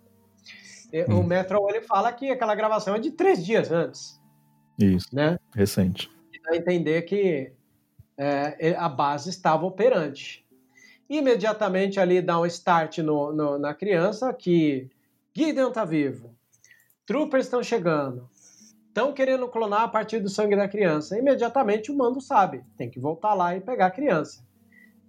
Uhum. 1.08 1.22
O 1.22 1.24
Methrol 1.24 1.70
ele 1.70 1.82
fala 1.82 2.12
que 2.12 2.30
aquela 2.30 2.54
gravação 2.54 2.96
é 2.96 3.00
de 3.00 3.12
três 3.12 3.44
dias 3.44 3.72
antes. 3.72 4.20
Isso. 4.78 5.08
Né? 5.14 5.38
Recente. 5.56 6.12
a 6.50 6.56
entender 6.56 7.04
que 7.04 7.54
é, 8.24 8.76
a 8.76 8.88
base 8.88 9.30
estava 9.30 9.66
operante. 9.66 10.46
Imediatamente 11.10 12.00
ali 12.00 12.22
dá 12.22 12.40
um 12.40 12.46
start 12.46 13.00
no, 13.00 13.34
no, 13.34 13.58
na 13.58 13.74
criança 13.74 14.32
que 14.34 14.90
Gideon 15.36 15.70
está 15.70 15.84
vivo, 15.84 16.36
troopers 17.06 17.46
estão 17.46 17.64
chegando, 17.64 18.30
estão 18.88 19.12
querendo 19.12 19.48
clonar 19.48 19.82
a 19.82 19.88
partir 19.88 20.20
do 20.20 20.30
sangue 20.30 20.56
da 20.56 20.68
criança. 20.68 21.18
Imediatamente 21.18 21.92
o 21.92 21.98
mando 21.98 22.22
sabe, 22.22 22.64
tem 22.78 22.90
que 22.90 23.00
voltar 23.00 23.34
lá 23.34 23.56
e 23.56 23.62
pegar 23.62 23.88
a 23.88 23.92
criança. 23.92 24.46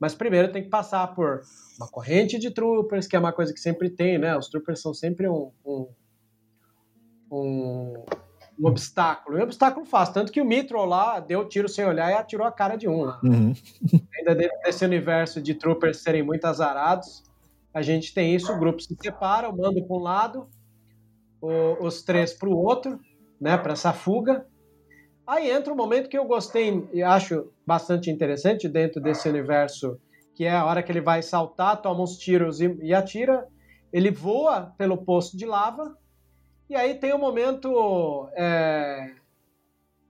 Mas 0.00 0.14
primeiro 0.14 0.50
tem 0.50 0.64
que 0.64 0.70
passar 0.70 1.14
por 1.14 1.42
uma 1.76 1.88
corrente 1.88 2.38
de 2.38 2.50
troopers, 2.50 3.06
que 3.06 3.14
é 3.14 3.18
uma 3.18 3.32
coisa 3.32 3.52
que 3.52 3.60
sempre 3.60 3.88
tem, 3.90 4.18
né? 4.18 4.36
Os 4.36 4.48
troopers 4.48 4.80
são 4.80 4.92
sempre 4.92 5.28
um, 5.28 5.52
um, 5.64 5.88
um, 7.30 8.04
um 8.62 8.68
obstáculo. 8.68 9.38
Um 9.38 9.42
obstáculo 9.42 9.84
fácil. 9.84 10.14
Tanto 10.14 10.30
que 10.30 10.40
o 10.40 10.44
Mitro 10.44 10.84
lá 10.84 11.18
deu 11.18 11.48
tiro 11.48 11.68
sem 11.68 11.84
olhar 11.84 12.10
e 12.12 12.14
atirou 12.14 12.46
a 12.46 12.52
cara 12.52 12.76
de 12.76 12.88
um. 12.88 13.06
Né? 13.06 13.18
Uhum. 13.24 13.54
Ainda 14.16 14.34
dentro 14.36 14.56
desse 14.64 14.84
universo 14.84 15.42
de 15.42 15.54
troopers 15.54 15.98
serem 15.98 16.22
muito 16.22 16.44
azarados, 16.44 17.24
a 17.74 17.82
gente 17.82 18.14
tem 18.14 18.34
isso, 18.34 18.52
o 18.52 18.58
grupo 18.58 18.80
se 18.80 18.94
separa, 19.02 19.48
o 19.48 19.56
mando 19.56 19.82
para 19.84 19.96
um 19.96 19.98
lado, 19.98 20.46
o, 21.40 21.84
os 21.84 22.02
três 22.02 22.32
para 22.32 22.48
o 22.48 22.56
outro, 22.56 23.00
né, 23.40 23.56
para 23.56 23.72
essa 23.72 23.92
fuga. 23.92 24.46
Aí 25.26 25.50
entra 25.50 25.72
um 25.72 25.76
momento 25.76 26.08
que 26.08 26.18
eu 26.18 26.24
gostei 26.24 26.86
e 26.92 27.02
acho 27.02 27.50
bastante 27.66 28.10
interessante 28.10 28.68
dentro 28.68 29.00
desse 29.00 29.28
universo, 29.28 29.98
que 30.34 30.44
é 30.44 30.52
a 30.52 30.66
hora 30.66 30.82
que 30.82 30.92
ele 30.92 31.00
vai 31.00 31.22
saltar, 31.22 31.80
toma 31.80 32.02
uns 32.02 32.18
tiros 32.18 32.60
e, 32.60 32.76
e 32.82 32.92
atira. 32.92 33.48
Ele 33.92 34.10
voa 34.10 34.74
pelo 34.76 34.98
poço 34.98 35.36
de 35.36 35.46
lava, 35.46 35.96
e 36.72 36.74
aí 36.74 36.94
tem 36.94 37.12
um 37.12 37.18
momento 37.18 38.30
é, 38.34 39.10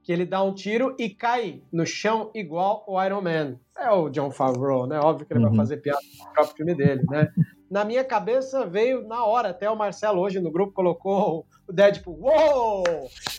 que 0.04 0.12
ele 0.12 0.24
dá 0.24 0.40
um 0.44 0.54
tiro 0.54 0.94
e 0.96 1.10
cai 1.10 1.60
no 1.72 1.84
chão 1.84 2.30
igual 2.32 2.84
o 2.86 3.02
Iron 3.02 3.20
Man. 3.20 3.56
É 3.76 3.90
o 3.90 4.08
John 4.08 4.30
Favreau, 4.30 4.86
né? 4.86 5.00
Óbvio 5.00 5.26
que 5.26 5.32
ele 5.32 5.42
uhum. 5.42 5.48
vai 5.48 5.56
fazer 5.56 5.78
piada 5.78 5.98
no 6.20 6.32
próprio 6.32 6.54
filme 6.54 6.74
dele, 6.76 7.02
né? 7.10 7.32
Na 7.72 7.86
minha 7.86 8.04
cabeça 8.04 8.66
veio 8.66 9.08
na 9.08 9.24
hora, 9.24 9.48
até 9.48 9.70
o 9.70 9.74
Marcelo 9.74 10.20
hoje 10.20 10.38
no 10.38 10.50
grupo 10.50 10.74
colocou 10.74 11.46
o 11.66 11.72
Deadpool, 11.72 12.18
Uou! 12.20 12.84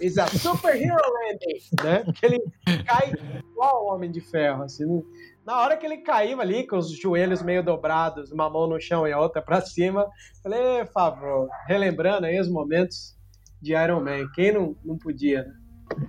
Is 0.02 0.18
a 0.18 0.26
superhero 0.26 0.96
landing, 0.96 1.60
né? 1.84 2.04
Porque 2.04 2.26
ele 2.26 2.44
cai 2.84 3.14
igual 3.52 3.86
o 3.86 3.94
Homem 3.94 4.10
de 4.10 4.20
Ferro, 4.22 4.64
assim. 4.64 5.04
Na 5.46 5.62
hora 5.62 5.78
que 5.78 5.86
ele 5.86 5.98
caiu 5.98 6.42
ali, 6.42 6.66
com 6.66 6.78
os 6.78 6.90
joelhos 7.00 7.44
meio 7.44 7.64
dobrados, 7.64 8.32
uma 8.32 8.50
mão 8.50 8.66
no 8.66 8.82
chão 8.82 9.08
e 9.08 9.12
a 9.14 9.20
outra 9.20 9.40
para 9.40 9.62
cima, 9.62 10.10
falei, 10.42 10.84
Favreau, 10.92 11.48
relembrando 11.68 12.26
aí 12.26 12.40
os 12.40 12.50
momentos 12.50 13.16
de 13.62 13.74
Iron 13.74 14.02
Man, 14.02 14.28
quem 14.34 14.52
não, 14.52 14.76
não 14.84 14.98
podia, 14.98 15.44
né? 15.44 15.54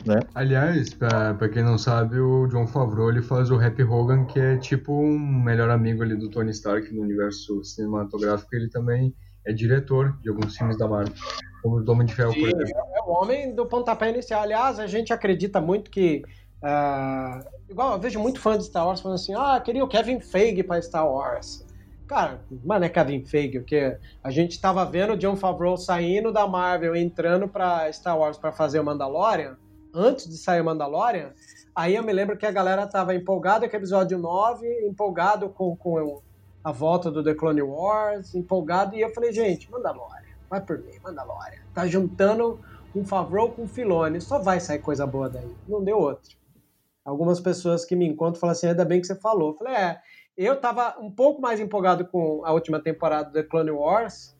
Né? 0.07 0.21
Aliás, 0.35 0.93
pra, 0.95 1.35
pra 1.35 1.49
quem 1.49 1.63
não 1.63 1.79
sabe, 1.79 2.19
o 2.19 2.47
John 2.49 2.67
Favreau 2.67 3.11
ele 3.11 3.23
faz 3.23 3.51
o 3.51 3.59
Happy 3.59 3.83
Hogan, 3.83 4.25
que 4.25 4.39
é 4.39 4.57
tipo 4.57 4.93
um 4.93 5.19
melhor 5.19 5.71
amigo 5.71 6.03
ali 6.03 6.17
do 6.17 6.29
Tony 6.29 6.51
Stark 6.51 6.93
no 6.93 7.03
universo 7.03 7.63
cinematográfico. 7.65 8.55
Ele 8.55 8.69
também 8.69 9.15
é 9.47 9.53
diretor 9.53 10.17
de 10.23 10.29
alguns 10.31 10.57
filmes 10.57 10.79
da 10.79 10.89
Marvel, 10.89 11.15
como 11.63 11.79
o 11.79 11.91
Homem 11.91 12.07
de 12.07 12.15
Ferro, 12.15 12.33
por 12.33 12.49
exemplo. 12.49 12.83
É 12.95 13.03
o 13.03 13.11
homem 13.11 13.55
do 13.55 13.67
pontapé 13.67 14.11
inicial. 14.11 14.43
Aliás, 14.43 14.79
a 14.79 14.87
gente 14.87 15.13
acredita 15.13 15.61
muito 15.61 15.91
que. 15.91 16.23
Uh, 16.63 17.45
igual 17.69 17.93
eu 17.93 18.01
vejo 18.01 18.19
muito 18.19 18.41
fã 18.41 18.57
de 18.57 18.65
Star 18.65 18.87
Wars 18.87 19.01
falando 19.01 19.17
assim: 19.17 19.35
ah, 19.35 19.61
queria 19.61 19.85
o 19.85 19.89
Kevin 19.89 20.21
Feige 20.21 20.63
para 20.63 20.81
Star 20.81 21.07
Wars. 21.07 21.65
Cara, 22.07 22.41
mas 22.65 22.81
não 22.81 22.87
é 22.87 22.91
Kevin 22.91 23.25
Feige, 23.25 23.59
porque 23.61 23.97
a 24.23 24.31
gente 24.31 24.53
estava 24.53 24.85
vendo 24.85 25.15
o 25.15 25.17
John 25.17 25.37
Favreau 25.37 25.77
saindo 25.77 26.33
da 26.33 26.47
Marvel, 26.47 26.95
entrando 26.95 27.49
para 27.49 27.91
Star 27.93 28.19
Wars 28.19 28.37
para 28.37 28.53
fazer 28.53 28.79
o 28.79 28.85
Mandalorian 28.85 29.57
antes 29.95 30.29
de 30.29 30.37
sair 30.37 30.63
Mandalorian, 30.63 31.33
aí 31.75 31.95
eu 31.95 32.03
me 32.03 32.13
lembro 32.13 32.37
que 32.37 32.45
a 32.45 32.51
galera 32.51 32.87
tava 32.87 33.15
empolgada 33.15 33.69
com 33.69 33.75
o 33.75 33.79
episódio 33.79 34.19
9, 34.19 34.87
empolgado 34.87 35.49
com, 35.49 35.77
com 35.77 36.21
a 36.63 36.73
volta 36.73 37.11
do 37.11 37.23
The 37.23 37.35
Clone 37.35 37.63
Wars, 37.63 38.35
empolgado, 38.35 38.97
e 38.97 39.01
eu 39.01 39.13
falei, 39.15 39.33
gente, 39.33 39.71
Mandalorian, 39.71 40.25
vai 40.51 40.61
por 40.61 40.79
mim, 40.79 40.99
Mandalorian. 41.03 41.61
Tá 41.73 41.87
juntando 41.87 42.61
um 42.95 43.05
Favreau 43.05 43.51
com 43.51 43.63
um 43.63 43.69
Filone, 43.69 44.21
só 44.21 44.39
vai 44.39 44.61
sair 44.61 44.79
coisa 44.79 45.07
boa 45.07 45.29
daí. 45.29 45.55
Não 45.69 45.83
deu 45.83 45.99
outro. 45.99 46.37
Algumas 47.05 47.39
pessoas 47.41 47.85
que 47.85 47.95
me 47.95 48.07
encontram 48.07 48.41
falam 48.41 48.53
assim, 48.53 48.69
ainda 48.69 48.85
bem 48.85 49.01
que 49.01 49.07
você 49.07 49.15
falou. 49.15 49.51
Eu 49.51 49.57
falei, 49.59 49.75
é, 49.75 50.01
eu 50.37 50.59
tava 50.59 50.97
um 51.01 51.11
pouco 51.11 51.41
mais 51.41 51.61
empolgado 51.61 52.07
com 52.07 52.45
a 52.45 52.53
última 52.53 52.81
temporada 52.81 53.29
do 53.29 53.33
The 53.33 53.43
Clone 53.43 53.71
Wars, 53.71 54.35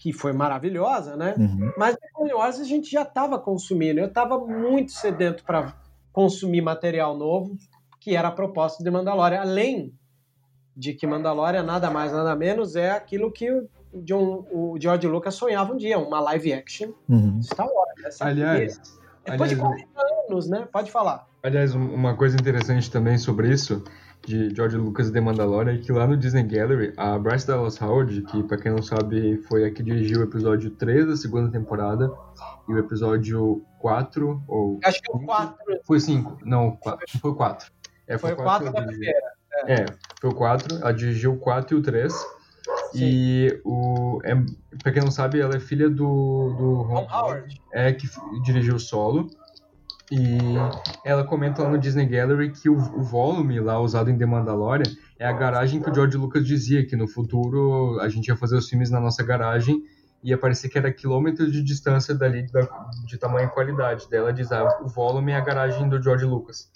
que 0.00 0.14
foi 0.14 0.32
maravilhosa, 0.32 1.14
né? 1.14 1.34
Uhum. 1.38 1.72
Mas 1.76 1.94
Wars 2.32 2.58
a 2.58 2.64
gente 2.64 2.90
já 2.90 3.02
estava 3.02 3.38
consumindo. 3.38 4.00
Eu 4.00 4.06
estava 4.06 4.38
muito 4.38 4.92
sedento 4.92 5.44
para 5.44 5.74
consumir 6.10 6.62
material 6.62 7.14
novo, 7.14 7.54
que 8.00 8.16
era 8.16 8.28
a 8.28 8.32
proposta 8.32 8.82
de 8.82 8.90
Mandalorian. 8.90 9.42
Além 9.42 9.92
de 10.74 10.94
que 10.94 11.06
Mandalorian 11.06 11.62
nada 11.62 11.90
mais 11.90 12.12
nada 12.12 12.34
menos 12.34 12.76
é 12.76 12.92
aquilo 12.92 13.30
que 13.30 13.52
o, 13.52 13.68
John, 14.02 14.46
o 14.50 14.78
George 14.80 15.06
Lucas 15.06 15.34
sonhava 15.34 15.74
um 15.74 15.76
dia, 15.76 15.98
uma 15.98 16.18
live 16.20 16.54
action 16.54 16.92
uhum. 17.06 17.42
Star 17.42 17.68
Wars. 17.68 18.22
Aliás, 18.22 18.80
depois 19.26 19.52
aliás, 19.52 19.76
de 19.76 19.86
40 19.86 19.86
anos, 20.30 20.48
né? 20.48 20.68
Pode 20.72 20.90
falar. 20.90 21.28
Aliás, 21.42 21.74
uma 21.74 22.16
coisa 22.16 22.38
interessante 22.38 22.90
também 22.90 23.18
sobre 23.18 23.52
isso 23.52 23.84
de 24.30 24.54
George 24.54 24.76
Lucas 24.76 25.08
e 25.08 25.12
The 25.12 25.20
Mandalorian, 25.20 25.76
que 25.78 25.90
lá 25.90 26.06
no 26.06 26.16
Disney 26.16 26.44
Gallery, 26.44 26.92
a 26.96 27.18
Bryce 27.18 27.46
Dallas 27.46 27.80
Howard, 27.82 28.22
que 28.22 28.42
para 28.44 28.58
quem 28.58 28.70
não 28.70 28.80
sabe 28.80 29.38
foi 29.48 29.64
a 29.64 29.70
que 29.72 29.82
dirigiu 29.82 30.20
o 30.20 30.22
episódio 30.22 30.70
3 30.70 31.08
da 31.08 31.16
segunda 31.16 31.50
temporada 31.50 32.12
e 32.68 32.72
o 32.72 32.78
episódio 32.78 33.64
4 33.80 34.42
ou 34.46 34.78
Acho 34.84 35.02
que 35.02 35.10
é 35.10 35.16
o 35.16 35.20
4. 35.20 35.56
Foi 35.84 35.98
5, 35.98 36.38
não, 36.44 36.76
4, 36.76 37.18
foi 37.18 37.34
4. 37.34 37.72
É, 38.06 38.18
foi, 38.18 38.30
foi 38.30 38.40
o 38.40 38.44
4 38.44 38.72
da 38.72 38.82
primeira. 38.82 39.18
É. 39.66 39.72
é, 39.74 39.86
foi 40.20 40.30
o 40.30 40.34
4, 40.34 40.76
ela 40.76 40.92
dirigiu 40.92 41.32
o 41.32 41.36
4 41.36 41.76
e 41.76 41.80
o 41.80 41.82
3. 41.82 42.12
Sim. 42.12 42.98
E 43.02 43.60
o, 43.64 44.20
é, 44.24 44.34
pra 44.80 44.92
quem 44.92 45.02
não 45.02 45.10
sabe, 45.10 45.40
ela 45.40 45.56
é 45.56 45.60
filha 45.60 45.90
do, 45.90 46.54
do 46.56 46.82
Ron 46.82 47.08
Howard. 47.10 47.60
É, 47.72 47.92
que 47.92 48.08
dirigiu 48.44 48.76
o 48.76 48.80
solo. 48.80 49.28
E 50.10 50.28
ela 51.04 51.22
comenta 51.22 51.62
lá 51.62 51.70
no 51.70 51.78
Disney 51.78 52.04
Gallery 52.06 52.50
que 52.50 52.68
o, 52.68 52.74
o 52.74 53.02
volume 53.02 53.60
lá 53.60 53.78
usado 53.78 54.10
em 54.10 54.18
The 54.18 54.26
Mandalorian 54.26 54.90
é 55.18 55.26
a 55.26 55.32
garagem 55.32 55.80
que 55.80 55.88
o 55.88 55.94
George 55.94 56.16
Lucas 56.16 56.44
dizia 56.44 56.84
que 56.84 56.96
no 56.96 57.06
futuro 57.06 57.98
a 58.00 58.08
gente 58.08 58.26
ia 58.26 58.36
fazer 58.36 58.56
os 58.56 58.68
filmes 58.68 58.90
na 58.90 58.98
nossa 58.98 59.22
garagem 59.22 59.84
e 60.22 60.30
ia 60.30 60.38
parecer 60.38 60.68
que 60.68 60.76
era 60.76 60.92
quilômetros 60.92 61.52
de 61.52 61.62
distância 61.62 62.12
dali 62.12 62.42
de, 62.42 62.52
de 63.06 63.18
tamanho 63.18 63.46
e 63.46 63.50
qualidade. 63.50 64.08
Daí 64.10 64.18
ela 64.18 64.32
diz, 64.32 64.50
ah, 64.50 64.80
o 64.82 64.88
volume 64.88 65.30
é 65.30 65.36
a 65.36 65.40
garagem 65.40 65.88
do 65.88 66.02
George 66.02 66.24
Lucas. 66.24 66.70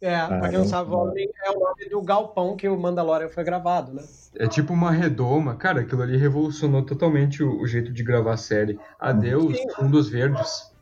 É, 0.00 0.26
pra 0.26 0.48
quem 0.48 0.58
não 0.58 0.64
sabe, 0.64 0.88
o 0.88 0.92
volume 0.92 1.28
é 1.44 1.50
o 1.50 1.58
nome 1.60 1.88
do 1.90 2.02
galpão 2.02 2.56
que 2.56 2.68
o 2.68 2.78
Mandalorian 2.78 3.28
foi 3.28 3.42
gravado, 3.44 3.92
né? 3.92 4.02
É 4.34 4.46
tipo 4.46 4.72
uma 4.72 4.90
redoma. 4.90 5.56
Cara, 5.56 5.80
aquilo 5.80 6.02
ali 6.02 6.16
revolucionou 6.16 6.82
totalmente 6.82 7.42
o, 7.42 7.60
o 7.60 7.66
jeito 7.66 7.92
de 7.92 8.02
gravar 8.02 8.34
a 8.34 8.36
série. 8.36 8.78
Adeus, 8.98 9.56
Sim. 9.56 9.70
Fundos 9.70 10.08
Verdes 10.08 10.72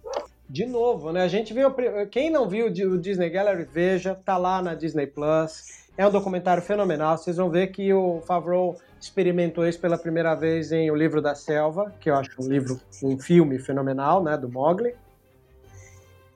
de 0.48 0.64
novo, 0.64 1.12
né? 1.12 1.22
A 1.22 1.28
gente 1.28 1.52
viu. 1.52 1.72
Quem 2.10 2.30
não 2.30 2.48
viu 2.48 2.66
o 2.66 2.98
Disney 2.98 3.30
Gallery, 3.30 3.66
veja, 3.70 4.14
tá 4.14 4.36
lá 4.36 4.62
na 4.62 4.74
Disney 4.74 5.06
Plus. 5.06 5.86
É 5.98 6.06
um 6.06 6.10
documentário 6.10 6.62
fenomenal. 6.62 7.16
Vocês 7.16 7.36
vão 7.36 7.50
ver 7.50 7.68
que 7.68 7.92
o 7.92 8.20
Favreau 8.26 8.76
experimentou 9.00 9.66
isso 9.66 9.80
pela 9.80 9.98
primeira 9.98 10.34
vez 10.34 10.70
em 10.70 10.90
O 10.90 10.94
Livro 10.94 11.22
da 11.22 11.34
Selva, 11.34 11.92
que 12.00 12.10
eu 12.10 12.14
acho 12.14 12.30
um 12.40 12.48
livro, 12.48 12.80
um 13.02 13.18
filme 13.18 13.58
fenomenal, 13.58 14.22
né? 14.22 14.36
Do 14.36 14.48
Mogli. 14.48 14.94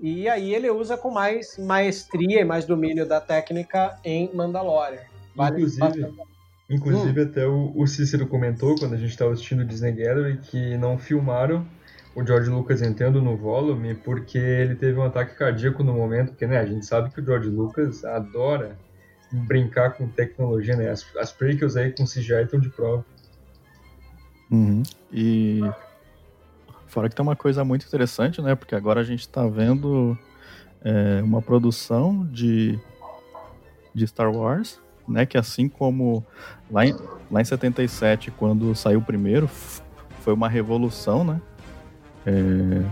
E 0.01 0.29
aí 0.29 0.55
ele 0.55 0.71
usa 0.71 0.97
com 0.97 1.11
mais 1.11 1.59
maestria 1.59 2.41
e 2.41 2.45
mais 2.45 2.65
domínio 2.65 3.07
da 3.07 3.21
técnica 3.21 3.99
em 4.03 4.31
Mandalorian. 4.35 5.03
Vale 5.37 5.57
inclusive, 5.57 6.15
inclusive 6.71 7.21
hum. 7.21 7.25
até 7.25 7.47
o, 7.47 7.73
o 7.77 7.87
Cícero 7.87 8.27
comentou 8.27 8.77
quando 8.77 8.95
a 8.95 8.97
gente 8.97 9.11
estava 9.11 9.33
assistindo 9.33 9.61
o 9.61 9.65
Disney 9.65 9.93
Gallery 9.93 10.39
que 10.39 10.77
não 10.79 10.97
filmaram 10.97 11.67
o 12.15 12.27
George 12.27 12.51
Lucas 12.51 12.83
entrando 12.83 13.23
no 13.23 13.37
volume 13.37 13.95
porque 13.95 14.39
ele 14.39 14.75
teve 14.75 14.99
um 14.99 15.05
ataque 15.05 15.37
cardíaco 15.37 15.83
no 15.83 15.95
momento, 15.95 16.31
porque 16.31 16.47
né, 16.47 16.59
a 16.59 16.67
gente 16.67 16.85
sabe 16.85 17.11
que 17.11 17.21
o 17.21 17.25
George 17.25 17.49
Lucas 17.49 18.05
adora 18.05 18.77
brincar 19.33 19.93
com 19.93 20.09
tecnologia, 20.09 20.77
né? 20.77 20.91
As, 20.91 21.07
as 21.17 21.33
prequels 21.33 21.77
aí 21.77 21.93
com 21.93 22.05
CGI 22.05 22.43
estão 22.43 22.59
de 22.59 22.69
prova. 22.69 23.05
Uhum. 24.51 24.83
E 25.13 25.61
fora 26.89 27.09
que 27.09 27.15
tem 27.15 27.23
uma 27.23 27.37
coisa 27.37 27.65
muito 27.65 27.87
interessante, 27.87 28.43
né? 28.43 28.55
Porque 28.55 28.75
agora 28.75 29.01
a 29.01 29.05
gente 29.05 29.21
está 29.21 29.47
vendo 29.47 30.19
é, 30.83 31.23
uma 31.23 31.41
produção 31.41 32.27
de, 32.27 32.79
de 33.95 34.07
Star 34.09 34.35
Wars, 34.35 34.81
né? 35.07 35.25
Que 35.25 35.39
assim 35.39 35.69
como 35.69 36.27
lá 36.69 36.85
em, 36.85 36.97
lá 37.31 37.41
em 37.41 37.45
77, 37.45 38.33
quando 38.33 38.75
saiu 38.75 38.99
o 38.99 39.05
primeiro, 39.05 39.47
foi 39.47 40.35
uma 40.35 40.49
revolução, 40.49 41.23
né? 41.23 41.41
É, 42.27 42.31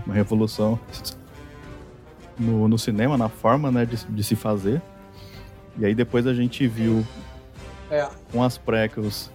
uma 0.06 0.14
revolução 0.14 0.78
no, 2.38 2.68
no, 2.68 2.78
cinema, 2.78 3.16
na 3.16 3.28
forma 3.28 3.70
né, 3.70 3.84
de, 3.84 3.96
de, 3.96 4.24
se 4.24 4.36
fazer. 4.36 4.80
E 5.78 5.84
aí 5.84 5.94
depois 5.94 6.26
a 6.26 6.34
gente 6.34 6.66
viu 6.66 7.04
é. 7.90 8.08
com 8.32 8.42
as 8.42 8.56
prequels 8.56 9.30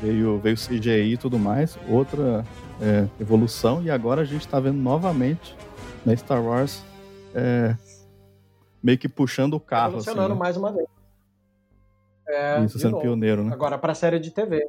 veio, 0.00 0.38
veio 0.38 0.56
CGI 0.56 1.14
e 1.14 1.16
tudo 1.16 1.38
mais, 1.38 1.78
outra 1.88 2.44
é, 2.80 3.06
evolução, 3.20 3.82
e 3.82 3.90
agora 3.90 4.22
a 4.22 4.24
gente 4.24 4.46
está 4.46 4.60
vendo 4.60 4.78
novamente 4.78 5.56
na 6.04 6.14
Star 6.16 6.42
Wars 6.42 6.82
é, 7.34 7.76
meio 8.82 8.98
que 8.98 9.08
puxando 9.08 9.54
o 9.54 9.60
carro. 9.60 9.94
Funcionando 9.94 10.26
assim, 10.26 10.34
né? 10.34 10.38
mais 10.38 10.56
uma 10.56 10.72
vez. 10.72 10.86
É, 12.28 12.64
Isso, 12.64 12.78
sendo 12.78 12.92
novo. 12.92 13.02
pioneiro, 13.02 13.44
né? 13.44 13.52
Agora 13.52 13.78
para 13.78 13.94
série 13.94 14.18
de 14.18 14.30
TV. 14.30 14.68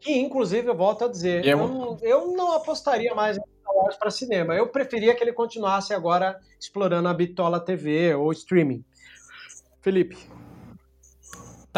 Que, 0.00 0.16
inclusive, 0.18 0.68
eu 0.68 0.76
volto 0.76 1.04
a 1.04 1.08
dizer, 1.08 1.44
Eu- 1.44 1.58
eu, 1.58 1.68
não- 1.68 1.98
eu 2.00 2.26
não 2.36 2.52
apostaria 2.52 3.14
mais 3.14 3.36
em 3.36 3.42
Para 3.98 4.10
cinema. 4.10 4.54
Eu 4.54 4.68
preferia 4.68 5.14
que 5.14 5.22
ele 5.22 5.32
continuasse 5.32 5.94
agora 5.94 6.38
explorando 6.60 7.08
a 7.08 7.14
Bitola 7.14 7.60
TV 7.60 8.14
ou 8.14 8.32
streaming. 8.32 8.84
Felipe, 9.80 10.16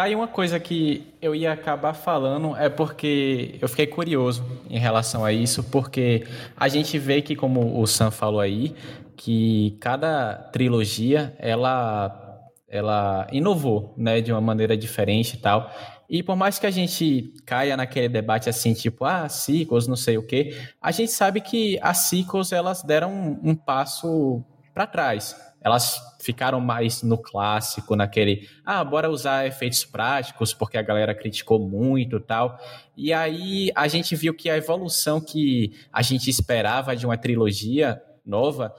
Tá 0.00 0.04
aí 0.04 0.14
uma 0.14 0.28
coisa 0.28 0.58
que 0.58 1.12
eu 1.20 1.34
ia 1.34 1.52
acabar 1.52 1.92
falando, 1.92 2.56
é 2.56 2.68
porque 2.68 3.58
eu 3.60 3.68
fiquei 3.68 3.86
curioso 3.86 4.42
em 4.70 4.78
relação 4.78 5.24
a 5.24 5.32
isso, 5.32 5.64
porque 5.64 6.26
a 6.56 6.68
gente 6.68 6.96
vê 6.96 7.20
que, 7.20 7.36
como 7.36 7.78
o 7.78 7.86
Sam 7.86 8.10
falou 8.10 8.40
aí, 8.40 8.74
que 9.16 9.76
cada 9.80 10.34
trilogia, 10.52 11.34
ela, 11.38 12.40
ela 12.66 13.26
inovou, 13.30 13.92
né, 13.94 14.22
de 14.22 14.32
uma 14.32 14.40
maneira 14.40 14.76
diferente 14.76 15.34
e 15.34 15.38
tal. 15.38 15.70
E 16.10 16.24
por 16.24 16.34
mais 16.34 16.58
que 16.58 16.66
a 16.66 16.72
gente 16.72 17.32
caia 17.46 17.76
naquele 17.76 18.08
debate 18.08 18.50
assim, 18.50 18.74
tipo, 18.74 19.04
ah, 19.04 19.28
sequels, 19.28 19.86
não 19.86 19.94
sei 19.94 20.18
o 20.18 20.26
quê, 20.26 20.58
a 20.82 20.90
gente 20.90 21.12
sabe 21.12 21.40
que 21.40 21.78
as 21.80 21.98
sequels, 22.08 22.50
elas 22.50 22.82
deram 22.82 23.12
um, 23.12 23.50
um 23.50 23.54
passo 23.54 24.44
para 24.74 24.88
trás. 24.88 25.36
Elas 25.60 26.00
ficaram 26.20 26.60
mais 26.60 27.04
no 27.04 27.16
clássico, 27.16 27.94
naquele, 27.94 28.48
ah, 28.64 28.82
bora 28.82 29.08
usar 29.08 29.46
efeitos 29.46 29.84
práticos, 29.84 30.52
porque 30.52 30.76
a 30.76 30.82
galera 30.82 31.14
criticou 31.14 31.60
muito 31.60 32.18
tal. 32.18 32.58
E 32.96 33.12
aí 33.12 33.70
a 33.76 33.86
gente 33.86 34.16
viu 34.16 34.34
que 34.34 34.50
a 34.50 34.56
evolução 34.56 35.20
que 35.20 35.72
a 35.92 36.02
gente 36.02 36.28
esperava 36.28 36.96
de 36.96 37.06
uma 37.06 37.16
trilogia 37.16 38.02
nova, 38.26 38.74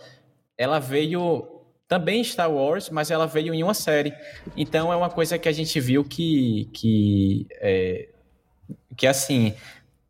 ela 0.57 0.79
veio 0.79 1.60
também 1.91 2.23
Star 2.23 2.49
Wars, 2.49 2.89
mas 2.89 3.11
ela 3.11 3.27
veio 3.27 3.53
em 3.53 3.61
uma 3.61 3.73
série. 3.73 4.13
Então 4.55 4.93
é 4.93 4.95
uma 4.95 5.09
coisa 5.09 5.37
que 5.37 5.49
a 5.49 5.51
gente 5.51 5.77
viu 5.77 6.05
que, 6.05 6.69
que, 6.71 7.45
é, 7.59 8.07
que 8.95 9.05
assim, 9.05 9.53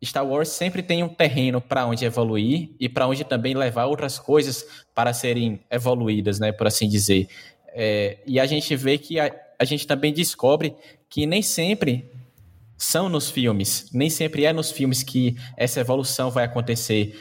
Star 0.04 0.24
Wars 0.24 0.50
sempre 0.50 0.80
tem 0.80 1.02
um 1.02 1.08
terreno 1.08 1.60
para 1.60 1.84
onde 1.84 2.04
evoluir 2.04 2.70
e 2.78 2.88
para 2.88 3.08
onde 3.08 3.24
também 3.24 3.54
levar 3.54 3.86
outras 3.86 4.16
coisas 4.16 4.64
para 4.94 5.12
serem 5.12 5.58
evoluídas, 5.68 6.38
né, 6.38 6.52
por 6.52 6.68
assim 6.68 6.88
dizer. 6.88 7.26
É, 7.74 8.18
e 8.24 8.38
a 8.38 8.46
gente 8.46 8.76
vê 8.76 8.96
que 8.96 9.18
a, 9.18 9.34
a 9.58 9.64
gente 9.64 9.84
também 9.84 10.12
descobre 10.12 10.76
que 11.10 11.26
nem 11.26 11.42
sempre 11.42 12.08
são 12.82 13.08
nos 13.08 13.30
filmes, 13.30 13.88
nem 13.94 14.10
sempre 14.10 14.44
é 14.44 14.52
nos 14.52 14.72
filmes 14.72 15.04
que 15.04 15.36
essa 15.56 15.78
evolução 15.78 16.32
vai 16.32 16.44
acontecer. 16.44 17.14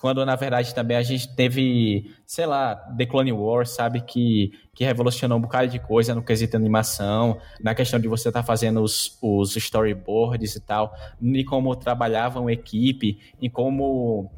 Quando 0.00 0.24
na 0.24 0.36
verdade 0.36 0.72
também 0.72 0.96
a 0.96 1.02
gente 1.02 1.34
teve, 1.34 2.14
sei 2.24 2.46
lá, 2.46 2.76
The 2.76 3.04
Clone 3.04 3.32
Wars, 3.32 3.70
sabe, 3.70 4.00
que, 4.02 4.52
que 4.72 4.84
revolucionou 4.84 5.36
um 5.36 5.40
bocado 5.40 5.66
de 5.72 5.80
coisa 5.80 6.14
no 6.14 6.22
quesito 6.22 6.56
animação, 6.56 7.40
na 7.60 7.74
questão 7.74 7.98
de 7.98 8.06
você 8.06 8.28
estar 8.28 8.42
tá 8.42 8.46
fazendo 8.46 8.80
os, 8.80 9.18
os 9.20 9.56
storyboards 9.56 10.54
e 10.54 10.60
tal, 10.60 10.94
e 11.20 11.44
como 11.44 11.74
trabalhavam 11.74 12.48
equipe, 12.48 13.18
e 13.40 13.50
como 13.50 14.30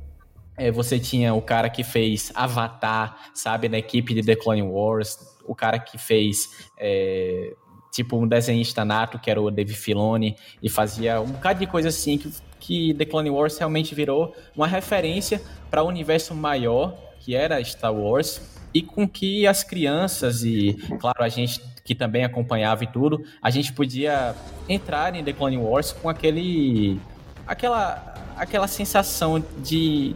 é, 0.57 0.71
você 0.71 0.99
tinha 0.99 1.35
o 1.35 1.43
cara 1.43 1.69
que 1.69 1.85
fez 1.85 2.33
Avatar, 2.35 3.31
sabe, 3.35 3.69
na 3.69 3.77
equipe 3.77 4.15
de 4.15 4.23
The 4.23 4.35
Clone 4.35 4.63
Wars, 4.63 5.19
o 5.45 5.55
cara 5.55 5.79
que 5.79 5.99
fez. 5.99 6.71
É, 6.79 7.55
tipo 7.91 8.17
um 8.17 8.27
desenhista 8.27 8.85
nato, 8.85 9.19
que 9.19 9.31
era 9.31 9.41
o 9.41 9.51
Dave 9.51 9.75
Filoni, 9.75 10.37
e 10.63 10.69
fazia 10.69 11.21
um 11.21 11.33
bocado 11.33 11.59
de 11.59 11.67
coisa 11.67 11.89
assim 11.89 12.17
que, 12.19 12.33
que 12.59 12.95
The 12.95 13.05
Clone 13.05 13.31
Wars 13.31 13.59
realmente 13.59 13.95
virou 13.95 14.35
uma 14.57 14.67
referência 14.67 15.43
para 15.71 15.83
o 15.83 15.89
universo 15.89 16.35
maior, 16.35 16.97
que 17.21 17.35
era 17.35 17.63
Star 17.65 17.93
Wars, 17.93 18.41
e 18.73 18.83
com 18.83 19.09
que 19.09 19.47
as 19.47 19.65
crianças 19.65 20.45
e, 20.45 20.75
claro, 21.01 21.23
a 21.23 21.29
gente 21.29 21.61
que 21.85 21.95
também 21.95 22.25
acompanhava 22.25 22.85
e 22.85 22.87
tudo, 22.87 23.25
a 23.43 23.51
gente 23.51 23.73
podia 23.73 24.35
entrar 24.69 25.15
em 25.15 25.25
The 25.25 25.33
Clone 25.33 25.57
Wars 25.57 25.91
com 25.93 26.09
aquele 26.09 27.01
aquela 27.47 28.15
aquela 28.37 28.69
sensação 28.69 29.43
de 29.59 30.15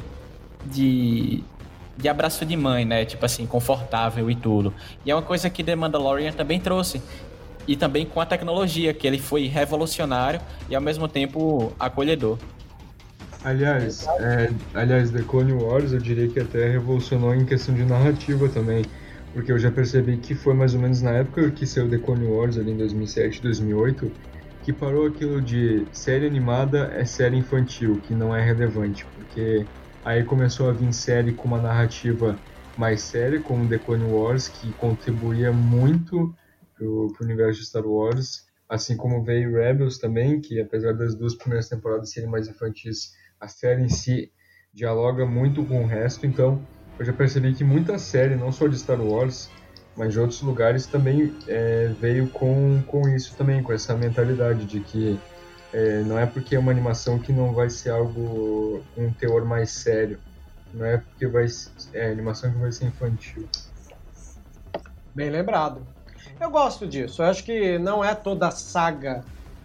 de 0.67 1.43
de 1.97 2.09
abraço 2.09 2.45
de 2.45 2.57
mãe, 2.57 2.85
né? 2.85 3.05
Tipo 3.05 3.25
assim, 3.25 3.47
confortável 3.47 4.31
e 4.31 4.35
tudo. 4.35 4.75
E 5.05 5.11
é 5.11 5.15
uma 5.15 5.23
coisa 5.23 5.49
que 5.49 5.63
The 5.63 5.77
Mandalorian 5.77 6.33
também 6.33 6.59
trouxe 6.59 7.01
e 7.67 7.77
também 7.77 8.05
com 8.05 8.21
a 8.21 8.27
tecnologia, 8.27 8.93
que 8.93 9.07
ele 9.07 9.19
foi 9.19 9.47
revolucionário 9.47 10.41
e 10.69 10.75
ao 10.75 10.83
mesmo 10.83 11.09
tempo 11.09 11.73
acolhedor. 11.79 12.39
Aliás, 13.45 14.07
é, 14.21 14.51
aliás, 14.73 15.11
The 15.11 15.23
Clone 15.23 15.53
Wars 15.53 15.93
eu 15.93 15.99
diria 15.99 16.27
que 16.29 16.41
até 16.41 16.71
revolucionou 16.71 17.35
em 17.35 17.45
questão 17.45 17.75
de 17.75 17.85
narrativa 17.85 18.49
também, 18.49 18.87
porque 19.35 19.53
eu 19.53 19.59
já 19.59 19.71
percebi 19.71 20.17
que 20.17 20.35
foi 20.35 20.55
mais 20.55 20.75
ou 20.75 20.81
menos 20.81 21.03
na 21.03 21.11
época 21.11 21.51
que 21.51 21.67
saiu 21.67 21.89
The 21.89 21.99
Clone 21.99 22.27
Wars, 22.27 22.57
ali 22.57 22.73
em 22.73 22.77
2007, 22.79 23.43
2008, 23.43 24.11
que 24.63 24.73
parou 24.73 25.07
aquilo 25.07 25.43
de 25.43 25.87
série 25.93 26.27
animada 26.27 26.91
é 26.95 27.05
série 27.05 27.37
infantil, 27.37 28.01
que 28.07 28.15
não 28.15 28.35
é 28.35 28.43
relevante, 28.43 29.05
porque 29.15 29.67
aí 30.03 30.25
começou 30.25 30.71
a 30.71 30.73
vir 30.73 30.91
série 30.95 31.33
com 31.33 31.47
uma 31.47 31.61
narrativa 31.61 32.39
mais 32.79 33.03
séria, 33.03 33.41
como 33.41 33.69
The 33.69 33.77
Clone 33.77 34.11
Wars, 34.11 34.49
que 34.49 34.73
contribuía 34.73 35.53
muito 35.53 36.35
pro, 36.75 37.13
pro 37.13 37.25
universo 37.25 37.61
de 37.61 37.67
Star 37.67 37.87
Wars, 37.87 38.47
assim 38.69 38.97
como 38.97 39.23
veio 39.23 39.53
Rebels 39.53 39.99
também, 39.99 40.41
que 40.41 40.61
apesar 40.61 40.95
das 40.95 41.15
duas 41.15 41.35
primeiras 41.35 41.69
temporadas 41.69 42.11
serem 42.11 42.29
mais 42.29 42.49
infantis, 42.49 43.15
a 43.41 43.49
série 43.49 43.83
em 43.83 43.89
si 43.89 44.33
dialoga 44.73 45.25
muito 45.25 45.65
com 45.65 45.85
o 45.85 45.87
resto, 45.87 46.27
então 46.27 46.61
eu 46.99 47.05
já 47.05 47.13
percebi 47.13 47.55
que 47.55 47.65
muita 47.65 47.99
série, 47.99 48.37
não 48.37 48.51
só 48.51 48.67
de 48.67 48.79
Star 48.79 49.01
Wars, 49.01 49.51
mas 49.97 50.13
de 50.13 50.19
outros 50.19 50.43
lugares 50.43 50.87
também 50.87 51.33
é, 51.47 51.89
veio 52.01 52.29
com, 52.29 52.83
com 52.87 53.09
isso 53.09 53.37
também, 53.37 53.63
com 53.63 53.73
essa 53.73 53.95
mentalidade 53.97 54.65
de 54.65 54.81
que 54.81 55.21
é, 55.73 56.03
não 56.03 56.19
é 56.19 56.27
porque 56.27 56.57
é 56.57 56.59
uma 56.59 56.71
animação 56.71 57.19
que 57.19 57.33
não 57.33 57.53
vai 57.53 57.71
ser 57.71 57.91
algo, 57.91 58.83
um 58.97 59.13
teor 59.13 59.45
mais 59.45 59.71
sério, 59.71 60.19
não 60.73 60.85
é 60.85 60.99
porque 60.99 61.27
vai 61.27 61.47
é 61.93 62.11
animação 62.11 62.53
que 62.53 62.59
vai 62.59 62.73
ser 62.73 62.87
infantil. 62.87 63.49
Bem 65.15 65.31
lembrado. 65.31 65.87
Eu 66.41 66.51
gosto 66.51 66.87
disso. 66.87 67.23
Eu 67.23 67.27
acho 67.27 67.45
que 67.45 67.79
não 67.79 68.05
é 68.05 68.15
toda 68.15 68.51
saga 68.51 69.25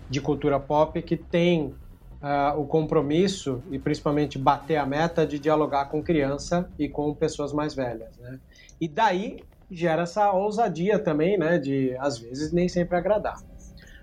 de 0.09 0.21
cultura 0.21 0.59
pop 0.59 1.01
que 1.01 1.17
tem 1.17 1.75
uh, 2.21 2.59
o 2.59 2.65
compromisso 2.65 3.63
e 3.71 3.79
principalmente 3.79 4.37
bater 4.37 4.77
a 4.77 4.85
meta 4.85 5.25
de 5.25 5.39
dialogar 5.39 5.85
com 5.85 6.03
criança 6.03 6.69
e 6.77 6.87
com 6.87 7.13
pessoas 7.13 7.53
mais 7.53 7.73
velhas, 7.73 8.17
né? 8.17 8.39
E 8.79 8.87
daí 8.87 9.43
gera 9.69 10.03
essa 10.03 10.31
ousadia 10.31 10.97
também, 10.97 11.37
né? 11.37 11.57
De 11.57 11.95
às 11.99 12.17
vezes 12.17 12.51
nem 12.51 12.67
sempre 12.67 12.97
agradar. 12.97 13.37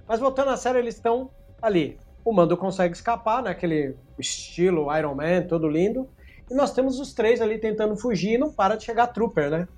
Mas 0.08 0.20
voltando 0.20 0.50
à 0.50 0.56
série, 0.56 0.78
eles 0.78 0.94
estão 0.94 1.30
ali. 1.60 1.98
O 2.24 2.32
Mando 2.32 2.56
consegue 2.56 2.94
escapar, 2.94 3.42
naquele 3.42 3.88
né? 3.88 3.94
estilo 4.18 4.94
Iron 4.96 5.14
Man, 5.14 5.42
todo 5.48 5.68
lindo. 5.68 6.08
E 6.50 6.54
nós 6.54 6.72
temos 6.72 7.00
os 7.00 7.12
três 7.12 7.40
ali 7.40 7.58
tentando 7.58 7.96
fugir 7.96 8.34
e 8.34 8.38
não 8.38 8.52
para 8.52 8.76
de 8.76 8.84
chegar 8.84 9.08
Trooper, 9.08 9.50
né? 9.50 9.68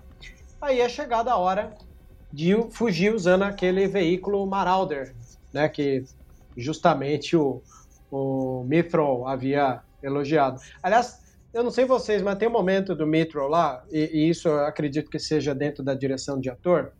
Aí 0.60 0.80
é 0.80 0.88
chegada 0.88 1.30
a 1.30 1.36
hora 1.36 1.72
de 2.32 2.54
fugir 2.70 3.14
usando 3.14 3.42
aquele 3.42 3.86
veículo 3.86 4.46
Marauder, 4.46 5.14
né? 5.52 5.68
Que 5.68 6.04
justamente 6.56 7.36
o, 7.36 7.62
o 8.10 8.64
Mithril 8.64 9.26
havia 9.26 9.80
elogiado. 10.02 10.60
Aliás, 10.82 11.28
eu 11.52 11.62
não 11.62 11.70
sei 11.70 11.84
vocês, 11.84 12.22
mas 12.22 12.38
tem 12.38 12.48
um 12.48 12.52
momento 12.52 12.94
do 12.94 13.06
Mithril 13.06 13.48
lá, 13.48 13.82
e, 13.90 14.10
e 14.12 14.28
isso 14.28 14.48
eu 14.48 14.60
acredito 14.66 15.10
que 15.10 15.18
seja 15.18 15.54
dentro 15.54 15.82
da 15.82 15.94
direção 15.94 16.38
de 16.38 16.50
ator, 16.50 16.92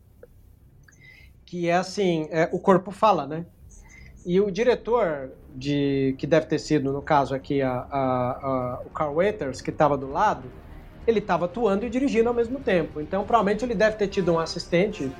que 1.45 1.69
é 1.69 1.75
assim, 1.75 2.27
é, 2.31 2.49
o 2.51 2.59
corpo 2.59 2.91
fala, 2.91 3.27
né? 3.27 3.45
E 4.25 4.39
o 4.39 4.51
diretor 4.51 5.31
de 5.55 6.15
que 6.17 6.27
deve 6.27 6.45
ter 6.45 6.59
sido, 6.59 6.91
no 6.91 7.01
caso 7.01 7.33
aqui, 7.33 7.61
a, 7.61 7.71
a, 7.71 8.31
a, 8.31 8.81
o 8.85 8.89
Carl 8.89 9.15
Waiters, 9.15 9.61
que 9.61 9.69
estava 9.69 9.97
do 9.97 10.11
lado, 10.11 10.51
ele 11.07 11.19
estava 11.19 11.45
atuando 11.45 11.85
e 11.85 11.89
dirigindo 11.89 12.29
ao 12.29 12.35
mesmo 12.35 12.59
tempo. 12.59 13.01
Então, 13.01 13.23
provavelmente 13.23 13.63
ele 13.63 13.75
deve 13.75 13.97
ter 13.97 14.07
tido 14.07 14.33
um 14.33 14.39
assistente, 14.39 15.11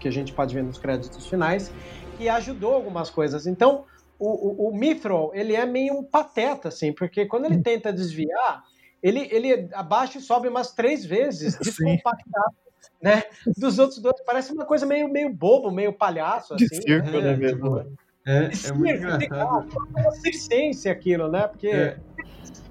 que 0.00 0.08
a 0.08 0.10
gente 0.10 0.32
pode 0.32 0.54
ver 0.54 0.62
nos 0.62 0.78
créditos 0.78 1.26
finais, 1.26 1.72
que 2.16 2.28
ajudou 2.28 2.74
algumas 2.74 3.10
coisas. 3.10 3.46
Então, 3.46 3.84
o, 4.18 4.66
o, 4.66 4.68
o 4.68 4.76
Mithril, 4.76 5.30
ele 5.32 5.54
é 5.54 5.64
meio 5.64 5.94
um 5.94 6.02
pateta, 6.02 6.68
assim, 6.68 6.92
porque 6.92 7.26
quando 7.26 7.44
ele 7.44 7.62
tenta 7.62 7.92
desviar, 7.92 8.64
ele, 9.02 9.28
ele 9.30 9.68
abaixa 9.72 10.18
e 10.18 10.20
sobe 10.20 10.48
umas 10.48 10.72
três 10.72 11.04
vezes, 11.04 11.56
descompactado, 11.56 12.56
né? 13.00 13.22
Dos 13.56 13.78
outros 13.78 14.00
dois. 14.00 14.20
Parece 14.26 14.52
uma 14.52 14.64
coisa 14.64 14.84
meio, 14.84 15.08
meio 15.08 15.32
bobo, 15.32 15.70
meio 15.70 15.92
palhaço, 15.92 16.54
assim. 16.54 16.66
De 16.66 16.82
circo, 16.82 17.10
né, 17.10 17.32
É, 17.32 17.36
mesmo? 17.36 17.56
tipo, 17.56 17.96
é, 18.26 18.50
é 18.68 18.72
muito 18.72 18.94
engraçado. 18.94 19.68
É 19.96 20.10
circense 20.10 20.88
aquilo, 20.88 21.28
né? 21.28 21.46
Porque... 21.46 21.68
É, 21.68 21.96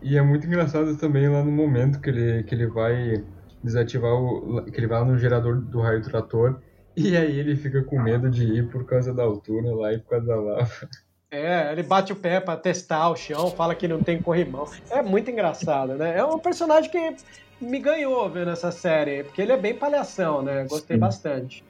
e 0.02 0.18
é 0.18 0.22
muito 0.22 0.48
engraçado 0.48 0.98
também 0.98 1.28
lá 1.28 1.44
no 1.44 1.52
momento 1.52 2.00
que 2.00 2.10
ele, 2.10 2.44
que 2.44 2.54
ele 2.54 2.68
vai 2.68 3.26
desativar 3.64 4.14
o. 4.14 4.64
que 4.66 4.80
ele 4.80 4.88
vai 4.88 5.00
lá 5.00 5.06
no 5.06 5.18
gerador 5.18 5.60
do 5.62 5.82
raio 5.82 6.02
trator 6.02 6.62
e 6.96 7.16
aí 7.16 7.38
ele 7.38 7.56
fica 7.56 7.84
com 7.84 8.02
medo 8.02 8.30
de 8.30 8.44
ir 8.44 8.70
por 8.70 8.86
causa 8.86 9.14
da 9.14 9.24
altura 9.24 9.76
lá 9.76 9.94
e 9.94 10.00
por 10.00 10.10
causa 10.10 10.26
da 10.28 10.36
lava. 10.36 10.90
É, 11.30 11.74
ele 11.74 11.84
bate 11.84 12.14
o 12.14 12.16
pé 12.16 12.40
pra 12.40 12.56
testar 12.56 13.10
o 13.10 13.16
chão, 13.16 13.52
fala 13.52 13.76
que 13.76 13.88
não 13.88 14.00
tem 14.00 14.22
corrimão. 14.22 14.66
É 14.90 15.02
muito 15.02 15.30
engraçado, 15.30 15.96
né? 15.96 16.18
É 16.18 16.24
um 16.24 16.40
personagem 16.40 16.90
que 16.90 17.16
me 17.60 17.80
ganhou 17.80 18.30
vendo 18.30 18.50
essa 18.50 18.72
série, 18.72 19.24
porque 19.24 19.42
ele 19.42 19.52
é 19.52 19.58
bem 19.58 19.78
palhação, 19.78 20.42
né? 20.42 20.66
Gostei 20.70 20.96
Sim. 20.96 21.02
bastante. 21.02 21.64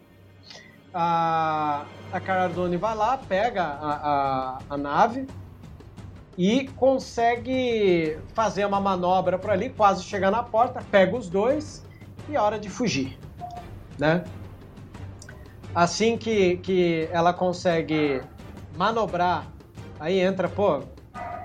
A, 0.94 1.86
a 2.12 2.20
Cara 2.20 2.48
vai 2.48 2.95
lá, 2.95 3.18
pega 3.18 3.64
a, 3.64 3.94
a, 3.94 4.60
a 4.70 4.78
nave 4.78 5.26
e 6.38 6.68
consegue 6.76 8.18
fazer 8.34 8.65
uma 8.65 8.80
manobra 8.80 9.39
por 9.39 9.49
ali, 9.49 9.69
quase 9.69 10.03
chegar 10.03 10.30
na 10.30 10.43
porta, 10.43 10.84
pega 10.91 11.18
os 11.18 11.27
dois 11.27 11.84
e 12.30 12.35
é 12.35 12.39
hora 12.39 12.59
de 12.59 12.69
fugir, 12.69 13.18
né? 13.97 14.23
Assim 15.73 16.18
que, 16.18 16.57
que 16.57 17.09
ela 17.11 17.34
consegue 17.34 18.22
manobrar, 18.76 19.47
aí 19.99 20.19
entra, 20.19 20.47
pô, 20.47 20.81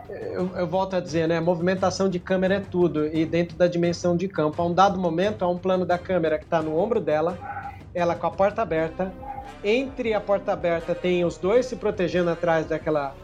eu, 0.09 0.51
eu, 0.57 0.67
volto 0.67 0.97
a 0.97 1.01
dizer, 1.01 1.27
né? 1.27 1.41
Movimentação 1.41 2.09
de 2.09 2.19
câmera 2.19 2.57
é 2.57 2.61
tudo, 2.61 3.07
e 3.07 3.25
dentro 3.25 3.57
da 3.57 3.67
dimensão 3.67 4.17
de 4.17 4.29
campo. 4.29 4.61
A 4.61 4.67
um 4.67 4.75
dado 4.75 4.99
momento, 4.99 5.43
há 5.43 5.49
um 5.49 5.57
plano 5.57 5.87
da 5.87 5.99
câmera 5.99 6.39
que 6.39 6.45
está 6.45 6.61
no 6.61 6.79
ombro 6.79 7.01
dela, 7.01 7.39
ela 7.95 8.15
com 8.15 8.27
a 8.27 8.31
porta 8.31 8.63
aberta. 8.63 9.13
Entre 9.65 10.13
a 10.13 10.21
porta 10.21 10.53
aberta 10.53 10.95
tem 10.95 11.25
os 11.25 11.39
dois 11.39 11.67
se 11.67 11.77
protegendo 11.77 12.31
atrás 12.31 12.67
daquela, 12.67 13.15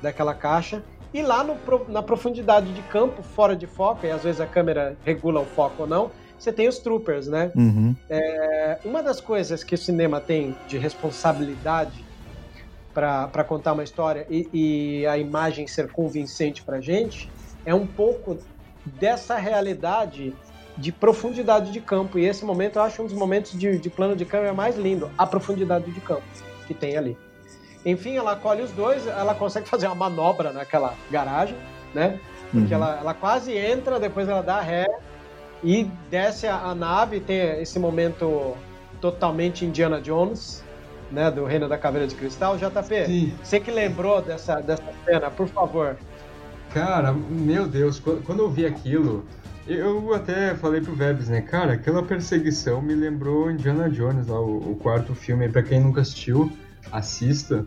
daquela 0.00 0.34
caixa. 0.34 0.82
E 1.12 1.22
lá 1.22 1.44
no, 1.44 1.58
na 1.88 2.02
profundidade 2.02 2.72
de 2.72 2.82
campo, 2.82 3.22
fora 3.22 3.54
de 3.54 3.66
foco, 3.66 4.06
e 4.06 4.10
às 4.10 4.22
vezes 4.22 4.40
a 4.40 4.46
câmera 4.46 4.96
regula 5.04 5.40
o 5.40 5.46
foco 5.46 5.82
ou 5.82 5.88
não, 5.88 6.10
você 6.38 6.52
tem 6.52 6.68
os 6.68 6.78
troopers, 6.78 7.28
né? 7.28 7.52
Uhum. 7.54 7.94
É, 8.08 8.80
uma 8.84 9.02
das 9.02 9.20
coisas 9.20 9.62
que 9.62 9.74
o 9.74 9.78
cinema 9.78 10.20
tem 10.20 10.56
de 10.66 10.78
responsabilidade 10.78 12.04
para 12.92 13.44
contar 13.44 13.72
uma 13.72 13.84
história 13.84 14.26
e, 14.28 14.48
e, 14.52 15.06
a 15.06 15.16
imagem 15.16 15.66
ser 15.66 15.90
convincente 15.90 16.62
para 16.62 16.80
gente 16.80 17.32
é 17.64 17.74
um 17.74 17.86
pouco 17.86 18.38
dessa 18.84 19.36
realidade 19.36 20.36
de 20.76 20.92
profundidade 20.92 21.70
de 21.70 21.80
campo. 21.80 22.18
E 22.18 22.24
esse 22.24 22.44
momento 22.44 22.76
eu 22.76 22.82
acho 22.82 23.02
um 23.02 23.06
dos 23.06 23.14
momentos 23.14 23.52
de, 23.52 23.78
de 23.78 23.90
plano 23.90 24.16
de 24.16 24.24
câmera 24.24 24.52
mais 24.52 24.76
lindo, 24.76 25.10
a 25.16 25.26
profundidade 25.26 25.90
de 25.90 26.00
campo 26.00 26.24
que 26.66 26.74
tem 26.74 26.96
ali. 26.96 27.16
Enfim, 27.84 28.16
ela 28.16 28.36
colhe 28.36 28.62
os 28.62 28.70
dois, 28.72 29.06
ela 29.06 29.34
consegue 29.34 29.68
fazer 29.68 29.86
uma 29.86 29.94
manobra 29.94 30.52
naquela 30.52 30.94
garagem, 31.10 31.56
né? 31.94 32.18
Porque 32.50 32.74
uhum. 32.74 32.82
ela, 32.82 32.98
ela 33.00 33.14
quase 33.14 33.56
entra, 33.56 33.98
depois 33.98 34.28
ela 34.28 34.42
dá 34.42 34.60
ré 34.60 34.86
e 35.64 35.84
desce 36.10 36.46
a, 36.46 36.56
a 36.56 36.74
nave, 36.74 37.20
tem 37.20 37.60
esse 37.60 37.78
momento 37.78 38.56
totalmente 39.00 39.64
Indiana 39.64 40.00
Jones, 40.00 40.62
né, 41.10 41.30
do 41.30 41.44
Reino 41.44 41.68
da 41.68 41.76
Caveira 41.76 42.06
de 42.06 42.14
Cristal. 42.14 42.56
JP, 42.56 43.06
Sim. 43.06 43.32
você 43.42 43.58
que 43.60 43.70
lembrou 43.70 44.22
dessa, 44.22 44.60
dessa 44.60 44.84
cena, 45.04 45.30
por 45.30 45.48
favor. 45.48 45.96
Cara, 46.72 47.12
meu 47.12 47.66
Deus, 47.66 48.00
quando 48.00 48.40
eu 48.40 48.50
vi 48.50 48.64
aquilo, 48.64 49.24
eu 49.66 50.14
até 50.14 50.54
falei 50.54 50.80
pro 50.80 50.94
Vebs, 50.94 51.28
né, 51.28 51.42
cara, 51.42 51.74
aquela 51.74 52.02
perseguição 52.02 52.80
me 52.80 52.94
lembrou 52.94 53.50
Indiana 53.50 53.90
Jones, 53.90 54.26
lá, 54.26 54.40
o, 54.40 54.72
o 54.72 54.76
quarto 54.76 55.14
filme, 55.14 55.48
para 55.48 55.62
quem 55.62 55.80
nunca 55.80 56.00
assistiu, 56.00 56.50
assista, 56.90 57.66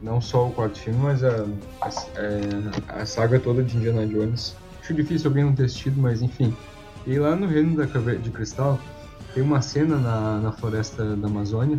não 0.00 0.20
só 0.20 0.48
o 0.48 0.52
quarto 0.52 0.78
filme, 0.78 1.00
mas 1.02 1.22
a, 1.24 1.46
a, 1.80 1.88
é, 2.16 3.00
a 3.00 3.06
saga 3.06 3.38
toda 3.38 3.62
de 3.62 3.76
Indiana 3.76 4.06
Jones. 4.06 4.56
Acho 4.80 4.94
difícil 4.94 5.28
alguém 5.28 5.44
não 5.44 5.54
ter 5.54 5.64
assistido, 5.64 6.00
mas 6.00 6.22
enfim. 6.22 6.54
E 7.06 7.18
lá 7.18 7.34
no 7.34 7.46
Reino 7.46 7.76
da 7.76 7.86
Caveira 7.86 8.20
de 8.20 8.30
Cristal, 8.30 8.78
tem 9.32 9.42
uma 9.42 9.60
cena 9.60 9.96
na, 9.96 10.40
na 10.40 10.52
floresta 10.52 11.16
da 11.16 11.26
Amazônia 11.26 11.78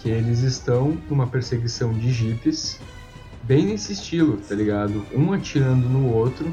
que 0.00 0.10
eles 0.10 0.40
estão 0.40 0.98
numa 1.08 1.26
perseguição 1.26 1.92
de 1.92 2.12
jipes, 2.12 2.78
bem 3.42 3.64
nesse 3.64 3.92
estilo, 3.92 4.36
tá 4.36 4.54
ligado? 4.54 5.04
Um 5.14 5.32
atirando 5.32 5.88
no 5.88 6.12
outro. 6.12 6.52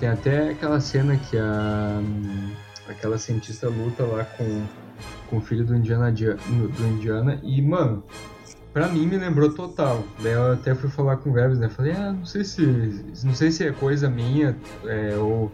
Tem 0.00 0.08
até 0.08 0.50
aquela 0.50 0.80
cena 0.80 1.16
que 1.16 1.36
a 1.36 2.00
aquela 2.88 3.18
cientista 3.18 3.68
luta 3.68 4.04
lá 4.04 4.24
com, 4.24 4.64
com 5.28 5.36
o 5.38 5.40
filho 5.40 5.64
do 5.64 5.74
Indiana, 5.74 6.10
do 6.10 6.86
Indiana 6.86 7.40
e, 7.42 7.60
mano, 7.60 8.02
pra 8.76 8.88
mim 8.88 9.06
me 9.06 9.16
lembrou 9.16 9.50
total. 9.54 10.04
Daí 10.22 10.34
eu 10.34 10.52
até 10.52 10.74
fui 10.74 10.90
falar 10.90 11.16
com 11.16 11.30
o 11.30 11.32
Vebs, 11.32 11.58
né? 11.58 11.66
Falei, 11.66 11.92
ah, 11.92 12.12
não 12.12 12.26
sei 12.26 12.44
se 12.44 12.60
não 13.24 13.34
sei 13.34 13.50
se 13.50 13.66
é 13.66 13.72
coisa 13.72 14.06
minha 14.06 14.54
é, 14.84 15.16
ou, 15.16 15.50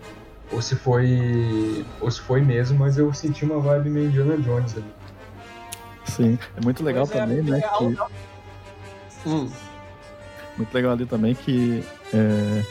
ou 0.50 0.60
se 0.60 0.74
foi 0.74 1.86
ou 2.00 2.10
se 2.10 2.20
foi 2.20 2.40
mesmo, 2.40 2.80
mas 2.80 2.98
eu 2.98 3.14
senti 3.14 3.44
uma 3.44 3.60
vibe 3.60 3.90
meio 3.90 4.06
Indiana 4.08 4.36
Jones 4.38 4.76
ali. 4.76 4.92
Sim, 6.04 6.36
é 6.56 6.64
muito 6.64 6.82
legal 6.82 7.06
pois 7.06 7.16
é, 7.16 7.20
também, 7.20 7.38
é, 7.38 7.42
né? 7.42 7.60
Que... 7.78 9.28
Hum. 9.28 9.48
Muito 10.56 10.74
legal 10.74 10.90
ali 10.90 11.06
também 11.06 11.32
que 11.36 11.84
é... 12.12 12.64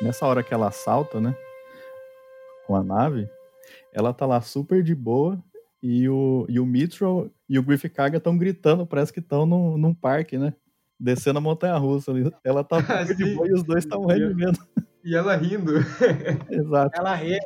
nessa 0.00 0.24
hora 0.24 0.42
que 0.42 0.54
ela 0.54 0.70
salta, 0.70 1.20
né? 1.20 1.36
Com 2.66 2.74
a 2.74 2.82
nave, 2.82 3.28
ela 3.92 4.14
tá 4.14 4.24
lá 4.24 4.40
super 4.40 4.82
de 4.82 4.94
boa 4.94 5.38
e 5.82 6.08
o, 6.08 6.46
e 6.48 6.58
o 6.58 6.66
Mitchell 6.66 7.30
e 7.48 7.58
o 7.58 7.62
Griff 7.62 7.88
Kaga 7.88 8.18
estão 8.18 8.36
gritando, 8.36 8.86
parece 8.86 9.12
que 9.12 9.20
estão 9.20 9.46
num, 9.46 9.76
num 9.76 9.94
parque, 9.94 10.38
né? 10.38 10.54
Descendo 10.98 11.38
a 11.38 11.42
montanha 11.42 11.76
russa 11.76 12.10
ali. 12.10 12.32
Ela 12.42 12.64
tá 12.64 12.78
de 13.04 13.34
boa 13.34 13.48
e 13.48 13.52
os 13.52 13.62
dois 13.62 13.84
estão 13.84 14.04
rendendo. 14.06 14.58
E 15.04 15.14
ela 15.14 15.36
rindo. 15.36 15.74
Exato. 16.50 16.98
Ela 16.98 17.14
ri, 17.14 17.38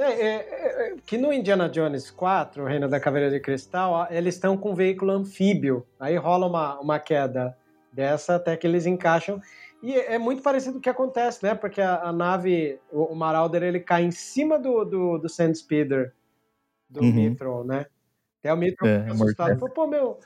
é, 0.00 0.12
é, 0.12 0.34
é, 0.34 0.96
que 1.04 1.18
no 1.18 1.30
Indiana 1.30 1.68
Jones 1.68 2.10
4, 2.10 2.62
o 2.62 2.66
Reino 2.66 2.88
da 2.88 2.98
Caveira 2.98 3.30
de 3.30 3.38
Cristal, 3.38 4.06
eles 4.10 4.34
estão 4.34 4.56
com 4.56 4.70
um 4.70 4.74
veículo 4.74 5.12
anfíbio. 5.12 5.86
Aí 5.98 6.16
rola 6.16 6.46
uma, 6.46 6.80
uma 6.80 6.98
queda 6.98 7.54
dessa 7.92 8.36
até 8.36 8.56
que 8.56 8.66
eles 8.66 8.86
encaixam. 8.86 9.42
E 9.82 9.94
é 9.94 10.16
muito 10.16 10.42
parecido 10.42 10.74
com 10.74 10.78
o 10.78 10.82
que 10.82 10.88
acontece, 10.88 11.44
né? 11.44 11.54
Porque 11.54 11.82
a, 11.82 12.00
a 12.00 12.12
nave, 12.12 12.80
o, 12.90 13.12
o, 13.12 13.14
Marauder, 13.14 13.62
ele 13.62 13.78
cai 13.78 14.02
em 14.02 14.10
cima 14.10 14.58
do, 14.58 14.86
do, 14.86 15.18
do 15.18 15.28
Sand 15.28 15.54
Speeder, 15.54 16.14
do 16.90 17.00
uhum. 17.00 17.12
Mithril, 17.12 17.64
né? 17.64 17.86
Até 18.40 18.52
o 18.52 18.56
Mithril 18.56 18.90
é, 18.90 19.00
fica 19.00 19.12
assustado. 19.12 19.58
Falou, 19.58 19.74
pô, 19.74 19.86
meu, 19.86 20.18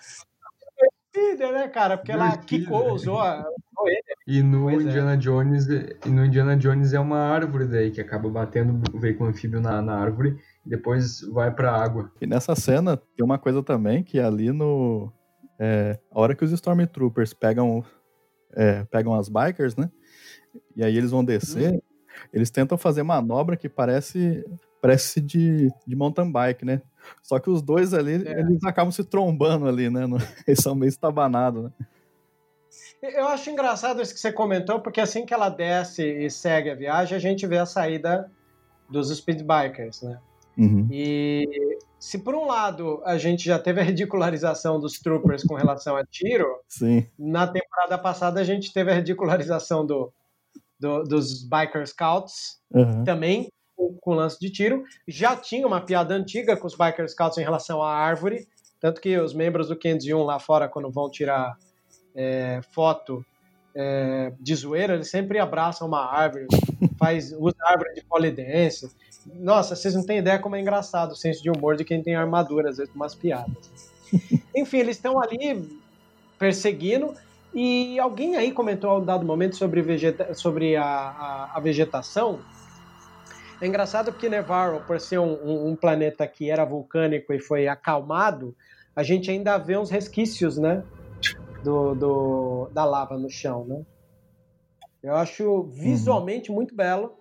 Speeder, 1.14 1.52
né, 1.52 1.68
cara? 1.68 1.96
Porque 1.96 2.10
ela 2.10 2.36
quicou, 2.36 2.92
usou, 2.92 3.20
usou 3.20 3.86
ele. 3.86 4.02
E 4.26 4.42
no 4.42 4.62
pois 4.64 4.84
Indiana 4.84 5.14
é. 5.14 5.16
Jones, 5.16 5.66
e 5.66 6.08
no 6.08 6.24
Indiana 6.24 6.56
Jones 6.56 6.92
é 6.92 6.98
uma 6.98 7.18
árvore 7.18 7.66
daí 7.66 7.90
que 7.90 8.00
acaba 8.00 8.28
batendo 8.28 8.82
o 8.92 8.98
veículo 8.98 9.30
anfíbio 9.30 9.60
na, 9.60 9.80
na 9.80 9.96
árvore 9.96 10.38
e 10.66 10.68
depois 10.68 11.20
vai 11.32 11.54
pra 11.54 11.72
água. 11.72 12.10
E 12.20 12.26
nessa 12.26 12.56
cena 12.56 12.96
tem 12.96 13.24
uma 13.24 13.38
coisa 13.38 13.62
também 13.62 14.02
que 14.02 14.18
ali 14.18 14.50
no. 14.50 15.12
É, 15.58 15.98
a 16.10 16.20
hora 16.20 16.34
que 16.34 16.44
os 16.44 16.50
Stormtroopers 16.50 17.32
pegam, 17.32 17.84
é, 18.56 18.84
pegam 18.84 19.14
as 19.14 19.28
bikers, 19.28 19.76
né? 19.76 19.88
E 20.74 20.82
aí 20.82 20.96
eles 20.96 21.12
vão 21.12 21.24
descer, 21.24 21.74
hum. 21.74 21.80
eles 22.32 22.50
tentam 22.50 22.76
fazer 22.76 23.02
manobra 23.02 23.56
que 23.56 23.68
parece 23.68 24.44
parece 24.84 25.18
de, 25.18 25.72
de 25.86 25.96
mountain 25.96 26.30
bike, 26.30 26.62
né? 26.62 26.82
Só 27.22 27.38
que 27.38 27.48
os 27.48 27.62
dois 27.62 27.94
ali, 27.94 28.16
é. 28.28 28.40
eles 28.40 28.62
acabam 28.64 28.90
se 28.92 29.02
trombando 29.02 29.66
ali, 29.66 29.88
né? 29.88 30.02
Eles 30.46 30.60
são 30.60 30.74
meio 30.74 30.90
estabanados, 30.90 31.64
né? 31.64 31.70
Eu 33.00 33.28
acho 33.28 33.48
engraçado 33.48 34.02
isso 34.02 34.12
que 34.12 34.20
você 34.20 34.30
comentou, 34.30 34.80
porque 34.80 35.00
assim 35.00 35.24
que 35.24 35.32
ela 35.32 35.48
desce 35.48 36.02
e 36.02 36.30
segue 36.30 36.70
a 36.70 36.74
viagem, 36.74 37.16
a 37.16 37.20
gente 37.20 37.46
vê 37.46 37.56
a 37.56 37.64
saída 37.64 38.30
dos 38.90 39.08
speedbikers, 39.08 40.02
né? 40.02 40.18
Uhum. 40.58 40.86
E 40.90 41.78
se 41.98 42.18
por 42.18 42.34
um 42.34 42.46
lado 42.46 43.00
a 43.06 43.16
gente 43.16 43.42
já 43.42 43.58
teve 43.58 43.80
a 43.80 43.84
ridicularização 43.84 44.78
dos 44.78 44.98
troopers 45.00 45.44
com 45.44 45.54
relação 45.54 45.96
a 45.96 46.04
tiro, 46.04 46.46
Sim. 46.68 47.06
na 47.18 47.46
temporada 47.46 47.96
passada 47.96 48.38
a 48.38 48.44
gente 48.44 48.70
teve 48.70 48.90
a 48.90 48.94
ridicularização 48.94 49.86
do, 49.86 50.12
do 50.78 51.04
dos 51.04 51.42
biker 51.42 51.86
scouts 51.86 52.60
uhum. 52.70 53.02
também 53.04 53.50
com, 53.76 54.14
lance 54.14 54.38
de 54.40 54.50
tiro. 54.50 54.84
Já 55.06 55.36
tinha 55.36 55.66
uma 55.66 55.80
piada 55.80 56.14
antiga 56.14 56.56
com 56.56 56.66
os 56.66 56.74
Biker 56.74 57.08
Scouts 57.08 57.38
em 57.38 57.42
relação 57.42 57.82
à 57.82 57.92
árvore, 57.92 58.46
tanto 58.80 59.00
que 59.00 59.16
os 59.18 59.34
membros 59.34 59.68
do 59.68 59.76
501 59.76 60.22
lá 60.22 60.38
fora, 60.38 60.68
quando 60.68 60.90
vão 60.90 61.10
tirar 61.10 61.56
é, 62.14 62.60
foto 62.72 63.24
é, 63.74 64.32
de 64.38 64.54
zoeira, 64.54 64.94
eles 64.94 65.10
sempre 65.10 65.38
abraçam 65.38 65.88
uma 65.88 66.04
árvore, 66.04 66.46
faz, 66.98 67.32
usa 67.32 67.56
árvore 67.64 67.94
de 67.94 68.04
polidense. 68.04 68.90
Nossa, 69.26 69.74
vocês 69.74 69.94
não 69.94 70.04
têm 70.04 70.18
ideia 70.18 70.38
como 70.38 70.54
é 70.56 70.60
engraçado 70.60 71.12
o 71.12 71.16
senso 71.16 71.42
de 71.42 71.50
humor 71.50 71.76
de 71.76 71.84
quem 71.84 72.02
tem 72.02 72.14
armadura, 72.14 72.70
às 72.70 72.76
vezes, 72.76 72.94
umas 72.94 73.14
piadas. 73.14 73.92
Enfim, 74.54 74.78
eles 74.78 74.96
estão 74.96 75.20
ali 75.20 75.80
perseguindo. 76.38 77.14
E 77.54 77.98
alguém 78.00 78.36
aí 78.36 78.50
comentou 78.50 78.90
a 78.90 78.98
um 78.98 79.04
dado 79.04 79.24
momento 79.24 79.56
sobre, 79.56 79.80
vegeta 79.80 80.34
sobre 80.34 80.74
a, 80.76 80.84
a, 80.84 81.50
a 81.54 81.60
vegetação. 81.60 82.40
É 83.60 83.66
engraçado 83.66 84.12
porque 84.12 84.28
Nevarro, 84.28 84.80
por 84.86 85.00
ser 85.00 85.18
um, 85.18 85.32
um, 85.32 85.68
um, 85.68 85.76
planeta 85.76 86.26
que 86.26 86.50
era 86.50 86.64
vulcânico 86.64 87.32
e 87.32 87.40
foi 87.40 87.68
acalmado, 87.68 88.54
a 88.94 89.02
gente 89.02 89.30
ainda 89.30 89.56
vê 89.58 89.76
uns 89.76 89.90
resquícios, 89.90 90.58
né? 90.58 90.82
Do, 91.62 91.94
do 91.94 92.68
da 92.72 92.84
lava 92.84 93.16
no 93.16 93.30
chão, 93.30 93.64
né? 93.64 93.82
Eu 95.02 95.14
acho 95.16 95.64
visualmente 95.64 96.50
uhum. 96.50 96.56
muito 96.56 96.74
belo 96.74 97.14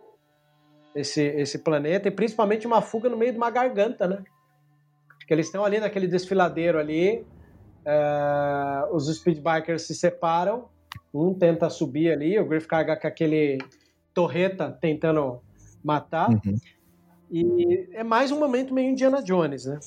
esse, 0.95 1.21
esse 1.21 1.59
planeta 1.59 2.07
e 2.07 2.11
principalmente 2.11 2.67
uma 2.67 2.81
fuga 2.81 3.09
no 3.09 3.17
meio 3.17 3.31
de 3.31 3.37
uma 3.37 3.49
garganta, 3.49 4.07
né? 4.07 4.23
Porque 5.17 5.33
eles 5.33 5.47
estão 5.47 5.63
ali 5.63 5.79
naquele 5.79 6.07
desfiladeiro 6.07 6.77
ali, 6.77 7.25
uh, 7.85 8.93
os 8.93 9.13
speedbikers 9.13 9.83
se 9.83 9.95
separam 9.95 10.69
Um 11.13 11.33
tenta 11.33 11.69
subir 11.69 12.11
ali, 12.11 12.37
o 12.39 12.45
Griff 12.45 12.67
carga 12.67 12.97
com 12.97 13.07
aquele 13.07 13.57
torreta 14.13 14.71
tentando 14.81 15.41
matar. 15.83 16.29
Uhum. 16.29 16.55
E 17.29 17.89
é 17.93 18.03
mais 18.03 18.31
um 18.31 18.39
momento 18.39 18.73
meio 18.73 18.89
Indiana 18.91 19.21
Jones, 19.21 19.65
né? 19.65 19.79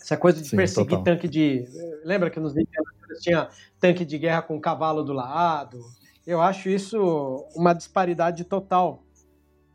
Essa 0.00 0.16
coisa 0.16 0.40
de 0.40 0.48
Sim, 0.48 0.56
perseguir 0.56 0.90
total. 0.90 1.04
tanque 1.04 1.28
de. 1.28 1.64
Lembra 2.04 2.30
que 2.30 2.38
nos 2.40 2.52
Indiana 2.52 2.90
Jones 3.00 3.22
tinha 3.22 3.48
tanque 3.80 4.04
de 4.04 4.18
guerra 4.18 4.42
com 4.42 4.60
cavalo 4.60 5.02
do 5.02 5.12
lado? 5.12 5.80
Eu 6.26 6.40
acho 6.40 6.68
isso 6.68 7.44
uma 7.54 7.72
disparidade 7.72 8.44
total 8.44 9.02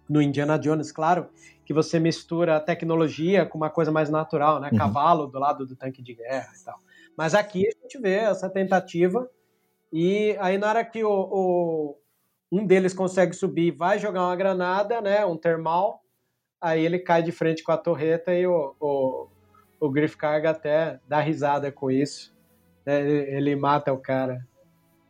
no 0.10 0.22
Indiana 0.22 0.58
Jones, 0.58 0.92
claro, 0.92 1.28
que 1.66 1.74
você 1.74 2.00
mistura 2.00 2.56
a 2.56 2.60
tecnologia 2.62 3.46
com 3.46 3.58
uma 3.58 3.70
coisa 3.70 3.92
mais 3.92 4.10
natural, 4.10 4.60
né? 4.62 4.70
Uhum. 4.72 4.78
Cavalo 4.78 5.28
do 5.28 5.38
lado 5.40 5.66
do 5.66 5.76
tanque 5.76 6.02
de 6.02 6.14
guerra 6.14 6.48
e 6.60 6.64
tal. 6.64 6.80
Mas 7.18 7.34
aqui 7.36 7.68
a 7.68 7.82
gente 7.82 8.00
vê 8.00 8.16
essa 8.16 8.50
tentativa 8.50 9.30
e 9.92 10.38
aí 10.40 10.58
na 10.58 10.70
hora 10.70 10.86
que 10.86 11.04
o, 11.04 11.10
o- 11.12 11.98
um 12.52 12.66
deles 12.66 12.94
consegue 12.94 13.34
subir, 13.34 13.72
vai 13.72 14.00
jogar 14.00 14.24
uma 14.24 14.36
granada, 14.36 15.02
né? 15.02 15.26
Um 15.26 15.38
termal, 15.38 16.02
aí 16.62 16.86
ele 16.86 17.00
cai 17.00 17.22
de 17.22 17.32
frente 17.32 17.64
com 17.64 17.72
a 17.72 17.78
torreta 17.78 18.34
e 18.34 18.48
o, 18.48 18.76
o, 18.80 19.28
o 19.80 19.90
Griff 19.90 20.16
Carga 20.18 20.52
até 20.52 21.00
dá 21.08 21.20
risada 21.20 21.72
com 21.72 21.92
isso. 21.92 22.34
né, 22.86 23.02
Ele, 23.02 23.56
mata 23.56 23.92
o 23.92 23.98
cara 23.98 24.46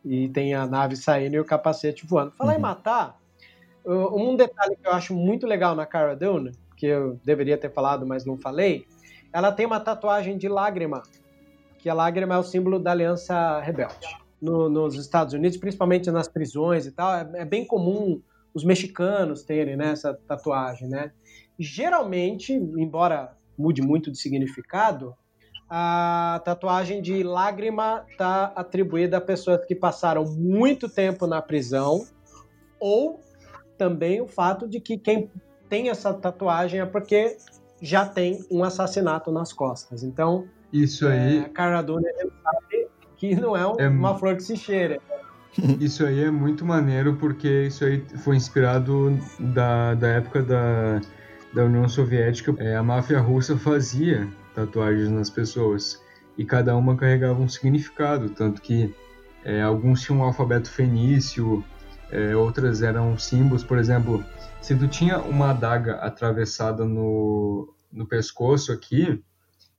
e 0.04 0.28
tem 0.28 0.54
a 0.54 0.66
nave 0.66 0.96
saindo 0.96 1.34
e 1.34 1.40
o 1.40 1.44
capacete 1.44 2.06
voando. 2.06 2.32
Falar 2.32 2.52
em 2.54 2.56
Uhum. 2.56 2.62
matar, 2.62 3.16
uh, 3.84 4.16
um 4.20 4.36
detalhe 4.36 4.76
que 4.76 4.86
eu 4.88 4.92
acho 4.92 5.14
muito 5.14 5.46
legal 5.46 5.74
na 5.74 5.86
Cara 5.86 6.16
Dune, 6.16 6.52
que 6.76 6.86
eu 6.86 7.20
deveria 7.24 7.56
ter 7.58 7.72
falado, 7.72 8.06
mas 8.06 8.24
não 8.24 8.36
falei, 8.36 8.86
ela 9.32 9.52
tem 9.52 9.66
uma 9.66 9.80
tatuagem 9.80 10.36
de 10.38 10.48
lágrima, 10.48 11.02
que 11.78 11.88
a 11.88 11.94
lágrima 11.94 12.34
é 12.34 12.38
o 12.38 12.42
símbolo 12.42 12.78
da 12.78 12.90
Aliança 12.92 13.60
Rebelde. 13.60 14.08
No- 14.40 14.68
nos 14.68 14.94
Estados 14.94 15.34
Unidos, 15.34 15.56
principalmente 15.56 16.10
nas 16.10 16.28
prisões 16.28 16.86
e 16.86 16.92
tal, 16.92 17.12
é, 17.14 17.28
é 17.34 17.44
bem 17.44 17.64
comum 17.64 18.20
os 18.54 18.64
mexicanos 18.64 19.42
terem 19.42 19.76
né, 19.76 19.90
essa 19.92 20.14
tatuagem, 20.14 20.88
né? 20.88 21.12
Geralmente, 21.58 22.52
embora 22.52 23.36
mude 23.56 23.82
muito 23.82 24.10
de 24.12 24.18
significado, 24.18 25.14
a 25.68 26.40
tatuagem 26.44 27.02
de 27.02 27.22
lágrima 27.22 28.04
está 28.10 28.44
atribuída 28.56 29.18
a 29.18 29.20
pessoas 29.20 29.64
que 29.66 29.74
passaram 29.74 30.24
muito 30.24 30.88
tempo 30.88 31.26
na 31.26 31.42
prisão 31.42 32.06
ou 32.80 33.20
também 33.76 34.20
o 34.20 34.26
fato 34.26 34.66
de 34.68 34.80
que 34.80 34.96
quem 34.96 35.30
tem 35.68 35.90
essa 35.90 36.14
tatuagem 36.14 36.80
é 36.80 36.86
porque 36.86 37.36
já 37.80 38.06
tem 38.06 38.44
um 38.50 38.64
assassinato 38.64 39.30
nas 39.30 39.52
costas. 39.52 40.02
Então, 40.02 40.48
Isso 40.72 41.06
é, 41.06 41.18
aí, 41.20 41.38
a 41.40 41.48
Cara 41.48 41.82
Dune 41.82 42.06
a 42.08 42.12
sabe 42.12 42.66
que 43.18 43.34
não 43.34 43.56
é, 43.56 43.66
um- 43.66 43.74
É- 43.78 43.88
uma 43.88 44.16
flor 44.18 44.36
que 44.36 44.42
se 44.42 44.56
cheira. 44.56 45.00
isso 45.80 46.04
aí 46.06 46.24
é 46.24 46.30
muito 46.30 46.64
maneiro 46.64 47.16
porque 47.16 47.66
isso 47.66 47.84
aí 47.84 48.04
foi 48.18 48.36
inspirado 48.36 49.18
da, 49.38 49.94
da 49.94 50.08
época 50.08 50.42
da, 50.42 51.00
da 51.52 51.64
União 51.64 51.88
Soviética. 51.88 52.54
É, 52.58 52.76
a 52.76 52.82
máfia 52.82 53.18
russa 53.20 53.56
fazia 53.58 54.28
tatuagens 54.54 55.08
nas 55.08 55.28
pessoas 55.30 56.00
e 56.36 56.44
cada 56.44 56.76
uma 56.76 56.96
carregava 56.96 57.40
um 57.40 57.48
significado, 57.48 58.30
tanto 58.30 58.62
que 58.62 58.94
é, 59.44 59.62
alguns 59.62 60.02
tinham 60.02 60.20
um 60.20 60.22
alfabeto 60.24 60.70
fenício, 60.70 61.64
é, 62.10 62.36
outras 62.36 62.82
eram 62.82 63.18
símbolos, 63.18 63.64
por 63.64 63.78
exemplo, 63.78 64.24
se 64.60 64.74
tu 64.76 64.86
tinha 64.86 65.18
uma 65.18 65.50
adaga 65.50 65.94
atravessada 65.96 66.84
no, 66.84 67.72
no 67.92 68.06
pescoço 68.06 68.72
aqui, 68.72 69.22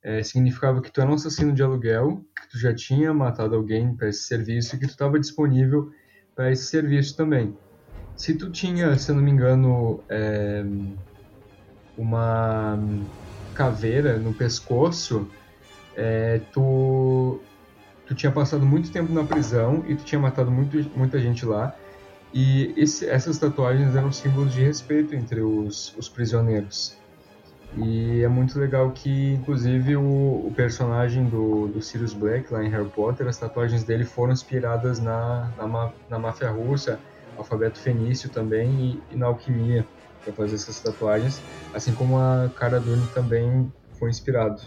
é, 0.04 0.24
significava 0.24 0.82
que 0.82 0.92
tu 0.92 1.02
era 1.02 1.10
um 1.10 1.16
assassino 1.16 1.54
de 1.54 1.64
aluguel, 1.64 2.26
que 2.42 2.50
tu 2.52 2.60
já 2.60 2.74
tinha 2.74 3.14
matado 3.14 3.56
alguém 3.56 3.96
para 3.96 4.10
esse 4.10 4.24
serviço 4.24 4.76
e 4.76 4.80
que 4.80 4.88
tu 4.88 4.92
estava 4.92 5.20
disponível 5.20 5.90
para 6.36 6.52
esse 6.52 6.68
serviço 6.68 7.16
também. 7.18 7.58
Se 8.16 8.38
tu 8.38 8.52
tinha, 8.52 8.98
se 8.98 9.12
eu 9.12 9.16
não 9.16 9.24
me 9.24 9.32
engano, 9.32 10.06
é, 10.10 10.64
uma 11.96 12.78
caveira 13.54 14.20
no 14.20 14.34
pescoço, 14.36 15.32
é, 15.96 16.40
tu, 16.52 17.48
tu 18.06 18.16
tinha 18.16 18.32
passado 18.34 18.66
muito 18.66 18.92
tempo 18.92 19.14
na 19.14 19.26
prisão 19.26 19.86
e 19.88 19.98
tu 19.98 20.06
tinha 20.06 20.20
matado 20.22 20.52
muito, 20.52 20.78
muita 20.98 21.20
gente 21.20 21.46
lá. 21.46 21.74
E 22.34 22.74
esse- 22.78 23.08
essas 23.10 23.40
tatuagens 23.40 23.96
eram 23.96 24.12
símbolos 24.12 24.54
de 24.54 24.64
respeito 24.64 25.16
entre 25.16 25.42
os, 25.42 25.96
os 25.98 26.10
prisioneiros. 26.10 26.99
E 27.78 28.24
é 28.24 28.28
muito 28.28 28.60
legal 28.60 28.92
que, 28.92 29.34
inclusive, 29.34 29.96
o, 29.96 30.48
o 30.48 30.54
personagem 30.56 31.30
do, 31.30 31.68
do 31.68 31.82
Sirius 31.82 32.14
Black 32.14 32.52
lá 32.52 32.64
em 32.64 32.70
Harry 32.70 32.90
Potter, 32.90 33.28
as 33.28 33.38
tatuagens 33.38 33.84
dele 33.84 34.06
foram 34.06 34.34
inspiradas 34.34 35.00
na, 35.00 35.54
na, 35.56 35.92
na 36.10 36.20
máfia 36.20 36.50
russa, 36.50 37.00
alfabeto 37.38 37.80
fenício 37.80 38.30
também 38.30 38.70
e, 38.72 39.04
e 39.12 39.16
na 39.16 39.28
alquimia 39.28 39.86
para 40.24 40.34
fazer 40.34 40.56
essas 40.56 40.80
tatuagens, 40.82 41.42
assim 41.74 41.94
como 41.94 42.18
a 42.18 42.50
Cara 42.56 42.80
Dune 42.80 43.08
também 43.14 43.72
foi 44.00 44.10
inspirado. 44.10 44.62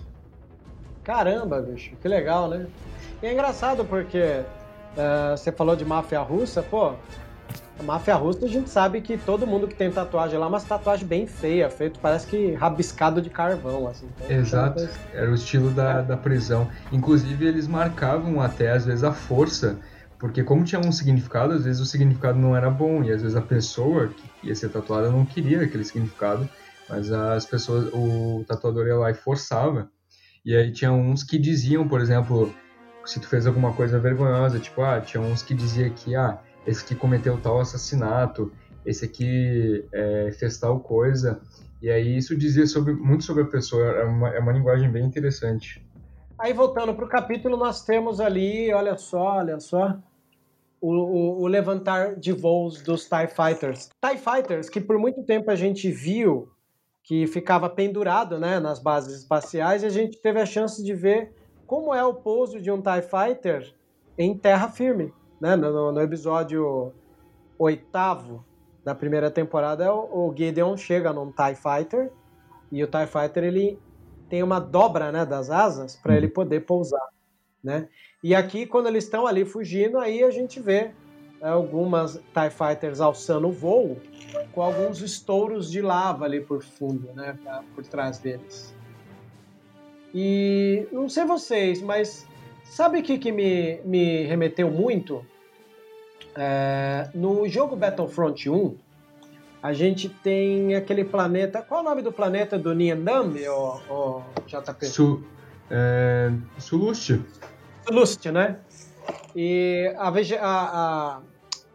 Caramba, 1.05 1.61
bicho, 1.61 1.97
que 2.01 2.09
legal, 2.09 2.49
né? 2.49 2.67
E 3.23 3.27
é 3.27 3.33
engraçado 3.33 3.85
porque 3.85 4.19
é, 4.19 4.47
você 5.37 5.51
falou 5.51 5.75
de 5.75 5.85
máfia 5.85 6.21
russa, 6.21 6.63
pô. 6.63 6.93
A 7.83 7.85
máfia 7.85 8.15
russa 8.15 8.47
a 8.47 8.49
gente 8.49 8.71
sabe 8.71 9.01
que 9.01 9.19
todo 9.19 9.45
mundo 9.45 9.67
que 9.67 9.75
tem 9.75 9.91
tatuagem 9.91 10.39
lá 10.39 10.47
é 10.47 10.49
uma 10.49 10.61
tatuagem 10.61 11.05
bem 11.05 11.27
feia, 11.27 11.69
feito 11.69 11.99
parece 11.99 12.29
que 12.29 12.55
rabiscado 12.55 13.21
de 13.21 13.29
carvão, 13.29 13.89
assim. 13.89 14.09
Então, 14.21 14.37
Exato, 14.37 14.89
era 15.13 15.29
o 15.29 15.35
estilo 15.35 15.69
da, 15.73 16.01
da 16.01 16.17
prisão. 16.17 16.71
Inclusive, 16.93 17.45
eles 17.45 17.67
marcavam 17.67 18.41
até, 18.41 18.71
às 18.71 18.87
vezes, 18.87 19.03
a 19.03 19.13
força, 19.13 19.81
porque 20.17 20.45
como 20.45 20.63
tinha 20.63 20.81
um 20.81 20.93
significado, 20.93 21.55
às 21.55 21.65
vezes 21.65 21.83
o 21.83 21.85
significado 21.85 22.39
não 22.39 22.57
era 22.57 22.71
bom, 22.71 23.03
e 23.03 23.11
às 23.11 23.21
vezes 23.21 23.37
a 23.37 23.43
pessoa 23.43 24.07
que 24.07 24.47
ia 24.47 24.55
ser 24.55 24.69
tatuada 24.69 25.11
não 25.11 25.27
queria 25.27 25.63
aquele 25.63 25.83
significado, 25.83 26.49
mas 26.89 27.11
as 27.11 27.45
pessoas, 27.45 27.91
o 27.93 28.45
tatuador 28.47 28.87
ia 28.87 28.97
lá 28.97 29.11
e 29.11 29.15
forçava. 29.15 29.91
E 30.45 30.55
aí 30.55 30.71
tinha 30.71 30.93
uns 30.93 31.25
que 31.25 31.37
diziam, 31.37 31.89
por 31.89 32.01
exemplo, 32.01 32.55
se 33.05 33.19
tu 33.19 33.27
fez 33.27 33.45
alguma 33.45 33.73
coisa 33.73 33.99
vergonhosa, 33.99 34.61
tipo, 34.61 34.83
ah, 34.83 35.01
tinha 35.01 35.21
uns 35.21 35.43
que 35.43 35.53
dizia 35.53 35.91
que, 35.91 36.15
ah, 36.15 36.39
esse 36.67 36.85
aqui 36.85 36.95
cometeu 36.95 37.39
tal 37.41 37.61
assassinato, 37.61 38.53
esse 38.85 39.05
aqui 39.05 39.87
é, 39.93 40.31
fez 40.39 40.59
tal 40.59 40.81
coisa, 40.81 41.41
e 41.81 41.91
aí 41.91 42.17
isso 42.17 42.37
dizia 42.37 42.67
sobre, 42.67 42.95
muito 42.95 43.25
sobre 43.25 43.43
a 43.45 43.47
pessoa, 43.47 43.85
é 43.85 44.05
uma, 44.05 44.29
é 44.31 44.39
uma 44.39 44.53
linguagem 44.53 44.91
bem 44.91 45.05
interessante. 45.05 45.85
Aí 46.39 46.53
voltando 46.53 46.95
pro 46.95 47.09
capítulo, 47.09 47.57
nós 47.57 47.85
temos 47.85 48.21
ali, 48.21 48.73
olha 48.73 48.97
só, 48.97 49.37
olha 49.39 49.61
só, 49.61 49.99
o, 50.81 50.91
o- 50.93 51.43
o 51.43 51.47
levantar 51.47 52.17
de 52.17 52.33
voos 52.33 52.83
dos 52.83 53.05
TIE 53.09 53.29
Fighters. 53.29 53.89
TIE 54.01 54.19
Fighters, 54.19 54.69
que 54.69 54.81
por 54.81 54.99
muito 54.99 55.23
tempo 55.23 55.51
a 55.51 55.55
gente 55.55 55.91
viu 55.91 56.49
que 57.05 57.27
ficava 57.27 57.69
pendurado 57.69 58.39
né, 58.39 58.59
nas 58.61 58.81
bases 58.81 59.21
espaciais, 59.21 59.83
e 59.83 59.87
a 59.87 59.91
gente 59.91 60.21
teve 60.21 60.41
a 60.41 60.47
chance 60.47 60.83
de 60.83 60.95
ver 60.95 61.33
como 61.67 61.95
é 61.95 62.05
o 62.05 62.15
pouso 62.15 62.61
de 62.61 62.71
um 62.71 62.81
TIE 62.83 63.03
Fighter 63.03 63.73
em 64.19 64.37
terra 64.37 64.69
firme. 64.69 65.13
Né? 65.43 65.57
No, 65.57 65.91
no 65.91 66.01
episódio 66.01 66.93
oitavo 67.59 68.45
da 68.85 68.95
primeira 68.95 69.29
temporada, 69.29 69.93
o, 69.93 70.29
o 70.29 70.35
Gideon 70.37 70.77
chega 70.77 71.13
num 71.13 71.33
TIE 71.33 71.57
Fighter, 71.57 72.13
e 72.71 72.85
o 72.85 72.87
TIE 72.87 73.09
Fighter 73.09 73.43
ele 73.43 73.77
tem 74.29 74.41
uma 74.41 74.61
dobra 74.61 75.11
né, 75.11 75.27
das 75.27 75.51
asas 75.51 75.97
para 75.97 76.17
ele 76.17 76.29
poder 76.29 76.61
pousar. 76.61 77.09
Né? 77.63 77.89
E 78.23 78.37
aqui, 78.37 78.67
quando 78.67 78.87
eles 78.87 79.03
estão 79.03 79.27
ali 79.27 79.45
fugindo, 79.45 79.99
aí 79.99 80.23
a 80.23 80.31
gente 80.31 80.61
vê 80.61 80.93
é, 81.41 81.49
algumas 81.49 82.15
TIE 82.33 82.51
Fighters 82.51 83.01
alçando 83.01 83.49
o 83.49 83.53
voo 83.53 83.97
com 84.53 84.63
alguns 84.63 85.01
estouros 85.01 85.69
de 85.73 85.83
lava 85.83 86.25
ali 86.25 86.41
por 86.41 86.63
fundo, 86.63 87.13
né, 87.15 87.37
por 87.75 87.85
trás 87.85 88.19
deles. 88.19 88.73
E 90.15 90.87
não 90.93 91.09
sei 91.09 91.25
vocês, 91.25 91.83
mas 91.83 92.29
sabe 92.63 93.01
o 93.01 93.03
que, 93.03 93.19
que 93.19 93.33
me, 93.33 93.81
me 93.85 94.23
remeteu 94.23 94.71
muito? 94.71 95.27
É, 96.37 97.09
no 97.15 97.47
jogo 97.49 97.77
Battlefront 97.77 98.49
1, 98.49 98.77
a 99.63 99.73
gente 99.73 100.09
tem 100.09 100.75
aquele 100.75 101.05
planeta. 101.05 101.63
Qual 101.63 101.81
é 101.81 101.83
o 101.83 101.89
nome 101.89 102.03
do 102.03 102.11
planeta 102.13 102.59
do 102.59 102.75
Niandam, 102.75 103.33
ô, 103.89 103.93
ô, 103.93 104.23
JP? 104.47 104.87
Su, 104.87 105.23
é, 105.71 106.31
Sulust, 107.87 108.27
né? 108.27 108.59
E 109.37 109.93
a, 109.99 110.11
vege- 110.11 110.37
a- 110.39 110.43
a- 110.47 111.21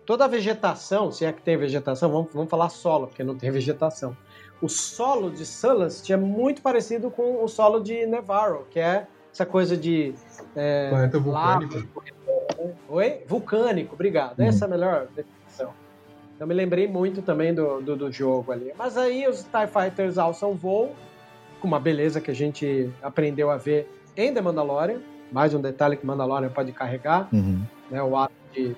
toda 0.06 0.26
a 0.26 0.28
vegetação, 0.28 1.12
se 1.12 1.26
é 1.26 1.32
que 1.34 1.42
tem 1.42 1.58
vegetação, 1.58 2.10
vamos, 2.12 2.30
vamos 2.34 2.50
falar 2.50 2.70
solo, 2.70 3.08
porque 3.08 3.24
não 3.24 3.36
tem 3.38 3.52
vegetação. 3.52 4.16
O 4.62 4.68
solo 4.68 5.30
de 5.30 5.46
Sullust 5.46 6.10
é 6.10 6.18
muito 6.18 6.62
parecido 6.64 7.12
com 7.12 7.44
o 7.44 7.48
solo 7.48 7.80
de 7.80 8.06
Nevarro, 8.08 8.66
que 8.72 8.80
é 8.80 9.06
essa 9.32 9.46
coisa 9.46 9.78
de. 9.78 10.16
é, 10.56 10.90
planeta 10.90 11.20
lava, 11.26 11.60
vulcânico. 12.58 12.78
Oi? 12.90 13.22
Vulcânico, 13.28 13.94
obrigado. 13.94 14.40
Essa 14.40 14.66
é 14.66 14.68
a 14.68 14.70
melhor 14.70 15.08
definição. 15.16 15.74
Eu 16.40 16.46
me 16.48 16.54
lembrei 16.54 16.88
muito 16.88 17.22
também 17.22 17.54
do, 17.54 17.82
do, 17.82 17.96
do 17.96 18.12
jogo 18.12 18.52
ali. 18.52 18.72
Mas 18.78 18.98
aí 18.98 19.28
os 19.28 19.44
TIE 19.44 19.68
Fighters 19.68 20.18
alçam 20.18 20.54
voo, 20.54 20.96
com 21.62 21.68
uma 21.68 21.80
beleza 21.80 22.22
que 22.22 22.30
a 22.30 22.36
gente 22.36 22.90
aprendeu 23.02 23.50
a 23.50 23.58
ver 23.58 23.90
em 24.16 24.34
The 24.34 24.42
Mandalorian. 24.42 25.00
Mais 25.32 25.54
um 25.54 25.62
detalhe 25.62 25.98
que 25.98 26.06
Mandalorian 26.06 26.50
pode 26.50 26.72
carregar, 26.72 27.28
Uhum. 27.34 27.62
né? 27.90 28.02
O 28.04 28.16
ato 28.16 28.34
de 28.54 28.76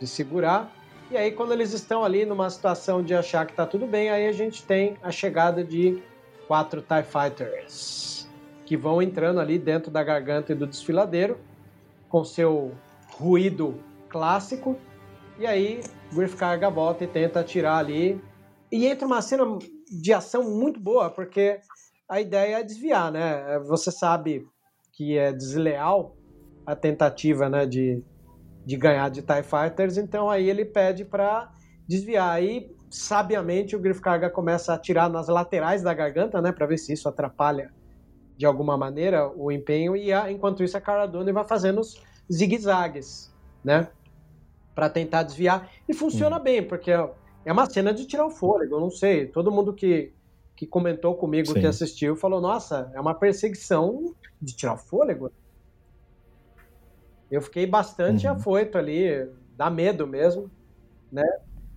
de 0.00 0.08
segurar. 0.08 0.72
E 1.10 1.16
aí, 1.16 1.30
quando 1.30 1.52
eles 1.52 1.72
estão 1.72 2.04
ali 2.04 2.26
numa 2.26 2.50
situação 2.50 3.00
de 3.02 3.14
achar 3.14 3.46
que 3.46 3.52
tá 3.54 3.64
tudo 3.64 3.86
bem, 3.86 4.10
aí 4.10 4.26
a 4.26 4.32
gente 4.32 4.64
tem 4.64 4.96
a 5.02 5.10
chegada 5.10 5.62
de 5.62 6.02
quatro 6.48 6.82
TIE 6.82 7.02
Fighters 7.04 8.28
que 8.66 8.76
vão 8.76 9.00
entrando 9.00 9.38
ali 9.40 9.56
dentro 9.58 9.90
da 9.90 10.02
garganta 10.02 10.52
e 10.52 10.54
do 10.54 10.66
desfiladeiro 10.66 11.38
com 12.08 12.24
seu 12.24 12.72
ruído 13.18 13.80
clássico. 14.08 14.76
E 15.38 15.46
aí, 15.46 15.80
Griff 16.12 16.36
carga 16.36 16.70
volta 16.70 17.04
e 17.04 17.06
tenta 17.06 17.40
atirar 17.40 17.78
ali. 17.78 18.20
E 18.70 18.86
entra 18.86 19.06
uma 19.06 19.22
cena 19.22 19.44
de 19.88 20.12
ação 20.12 20.44
muito 20.44 20.80
boa, 20.80 21.10
porque 21.10 21.60
a 22.08 22.20
ideia 22.20 22.58
é 22.58 22.62
desviar, 22.62 23.10
né? 23.12 23.58
Você 23.66 23.90
sabe 23.90 24.46
que 24.92 25.16
é 25.18 25.32
desleal 25.32 26.16
a 26.66 26.74
tentativa 26.74 27.48
né, 27.48 27.66
de, 27.66 28.02
de 28.64 28.76
ganhar 28.76 29.10
de 29.10 29.22
TIE 29.22 29.42
Fighters, 29.42 29.96
então 29.96 30.30
aí 30.30 30.48
ele 30.48 30.64
pede 30.64 31.04
para 31.04 31.52
desviar. 31.86 32.32
Aí, 32.32 32.70
sabiamente, 32.90 33.76
o 33.76 33.80
Griff 33.80 34.00
Carga 34.00 34.30
começa 34.30 34.72
a 34.72 34.76
atirar 34.76 35.10
nas 35.10 35.28
laterais 35.28 35.82
da 35.82 35.92
garganta, 35.92 36.40
né, 36.40 36.52
para 36.52 36.66
ver 36.66 36.78
se 36.78 36.92
isso 36.92 37.08
atrapalha 37.08 37.72
de 38.36 38.46
alguma 38.46 38.76
maneira 38.76 39.28
o 39.28 39.52
empenho, 39.52 39.96
e 39.96 40.12
a, 40.12 40.30
enquanto 40.30 40.64
isso 40.64 40.76
a 40.76 40.80
Cara 40.80 41.06
Dune 41.06 41.32
vai 41.32 41.46
fazendo 41.46 41.80
os 41.80 42.00
zigue-zagues, 42.32 43.32
né, 43.62 43.88
para 44.74 44.90
tentar 44.90 45.22
desviar. 45.22 45.70
E 45.88 45.94
funciona 45.94 46.38
hum. 46.38 46.42
bem, 46.42 46.62
porque 46.66 46.90
é 46.90 47.52
uma 47.52 47.66
cena 47.66 47.92
de 47.92 48.06
tirar 48.06 48.26
o 48.26 48.30
fôlego, 48.30 48.76
eu 48.76 48.80
não 48.80 48.90
sei, 48.90 49.26
todo 49.26 49.52
mundo 49.52 49.72
que, 49.72 50.12
que 50.56 50.66
comentou 50.66 51.14
comigo, 51.14 51.48
Sim. 51.48 51.60
que 51.60 51.66
assistiu, 51.66 52.16
falou, 52.16 52.40
nossa, 52.40 52.90
é 52.94 53.00
uma 53.00 53.14
perseguição 53.14 54.14
de 54.40 54.54
tirar 54.54 54.74
o 54.74 54.78
fôlego. 54.78 55.30
Eu 57.30 57.42
fiquei 57.42 57.66
bastante 57.66 58.26
uhum. 58.26 58.34
afoito 58.34 58.78
ali, 58.78 59.28
dá 59.56 59.68
medo 59.68 60.06
mesmo, 60.06 60.50
né? 61.10 61.26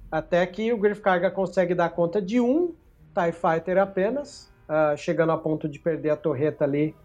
Até 0.09 0.45
que 0.45 0.71
o 0.71 0.77
Griff 0.77 1.01
Carga 1.01 1.29
consegue 1.29 1.75
dar 1.75 1.89
conta 1.89 2.21
de 2.21 2.39
um 2.39 2.73
TIE 3.13 3.31
Fighter 3.31 3.77
apenas, 3.77 4.53
uh, 4.69 4.95
chegando 4.95 5.31
a 5.31 5.37
ponto 5.37 5.67
de 5.67 5.79
perder 5.79 6.11
a 6.11 6.15
torreta 6.15 6.63
ali 6.63 6.95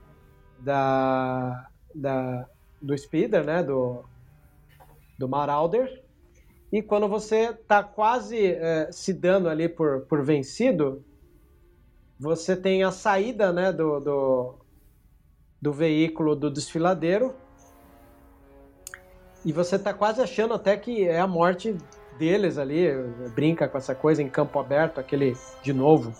da, 0.58 1.68
da, 1.94 2.48
do 2.82 2.96
Speeder, 2.96 3.44
né? 3.44 3.62
Do, 3.62 4.04
do 5.18 5.28
Marauder. 5.28 6.02
E 6.72 6.82
quando 6.82 7.06
você 7.06 7.50
está 7.50 7.82
quase 7.82 8.52
uh, 8.52 8.92
se 8.92 9.12
dando 9.12 9.48
ali 9.48 9.68
por, 9.68 10.02
por 10.02 10.22
vencido, 10.24 11.04
você 12.18 12.56
tem 12.56 12.82
a 12.82 12.90
saída 12.90 13.52
né, 13.52 13.72
do, 13.72 14.00
do, 14.00 14.54
do 15.60 15.72
veículo 15.72 16.34
do 16.34 16.50
desfiladeiro 16.50 17.34
e 19.44 19.52
você 19.52 19.76
tá 19.78 19.92
quase 19.92 20.20
achando 20.20 20.54
até 20.54 20.76
que 20.76 21.06
é 21.06 21.18
a 21.18 21.26
morte 21.26 21.76
deles 22.16 22.58
ali, 22.58 22.86
brinca 23.34 23.68
com 23.68 23.76
essa 23.76 23.94
coisa 23.94 24.22
em 24.22 24.28
campo 24.28 24.58
aberto, 24.60 24.98
aquele, 24.98 25.36
de 25.62 25.72
novo, 25.72 26.14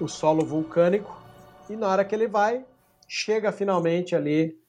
o 0.00 0.06
solo 0.06 0.44
vulcânico. 0.44 1.20
E 1.68 1.74
na 1.74 1.88
hora 1.88 2.04
que 2.04 2.14
ele 2.14 2.28
vai, 2.28 2.64
chega 3.08 3.50
finalmente 3.50 4.14
ali 4.14 4.59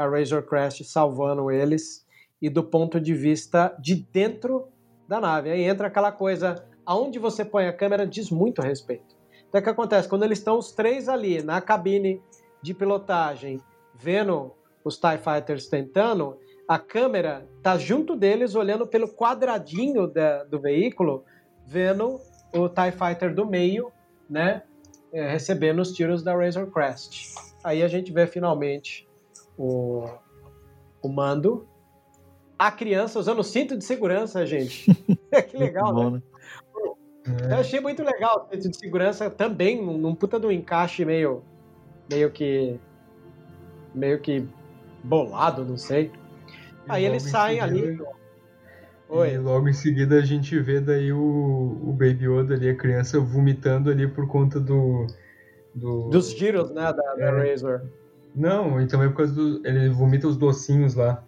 a 0.00 0.08
Razor 0.08 0.42
Crest 0.42 0.82
salvando 0.84 1.50
eles. 1.50 2.06
E 2.40 2.48
do 2.48 2.64
ponto 2.64 2.98
de 2.98 3.12
vista 3.12 3.76
de 3.78 3.94
dentro 3.94 4.68
da 5.06 5.20
nave. 5.20 5.50
Aí 5.50 5.62
entra 5.62 5.88
aquela 5.88 6.10
coisa, 6.10 6.64
aonde 6.86 7.18
você 7.18 7.44
põe 7.44 7.66
a 7.66 7.72
câmera 7.72 8.06
diz 8.06 8.30
muito 8.30 8.62
a 8.62 8.64
respeito. 8.64 9.14
Então 9.46 9.60
o 9.60 9.64
que 9.64 9.68
acontece? 9.68 10.08
Quando 10.08 10.22
eles 10.22 10.38
estão 10.38 10.56
os 10.56 10.72
três 10.72 11.06
ali 11.06 11.42
na 11.42 11.60
cabine 11.60 12.22
de 12.62 12.72
pilotagem, 12.72 13.60
vendo 13.94 14.52
os 14.82 14.96
TIE 14.96 15.18
Fighters 15.18 15.66
tentando, 15.66 16.38
a 16.66 16.78
câmera 16.78 17.46
tá 17.62 17.76
junto 17.76 18.16
deles, 18.16 18.54
olhando 18.54 18.86
pelo 18.86 19.08
quadradinho 19.08 20.06
da, 20.06 20.44
do 20.44 20.58
veículo, 20.58 21.24
vendo 21.66 22.20
o 22.54 22.68
TIE 22.68 22.92
Fighter 22.92 23.34
do 23.34 23.44
meio, 23.44 23.92
né? 24.28 24.62
É, 25.12 25.28
recebendo 25.28 25.80
os 25.80 25.92
tiros 25.92 26.22
da 26.22 26.34
Razor 26.34 26.70
Crest. 26.70 27.34
Aí 27.62 27.82
a 27.82 27.88
gente 27.88 28.12
vê 28.12 28.26
finalmente 28.26 29.09
o, 29.60 30.08
o 31.02 31.08
mando. 31.08 31.68
A 32.58 32.70
criança 32.70 33.18
usando 33.18 33.40
o 33.40 33.44
cinto 33.44 33.76
de 33.76 33.84
segurança, 33.84 34.44
gente. 34.46 34.92
que 35.48 35.56
legal, 35.56 35.94
bom, 35.94 36.10
né? 36.10 36.22
né? 37.26 37.54
Eu 37.54 37.56
achei 37.56 37.80
muito 37.80 38.02
legal 38.02 38.46
o 38.46 38.54
cinto 38.54 38.70
de 38.70 38.76
segurança 38.76 39.28
também, 39.30 39.82
num 39.82 40.14
puta 40.14 40.38
do 40.38 40.50
encaixe 40.50 41.04
meio. 41.04 41.42
meio 42.10 42.30
que. 42.30 42.78
meio 43.94 44.18
que 44.20 44.46
bolado, 45.04 45.64
não 45.64 45.76
sei. 45.76 46.10
Aí 46.88 47.04
eles 47.04 47.22
saem 47.22 47.60
ali. 47.60 48.00
Oi. 49.08 49.34
E 49.34 49.38
logo 49.38 49.68
em 49.68 49.72
seguida 49.72 50.16
a 50.18 50.22
gente 50.22 50.58
vê 50.58 50.80
daí 50.80 51.12
o, 51.12 51.18
o 51.18 51.92
Baby 51.92 52.26
Yoda 52.26 52.54
ali, 52.54 52.68
a 52.68 52.76
criança 52.76 53.18
vomitando 53.18 53.90
ali 53.90 54.06
por 54.06 54.26
conta 54.26 54.58
do. 54.60 55.06
do... 55.74 56.08
Dos 56.08 56.30
giros, 56.30 56.70
né, 56.70 56.92
da, 56.92 57.14
é. 57.18 57.32
da 57.32 57.42
Razor. 57.42 57.82
Não, 58.34 58.80
e 58.80 58.86
também 58.86 59.08
por 59.08 59.18
causa 59.18 59.32
do. 59.32 59.66
Ele 59.66 59.88
vomita 59.88 60.28
os 60.28 60.36
docinhos 60.36 60.94
lá. 60.94 61.24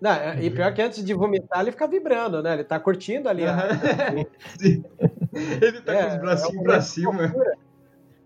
Não, 0.00 0.10
é, 0.10 0.42
e 0.42 0.50
pior 0.50 0.74
que 0.74 0.82
antes 0.82 1.04
de 1.04 1.14
vomitar, 1.14 1.60
ele 1.60 1.72
fica 1.72 1.86
vibrando, 1.86 2.42
né? 2.42 2.54
Ele 2.54 2.64
tá 2.64 2.78
curtindo 2.78 3.28
ali. 3.28 3.44
Sim. 4.60 4.84
Ele 5.32 5.80
tá 5.80 5.94
é, 5.94 6.02
com 6.02 6.08
os 6.08 6.20
bracinhos 6.20 6.60
é 6.60 6.62
pra 6.62 6.80
cima. 6.80 7.34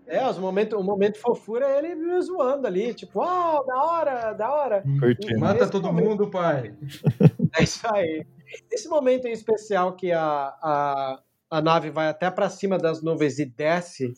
É, 0.05 0.27
os 0.27 0.39
momentos, 0.39 0.77
o 0.77 0.83
momento 0.83 1.19
fofura 1.19 1.67
é 1.67 1.77
ele 1.77 2.21
zoando 2.21 2.65
ali, 2.65 2.93
tipo, 2.95 3.21
ah, 3.21 3.59
oh, 3.59 3.63
da 3.63 3.83
hora, 3.83 4.33
da 4.33 4.51
hora. 4.51 4.83
Curtindo. 4.99 5.39
Mata 5.39 5.69
todo 5.69 5.85
momento... 5.85 6.09
mundo, 6.09 6.29
pai. 6.29 6.73
É 7.57 7.63
isso 7.63 7.81
aí. 7.91 8.27
Esse 8.71 8.87
momento 8.87 9.27
em 9.27 9.31
especial 9.31 9.95
que 9.95 10.11
a, 10.11 10.21
a, 10.61 11.19
a 11.49 11.61
nave 11.61 11.89
vai 11.89 12.07
até 12.07 12.29
para 12.29 12.47
cima 12.47 12.77
das 12.77 13.01
nuvens 13.01 13.39
e 13.39 13.45
desce 13.45 14.13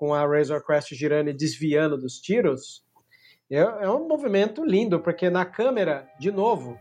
com 0.00 0.14
a 0.14 0.26
Razor 0.26 0.64
Crest 0.64 0.94
girando 0.94 1.28
e 1.28 1.34
desviando 1.34 1.98
dos 1.98 2.18
tiros, 2.18 2.82
é, 3.50 3.58
é 3.58 3.90
um 3.90 4.08
movimento 4.08 4.64
lindo, 4.64 4.98
porque 4.98 5.28
na 5.28 5.44
câmera, 5.44 6.08
de 6.18 6.32
novo, 6.32 6.78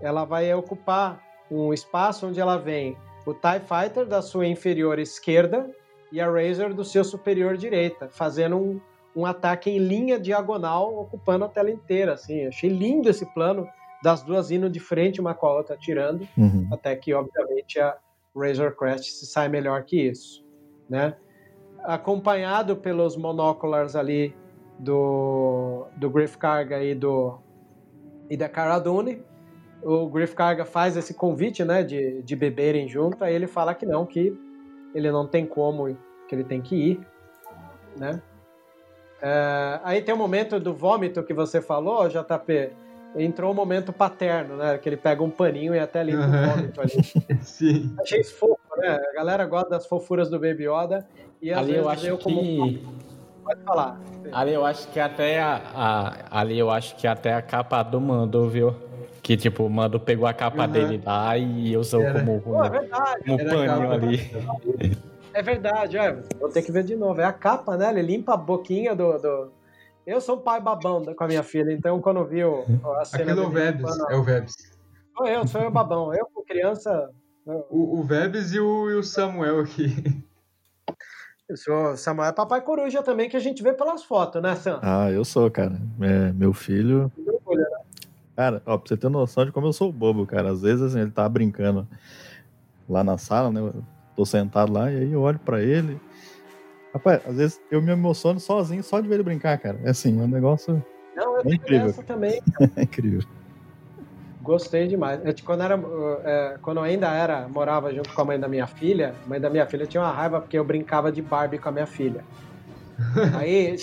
ela 0.00 0.24
vai 0.24 0.52
ocupar 0.52 1.22
um 1.48 1.72
espaço 1.72 2.26
onde 2.26 2.40
ela 2.40 2.56
vem 2.56 2.96
o 3.24 3.32
TIE 3.32 3.60
Fighter 3.60 4.04
da 4.04 4.20
sua 4.20 4.44
inferior 4.44 4.98
esquerda 4.98 5.70
e 6.10 6.20
a 6.20 6.28
Razer 6.28 6.74
do 6.74 6.84
seu 6.84 7.04
superior 7.04 7.56
direita, 7.56 8.08
fazendo 8.08 8.56
um, 8.56 8.80
um 9.14 9.24
ataque 9.24 9.70
em 9.70 9.78
linha 9.78 10.18
diagonal, 10.18 10.98
ocupando 10.98 11.44
a 11.44 11.48
tela 11.48 11.70
inteira. 11.70 12.14
Assim, 12.14 12.44
achei 12.46 12.70
lindo 12.70 13.08
esse 13.08 13.24
plano 13.34 13.68
das 14.02 14.24
duas 14.24 14.50
indo 14.50 14.68
de 14.68 14.80
frente 14.80 15.20
uma 15.20 15.32
com 15.32 15.46
a 15.46 15.54
outra 15.54 15.76
atirando, 15.76 16.26
uhum. 16.36 16.68
até 16.72 16.96
que 16.96 17.14
obviamente 17.14 17.78
a 17.78 17.96
Razor 18.34 18.74
Crest 18.74 19.04
se 19.04 19.26
sai 19.26 19.48
melhor 19.48 19.84
que 19.84 20.00
isso, 20.08 20.44
né? 20.88 21.16
Acompanhado 21.84 22.76
pelos 22.76 23.16
monoculars 23.16 23.96
ali 23.96 24.34
do, 24.78 25.86
do 25.96 26.10
Griff 26.10 26.36
Carga 26.36 26.82
e 26.82 26.94
do 26.94 27.38
e 28.30 28.36
da 28.36 28.48
Cara 28.48 28.78
Dune, 28.78 29.22
o 29.82 30.06
Griff 30.08 30.34
Carga 30.34 30.64
faz 30.64 30.96
esse 30.96 31.14
convite, 31.14 31.64
né, 31.64 31.82
de, 31.82 32.22
de 32.22 32.36
beberem 32.36 32.86
junto, 32.86 33.24
aí 33.24 33.34
ele 33.34 33.46
fala 33.46 33.74
que 33.74 33.86
não, 33.86 34.04
que 34.04 34.36
ele 34.94 35.10
não 35.10 35.26
tem 35.26 35.46
como, 35.46 35.96
que 36.28 36.34
ele 36.34 36.44
tem 36.44 36.60
que 36.60 36.76
ir, 36.76 37.00
né? 37.96 38.20
É, 39.20 39.80
aí 39.82 40.02
tem 40.02 40.14
o 40.14 40.18
momento 40.18 40.60
do 40.60 40.72
vômito 40.72 41.22
que 41.22 41.34
você 41.34 41.60
falou, 41.60 42.08
JP. 42.08 42.70
Entrou 43.16 43.50
o 43.50 43.54
momento 43.54 43.92
paterno, 43.92 44.56
né? 44.56 44.78
Que 44.78 44.88
ele 44.88 44.96
pega 44.96 45.22
um 45.22 45.30
paninho 45.30 45.74
e 45.74 45.78
até 45.78 46.04
limpa 46.04 46.26
uhum. 46.26 46.44
o 46.44 46.50
vômito 46.50 46.80
ali. 46.80 46.92
Sim. 47.42 47.96
Achei 48.00 48.22
fofo, 48.22 48.57
né? 48.78 49.00
A 49.10 49.14
galera 49.14 49.44
gosta 49.46 49.70
das 49.70 49.86
fofuras 49.86 50.30
do 50.30 50.38
Baby 50.38 50.68
Yoda. 50.68 51.06
E 51.40 51.52
ali 51.52 51.74
eu 51.74 51.88
acho 51.88 52.06
eu 52.06 52.18
como... 52.18 52.40
que... 52.40 52.84
Pode 53.44 53.62
falar. 53.62 54.00
Ali 54.32 54.52
eu 54.52 54.64
acho 54.64 54.88
que 54.88 55.00
até 55.00 55.40
a, 55.40 55.62
a, 55.74 56.40
ali 56.40 56.58
eu 56.58 56.70
acho 56.70 56.96
que 56.96 57.06
até 57.06 57.32
a 57.32 57.40
capa 57.40 57.82
do 57.82 58.00
Mando, 58.00 58.48
viu? 58.48 58.74
Que 59.22 59.36
tipo, 59.36 59.64
o 59.64 59.70
Mando 59.70 59.98
pegou 59.98 60.26
a 60.26 60.34
capa 60.34 60.64
uhum. 60.64 60.70
dele 60.70 61.02
lá 61.04 61.36
e 61.36 61.76
usou 61.76 62.02
Era. 62.02 62.18
como, 62.18 62.40
como, 62.40 62.56
Pô, 62.56 62.64
é 62.64 62.70
verdade. 62.70 63.24
como 63.24 63.38
paninho 63.38 63.92
ali. 63.92 64.98
É 65.32 65.42
verdade, 65.42 65.98
é. 65.98 66.12
Vou 66.40 66.48
ter 66.48 66.62
que 66.62 66.72
ver 66.72 66.82
de 66.82 66.96
novo. 66.96 67.20
É 67.20 67.24
a 67.24 67.32
capa, 67.32 67.76
né? 67.76 67.90
Ele 67.90 68.02
limpa 68.02 68.34
a 68.34 68.36
boquinha 68.36 68.94
do. 68.94 69.18
do... 69.18 69.52
Eu 70.06 70.20
sou 70.20 70.36
um 70.36 70.40
pai 70.40 70.60
babão 70.60 71.04
com 71.04 71.24
a 71.24 71.28
minha 71.28 71.42
filha, 71.42 71.72
então 71.72 72.00
quando 72.00 72.24
viu 72.24 72.64
a 72.98 73.04
cena. 73.04 73.24
Aquilo 73.24 73.42
é 73.42 73.46
o 73.46 73.50
Vebs, 73.50 73.98
é 74.10 74.16
o 74.16 74.22
Vebs. 74.22 74.54
Sou 75.16 75.26
eu, 75.26 75.46
sou 75.46 75.60
eu 75.60 75.70
babão. 75.70 76.14
Eu, 76.14 76.26
com 76.32 76.42
criança. 76.42 77.10
O, 77.70 78.00
o 78.00 78.02
Vebs 78.02 78.52
e 78.52 78.60
o, 78.60 78.90
e 78.90 78.94
o 78.94 79.02
Samuel 79.02 79.60
aqui. 79.60 79.88
Sou 81.56 81.96
Samuel 81.96 82.28
é 82.28 82.32
papai 82.32 82.60
coruja 82.60 83.02
também, 83.02 83.30
que 83.30 83.36
a 83.38 83.40
gente 83.40 83.62
vê 83.62 83.72
pelas 83.72 84.04
fotos, 84.04 84.42
né, 84.42 84.54
Sam? 84.54 84.80
Ah, 84.82 85.10
eu 85.10 85.24
sou, 85.24 85.50
cara. 85.50 85.80
É, 86.02 86.30
meu 86.32 86.52
filho. 86.52 87.10
Cara, 88.36 88.62
ó, 88.66 88.76
pra 88.76 88.86
você 88.86 88.98
ter 88.98 89.08
noção 89.08 89.46
de 89.46 89.52
como 89.52 89.66
eu 89.66 89.72
sou 89.72 89.90
bobo, 89.90 90.26
cara. 90.26 90.50
Às 90.50 90.60
vezes 90.60 90.82
assim, 90.82 91.00
ele 91.00 91.10
tá 91.10 91.26
brincando 91.26 91.88
lá 92.86 93.02
na 93.02 93.16
sala, 93.16 93.50
né? 93.50 93.60
Eu 93.60 93.82
tô 94.14 94.26
sentado 94.26 94.70
lá 94.70 94.92
e 94.92 94.98
aí 94.98 95.12
eu 95.12 95.22
olho 95.22 95.38
para 95.38 95.62
ele. 95.62 95.98
Rapaz, 96.92 97.22
às 97.26 97.36
vezes 97.36 97.60
eu 97.70 97.80
me 97.80 97.90
emociono 97.90 98.38
sozinho 98.38 98.82
só 98.82 99.00
de 99.00 99.08
ver 99.08 99.14
ele 99.14 99.22
brincar, 99.22 99.56
cara. 99.58 99.80
É 99.84 99.90
assim, 99.90 100.20
é 100.20 100.22
um 100.22 100.28
negócio. 100.28 100.84
Não, 101.16 101.38
eu 101.38 101.50
é 101.50 101.54
incrível. 101.54 101.94
também. 102.04 102.42
é 102.76 102.82
incrível. 102.82 103.22
Gostei 104.48 104.88
demais. 104.88 105.20
Eu, 105.22 105.34
quando, 105.44 105.62
era, 105.62 105.78
é, 106.24 106.56
quando 106.62 106.78
eu 106.78 106.82
ainda 106.82 107.06
era, 107.12 107.46
morava 107.48 107.92
junto 107.92 108.14
com 108.14 108.22
a 108.22 108.24
mãe 108.24 108.40
da 108.40 108.48
minha 108.48 108.66
filha, 108.66 109.14
a 109.22 109.28
mãe 109.28 109.38
da 109.38 109.50
minha 109.50 109.66
filha 109.66 109.86
tinha 109.86 110.02
uma 110.02 110.10
raiva 110.10 110.40
porque 110.40 110.58
eu 110.58 110.64
brincava 110.64 111.12
de 111.12 111.20
Barbie 111.20 111.58
com 111.58 111.68
a 111.68 111.72
minha 111.72 111.84
filha. 111.84 112.24
Aí 113.38 113.76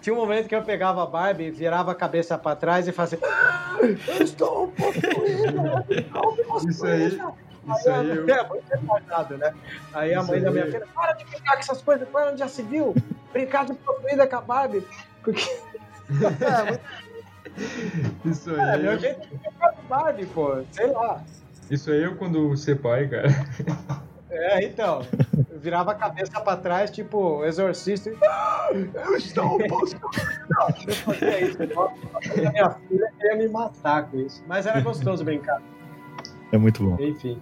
tinha 0.00 0.14
um 0.14 0.16
momento 0.16 0.48
que 0.48 0.54
eu 0.54 0.62
pegava 0.62 1.02
a 1.02 1.06
Barbie, 1.06 1.50
virava 1.50 1.92
a 1.92 1.94
cabeça 1.94 2.38
para 2.38 2.56
trás 2.56 2.88
e 2.88 2.92
fazia. 2.92 3.18
Ah, 3.22 3.76
eu 3.82 4.24
estou 4.24 4.68
possuída! 4.68 5.84
Isso 6.66 6.86
aí. 6.86 7.06
Isso 7.08 7.90
aí, 7.90 8.16
eu... 8.16 8.28
É 8.30 8.48
muito 8.48 8.64
retardado, 8.66 9.36
né? 9.36 9.52
Aí 9.92 10.14
a 10.14 10.22
mãe 10.22 10.40
da 10.40 10.50
minha 10.50 10.64
filha, 10.64 10.86
para 10.94 11.12
de 11.12 11.26
brincar 11.26 11.52
com 11.52 11.58
essas 11.58 11.82
coisas, 11.82 12.08
quando 12.10 12.38
já 12.38 12.48
se 12.48 12.62
viu? 12.62 12.94
Brincar 13.30 13.66
de 13.66 13.74
possuída 13.74 14.26
com 14.26 14.36
a 14.36 14.40
Barbie. 14.40 14.86
Porque. 15.22 15.42
é, 16.40 16.70
muito 16.70 17.09
isso 18.24 18.50
aí. 18.50 18.60
É, 18.60 18.78
meu 18.78 18.98
jeito 18.98 19.20
de 19.28 19.38
ficar 19.38 19.74
Barbie, 19.88 20.26
pô. 20.26 20.62
Sei 20.72 20.86
lá. 20.86 21.22
Isso 21.70 21.90
aí 21.90 22.02
eu 22.02 22.16
quando 22.16 22.56
ser 22.56 22.80
pai, 22.80 23.08
cara. 23.08 23.28
É, 24.30 24.64
então. 24.64 25.02
Eu 25.50 25.58
virava 25.58 25.90
a 25.90 25.94
cabeça 25.94 26.40
pra 26.40 26.56
trás, 26.56 26.90
tipo, 26.90 27.44
exorcista. 27.44 28.10
E... 28.10 28.16
Ah, 28.24 28.68
eu 28.72 29.16
estou 29.16 29.58
possuído. 29.68 30.08
Eu 30.86 30.94
fazia 30.94 31.40
isso. 31.44 31.58
A 31.62 32.50
minha 32.50 32.70
filha 32.70 33.12
queria 33.18 33.36
me 33.36 33.48
matar 33.48 34.08
com 34.08 34.18
isso. 34.18 34.42
Mas 34.46 34.66
era 34.66 34.80
gostoso 34.80 35.24
brincar. 35.24 35.60
É 36.52 36.58
muito 36.58 36.82
bom. 36.82 36.96
Enfim. 37.02 37.40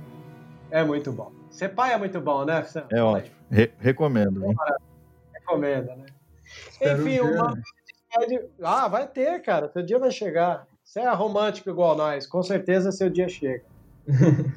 É 0.70 0.82
muito 0.82 1.12
bom. 1.12 1.32
Ser 1.50 1.70
pai 1.70 1.92
é 1.92 1.98
muito 1.98 2.20
bom, 2.20 2.44
né, 2.44 2.62
Sam? 2.64 2.84
É 2.90 3.02
ótimo. 3.02 3.34
Re 3.50 3.70
recomendo, 3.78 4.44
hein? 4.44 4.54
Recomenda, 5.34 5.96
né? 5.96 6.06
Enfim, 6.80 7.20
uma, 7.20 7.54
ah, 8.62 8.88
vai 8.88 9.06
ter, 9.06 9.40
cara. 9.42 9.68
Seu 9.68 9.82
dia 9.82 9.98
vai 9.98 10.10
chegar. 10.10 10.66
Você 10.84 11.00
é 11.00 11.12
romântico 11.12 11.68
igual 11.68 11.96
nós. 11.96 12.26
Com 12.26 12.42
certeza 12.42 12.90
seu 12.90 13.10
dia 13.10 13.28
chega. 13.28 13.62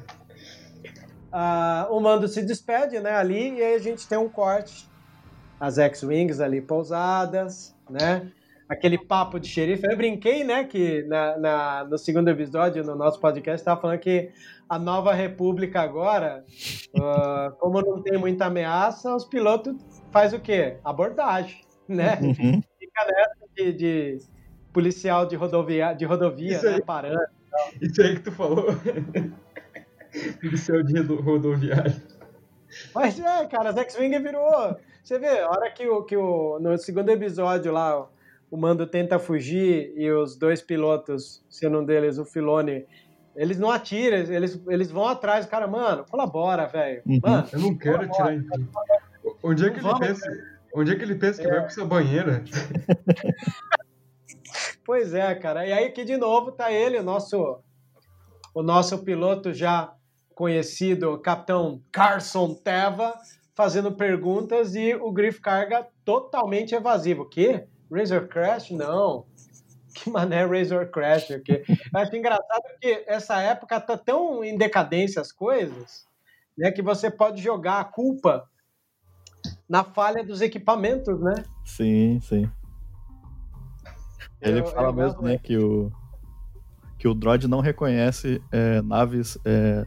ah, 1.30 1.86
o 1.90 2.00
mando 2.00 2.26
se 2.26 2.42
despede, 2.42 2.98
né, 3.00 3.12
ali, 3.12 3.58
e 3.58 3.62
aí 3.62 3.74
a 3.74 3.78
gente 3.78 4.08
tem 4.08 4.16
um 4.16 4.28
corte. 4.28 4.88
As 5.60 5.78
X-Wings 5.78 6.40
ali 6.40 6.60
pousadas, 6.60 7.74
né? 7.88 8.32
Aquele 8.68 8.96
papo 8.96 9.38
de 9.38 9.46
xerife. 9.46 9.86
Eu 9.86 9.96
brinquei, 9.96 10.42
né, 10.42 10.64
que 10.64 11.02
na, 11.02 11.38
na 11.38 11.84
no 11.84 11.98
segundo 11.98 12.28
episódio, 12.28 12.82
no 12.82 12.96
nosso 12.96 13.20
podcast, 13.20 13.60
estava 13.60 13.80
falando 13.80 13.98
que 13.98 14.30
a 14.72 14.78
nova 14.78 15.12
república 15.12 15.82
agora, 15.82 16.42
uh, 16.96 17.54
como 17.58 17.82
não 17.82 18.02
tem 18.02 18.16
muita 18.16 18.46
ameaça, 18.46 19.14
os 19.14 19.26
pilotos 19.26 19.76
faz 20.10 20.32
o 20.32 20.40
quê? 20.40 20.78
Abordagem, 20.82 21.60
né? 21.86 22.18
Uhum. 22.22 22.62
Fica 22.78 23.04
nessa 23.06 23.41
de, 23.56 23.72
de 23.72 24.18
policial 24.72 25.26
de 25.26 25.36
rodovia, 25.36 25.92
de 25.92 26.04
rodovia 26.04 26.60
né, 26.62 26.80
parando. 26.80 27.20
Isso 27.80 28.00
aí 28.02 28.16
que 28.16 28.22
tu 28.22 28.32
falou. 28.32 28.66
policial 30.40 30.82
de 30.82 31.00
rodoviário. 31.00 32.00
Mas 32.94 33.18
é, 33.18 33.46
cara, 33.46 33.70
as 33.70 33.76
X-Wing 33.76 34.18
virou. 34.20 34.76
Você 35.02 35.18
vê, 35.18 35.40
a 35.40 35.50
hora 35.50 35.70
que 35.70 35.86
o, 35.86 36.02
que 36.04 36.16
o. 36.16 36.58
No 36.60 36.78
segundo 36.78 37.10
episódio 37.10 37.72
lá, 37.72 38.08
o 38.50 38.56
Mando 38.56 38.86
tenta 38.86 39.18
fugir 39.18 39.92
e 39.96 40.10
os 40.10 40.36
dois 40.36 40.62
pilotos, 40.62 41.44
sendo 41.50 41.80
um 41.80 41.84
deles 41.84 42.18
o 42.18 42.24
Filone, 42.24 42.86
eles 43.34 43.58
não 43.58 43.70
atiram, 43.70 44.16
eles, 44.16 44.60
eles 44.68 44.90
vão 44.90 45.06
atrás. 45.06 45.44
O 45.44 45.48
cara, 45.48 45.66
mano, 45.66 46.04
colabora, 46.08 46.66
velho. 46.66 47.02
Uhum. 47.06 47.20
Mano, 47.22 47.48
eu 47.52 47.60
não 47.60 47.76
quero 47.76 48.08
colabora, 48.08 48.34
atirar 48.34 48.34
em 48.34 48.68
Onde 49.42 49.66
é 49.66 49.70
que 49.70 49.80
ele 49.80 49.98
pensa? 49.98 50.51
Onde 50.74 50.92
é 50.92 50.96
que 50.96 51.02
ele 51.02 51.14
pensa 51.14 51.40
que 51.40 51.46
é. 51.46 51.50
vai 51.50 51.60
pra 51.60 51.68
essa 51.68 51.84
banheira? 51.84 52.44
pois 54.84 55.12
é, 55.12 55.34
cara. 55.34 55.66
E 55.66 55.72
aí 55.72 55.86
aqui 55.86 56.04
de 56.04 56.16
novo 56.16 56.52
tá 56.52 56.72
ele, 56.72 56.98
o 56.98 57.02
nosso, 57.02 57.58
o 58.54 58.62
nosso 58.62 59.04
piloto 59.04 59.52
já 59.52 59.94
conhecido, 60.34 61.18
Capitão 61.18 61.82
Carson 61.92 62.54
Teva, 62.54 63.14
fazendo 63.54 63.92
perguntas 63.92 64.74
e 64.74 64.94
o 64.94 65.12
Griff 65.12 65.40
Carga 65.40 65.86
totalmente 66.04 66.74
evasivo. 66.74 67.22
O 67.22 67.28
quê? 67.28 67.66
Razor 67.90 68.26
Crash? 68.28 68.70
Não. 68.70 69.26
Que 69.94 70.08
mané 70.08 70.46
Razor 70.46 70.90
Crash 70.90 71.30
aqui? 71.32 71.62
Eu 71.68 72.00
acho 72.00 72.16
engraçado 72.16 72.62
que 72.80 73.04
essa 73.06 73.40
época 73.42 73.78
tá 73.78 73.98
tão 73.98 74.42
em 74.42 74.56
decadência 74.56 75.20
as 75.20 75.30
coisas, 75.30 76.06
né, 76.56 76.72
que 76.72 76.80
você 76.80 77.10
pode 77.10 77.42
jogar 77.42 77.80
a 77.80 77.84
culpa 77.84 78.48
na 79.72 79.82
falha 79.82 80.22
dos 80.22 80.42
equipamentos, 80.42 81.18
né? 81.18 81.32
Sim, 81.64 82.20
sim. 82.20 82.46
Ele 84.38 84.60
eu, 84.60 84.66
fala 84.66 84.88
eu 84.88 84.92
mesmo, 84.92 85.22
né, 85.22 85.38
que 85.38 85.56
o 85.56 85.90
que 86.98 87.08
o 87.08 87.14
droid 87.14 87.48
não 87.48 87.60
reconhece 87.60 88.40
é, 88.52 88.82
naves 88.82 89.38
é, 89.46 89.86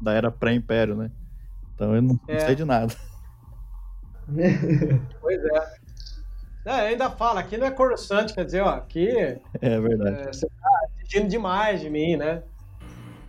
da 0.00 0.14
era 0.14 0.30
pré-império, 0.30 0.96
né? 0.96 1.10
Então 1.74 1.94
eu 1.94 2.00
não, 2.00 2.18
é. 2.26 2.32
não 2.32 2.40
sei 2.40 2.54
de 2.54 2.64
nada. 2.64 2.94
pois 5.20 5.44
é. 5.44 5.76
é. 6.64 6.72
ainda 6.72 7.10
fala, 7.10 7.40
aqui 7.40 7.58
não 7.58 7.66
é 7.66 7.70
Coruscant, 7.70 8.32
quer 8.32 8.46
dizer, 8.46 8.62
ó, 8.62 8.70
aqui. 8.70 9.08
É 9.60 9.78
verdade. 9.78 10.22
É, 10.22 10.32
você 10.32 10.48
tá 10.48 10.88
exigindo 10.96 11.28
demais 11.28 11.82
de 11.82 11.90
mim, 11.90 12.16
né? 12.16 12.42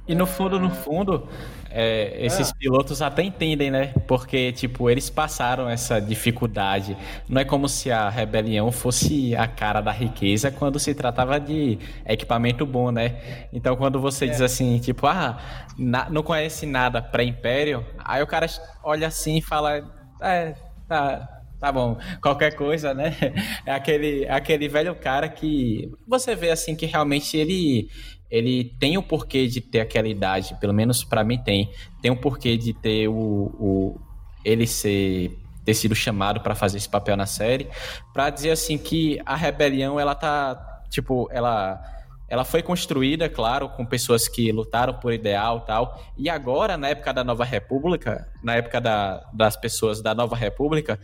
E 0.05 0.13
no 0.13 0.25
fundo, 0.25 0.59
no 0.59 0.69
fundo, 0.69 1.29
é, 1.69 2.17
esses 2.19 2.51
é. 2.51 2.53
pilotos 2.53 3.01
até 3.01 3.23
entendem, 3.23 3.71
né? 3.71 3.93
Porque, 4.05 4.51
tipo, 4.51 4.89
eles 4.89 5.09
passaram 5.09 5.69
essa 5.69 5.99
dificuldade. 6.01 6.97
Não 7.27 7.39
é 7.39 7.45
como 7.45 7.69
se 7.69 7.89
a 7.89 8.09
rebelião 8.09 8.69
fosse 8.69 9.33
a 9.35 9.47
cara 9.47 9.79
da 9.79 9.91
riqueza 9.91 10.51
quando 10.51 10.77
se 10.77 10.93
tratava 10.93 11.39
de 11.39 11.79
equipamento 12.05 12.65
bom, 12.65 12.91
né? 12.91 13.47
Então, 13.53 13.77
quando 13.77 13.99
você 13.99 14.25
é. 14.25 14.27
diz 14.27 14.41
assim, 14.41 14.77
tipo, 14.77 15.07
ah, 15.07 15.39
na, 15.77 16.09
não 16.09 16.21
conhece 16.21 16.65
nada 16.65 17.01
pré-império, 17.01 17.85
aí 18.03 18.21
o 18.21 18.27
cara 18.27 18.45
olha 18.83 19.07
assim 19.07 19.37
e 19.37 19.41
fala, 19.41 19.89
é, 20.21 20.53
tá, 20.87 21.41
tá 21.61 21.71
bom, 21.71 21.97
qualquer 22.21 22.55
coisa, 22.55 22.93
né? 22.93 23.15
É 23.65 23.71
aquele, 23.71 24.27
aquele 24.27 24.67
velho 24.67 24.93
cara 24.95 25.29
que 25.29 25.89
você 26.05 26.35
vê 26.35 26.51
assim 26.51 26.75
que 26.75 26.85
realmente 26.85 27.37
ele 27.37 27.87
ele 28.29 28.75
tem 28.79 28.97
o 28.97 29.03
porquê 29.03 29.47
de 29.47 29.61
ter 29.61 29.81
aquela 29.81 30.07
idade, 30.07 30.55
pelo 30.59 30.73
menos 30.73 31.03
para 31.03 31.23
mim 31.23 31.37
tem. 31.37 31.71
Tem 32.01 32.11
o 32.11 32.15
porquê 32.15 32.57
de 32.57 32.73
ter 32.73 33.07
o, 33.07 33.13
o 33.13 34.01
ele 34.43 34.67
ser 34.67 35.39
ter 35.63 35.73
sido 35.73 35.95
chamado 35.95 36.41
para 36.41 36.53
fazer 36.53 36.77
esse 36.77 36.89
papel 36.89 37.15
na 37.15 37.25
série, 37.25 37.69
para 38.13 38.29
dizer 38.29 38.51
assim 38.51 38.77
que 38.77 39.21
a 39.25 39.35
rebelião 39.35 39.97
ela 39.97 40.13
tá 40.13 40.81
tipo, 40.89 41.29
ela 41.31 41.81
ela 42.27 42.43
foi 42.43 42.63
construída, 42.63 43.29
claro, 43.29 43.69
com 43.69 43.85
pessoas 43.85 44.27
que 44.27 44.51
lutaram 44.51 44.95
por 44.95 45.13
ideal 45.13 45.61
tal. 45.61 46.01
E 46.17 46.29
agora, 46.29 46.75
na 46.75 46.89
época 46.89 47.13
da 47.13 47.23
Nova 47.23 47.45
República, 47.45 48.27
na 48.41 48.55
época 48.55 48.81
da, 48.81 49.23
das 49.31 49.55
pessoas 49.55 50.01
da 50.01 50.15
Nova 50.15 50.35
República, 50.35 50.99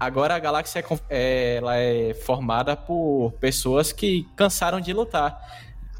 agora 0.00 0.34
a 0.34 0.38
galáxia 0.38 0.80
é, 0.80 0.84
é 1.10 1.56
ela 1.56 1.76
é 1.76 2.12
formada 2.12 2.76
por 2.76 3.32
pessoas 3.38 3.92
que 3.92 4.26
cansaram 4.34 4.80
de 4.80 4.92
lutar 4.92 5.40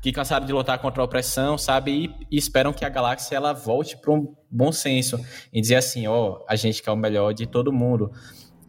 que 0.00 0.12
cansaram 0.12 0.46
de 0.46 0.52
lutar 0.52 0.78
contra 0.78 1.02
a 1.02 1.04
opressão, 1.04 1.58
sabe? 1.58 1.90
E, 1.90 2.36
e 2.36 2.38
esperam 2.38 2.72
que 2.72 2.84
a 2.84 2.88
galáxia 2.88 3.36
ela 3.36 3.52
volte 3.52 3.96
para 3.96 4.12
um 4.12 4.34
bom 4.50 4.72
senso 4.72 5.20
e 5.52 5.60
dizer 5.60 5.76
assim, 5.76 6.06
ó, 6.06 6.30
oh, 6.30 6.44
a 6.48 6.56
gente 6.56 6.82
quer 6.82 6.90
o 6.90 6.96
melhor 6.96 7.32
de 7.32 7.46
todo 7.46 7.72
mundo. 7.72 8.10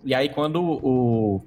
E 0.04 0.16
aí 0.16 0.30
quando 0.30 0.62
o, 0.62 1.42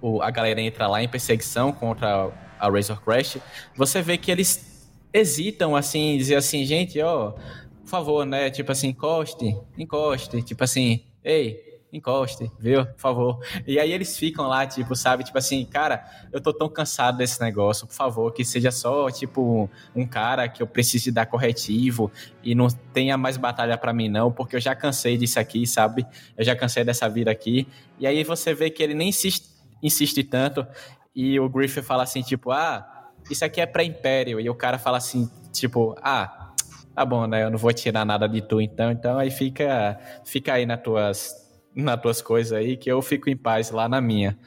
o, 0.00 0.22
a 0.22 0.30
galera 0.30 0.60
entra 0.60 0.86
lá 0.86 1.02
em 1.02 1.08
perseguição 1.08 1.72
contra 1.72 2.30
a 2.58 2.68
Razor 2.68 3.00
Crash, 3.02 3.38
você 3.74 4.02
vê 4.02 4.18
que 4.18 4.30
eles 4.30 4.90
hesitam 5.12 5.74
assim, 5.74 6.16
dizer 6.16 6.36
assim, 6.36 6.64
gente, 6.64 7.00
ó, 7.00 7.32
por 7.32 7.88
favor, 7.88 8.24
né? 8.24 8.50
Tipo 8.50 8.72
assim, 8.72 8.88
encoste, 8.88 9.56
encoste, 9.76 10.42
tipo 10.42 10.62
assim, 10.62 11.04
ei, 11.24 11.69
encoste, 11.92 12.50
viu? 12.58 12.86
Por 12.86 12.98
favor. 12.98 13.40
E 13.66 13.78
aí 13.78 13.92
eles 13.92 14.16
ficam 14.16 14.46
lá, 14.46 14.66
tipo, 14.66 14.94
sabe? 14.94 15.24
Tipo 15.24 15.38
assim, 15.38 15.64
cara, 15.64 16.04
eu 16.32 16.40
tô 16.40 16.52
tão 16.52 16.68
cansado 16.68 17.18
desse 17.18 17.40
negócio, 17.40 17.86
por 17.86 17.94
favor, 17.94 18.32
que 18.32 18.44
seja 18.44 18.70
só, 18.70 19.10
tipo, 19.10 19.68
um 19.94 20.06
cara 20.06 20.48
que 20.48 20.62
eu 20.62 20.66
precise 20.66 21.10
dar 21.10 21.26
corretivo 21.26 22.10
e 22.42 22.54
não 22.54 22.68
tenha 22.68 23.16
mais 23.16 23.36
batalha 23.36 23.76
para 23.76 23.92
mim, 23.92 24.08
não, 24.08 24.30
porque 24.30 24.56
eu 24.56 24.60
já 24.60 24.74
cansei 24.74 25.16
disso 25.16 25.40
aqui, 25.40 25.66
sabe? 25.66 26.06
Eu 26.36 26.44
já 26.44 26.54
cansei 26.54 26.84
dessa 26.84 27.08
vida 27.08 27.30
aqui. 27.30 27.66
E 27.98 28.06
aí 28.06 28.22
você 28.24 28.54
vê 28.54 28.70
que 28.70 28.82
ele 28.82 28.94
nem 28.94 29.08
insiste, 29.08 29.48
insiste 29.82 30.22
tanto 30.22 30.66
e 31.14 31.38
o 31.40 31.48
Griffith 31.48 31.82
fala 31.82 32.04
assim, 32.04 32.22
tipo, 32.22 32.50
ah, 32.50 33.10
isso 33.28 33.44
aqui 33.44 33.60
é 33.60 33.66
pra 33.66 33.82
Império. 33.82 34.40
E 34.40 34.48
o 34.48 34.54
cara 34.54 34.78
fala 34.78 34.98
assim, 34.98 35.28
tipo, 35.52 35.94
ah, 36.00 36.52
tá 36.94 37.04
bom, 37.04 37.26
né? 37.26 37.42
Eu 37.42 37.50
não 37.50 37.58
vou 37.58 37.72
tirar 37.72 38.04
nada 38.04 38.28
de 38.28 38.40
tu, 38.40 38.60
então. 38.60 38.90
Então 38.90 39.18
aí 39.18 39.30
fica, 39.30 39.98
fica 40.24 40.54
aí 40.54 40.64
nas 40.66 40.80
tuas 40.80 41.49
nas 41.74 42.00
tuas 42.00 42.20
coisas 42.20 42.52
aí, 42.52 42.76
que 42.76 42.90
eu 42.90 43.00
fico 43.00 43.30
em 43.30 43.36
paz 43.36 43.70
lá 43.70 43.88
na 43.88 44.00
minha. 44.00 44.38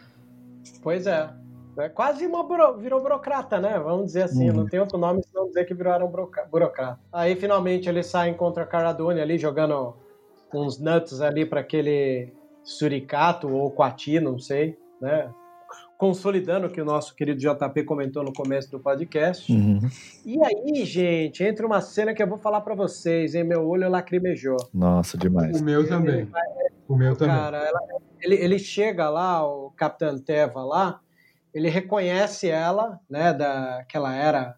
Pois 0.82 1.08
é. 1.08 1.30
É 1.78 1.90
quase 1.90 2.26
uma 2.28 2.44
buro... 2.44 2.78
virou 2.78 3.02
burocrata, 3.02 3.60
né? 3.60 3.80
Vamos 3.80 4.08
dizer 4.08 4.24
assim, 4.24 4.52
hum. 4.52 4.54
não 4.54 4.68
tem 4.68 4.80
outro 4.80 4.98
nome 4.98 5.24
senão 5.24 5.48
dizer 5.48 5.66
que 5.66 5.74
viraram 5.74 6.12
burocrata. 6.52 7.00
Aí 7.12 7.36
finalmente 7.36 7.90
eles 7.90 8.06
saem 8.06 8.34
contra 8.34 8.64
a 8.64 8.68
Cara 8.68 8.94
Dune 8.94 9.20
ali, 9.20 9.38
jogando 9.38 9.96
uns 10.54 10.80
nuts 10.80 11.20
ali 11.20 11.46
para 11.46 11.62
aquele 11.62 12.32
suricato 12.64 13.52
ou 13.52 13.72
quati, 13.72 14.20
não 14.20 14.38
sei, 14.38 14.78
né? 15.02 15.34
Consolidando 15.98 16.68
o 16.68 16.70
que 16.70 16.82
o 16.82 16.86
nosso 16.86 17.16
querido 17.16 17.40
JP 17.40 17.84
comentou 17.84 18.24
no 18.24 18.34
começo 18.34 18.70
do 18.72 18.80
podcast. 18.80 19.52
Uhum. 19.52 19.80
E 20.26 20.38
aí, 20.44 20.84
gente, 20.86 21.44
entra 21.44 21.66
uma 21.66 21.82
cena 21.82 22.14
que 22.14 22.22
eu 22.22 22.28
vou 22.28 22.38
falar 22.38 22.62
para 22.62 22.76
vocês, 22.76 23.36
hein? 23.36 23.44
Meu 23.44 23.66
olho 23.68 23.90
lacrimejou. 23.90 24.58
Nossa, 24.74 25.18
demais. 25.18 25.62
O 25.62 25.64
meu 25.64 25.88
também. 25.88 26.30
O 26.88 26.96
meu 26.98 27.16
também. 27.16 27.36
Cara, 27.36 27.58
ela- 27.58 27.80
ele, 28.22 28.36
ele 28.36 28.60
chega 28.60 29.10
lá, 29.10 29.46
o 29.48 29.72
Capitão 29.72 30.18
Teva 30.20 30.64
lá, 30.64 31.00
ele 31.54 31.70
reconhece 31.70 32.50
ela, 32.50 33.00
né, 33.10 33.34
da, 33.34 33.86
que 33.88 33.96
ela 33.96 34.14
era 34.16 34.56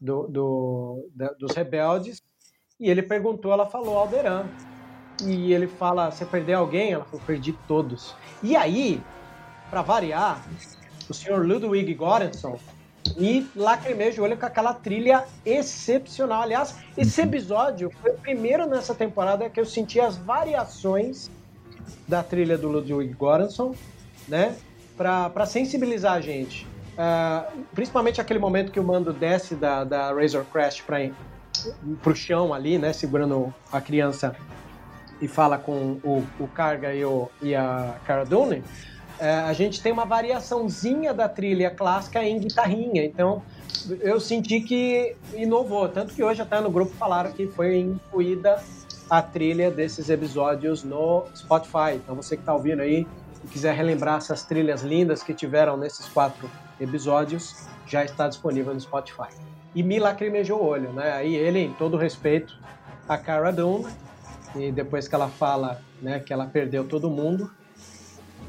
do, 0.00 0.26
do- 0.28 1.10
da- 1.14 1.32
dos 1.32 1.52
rebeldes, 1.54 2.20
e 2.78 2.88
ele 2.90 3.02
perguntou, 3.02 3.52
ela 3.52 3.66
falou 3.66 3.96
Alderan. 3.98 4.46
E 5.24 5.52
ele 5.52 5.66
fala, 5.66 6.10
você 6.10 6.24
perdeu 6.24 6.58
alguém? 6.58 6.92
Ela 6.92 7.04
falou, 7.04 7.20
perdi 7.26 7.52
todos. 7.68 8.14
E 8.42 8.56
aí, 8.56 9.02
para 9.70 9.82
variar, 9.82 10.44
o 11.08 11.14
senhor 11.14 11.46
Ludwig 11.46 11.94
Göransson 11.94 12.58
me 13.16 13.48
lacrimeja 13.56 14.20
o 14.20 14.24
olho 14.24 14.36
com 14.36 14.46
aquela 14.46 14.74
trilha 14.74 15.24
excepcional. 15.44 16.42
Aliás, 16.42 16.76
esse 16.96 17.22
episódio 17.22 17.90
foi 18.02 18.12
o 18.12 18.18
primeiro 18.18 18.66
nessa 18.66 18.94
temporada 18.94 19.48
que 19.48 19.58
eu 19.58 19.64
senti 19.64 20.00
as 20.00 20.16
variações 20.16 21.30
da 22.06 22.22
trilha 22.22 22.58
do 22.58 22.68
Ludwig 22.68 23.16
Göransson, 23.18 23.74
né? 24.28 24.54
Para 24.96 25.46
sensibilizar 25.46 26.12
a 26.12 26.20
gente. 26.20 26.66
Ah, 26.98 27.48
principalmente 27.74 28.20
aquele 28.20 28.38
momento 28.38 28.70
que 28.70 28.78
o 28.78 28.84
mando 28.84 29.12
desce 29.12 29.54
da, 29.54 29.84
da 29.84 30.12
Razor 30.12 30.44
Crest 30.52 30.82
para 30.82 31.10
pro 32.02 32.14
chão 32.14 32.52
ali, 32.52 32.78
né? 32.78 32.92
Segurando 32.92 33.52
a 33.72 33.80
criança 33.80 34.36
e 35.20 35.28
fala 35.28 35.58
com 35.58 35.98
o, 36.02 36.24
o 36.38 36.48
Karga 36.48 36.94
e, 36.94 37.04
o, 37.04 37.28
e 37.42 37.54
a 37.54 37.96
Cara 38.06 38.24
Dune. 38.24 38.62
É, 39.20 39.34
a 39.34 39.52
gente 39.52 39.82
tem 39.82 39.92
uma 39.92 40.06
variaçãozinha 40.06 41.12
da 41.12 41.28
trilha 41.28 41.70
clássica 41.70 42.24
em 42.24 42.40
guitarrinha. 42.40 43.04
Então, 43.04 43.42
eu 44.00 44.18
senti 44.18 44.60
que 44.60 45.14
inovou. 45.34 45.88
Tanto 45.88 46.14
que 46.14 46.22
hoje 46.22 46.40
até 46.40 46.58
no 46.60 46.70
grupo 46.70 46.92
falaram 46.96 47.30
que 47.30 47.46
foi 47.46 47.78
incluída 47.78 48.62
a 49.10 49.20
trilha 49.20 49.70
desses 49.70 50.08
episódios 50.08 50.82
no 50.82 51.26
Spotify. 51.36 51.96
Então, 51.96 52.16
você 52.16 52.34
que 52.34 52.42
está 52.42 52.54
ouvindo 52.54 52.80
aí 52.80 53.06
e 53.44 53.48
quiser 53.48 53.74
relembrar 53.74 54.16
essas 54.16 54.42
trilhas 54.42 54.80
lindas 54.82 55.22
que 55.22 55.34
tiveram 55.34 55.76
nesses 55.76 56.08
quatro 56.08 56.50
episódios, 56.80 57.68
já 57.86 58.02
está 58.02 58.26
disponível 58.26 58.72
no 58.72 58.80
Spotify. 58.80 59.28
E 59.74 59.82
me 59.82 59.98
lacrimejou 59.98 60.62
o 60.62 60.64
olho, 60.64 60.92
né? 60.94 61.12
Aí 61.12 61.34
ele, 61.36 61.58
em 61.58 61.72
todo 61.74 61.98
respeito, 61.98 62.58
a 63.06 63.18
Cara 63.18 63.52
Dune, 63.52 63.86
e 64.56 64.72
depois 64.72 65.06
que 65.06 65.14
ela 65.14 65.28
fala 65.28 65.80
né, 66.00 66.20
que 66.20 66.32
ela 66.32 66.46
perdeu 66.46 66.88
todo 66.88 67.10
mundo, 67.10 67.50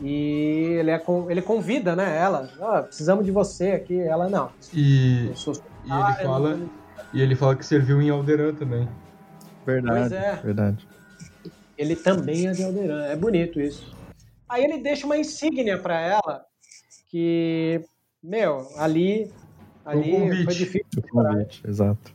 e 0.02 0.76
ele, 0.80 0.90
é, 0.92 0.98
con- 1.00 1.30
ele 1.30 1.42
convida 1.42 1.96
né, 1.96 2.18
ela, 2.18 2.50
"Ah, 2.60 2.82
precisamos 2.84 3.26
de 3.26 3.32
você 3.32 3.72
aqui. 3.72 4.00
Ela, 4.00 4.28
não, 4.30 4.52
E, 4.74 5.32
sou 5.36 5.54
e 5.86 5.92
ele 5.92 6.14
fala, 6.24 6.60
e 7.14 7.22
ele 7.22 7.36
fala 7.36 7.56
que 7.56 7.66
serviu 7.66 8.02
em 8.02 8.10
Alderan 8.10 8.54
também. 8.54 8.88
Verdade, 9.66 10.00
Pois 10.00 10.12
é. 10.12 10.36
verdade. 10.44 10.88
Ele 11.78 11.96
também 11.96 12.48
é 12.48 12.52
de 12.52 12.64
Alderan. 12.64 13.06
É 13.06 13.16
bonito 13.16 13.60
isso. 13.60 13.96
Aí 14.50 14.64
ele 14.64 14.80
deixa 14.82 15.06
uma 15.06 15.18
insígnia 15.18 15.78
pra 15.78 16.00
ela 16.00 16.46
que, 17.08 17.82
meu, 18.22 18.68
ali, 18.78 19.32
ali 19.86 20.12
convite. 20.12 20.44
foi 20.46 20.54
difícil, 20.54 20.86
O 20.98 21.02
convite, 21.10 21.62
exato. 21.68 22.14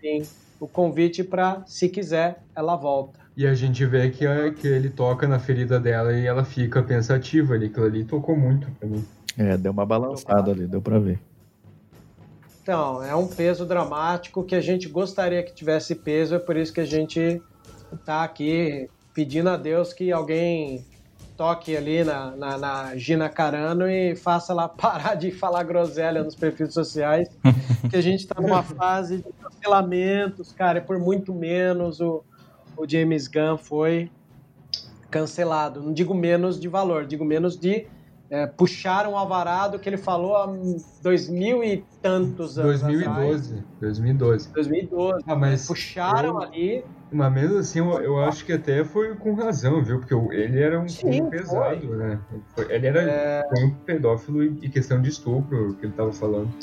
sim. 0.00 0.22
O 0.60 0.66
convite 0.66 1.22
pra, 1.22 1.62
se 1.66 1.88
quiser, 1.88 2.42
ela 2.54 2.74
volta. 2.76 3.20
E 3.38 3.46
a 3.46 3.54
gente 3.54 3.86
vê 3.86 4.10
que, 4.10 4.26
a- 4.26 4.52
que 4.52 4.66
ele 4.66 4.90
toca 4.90 5.28
na 5.28 5.38
ferida 5.38 5.78
dela 5.78 6.12
e 6.12 6.26
ela 6.26 6.44
fica 6.44 6.82
pensativa 6.82 7.54
ali. 7.54 7.66
Aquilo 7.66 7.86
ali 7.86 8.04
tocou 8.04 8.36
muito 8.36 8.68
pra 8.72 8.88
mim. 8.88 9.04
É, 9.38 9.56
deu 9.56 9.70
uma 9.70 9.86
balançada 9.86 10.50
ali, 10.50 10.66
deu 10.66 10.82
pra 10.82 10.98
ver. 10.98 11.20
Então, 12.60 13.00
é 13.00 13.14
um 13.14 13.28
peso 13.28 13.64
dramático 13.64 14.44
que 14.44 14.56
a 14.56 14.60
gente 14.60 14.88
gostaria 14.88 15.40
que 15.44 15.54
tivesse 15.54 15.94
peso, 15.94 16.34
é 16.34 16.38
por 16.40 16.56
isso 16.56 16.72
que 16.72 16.80
a 16.80 16.84
gente 16.84 17.40
tá 18.04 18.24
aqui 18.24 18.88
pedindo 19.14 19.48
a 19.48 19.56
Deus 19.56 19.92
que 19.92 20.10
alguém 20.10 20.84
toque 21.36 21.76
ali 21.76 22.02
na, 22.02 22.34
na, 22.34 22.58
na 22.58 22.96
Gina 22.96 23.28
Carano 23.28 23.88
e 23.88 24.16
faça 24.16 24.52
ela 24.52 24.66
parar 24.68 25.14
de 25.14 25.30
falar 25.30 25.62
groselha 25.62 26.24
nos 26.24 26.34
perfis 26.34 26.74
sociais, 26.74 27.28
que 27.88 27.96
a 27.96 28.00
gente 28.00 28.26
tá 28.26 28.42
numa 28.42 28.64
fase 28.74 29.18
de 29.18 29.32
cancelamentos, 29.40 30.52
cara, 30.52 30.78
e 30.80 30.82
por 30.82 30.98
muito 30.98 31.32
menos 31.32 32.00
o, 32.00 32.24
o 32.78 32.88
James 32.88 33.26
Gunn 33.26 33.58
foi 33.58 34.10
cancelado. 35.10 35.82
Não 35.82 35.92
digo 35.92 36.14
menos 36.14 36.60
de 36.60 36.68
valor, 36.68 37.06
digo 37.06 37.24
menos 37.24 37.58
de 37.58 37.86
é, 38.30 38.46
puxaram 38.46 39.12
o 39.12 39.16
alvarado 39.16 39.78
que 39.78 39.88
ele 39.88 39.96
falou 39.96 40.36
há 40.36 40.46
dois 41.02 41.28
mil 41.30 41.64
e 41.64 41.84
tantos 42.02 42.58
anos 42.58 42.82
atrás. 42.82 43.48
2012. 43.48 43.64
2012. 43.80 44.52
2012. 44.52 45.24
Ah, 45.26 45.34
mas 45.34 45.66
Puxaram 45.66 46.28
eu- 46.30 46.42
ali. 46.42 46.84
Mas 47.10 47.32
mesmo 47.32 47.56
assim, 47.56 47.78
eu, 47.78 47.90
eu 48.02 48.18
acho 48.22 48.44
que 48.44 48.52
até 48.52 48.84
foi 48.84 49.16
com 49.16 49.32
razão, 49.32 49.82
viu? 49.82 49.98
Porque 49.98 50.14
ele 50.36 50.60
era 50.60 50.78
um 50.78 50.86
Sim, 50.86 51.30
pesado, 51.30 51.96
né? 51.96 52.22
Ele, 52.30 52.42
foi- 52.54 52.70
ele 52.70 52.86
era 52.86 53.44
foi 53.48 53.64
um 53.64 53.74
pedófilo 53.80 54.42
e, 54.44 54.68
questão 54.68 55.00
de 55.00 55.08
estupro 55.08 55.74
que 55.78 55.86
ele 55.86 55.94
tava 55.94 56.12
falando. 56.12 56.54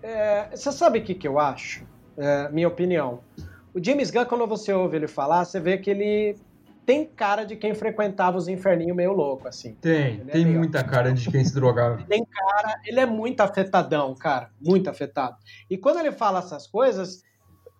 É, 0.00 0.56
você 0.56 0.70
sabe 0.70 1.00
o 1.00 1.04
que, 1.04 1.16
que 1.16 1.26
eu 1.26 1.36
acho? 1.40 1.84
É, 2.16 2.48
minha 2.50 2.68
opinião. 2.68 3.24
O 3.78 3.84
James 3.84 4.10
Gunn, 4.10 4.24
quando 4.24 4.46
você 4.46 4.72
ouve 4.72 4.96
ele 4.96 5.06
falar, 5.06 5.44
você 5.44 5.60
vê 5.60 5.78
que 5.78 5.88
ele 5.88 6.36
tem 6.84 7.04
cara 7.04 7.44
de 7.44 7.54
quem 7.54 7.74
frequentava 7.74 8.36
os 8.36 8.48
inferninhos 8.48 8.96
meio 8.96 9.12
louco, 9.12 9.46
assim. 9.46 9.74
Tem, 9.74 10.20
é 10.26 10.32
tem 10.32 10.44
meio- 10.44 10.58
muita 10.58 10.82
cara 10.82 11.12
de 11.12 11.30
quem 11.30 11.44
se 11.44 11.54
drogava. 11.54 12.02
Tem 12.08 12.24
cara, 12.24 12.80
ele 12.84 12.98
é 12.98 13.06
muito 13.06 13.40
afetadão, 13.40 14.14
cara, 14.16 14.50
muito 14.60 14.90
afetado. 14.90 15.36
E 15.70 15.76
quando 15.76 16.00
ele 16.00 16.10
fala 16.10 16.40
essas 16.40 16.66
coisas 16.66 17.22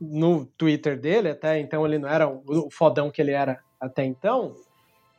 no 0.00 0.46
Twitter 0.46 0.96
dele, 1.00 1.30
até 1.30 1.58
então 1.58 1.84
ele 1.84 1.98
não 1.98 2.08
era 2.08 2.28
o 2.28 2.68
fodão 2.70 3.10
que 3.10 3.20
ele 3.20 3.32
era 3.32 3.58
até 3.80 4.04
então, 4.04 4.54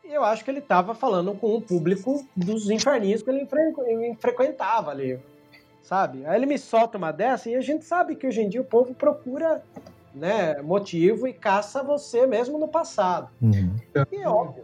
eu 0.06 0.24
acho 0.24 0.46
que 0.46 0.52
ele 0.52 0.60
estava 0.60 0.96
falando 0.96 1.34
com 1.34 1.56
o 1.56 1.62
público 1.62 2.26
dos 2.36 2.70
inferninhos 2.70 3.22
que 3.22 3.30
ele 3.30 3.46
ele 3.86 4.16
frequentava 4.18 4.92
ali, 4.92 5.20
sabe? 5.82 6.26
Aí 6.26 6.38
ele 6.38 6.46
me 6.46 6.58
solta 6.58 6.98
uma 6.98 7.12
dessa 7.12 7.50
e 7.50 7.56
a 7.56 7.62
gente 7.62 7.84
sabe 7.84 8.16
que 8.16 8.26
hoje 8.26 8.42
em 8.42 8.48
dia 8.48 8.62
o 8.62 8.66
povo 8.66 8.94
procura 8.94 9.62
né, 10.14 10.62
motivo 10.62 11.28
e 11.28 11.34
caça 11.34 11.84
você 11.84 12.26
mesmo 12.26 12.58
no 12.58 12.68
passado. 12.68 13.30
Uhum. 13.42 13.76
E 14.12 14.18
é 14.18 14.28
óbvio. 14.28 14.64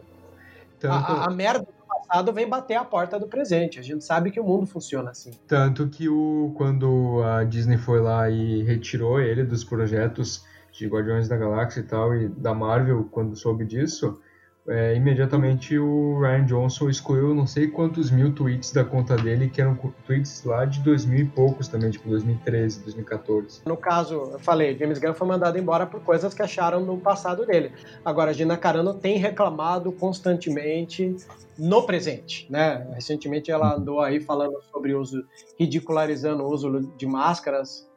Tanto, 0.78 0.94
A, 1.12 1.26
a- 1.26 1.30
merda 1.30 1.60
do 1.60 1.86
passado 1.88 2.32
vem 2.32 2.48
bater 2.48 2.74
a 2.74 2.84
porta 2.84 3.18
do 3.18 3.26
presente. 3.26 3.78
A 3.78 3.82
gente 3.82 4.04
sabe 4.04 4.30
que 4.30 4.38
o 4.40 4.44
mundo 4.44 4.66
funciona 4.66 5.10
assim. 5.10 5.30
tanto 5.46 5.88
que 5.88 6.08
o, 6.08 6.52
quando 6.56 7.22
a 7.24 7.44
Disney 7.44 7.78
foi 7.78 8.00
lá 8.00 8.28
e 8.30 8.62
retirou 8.62 9.20
ele 9.20 9.42
dos 9.44 9.64
projetos 9.64 10.44
de 10.72 10.86
Guardiões 10.86 11.26
da 11.28 11.36
Galáxia 11.36 11.80
e 11.80 11.84
tal, 11.84 12.14
e 12.14 12.28
da 12.28 12.52
Marvel, 12.52 13.08
quando 13.10 13.34
soube 13.34 13.64
disso, 13.64 14.20
é, 14.68 14.94
imediatamente 14.94 15.78
o 15.78 16.20
Ryan 16.20 16.44
Johnson 16.44 16.88
excluiu 16.88 17.34
não 17.34 17.46
sei 17.46 17.68
quantos 17.68 18.10
mil 18.10 18.34
tweets 18.34 18.72
da 18.72 18.84
conta 18.84 19.16
dele, 19.16 19.48
que 19.48 19.60
eram 19.60 19.76
tweets 20.04 20.42
lá 20.44 20.64
de 20.64 20.80
2000 20.80 21.18
e 21.18 21.24
poucos 21.24 21.68
também, 21.68 21.90
tipo 21.90 22.08
2013, 22.08 22.80
2014. 22.80 23.60
No 23.66 23.76
caso, 23.76 24.14
eu 24.32 24.38
falei, 24.38 24.76
James 24.76 24.98
Gunn 24.98 25.14
foi 25.14 25.26
mandado 25.26 25.58
embora 25.58 25.86
por 25.86 26.00
coisas 26.00 26.34
que 26.34 26.42
acharam 26.42 26.80
no 26.80 26.98
passado 26.98 27.46
dele. 27.46 27.72
Agora, 28.04 28.34
Gina 28.34 28.56
Carano 28.56 28.94
tem 28.94 29.18
reclamado 29.18 29.92
constantemente 29.92 31.16
no 31.58 31.84
presente, 31.84 32.46
né? 32.50 32.86
Recentemente 32.92 33.50
ela 33.50 33.74
andou 33.74 34.00
aí 34.00 34.20
falando 34.20 34.60
sobre 34.70 34.94
o 34.94 35.00
uso, 35.00 35.24
ridicularizando 35.58 36.42
o 36.42 36.52
uso 36.52 36.92
de 36.96 37.06
máscaras, 37.06 37.88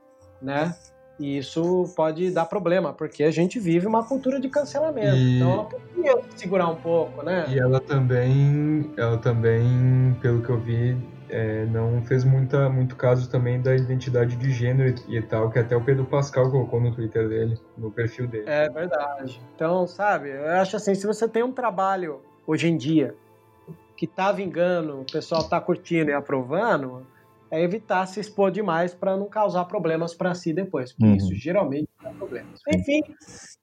né? 0.41 0.75
E 1.19 1.37
isso 1.37 1.83
pode 1.95 2.31
dar 2.31 2.45
problema, 2.45 2.93
porque 2.93 3.23
a 3.23 3.31
gente 3.31 3.59
vive 3.59 3.85
uma 3.85 4.07
cultura 4.07 4.39
de 4.39 4.47
cancelamento. 4.49 5.17
E- 5.17 5.35
Então 5.35 5.51
ela 5.51 5.63
poderia 5.65 6.15
segurar 6.35 6.67
um 6.69 6.75
pouco, 6.75 7.23
né? 7.23 7.45
E 7.49 7.59
ela 7.59 7.79
também, 7.81 8.89
ela 8.97 9.17
também, 9.17 10.13
pelo 10.21 10.41
que 10.41 10.49
eu 10.49 10.59
vi, 10.59 10.97
é, 11.29 11.65
não 11.65 12.03
fez 12.05 12.23
muita, 12.23 12.69
muito 12.69 12.95
caso 12.95 13.29
também 13.29 13.61
da 13.61 13.75
identidade 13.75 14.35
de 14.37 14.49
gênero 14.51 14.95
e, 15.09 15.17
e 15.17 15.21
tal, 15.21 15.49
que 15.51 15.59
até 15.59 15.75
o 15.75 15.83
Pedro 15.83 16.05
Pascal 16.05 16.49
colocou 16.49 16.79
no 16.79 16.95
Twitter 16.95 17.27
dele, 17.27 17.55
no 17.77 17.91
perfil 17.91 18.27
dele. 18.27 18.45
É 18.47 18.69
verdade. 18.69 19.41
Então, 19.55 19.85
sabe, 19.85 20.29
eu 20.29 20.47
acho 20.51 20.75
assim, 20.77 20.95
se 20.95 21.05
você 21.05 21.27
tem 21.27 21.43
um 21.43 21.51
trabalho 21.51 22.21
hoje 22.47 22.67
em 22.69 22.77
dia 22.77 23.13
que 23.97 24.07
tá 24.07 24.31
vingando, 24.31 25.01
o 25.01 25.05
pessoal 25.05 25.43
tá 25.43 25.59
curtindo 25.59 26.09
e 26.09 26.13
aprovando, 26.13 27.05
é 27.51 27.61
evitar 27.61 28.05
se 28.05 28.19
expor 28.19 28.51
demais 28.51 28.93
para 28.93 29.17
não 29.17 29.27
causar 29.27 29.65
problemas 29.65 30.13
para 30.13 30.33
si 30.35 30.53
depois, 30.53 30.91
porque 30.91 31.05
Uhum. 31.05 31.15
isso 31.15 31.35
geralmente 31.35 31.89
dá 32.01 32.11
problemas. 32.11 32.59
Enfim, 32.67 33.01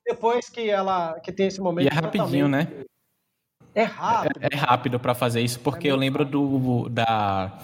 depois 0.05 0.49
que 0.49 0.69
ela 0.69 1.19
que 1.21 1.33
tem 1.33 1.47
esse 1.47 1.61
momento 1.61 1.87
E 1.87 1.89
é 1.89 1.95
rapidinho, 1.95 2.49
né? 2.49 2.67
É 3.75 3.83
rápido. 3.83 4.41
É 4.51 4.57
rápido 4.57 4.99
pra 4.99 5.15
fazer 5.15 5.41
isso, 5.41 5.61
porque 5.61 5.89
eu 5.89 5.97
lembro 5.97 6.25
do 6.25 6.89
da 6.89 7.59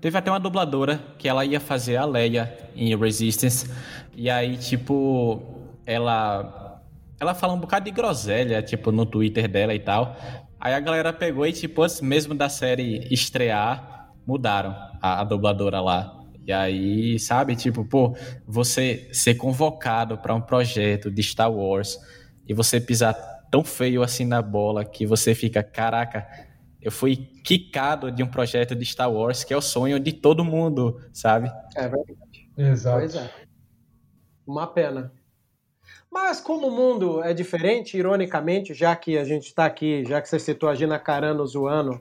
teve 0.00 0.18
até 0.18 0.30
uma 0.30 0.40
dubladora 0.40 1.00
que 1.16 1.28
ela 1.28 1.44
ia 1.44 1.60
fazer 1.60 1.96
a 1.96 2.04
Leia 2.04 2.70
em 2.74 2.96
Resistance 2.96 3.70
e 4.14 4.28
aí 4.28 4.56
tipo 4.56 5.40
ela 5.86 6.80
ela 7.20 7.34
fala 7.34 7.52
um 7.52 7.58
bocado 7.58 7.84
de 7.84 7.92
groselha, 7.92 8.60
tipo 8.62 8.90
no 8.90 9.06
Twitter 9.06 9.46
dela 9.46 9.72
e 9.72 9.78
tal. 9.78 10.16
Aí 10.58 10.74
a 10.74 10.80
galera 10.80 11.12
pegou 11.12 11.44
e, 11.44 11.52
tipo, 11.52 11.82
antes 11.82 12.00
mesmo 12.00 12.36
da 12.36 12.48
série 12.48 13.06
estrear, 13.12 13.91
mudaram 14.26 14.74
a, 15.00 15.20
a 15.20 15.24
dubladora 15.24 15.80
lá. 15.80 16.18
E 16.44 16.52
aí, 16.52 17.18
sabe, 17.18 17.54
tipo, 17.54 17.84
pô, 17.84 18.16
você 18.46 19.08
ser 19.12 19.34
convocado 19.36 20.18
para 20.18 20.34
um 20.34 20.40
projeto 20.40 21.10
de 21.10 21.22
Star 21.22 21.52
Wars 21.52 21.98
e 22.46 22.52
você 22.52 22.80
pisar 22.80 23.14
tão 23.50 23.62
feio 23.62 24.02
assim 24.02 24.24
na 24.24 24.42
bola 24.42 24.84
que 24.84 25.06
você 25.06 25.34
fica, 25.34 25.62
caraca, 25.62 26.26
eu 26.80 26.90
fui 26.90 27.16
quicado 27.16 28.10
de 28.10 28.22
um 28.22 28.26
projeto 28.26 28.74
de 28.74 28.84
Star 28.84 29.12
Wars 29.12 29.44
que 29.44 29.54
é 29.54 29.56
o 29.56 29.60
sonho 29.60 30.00
de 30.00 30.12
todo 30.12 30.44
mundo, 30.44 31.00
sabe? 31.12 31.52
É 31.76 31.82
verdade. 31.82 32.50
Exato. 32.58 32.98
Pois 32.98 33.14
é. 33.14 33.30
Uma 34.44 34.66
pena. 34.66 35.12
Mas 36.10 36.40
como 36.40 36.66
o 36.66 36.70
mundo 36.70 37.22
é 37.22 37.32
diferente, 37.32 37.96
ironicamente, 37.96 38.74
já 38.74 38.94
que 38.96 39.16
a 39.16 39.24
gente 39.24 39.46
está 39.46 39.64
aqui, 39.64 40.04
já 40.04 40.20
que 40.20 40.28
você 40.28 40.38
citou 40.38 40.68
a 40.68 40.74
Gina 40.74 40.98
Carano 40.98 41.46
zoando 41.46 42.00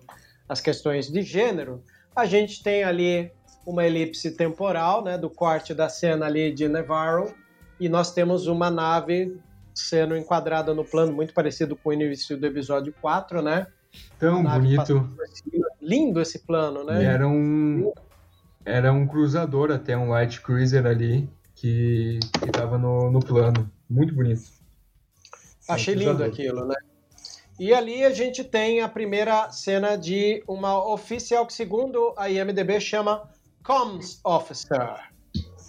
as 0.49 0.59
questões 0.59 1.09
de 1.09 1.21
gênero, 1.21 1.83
a 2.15 2.25
gente 2.25 2.61
tem 2.63 2.83
ali 2.83 3.31
uma 3.65 3.85
elipse 3.85 4.31
temporal, 4.31 5.03
né, 5.03 5.17
do 5.17 5.29
corte 5.29 5.73
da 5.73 5.87
cena 5.87 6.25
ali 6.25 6.51
de 6.51 6.67
Nevarro, 6.67 7.33
e 7.79 7.87
nós 7.87 8.13
temos 8.13 8.47
uma 8.47 8.69
nave 8.69 9.37
sendo 9.73 10.15
enquadrada 10.15 10.73
no 10.73 10.83
plano 10.83 11.13
muito 11.13 11.33
parecido 11.33 11.75
com 11.75 11.89
o 11.89 11.93
início 11.93 12.37
do 12.37 12.45
episódio 12.45 12.93
4, 13.01 13.41
né? 13.41 13.67
Tão 14.19 14.43
bonito. 14.43 15.09
Lindo 15.81 16.21
esse 16.21 16.39
plano, 16.39 16.83
né? 16.83 17.01
E 17.01 17.05
era 17.05 17.27
um 17.27 17.91
era 18.63 18.93
um 18.93 19.07
cruzador 19.07 19.71
até 19.71 19.97
um 19.97 20.09
light 20.09 20.39
cruiser 20.41 20.85
ali 20.85 21.27
que 21.55 22.19
que 22.39 22.51
tava 22.51 22.77
no, 22.77 23.09
no 23.09 23.19
plano. 23.19 23.69
Muito 23.89 24.13
bonito. 24.13 24.43
Achei 25.67 25.95
lindo 25.95 26.11
cruzador. 26.11 26.33
aquilo, 26.33 26.65
né? 26.65 26.75
E 27.61 27.75
ali 27.75 28.03
a 28.03 28.09
gente 28.09 28.43
tem 28.43 28.81
a 28.81 28.89
primeira 28.89 29.51
cena 29.51 29.95
de 29.95 30.43
uma 30.47 30.83
oficial 30.91 31.45
que, 31.45 31.53
segundo 31.53 32.11
a 32.17 32.27
IMDB, 32.27 32.81
chama 32.81 33.29
Comms 33.63 34.19
Officer, 34.23 34.97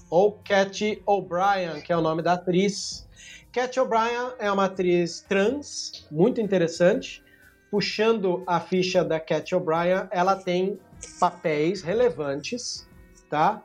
ou 0.09 0.41
Cat 0.43 1.03
O'Brien, 1.05 1.83
que 1.83 1.93
é 1.93 1.97
o 1.97 2.01
nome 2.01 2.23
da 2.23 2.33
atriz. 2.33 3.07
Cat 3.53 3.79
O'Brien 3.79 4.33
é 4.39 4.51
uma 4.51 4.65
atriz 4.65 5.21
trans, 5.29 6.09
muito 6.11 6.41
interessante. 6.41 7.23
Puxando 7.71 8.43
a 8.47 8.59
ficha 8.59 9.05
da 9.05 9.21
Cat 9.21 9.55
O'Brien, 9.55 10.09
ela 10.11 10.35
tem 10.35 10.81
papéis 11.21 11.83
relevantes, 11.83 12.89
tá? 13.29 13.63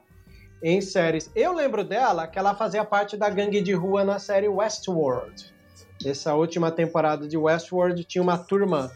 Em 0.61 0.81
séries. 0.81 1.31
Eu 1.33 1.53
lembro 1.53 1.81
dela 1.81 2.27
que 2.27 2.37
ela 2.37 2.53
fazia 2.53 2.83
parte 2.83 3.15
da 3.15 3.29
gangue 3.29 3.61
de 3.61 3.71
rua 3.71 4.03
na 4.03 4.19
série 4.19 4.49
Westworld. 4.49 5.55
Essa 6.05 6.35
última 6.35 6.71
temporada 6.71 7.27
de 7.27 7.37
Westworld 7.37 8.03
tinha 8.03 8.21
uma 8.21 8.37
turma 8.37 8.91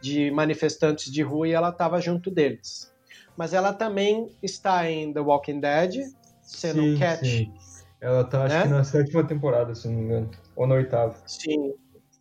de 0.00 0.30
manifestantes 0.30 1.12
de 1.12 1.22
rua 1.22 1.48
e 1.48 1.52
ela 1.52 1.70
estava 1.70 2.00
junto 2.00 2.30
deles. 2.30 2.92
Mas 3.36 3.52
ela 3.52 3.72
também 3.72 4.34
está 4.42 4.90
em 4.90 5.12
The 5.12 5.20
Walking 5.20 5.60
Dead, 5.60 6.06
sendo 6.42 6.82
Sim, 6.82 6.98
Cat. 6.98 7.26
sim. 7.26 7.52
Ela 8.00 8.24
tá, 8.24 8.44
acho 8.44 8.54
Né? 8.54 8.62
que 8.62 8.68
na 8.68 8.84
sétima 8.84 9.24
temporada, 9.24 9.74
se 9.74 9.88
não 9.88 9.94
me 9.96 10.02
engano. 10.04 10.30
Ou 10.56 10.66
na 10.66 10.74
oitava. 10.76 11.16
Sim. 11.26 11.74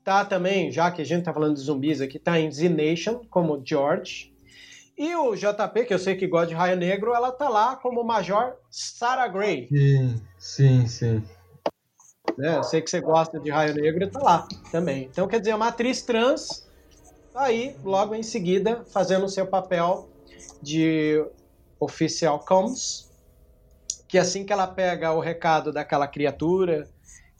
Tá 0.04 0.24
também, 0.26 0.72
já 0.72 0.90
que 0.90 1.02
a 1.02 1.06
gente 1.06 1.24
tá 1.24 1.34
falando 1.34 1.56
de 1.56 1.62
zumbis 1.62 2.02
aqui, 2.02 2.18
tá 2.18 2.40
em 2.40 2.52
Z 2.52 2.70
Nation, 2.70 3.22
como 3.30 3.62
George. 3.66 4.34
E 4.98 5.14
o 5.16 5.36
JP, 5.36 5.86
que 5.86 5.94
eu 5.94 6.00
sei 6.00 6.16
que 6.16 6.26
gosta 6.26 6.48
de 6.48 6.54
Raio 6.56 6.78
Negro, 6.78 7.14
ela 7.14 7.32
tá 7.32 7.48
lá 7.50 7.76
como 7.76 8.04
Major 8.04 8.56
Sarah 8.72 9.28
Gray. 9.28 9.68
Sim, 9.68 10.16
sim, 10.40 10.88
sim. 10.88 11.24
Né? 12.38 12.58
Eu 12.58 12.64
sei 12.64 12.82
que 12.82 12.90
você 12.90 13.02
gosta 13.02 13.40
de 13.40 13.50
Raio 13.50 13.74
Negro 13.74 14.04
e 14.04 14.12
tá 14.12 14.20
lá 14.20 14.48
também. 14.72 15.06
Então, 15.06 15.28
quer 15.28 15.40
dizer, 15.40 15.56
uma 15.56 15.70
atriz 15.70 16.04
trans, 16.04 16.48
tá 17.34 17.44
aí, 17.44 17.76
logo 17.84 18.14
em 18.14 18.24
seguida, 18.24 18.86
fazendo 18.94 19.26
o 19.26 19.30
seu 19.30 19.48
papel 19.48 20.10
de 20.62 21.24
oficial 21.80 22.40
comms, 22.46 23.08
que 24.08 24.18
assim 24.18 24.46
que 24.46 24.54
ela 24.54 24.68
pega 24.68 25.12
o 25.14 25.20
recado 25.20 25.72
daquela 25.72 26.08
criatura 26.08 26.88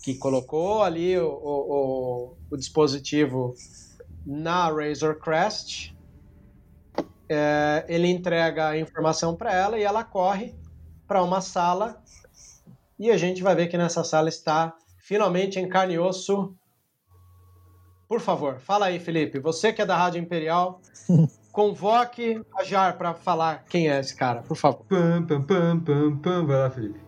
que 0.04 0.16
colocou 0.16 0.84
ali 0.84 1.18
o, 1.18 1.28
o, 1.28 1.74
o- 1.74 2.38
o 2.52 2.58
dispositivo 2.58 3.54
na 4.26 4.70
Razor 4.70 5.20
Crest, 5.20 5.94
é, 7.30 7.86
ele 7.88 8.08
entrega 8.08 8.70
a 8.70 8.78
informação 8.78 9.36
para 9.36 9.54
ela 9.54 9.78
e 9.78 9.84
ela 9.84 10.04
corre 10.04 10.56
para 11.08 11.22
uma 11.24 11.42
sala 11.42 12.02
e 13.00 13.12
a 13.12 13.18
gente 13.18 13.44
vai 13.44 13.54
ver 13.56 13.68
que 13.68 13.78
nessa 13.78 14.04
sala 14.04 14.30
está 14.30 14.74
finalmente 15.08 15.58
em 15.58 15.70
carne 15.70 15.94
e 15.94 16.00
osso. 16.00 16.54
Por 18.10 18.20
favor, 18.20 18.60
fala 18.60 18.88
aí, 18.88 19.00
Felipe. 19.00 19.40
Você 19.40 19.72
que 19.72 19.82
é 19.82 19.86
da 19.86 19.96
Rádio 19.96 20.22
Imperial, 20.22 20.82
convoque 21.54 22.42
a 22.54 22.64
Jar 22.66 22.98
para 22.98 23.14
falar 23.14 23.64
quem 23.70 23.90
é 23.90 24.00
esse 24.00 24.14
cara, 24.14 24.42
por 24.42 24.58
favor. 24.58 24.86
Pam, 24.86 25.26
pam, 25.26 25.42
pam, 25.42 25.80
pam, 25.80 26.18
pam. 26.18 26.46
Vai 26.46 26.58
lá, 26.58 26.70
Felipe. 26.70 27.00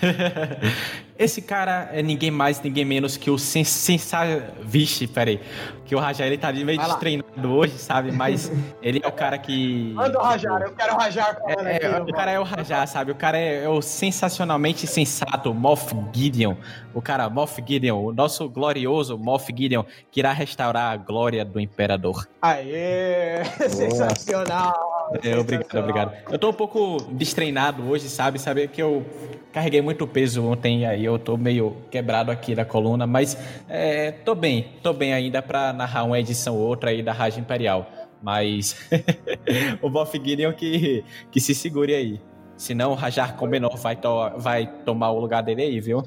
Esse 1.18 1.40
cara 1.40 1.88
é 1.92 2.02
ninguém 2.02 2.30
mais, 2.30 2.60
ninguém 2.60 2.84
menos 2.84 3.16
que 3.16 3.30
o 3.30 3.38
sensa... 3.38 4.52
Vixe, 4.62 5.06
peraí. 5.06 5.40
Que 5.84 5.94
o 5.94 5.98
Rajar, 5.98 6.26
ele 6.26 6.36
tá 6.36 6.52
meio 6.52 6.78
destreinado 6.78 7.52
hoje, 7.52 7.78
sabe? 7.78 8.12
Mas 8.12 8.50
ele 8.82 9.00
é 9.02 9.08
o 9.08 9.12
cara 9.12 9.38
que... 9.38 9.92
Manda 9.94 10.18
o 10.18 10.22
Rajar, 10.22 10.60
eu 10.62 10.72
quero 10.72 10.94
o 10.94 10.96
Rajar 10.98 11.38
falando 11.40 11.66
É, 11.66 11.76
aqui. 11.76 11.86
é, 11.86 12.00
o 12.00 12.06
cara 12.06 12.30
é 12.32 12.40
o 12.40 12.42
Rajar, 12.42 12.86
sabe? 12.88 13.12
O 13.12 13.14
cara 13.14 13.38
é, 13.38 13.64
é 13.64 13.68
o 13.68 13.80
sensacionalmente 13.80 14.86
sensato 14.86 15.54
Moff 15.54 15.94
Gideon. 16.12 16.54
O 16.92 17.00
cara, 17.00 17.28
Moff 17.30 17.62
Gideon, 17.66 17.98
o 18.04 18.12
nosso 18.12 18.48
glorioso 18.48 19.16
Moff 19.16 19.52
Gideon, 19.56 19.84
que 20.10 20.20
irá 20.20 20.32
restaurar 20.32 20.92
a 20.92 20.96
glória 20.96 21.44
do 21.44 21.60
Imperador. 21.60 22.26
Aê! 22.42 23.44
Sensacional! 23.68 24.74
É, 25.22 25.38
obrigado, 25.38 25.78
obrigado. 25.78 26.12
Eu 26.30 26.38
tô 26.38 26.50
um 26.50 26.52
pouco 26.52 26.98
destreinado 27.12 27.88
hoje, 27.88 28.08
sabe? 28.08 28.38
Sabe 28.38 28.66
que 28.68 28.82
eu 28.82 29.04
carreguei 29.52 29.80
muito 29.80 30.06
peso 30.06 30.44
ontem 30.44 30.84
aí 30.84 31.04
eu 31.04 31.18
tô 31.18 31.36
meio 31.36 31.76
quebrado 31.90 32.30
aqui 32.30 32.54
da 32.54 32.64
coluna, 32.64 33.06
mas 33.06 33.38
é, 33.68 34.10
tô 34.10 34.34
bem, 34.34 34.72
tô 34.82 34.92
bem 34.92 35.14
ainda 35.14 35.40
pra 35.40 35.72
narrar 35.72 36.04
uma 36.04 36.18
edição 36.18 36.56
ou 36.56 36.66
outra 36.66 36.90
aí 36.90 37.02
da 37.02 37.12
Rádio 37.12 37.40
Imperial. 37.40 37.90
Mas 38.22 38.88
o 39.80 39.88
Moff 39.88 40.20
Gideon 40.22 40.52
que, 40.52 41.04
que 41.30 41.40
se 41.40 41.54
segure 41.54 41.94
aí. 41.94 42.20
Senão 42.56 42.92
o 42.92 42.94
Rajar 42.94 43.36
Comenor 43.36 43.76
vai, 43.76 43.96
to 43.96 44.30
vai 44.38 44.66
tomar 44.84 45.10
o 45.10 45.20
lugar 45.20 45.42
dele 45.42 45.62
aí, 45.62 45.80
viu? 45.80 46.02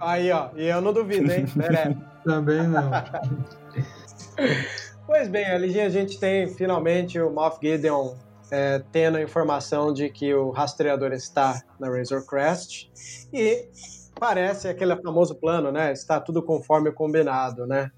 Aí, 0.00 0.32
ó, 0.32 0.48
e 0.56 0.66
eu 0.66 0.80
não 0.80 0.92
duvido, 0.92 1.30
hein? 1.30 1.44
Também 2.24 2.66
não. 2.66 2.90
Pois 5.10 5.26
bem, 5.26 5.44
ali 5.44 5.80
a 5.80 5.88
gente 5.88 6.20
tem 6.20 6.46
finalmente 6.54 7.20
o 7.20 7.32
Moff 7.32 7.58
Gideon 7.60 8.14
é, 8.48 8.80
tendo 8.92 9.18
a 9.18 9.22
informação 9.22 9.92
de 9.92 10.08
que 10.08 10.32
o 10.32 10.50
rastreador 10.50 11.12
está 11.12 11.60
na 11.80 11.88
Razor 11.88 12.24
Crest 12.24 12.88
e 13.32 13.68
parece 14.14 14.68
aquele 14.68 14.94
famoso 15.02 15.34
plano, 15.34 15.72
né? 15.72 15.92
Está 15.92 16.20
tudo 16.20 16.40
conforme 16.44 16.92
combinado, 16.92 17.66
né? 17.66 17.90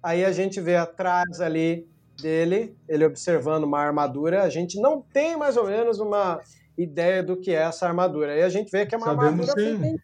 Aí 0.00 0.24
a 0.24 0.30
gente 0.30 0.60
vê 0.60 0.76
atrás 0.76 1.40
ali 1.40 1.84
dele, 2.22 2.76
ele 2.88 3.04
observando 3.04 3.64
uma 3.64 3.80
armadura. 3.80 4.44
A 4.44 4.48
gente 4.48 4.80
não 4.80 5.02
tem 5.02 5.36
mais 5.36 5.56
ou 5.56 5.66
menos 5.66 5.98
uma 5.98 6.40
ideia 6.78 7.24
do 7.24 7.36
que 7.36 7.50
é 7.50 7.62
essa 7.62 7.88
armadura. 7.88 8.34
Aí 8.34 8.42
a 8.42 8.48
gente 8.48 8.70
vê 8.70 8.86
que 8.86 8.94
é 8.94 8.98
uma 8.98 9.08
Sabemos 9.08 9.50
armadura 9.50 9.78
sim. 9.78 9.98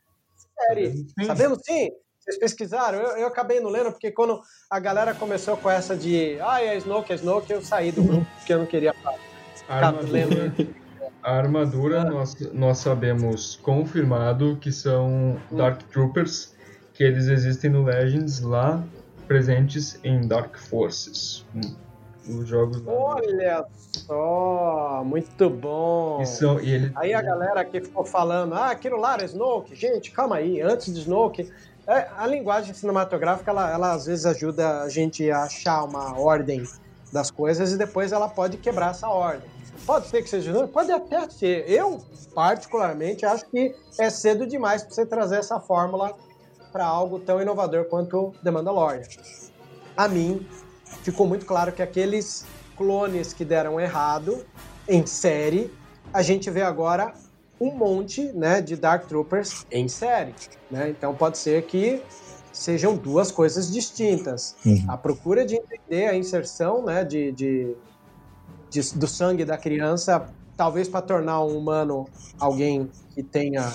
série. 0.58 1.06
Sabemos 1.24 1.58
sim? 1.64 1.92
Vocês 2.28 2.38
pesquisaram? 2.38 2.98
Eu, 2.98 3.16
eu 3.16 3.26
acabei 3.26 3.58
não 3.58 3.70
lendo, 3.70 3.90
porque 3.90 4.10
quando 4.10 4.42
a 4.68 4.78
galera 4.78 5.14
começou 5.14 5.56
com 5.56 5.70
essa 5.70 5.96
de 5.96 6.38
ah, 6.42 6.62
é 6.62 6.76
Snoke, 6.76 7.10
é 7.10 7.16
Snoke, 7.16 7.50
eu 7.50 7.62
saí 7.62 7.90
do 7.90 8.02
grupo 8.02 8.26
porque 8.36 8.52
eu 8.52 8.58
não 8.58 8.66
queria 8.66 8.92
ficar 8.92 9.14
lendo. 10.02 10.76
a 11.22 11.32
armadura 11.32 12.04
nós, 12.04 12.36
nós 12.52 12.78
sabemos 12.78 13.56
confirmado 13.62 14.58
que 14.60 14.70
são 14.70 15.40
Dark 15.50 15.80
Troopers, 15.84 16.54
que 16.92 17.02
eles 17.02 17.28
existem 17.28 17.70
no 17.70 17.82
Legends 17.82 18.40
lá, 18.40 18.84
presentes 19.26 19.98
em 20.04 20.28
Dark 20.28 20.58
Forces. 20.58 21.46
hum, 21.54 22.40
Os 22.40 22.46
jogos 22.46 22.82
lá. 22.82 22.92
Olha 22.92 23.64
só, 23.72 25.02
muito 25.02 25.48
bom. 25.48 26.20
E, 26.20 26.26
são, 26.26 26.60
e 26.60 26.70
ele, 26.70 26.92
Aí 26.94 27.14
a 27.14 27.22
galera 27.22 27.64
que 27.64 27.80
ficou 27.80 28.04
falando, 28.04 28.52
ah, 28.52 28.70
aquilo 28.70 28.98
lá 28.98 29.14
era 29.14 29.24
Snoke. 29.24 29.74
Gente, 29.74 30.10
calma 30.10 30.36
aí, 30.36 30.60
antes 30.60 30.92
de 30.92 31.00
Snoke. 31.00 31.50
É, 31.88 32.06
a 32.18 32.26
linguagem 32.26 32.74
cinematográfica, 32.74 33.50
ela, 33.50 33.70
ela 33.70 33.92
às 33.92 34.04
vezes 34.04 34.26
ajuda 34.26 34.82
a 34.82 34.88
gente 34.90 35.30
a 35.30 35.44
achar 35.44 35.82
uma 35.84 36.18
ordem 36.20 36.62
das 37.10 37.30
coisas 37.30 37.72
e 37.72 37.78
depois 37.78 38.12
ela 38.12 38.28
pode 38.28 38.58
quebrar 38.58 38.90
essa 38.90 39.08
ordem. 39.08 39.48
Pode 39.86 40.06
ser 40.08 40.22
que 40.22 40.28
seja 40.28 40.50
Snoke? 40.50 40.70
Pode 40.70 40.92
até 40.92 41.30
ser. 41.30 41.64
Eu, 41.66 42.04
particularmente, 42.34 43.24
acho 43.24 43.46
que 43.46 43.74
é 43.98 44.10
cedo 44.10 44.46
demais 44.46 44.82
para 44.82 44.94
você 44.94 45.06
trazer 45.06 45.36
essa 45.36 45.58
fórmula 45.58 46.14
para 46.70 46.84
algo 46.84 47.18
tão 47.18 47.40
inovador 47.40 47.86
quanto 47.86 48.34
The 48.44 48.50
Mandalorian. 48.50 49.04
A 49.96 50.06
mim, 50.06 50.46
ficou 51.02 51.26
muito 51.26 51.46
claro 51.46 51.72
que 51.72 51.80
aqueles 51.80 52.44
clones 52.76 53.32
que 53.32 53.46
deram 53.46 53.80
errado 53.80 54.44
em 54.86 55.06
série, 55.06 55.72
a 56.12 56.20
gente 56.20 56.50
vê 56.50 56.60
agora 56.60 57.14
um 57.60 57.72
monte 57.72 58.32
né, 58.32 58.60
de 58.60 58.76
Dark 58.76 59.06
Troopers 59.06 59.66
em 59.70 59.88
série. 59.88 60.34
Né? 60.70 60.90
Então 60.90 61.14
pode 61.14 61.38
ser 61.38 61.62
que 61.64 62.02
sejam 62.52 62.96
duas 62.96 63.30
coisas 63.30 63.70
distintas. 63.70 64.56
Uhum. 64.64 64.84
A 64.88 64.96
procura 64.96 65.44
de 65.44 65.56
entender 65.56 66.06
a 66.06 66.14
inserção 66.14 66.84
né, 66.84 67.04
de, 67.04 67.32
de, 67.32 67.76
de- 68.70 68.94
do 68.98 69.06
sangue 69.06 69.44
da 69.44 69.56
criança, 69.56 70.28
talvez 70.56 70.88
para 70.88 71.02
tornar 71.02 71.42
um 71.44 71.56
humano 71.56 72.06
alguém 72.38 72.90
que 73.14 73.22
tenha 73.22 73.72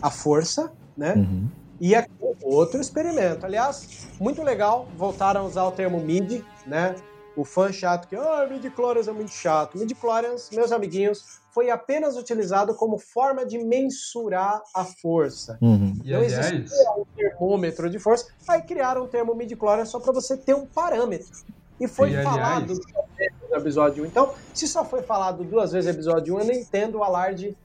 a 0.00 0.10
força, 0.10 0.72
né? 0.96 1.14
Uhum. 1.14 1.48
E 1.80 1.94
aqui 1.94 2.10
outro 2.42 2.80
experimento. 2.80 3.44
Aliás, 3.44 4.08
muito 4.20 4.42
legal, 4.42 4.88
voltaram 4.96 5.42
a 5.42 5.44
usar 5.44 5.64
o 5.64 5.72
termo 5.72 6.00
MIDI, 6.00 6.44
né? 6.66 6.94
O 7.36 7.44
fã 7.44 7.70
chato 7.70 8.08
que, 8.08 8.16
ah, 8.16 8.46
midi-chlorians 8.50 9.08
é 9.08 9.12
muito 9.12 9.30
chato. 9.30 9.76
Midi-chlorians, 9.76 10.48
meus 10.52 10.72
amiguinhos, 10.72 11.40
foi 11.56 11.70
apenas 11.70 12.18
utilizado 12.18 12.74
como 12.74 12.98
forma 12.98 13.46
de 13.46 13.56
mensurar 13.58 14.60
a 14.74 14.84
força. 14.84 15.56
Uhum. 15.62 15.94
Não 16.04 16.16
aliás, 16.18 16.52
existia 16.52 16.90
um 16.98 17.04
termômetro 17.16 17.88
de 17.88 17.98
força, 17.98 18.26
aí 18.46 18.60
criaram 18.60 19.04
um 19.04 19.08
termo 19.08 19.34
midi-chlorians 19.34 19.88
só 19.88 19.98
para 19.98 20.12
você 20.12 20.36
ter 20.36 20.54
um 20.54 20.66
parâmetro. 20.66 21.32
E 21.80 21.88
foi 21.88 22.10
E, 22.12 22.22
falado 22.22 22.64
aliás- 22.64 22.66
duas 22.66 23.06
vezes 23.16 23.34
no 23.50 23.56
episódio 23.56 24.04
1. 24.04 24.06
Então, 24.06 24.34
se 24.52 24.68
só 24.68 24.84
foi 24.84 25.00
falado 25.00 25.44
duas 25.44 25.72
vezes 25.72 25.86
no 25.86 25.96
episódio 25.96 26.34
1, 26.36 26.40
eu 26.40 26.44
não 26.44 26.52
entendo 26.52 26.98
o 26.98 27.02
alarde 27.02 27.56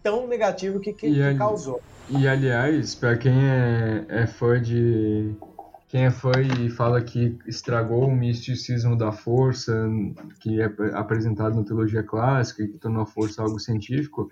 tão 0.00 0.28
negativo 0.28 0.78
que, 0.78 0.92
que, 0.92 1.08
E 1.08 1.14
que 1.32 1.34
causou. 1.36 1.80
E 2.08 2.28
aliás, 2.28 2.94
pra 2.94 3.16
quem 3.16 3.32
é, 3.32 4.04
é 4.08 4.26
fã 4.28 4.62
de. 4.62 5.34
Quem 5.90 6.08
fã 6.08 6.30
e 6.40 6.70
fala 6.70 7.02
que 7.02 7.36
estragou 7.48 8.06
o 8.06 8.14
misticismo 8.14 8.96
da 8.96 9.10
força, 9.10 9.90
que 10.38 10.60
é 10.60 10.66
apresentado 10.94 11.56
na 11.56 11.64
teologia 11.64 12.00
clássica 12.04 12.62
e 12.62 12.68
que 12.68 12.78
tornou 12.78 13.02
a 13.02 13.06
força 13.06 13.42
algo 13.42 13.58
científico, 13.58 14.30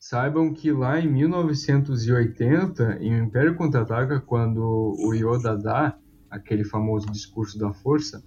saibam 0.00 0.52
que 0.52 0.72
lá 0.72 0.98
em 0.98 1.08
1980, 1.08 2.98
em 3.00 3.20
O 3.20 3.24
Império 3.24 3.54
Contra-Ataca, 3.54 4.20
quando 4.20 4.96
o 4.98 5.14
Yoda 5.14 5.56
dá 5.56 5.96
aquele 6.28 6.64
famoso 6.64 7.06
discurso 7.06 7.56
da 7.56 7.72
força, 7.72 8.20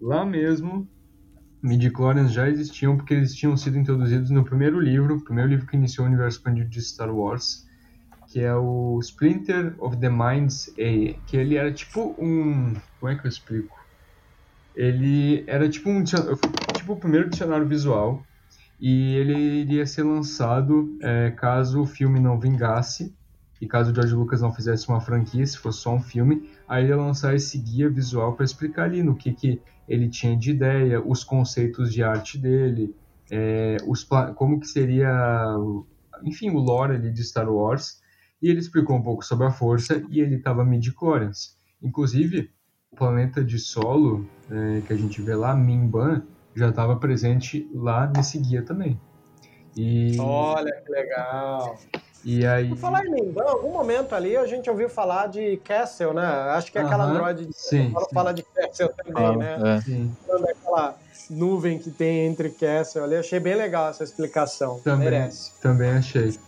lá 0.00 0.24
mesmo 0.24 0.88
midi-chlorians 1.62 2.32
já 2.32 2.48
existiam 2.48 2.96
porque 2.96 3.12
eles 3.12 3.34
tinham 3.34 3.58
sido 3.58 3.76
introduzidos 3.76 4.30
no 4.30 4.42
primeiro 4.42 4.80
livro, 4.80 5.16
o 5.16 5.22
primeiro 5.22 5.50
livro 5.50 5.66
que 5.66 5.76
iniciou 5.76 6.06
o 6.06 6.08
universo 6.08 6.38
expandido 6.38 6.70
de 6.70 6.80
Star 6.80 7.14
Wars, 7.14 7.66
que 8.32 8.40
é 8.40 8.54
o 8.54 8.98
Splinter 9.02 9.74
of 9.78 9.98
the 9.98 10.08
Minds 10.08 10.70
A, 10.70 11.14
que 11.26 11.36
ele 11.36 11.56
era 11.56 11.70
tipo 11.70 12.14
um, 12.18 12.74
como 12.98 13.12
é 13.12 13.14
que 13.14 13.26
eu 13.26 13.28
explico? 13.28 13.78
Ele 14.74 15.44
era 15.46 15.68
tipo 15.68 15.90
um 15.90 16.02
tipo 16.02 16.94
o 16.94 16.96
primeiro 16.96 17.28
dicionário 17.28 17.68
visual 17.68 18.24
e 18.80 19.16
ele 19.16 19.34
iria 19.60 19.84
ser 19.84 20.02
lançado 20.04 20.96
é, 21.02 21.30
caso 21.32 21.82
o 21.82 21.86
filme 21.86 22.18
não 22.18 22.40
vingasse 22.40 23.14
e 23.60 23.66
caso 23.66 23.92
o 23.92 23.94
George 23.94 24.14
Lucas 24.14 24.40
não 24.40 24.50
fizesse 24.50 24.88
uma 24.88 25.00
franquia, 25.00 25.46
se 25.46 25.58
fosse 25.58 25.80
só 25.80 25.94
um 25.94 26.02
filme, 26.02 26.50
aí 26.66 26.84
ele 26.84 26.90
ia 26.90 26.96
lançar 26.96 27.34
esse 27.34 27.58
guia 27.58 27.90
visual 27.90 28.32
para 28.32 28.46
explicar 28.46 28.84
ali 28.84 29.02
no 29.02 29.14
que, 29.14 29.32
que 29.34 29.60
ele 29.86 30.08
tinha 30.08 30.34
de 30.34 30.52
ideia, 30.52 31.02
os 31.06 31.22
conceitos 31.22 31.92
de 31.92 32.02
arte 32.02 32.38
dele, 32.38 32.96
é, 33.30 33.76
os, 33.86 34.02
como 34.34 34.58
que 34.58 34.66
seria, 34.66 35.54
enfim, 36.24 36.50
o 36.50 36.58
lore 36.58 36.94
ali 36.94 37.12
de 37.12 37.22
Star 37.22 37.48
Wars. 37.48 38.01
E 38.42 38.50
ele 38.50 38.58
explicou 38.58 38.96
um 38.96 39.02
pouco 39.02 39.24
sobre 39.24 39.46
a 39.46 39.50
força 39.50 40.02
e 40.10 40.20
ele 40.20 40.34
estava 40.36 40.64
midi-chlorians. 40.64 41.56
Inclusive, 41.80 42.50
o 42.90 42.96
planeta 42.96 43.42
de 43.44 43.58
solo 43.58 44.26
é, 44.50 44.80
que 44.86 44.92
a 44.92 44.96
gente 44.96 45.22
vê 45.22 45.34
lá, 45.34 45.54
Mimban, 45.54 46.22
já 46.54 46.68
estava 46.68 46.96
presente 46.96 47.70
lá 47.72 48.10
nesse 48.14 48.38
guia 48.38 48.62
também. 48.62 49.00
E, 49.76 50.16
Olha 50.20 50.70
que 50.84 50.90
legal. 50.92 51.78
e 52.24 52.44
aí... 52.44 52.68
Por 52.68 52.76
falar 52.78 53.06
em 53.06 53.10
Minban, 53.10 53.44
em 53.44 53.48
algum 53.48 53.70
momento 53.72 54.14
ali 54.14 54.36
a 54.36 54.46
gente 54.46 54.68
ouviu 54.68 54.88
falar 54.88 55.28
de 55.28 55.56
Castle, 55.58 56.12
né? 56.12 56.26
Acho 56.26 56.70
que 56.70 56.78
é 56.78 56.82
aquela 56.82 57.04
Aham, 57.04 57.14
android 57.14 57.46
de 57.46 57.56
sim, 57.56 57.90
fala, 57.92 58.04
sim. 58.06 58.14
fala 58.14 58.34
de 58.34 58.42
Castle 58.42 58.90
também, 58.90 59.24
Ah, 59.24 59.36
né? 59.36 59.76
é. 59.76 59.80
Sim, 59.80 60.16
Falando 60.26 60.48
Aquela 60.48 60.96
nuvem 61.30 61.78
que 61.78 61.90
tem 61.90 62.26
entre 62.26 62.50
Castle 62.50 63.04
ali. 63.04 63.14
Achei 63.16 63.40
bem 63.40 63.54
legal 63.54 63.88
essa 63.88 64.04
explicação. 64.04 64.80
Também. 64.80 65.10
Merece. 65.10 65.52
também 65.60 65.90
achei. 65.92 66.38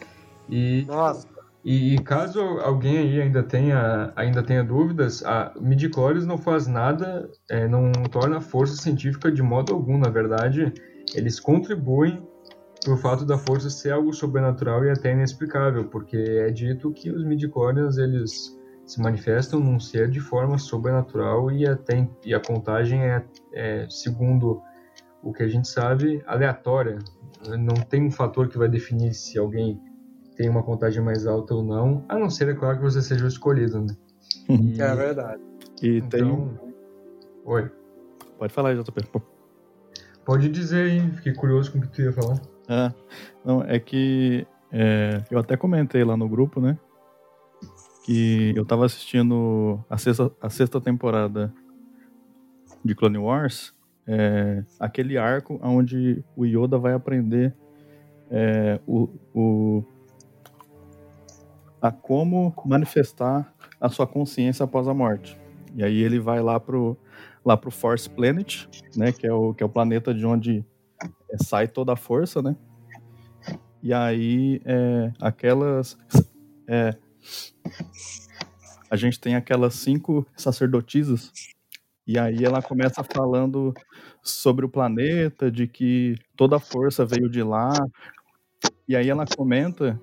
E, 0.50 0.84
Nossa, 0.86 1.26
E, 1.64 1.98
caso 2.00 2.40
alguém 2.40 2.98
aí 2.98 3.22
ainda 3.22 3.42
tenha, 3.42 4.12
ainda 4.14 4.42
tenha 4.42 4.62
dúvidas, 4.62 5.24
a 5.24 5.54
midichlorians 5.58 6.26
não 6.26 6.36
faz 6.36 6.66
nada, 6.66 7.30
é, 7.48 7.66
não 7.66 7.90
torna 8.10 8.38
força 8.38 8.76
científica 8.76 9.32
de 9.32 9.42
modo 9.42 9.72
algum. 9.72 9.96
Na 9.96 10.10
verdade, 10.10 10.70
eles 11.14 11.40
contribuem 11.40 12.22
para 12.84 12.92
o 12.92 12.98
fato 12.98 13.24
da 13.24 13.38
força 13.38 13.70
ser 13.70 13.92
algo 13.92 14.12
sobrenatural 14.12 14.84
e 14.84 14.90
até 14.90 15.12
inexplicável, 15.12 15.86
porque 15.86 16.18
é 16.18 16.50
dito 16.50 16.92
que 16.92 17.10
os 17.10 17.24
midichlorians 17.24 17.96
eles 17.96 18.54
se 18.84 19.00
manifestam 19.00 19.58
num 19.58 19.80
ser 19.80 20.10
de 20.10 20.20
forma 20.20 20.58
sobrenatural 20.58 21.50
e, 21.50 21.66
até, 21.66 22.06
e 22.26 22.34
a 22.34 22.40
contagem 22.40 23.02
é, 23.02 23.24
é, 23.54 23.86
segundo 23.88 24.60
o 25.22 25.32
que 25.32 25.42
a 25.42 25.48
gente 25.48 25.66
sabe, 25.66 26.22
aleatória. 26.26 26.98
Não 27.48 27.74
tem 27.74 28.04
um 28.04 28.10
fator 28.10 28.48
que 28.48 28.58
vai 28.58 28.68
definir 28.68 29.14
se 29.14 29.38
alguém 29.38 29.80
tem 30.36 30.48
uma 30.48 30.62
contagem 30.62 31.02
mais 31.02 31.26
alta 31.26 31.54
ou 31.54 31.62
não, 31.62 32.04
a 32.08 32.18
não 32.18 32.28
ser, 32.28 32.48
é 32.48 32.54
claro, 32.54 32.78
que 32.78 32.82
você 32.84 33.00
seja 33.02 33.24
o 33.24 33.28
escolhido, 33.28 33.80
né? 33.80 33.96
E, 34.48 34.80
é 34.80 34.94
verdade. 34.94 35.42
E 35.82 36.00
tem. 36.02 36.20
então... 36.22 36.58
Oi. 37.44 37.70
Pode 38.38 38.52
falar 38.52 38.70
aí, 38.70 38.76
JP. 38.82 39.20
Pode 40.24 40.48
dizer 40.48 40.90
aí, 40.90 41.10
fiquei 41.12 41.34
curioso 41.34 41.70
com 41.72 41.78
o 41.78 41.82
que 41.82 41.88
tu 41.88 42.02
ia 42.02 42.12
falar. 42.12 42.40
Ah, 42.68 42.92
não, 43.44 43.62
é 43.62 43.78
que 43.78 44.46
é, 44.72 45.22
eu 45.30 45.38
até 45.38 45.56
comentei 45.56 46.02
lá 46.02 46.16
no 46.16 46.28
grupo, 46.28 46.60
né? 46.60 46.78
Que 48.04 48.52
eu 48.56 48.64
tava 48.64 48.84
assistindo 48.86 49.82
a 49.88 49.96
sexta, 49.98 50.30
a 50.40 50.50
sexta 50.50 50.80
temporada 50.80 51.52
de 52.84 52.94
Clone 52.94 53.18
Wars, 53.18 53.74
é, 54.06 54.62
aquele 54.80 55.16
arco 55.16 55.58
onde 55.62 56.22
o 56.36 56.44
Yoda 56.44 56.76
vai 56.78 56.92
aprender 56.92 57.54
é, 58.30 58.80
o, 58.86 59.08
o- 59.34 59.84
a 61.84 61.92
como 61.92 62.54
manifestar 62.64 63.54
a 63.78 63.90
sua 63.90 64.06
consciência 64.06 64.64
após 64.64 64.88
a 64.88 64.94
morte. 64.94 65.38
E 65.74 65.84
aí 65.84 66.00
ele 66.00 66.18
vai 66.18 66.40
lá 66.40 66.58
pro, 66.58 66.96
lá 67.44 67.58
pro 67.58 67.70
Force 67.70 68.08
Planet, 68.08 68.66
né? 68.96 69.12
Que 69.12 69.26
é 69.26 69.32
o, 69.34 69.52
que 69.52 69.62
é 69.62 69.66
o 69.66 69.68
planeta 69.68 70.14
de 70.14 70.24
onde 70.24 70.64
é, 71.30 71.36
sai 71.36 71.68
toda 71.68 71.92
a 71.92 71.96
força, 71.96 72.40
né? 72.40 72.56
E 73.82 73.92
aí, 73.92 74.62
é, 74.64 75.12
aquelas. 75.20 75.98
é, 76.66 76.96
a 78.90 78.96
gente 78.96 79.20
tem 79.20 79.34
aquelas 79.34 79.74
cinco 79.74 80.26
sacerdotisas, 80.34 81.32
e 82.06 82.18
aí 82.18 82.42
ela 82.44 82.62
começa 82.62 83.04
falando 83.04 83.74
sobre 84.22 84.64
o 84.64 84.70
planeta, 84.70 85.50
de 85.50 85.66
que 85.66 86.14
toda 86.34 86.56
a 86.56 86.60
força 86.60 87.04
veio 87.04 87.28
de 87.28 87.42
lá, 87.42 87.74
e 88.88 88.96
aí 88.96 89.10
ela 89.10 89.26
comenta 89.36 90.00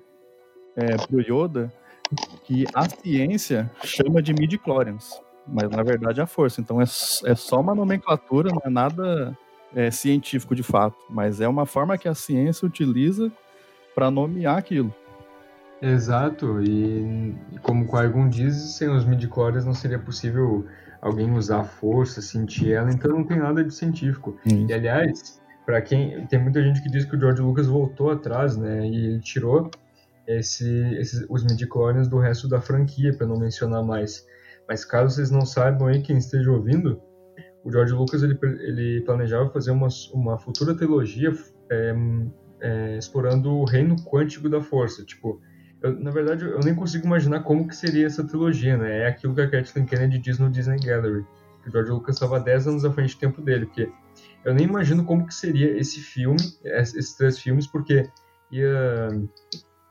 é, 0.76 0.96
pro 0.96 1.20
Yoda 1.20 1.72
que 2.44 2.66
a 2.74 2.88
ciência 2.88 3.70
chama 3.82 4.22
de 4.22 4.34
midi-chlorians, 4.34 5.20
mas 5.46 5.70
na 5.70 5.82
verdade 5.82 6.20
é 6.20 6.22
a 6.22 6.26
força. 6.26 6.60
Então 6.60 6.80
é, 6.80 6.84
é 6.84 7.34
só 7.34 7.60
uma 7.60 7.74
nomenclatura, 7.74 8.50
não 8.50 8.62
é 8.64 8.70
nada 8.70 9.36
é, 9.74 9.90
científico 9.90 10.54
de 10.54 10.62
fato, 10.62 10.96
mas 11.08 11.40
é 11.40 11.48
uma 11.48 11.66
forma 11.66 11.96
que 11.96 12.08
a 12.08 12.14
ciência 12.14 12.66
utiliza 12.66 13.30
para 13.94 14.10
nomear 14.10 14.58
aquilo. 14.58 14.94
Exato, 15.80 16.62
e 16.62 17.34
como 17.62 17.84
o 17.84 17.88
Qui-Gon 17.88 18.28
diz, 18.28 18.54
sem 18.76 18.88
os 18.88 19.04
midichlorians 19.04 19.64
não 19.64 19.74
seria 19.74 19.98
possível 19.98 20.64
alguém 21.00 21.32
usar 21.32 21.62
a 21.62 21.64
força, 21.64 22.22
sentir 22.22 22.72
ela, 22.72 22.88
então 22.92 23.10
não 23.10 23.24
tem 23.24 23.38
nada 23.38 23.64
de 23.64 23.74
científico. 23.74 24.38
E 24.46 24.72
aliás, 24.72 25.40
para 25.66 25.82
quem 25.82 26.24
tem 26.26 26.38
muita 26.40 26.62
gente 26.62 26.80
que 26.80 26.88
diz 26.88 27.04
que 27.04 27.16
o 27.16 27.18
George 27.18 27.42
Lucas 27.42 27.66
voltou 27.66 28.12
atrás, 28.12 28.56
né, 28.56 28.86
e 28.86 29.06
ele 29.06 29.20
tirou 29.20 29.72
esse, 30.26 30.68
esses, 30.96 31.26
os 31.28 31.44
midichlorians 31.44 32.08
do 32.08 32.18
resto 32.18 32.48
da 32.48 32.60
franquia, 32.60 33.14
para 33.16 33.26
não 33.26 33.38
mencionar 33.38 33.82
mais. 33.82 34.24
Mas 34.68 34.84
caso 34.84 35.14
vocês 35.14 35.30
não 35.30 35.44
saibam 35.44 35.88
aí, 35.88 36.02
quem 36.02 36.18
esteja 36.18 36.50
ouvindo, 36.50 37.00
o 37.64 37.70
George 37.70 37.92
Lucas 37.92 38.22
ele, 38.22 38.38
ele 38.42 39.00
planejava 39.02 39.50
fazer 39.50 39.70
uma, 39.70 39.88
uma 40.12 40.38
futura 40.38 40.76
trilogia 40.76 41.32
é, 41.70 41.94
é, 42.60 42.98
explorando 42.98 43.50
o 43.52 43.64
reino 43.64 43.96
quântico 44.04 44.48
da 44.48 44.60
força. 44.60 45.04
Tipo, 45.04 45.40
eu, 45.82 45.98
na 45.98 46.10
verdade, 46.10 46.44
eu 46.44 46.60
nem 46.60 46.74
consigo 46.74 47.06
imaginar 47.06 47.40
como 47.40 47.66
que 47.66 47.76
seria 47.76 48.06
essa 48.06 48.26
trilogia, 48.26 48.76
né? 48.76 49.00
É 49.00 49.08
aquilo 49.08 49.34
que 49.34 49.40
a 49.40 49.50
Kathleen 49.50 49.86
Kennedy 49.86 50.18
diz 50.18 50.38
no 50.38 50.50
Disney 50.50 50.78
Gallery. 50.78 51.24
Que 51.62 51.68
o 51.68 51.72
George 51.72 51.90
Lucas 51.90 52.16
estava 52.16 52.40
10 52.40 52.68
anos 52.68 52.84
à 52.84 52.92
frente 52.92 53.14
do 53.14 53.20
tempo 53.20 53.40
dele, 53.40 53.66
porque 53.66 53.88
eu 54.44 54.52
nem 54.52 54.66
imagino 54.66 55.04
como 55.04 55.26
que 55.26 55.34
seria 55.34 55.76
esse 55.78 56.00
filme, 56.00 56.40
esses 56.64 57.14
três 57.14 57.38
filmes, 57.38 57.66
porque 57.66 58.08
ia 58.50 59.08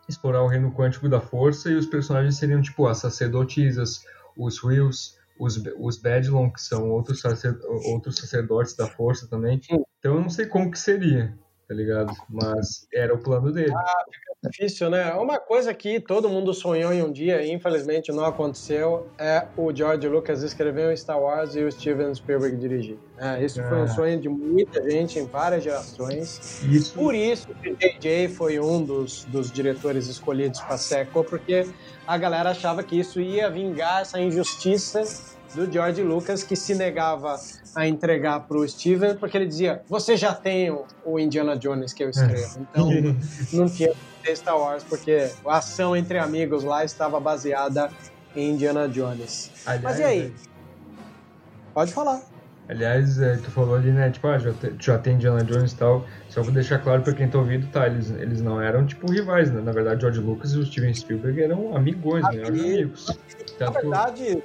explorar 0.07 0.43
o 0.43 0.47
reino 0.47 0.71
quântico 0.71 1.07
da 1.07 1.21
força 1.21 1.69
e 1.69 1.75
os 1.75 1.85
personagens 1.85 2.37
seriam 2.37 2.61
tipo 2.61 2.87
as 2.87 2.97
sacerdotisas, 2.97 4.03
os 4.37 4.63
Wills, 4.63 5.15
os, 5.39 5.61
os 5.77 5.97
Bedlon, 5.97 6.49
que 6.49 6.61
são 6.61 6.89
outros, 6.89 7.21
sacer, 7.21 7.57
outros 7.65 8.17
sacerdotes 8.17 8.75
da 8.75 8.87
força 8.87 9.27
também. 9.27 9.59
Então 9.99 10.15
eu 10.15 10.21
não 10.21 10.29
sei 10.29 10.45
como 10.45 10.71
que 10.71 10.79
seria, 10.79 11.37
tá 11.71 11.75
ligado? 11.75 12.13
Mas 12.29 12.85
era 12.93 13.13
o 13.13 13.17
plano 13.17 13.49
dele. 13.49 13.73
Ah, 13.73 14.05
fica 14.11 14.31
Difícil, 14.43 14.89
né? 14.89 15.13
Uma 15.13 15.39
coisa 15.39 15.71
que 15.71 15.99
todo 15.99 16.27
mundo 16.27 16.51
sonhou 16.51 16.91
em 16.91 17.03
um 17.03 17.11
dia 17.11 17.43
e 17.43 17.51
infelizmente 17.51 18.11
não 18.11 18.25
aconteceu 18.25 19.07
é 19.17 19.45
o 19.55 19.73
George 19.73 20.07
Lucas 20.07 20.41
escrever 20.41 20.97
Star 20.97 21.21
Wars 21.21 21.55
e 21.55 21.63
o 21.63 21.71
Steven 21.71 22.13
Spielberg 22.15 22.57
dirigir. 22.57 22.97
É, 23.19 23.45
isso 23.45 23.61
foi 23.61 23.83
um 23.83 23.87
sonho 23.87 24.19
de 24.19 24.27
muita 24.27 24.81
gente 24.89 25.19
em 25.19 25.27
várias 25.27 25.63
gerações. 25.63 26.63
Isso. 26.63 26.95
Por 26.95 27.13
isso 27.13 27.47
que 27.53 27.75
J.J. 27.75 28.29
foi 28.29 28.59
um 28.59 28.83
dos, 28.83 29.25
dos 29.25 29.51
diretores 29.51 30.07
escolhidos 30.07 30.59
para 30.59 30.75
sequel, 30.75 31.23
porque 31.23 31.67
a 32.07 32.17
galera 32.17 32.49
achava 32.49 32.81
que 32.81 32.99
isso 32.99 33.21
ia 33.21 33.47
vingar 33.47 34.01
essa 34.01 34.19
injustiça 34.19 35.30
do 35.53 35.71
George 35.71 36.01
Lucas 36.01 36.43
que 36.43 36.55
se 36.55 36.75
negava 36.75 37.39
a 37.75 37.87
entregar 37.87 38.41
para 38.41 38.57
o 38.57 38.67
Steven 38.67 39.15
porque 39.15 39.37
ele 39.37 39.47
dizia: 39.47 39.81
Você 39.87 40.15
já 40.15 40.33
tem 40.33 40.75
o 41.05 41.19
Indiana 41.19 41.57
Jones 41.57 41.93
que 41.93 42.03
eu 42.03 42.09
escrevo. 42.09 42.59
É. 42.59 42.61
Então 42.61 42.89
não 43.53 43.69
tinha 43.69 43.93
Star 44.35 44.57
Wars 44.57 44.83
porque 44.83 45.29
a 45.45 45.57
ação 45.57 45.95
entre 45.95 46.17
amigos 46.17 46.63
lá 46.63 46.83
estava 46.83 47.19
baseada 47.19 47.89
em 48.35 48.51
Indiana 48.51 48.87
Jones. 48.87 49.51
Aliás, 49.65 49.83
Mas 49.83 49.99
e 49.99 50.03
aí? 50.03 50.33
É. 50.47 50.51
Pode 51.73 51.93
falar. 51.93 52.21
Aliás, 52.69 53.19
é, 53.19 53.35
tu 53.35 53.51
falou 53.51 53.75
ali, 53.75 53.91
né? 53.91 54.09
Tipo, 54.11 54.27
ah, 54.27 54.37
já, 54.37 54.53
te, 54.53 54.73
já 54.79 54.97
tem 54.97 55.15
Indiana 55.15 55.43
Jones 55.43 55.73
e 55.73 55.75
tal. 55.75 56.05
Só 56.29 56.41
vou 56.41 56.53
deixar 56.53 56.79
claro 56.79 57.01
pra 57.01 57.11
quem 57.11 57.27
tá 57.27 57.37
ouvindo, 57.37 57.67
tá? 57.67 57.85
Eles, 57.85 58.11
eles 58.11 58.41
não 58.41 58.61
eram, 58.61 58.85
tipo, 58.85 59.11
rivais, 59.11 59.51
né? 59.51 59.59
Na 59.59 59.73
verdade, 59.73 59.99
George 59.99 60.21
Lucas 60.21 60.53
e 60.53 60.57
o 60.57 60.65
Steven 60.65 60.93
Spielberg 60.93 61.41
eram 61.41 61.75
amigões, 61.75 62.23
né? 62.33 62.43
amigos. 62.47 63.07
Na 63.59 63.71
verdade, 63.71 64.41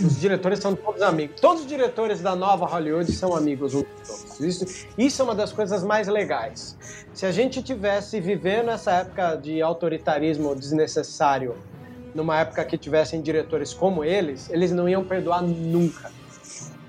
os 0.00 0.20
diretores 0.20 0.60
são 0.60 0.74
todos 0.74 1.02
amigos. 1.02 1.40
Todos 1.40 1.62
os 1.62 1.68
diretores 1.68 2.20
da 2.20 2.34
nova 2.34 2.66
Hollywood 2.66 3.10
são 3.12 3.34
amigos 3.36 3.74
uns 3.74 3.84
dos 3.84 4.10
outros. 4.10 4.40
Isso, 4.40 4.86
isso 4.96 5.22
é 5.22 5.24
uma 5.24 5.34
das 5.34 5.52
coisas 5.52 5.82
mais 5.82 6.08
legais. 6.08 6.76
Se 7.12 7.26
a 7.26 7.32
gente 7.32 7.62
tivesse 7.62 8.20
vivendo 8.20 8.70
essa 8.70 8.92
época 8.92 9.36
de 9.36 9.60
autoritarismo 9.60 10.54
desnecessário, 10.54 11.56
numa 12.14 12.38
época 12.40 12.64
que 12.64 12.78
tivessem 12.78 13.20
diretores 13.20 13.74
como 13.74 14.04
eles, 14.04 14.48
eles 14.50 14.72
não 14.72 14.88
iam 14.88 15.04
perdoar 15.04 15.42
nunca. 15.42 16.10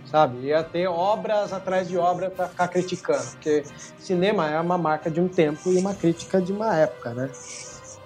Sabe? 0.06 0.48
Ia 0.48 0.64
ter 0.64 0.88
obras 0.88 1.54
atrás 1.54 1.88
de 1.88 1.98
obras 1.98 2.34
para 2.34 2.48
ficar 2.48 2.68
criticando. 2.68 3.24
Porque 3.32 3.64
cinema 3.98 4.50
é 4.50 4.60
uma 4.60 4.78
marca 4.78 5.10
de 5.10 5.22
um 5.22 5.28
tempo 5.28 5.72
e 5.72 5.78
uma 5.78 5.96
crítica 5.96 6.42
de 6.42 6.52
uma 6.52 6.76
época, 6.76 7.14
né? 7.14 7.30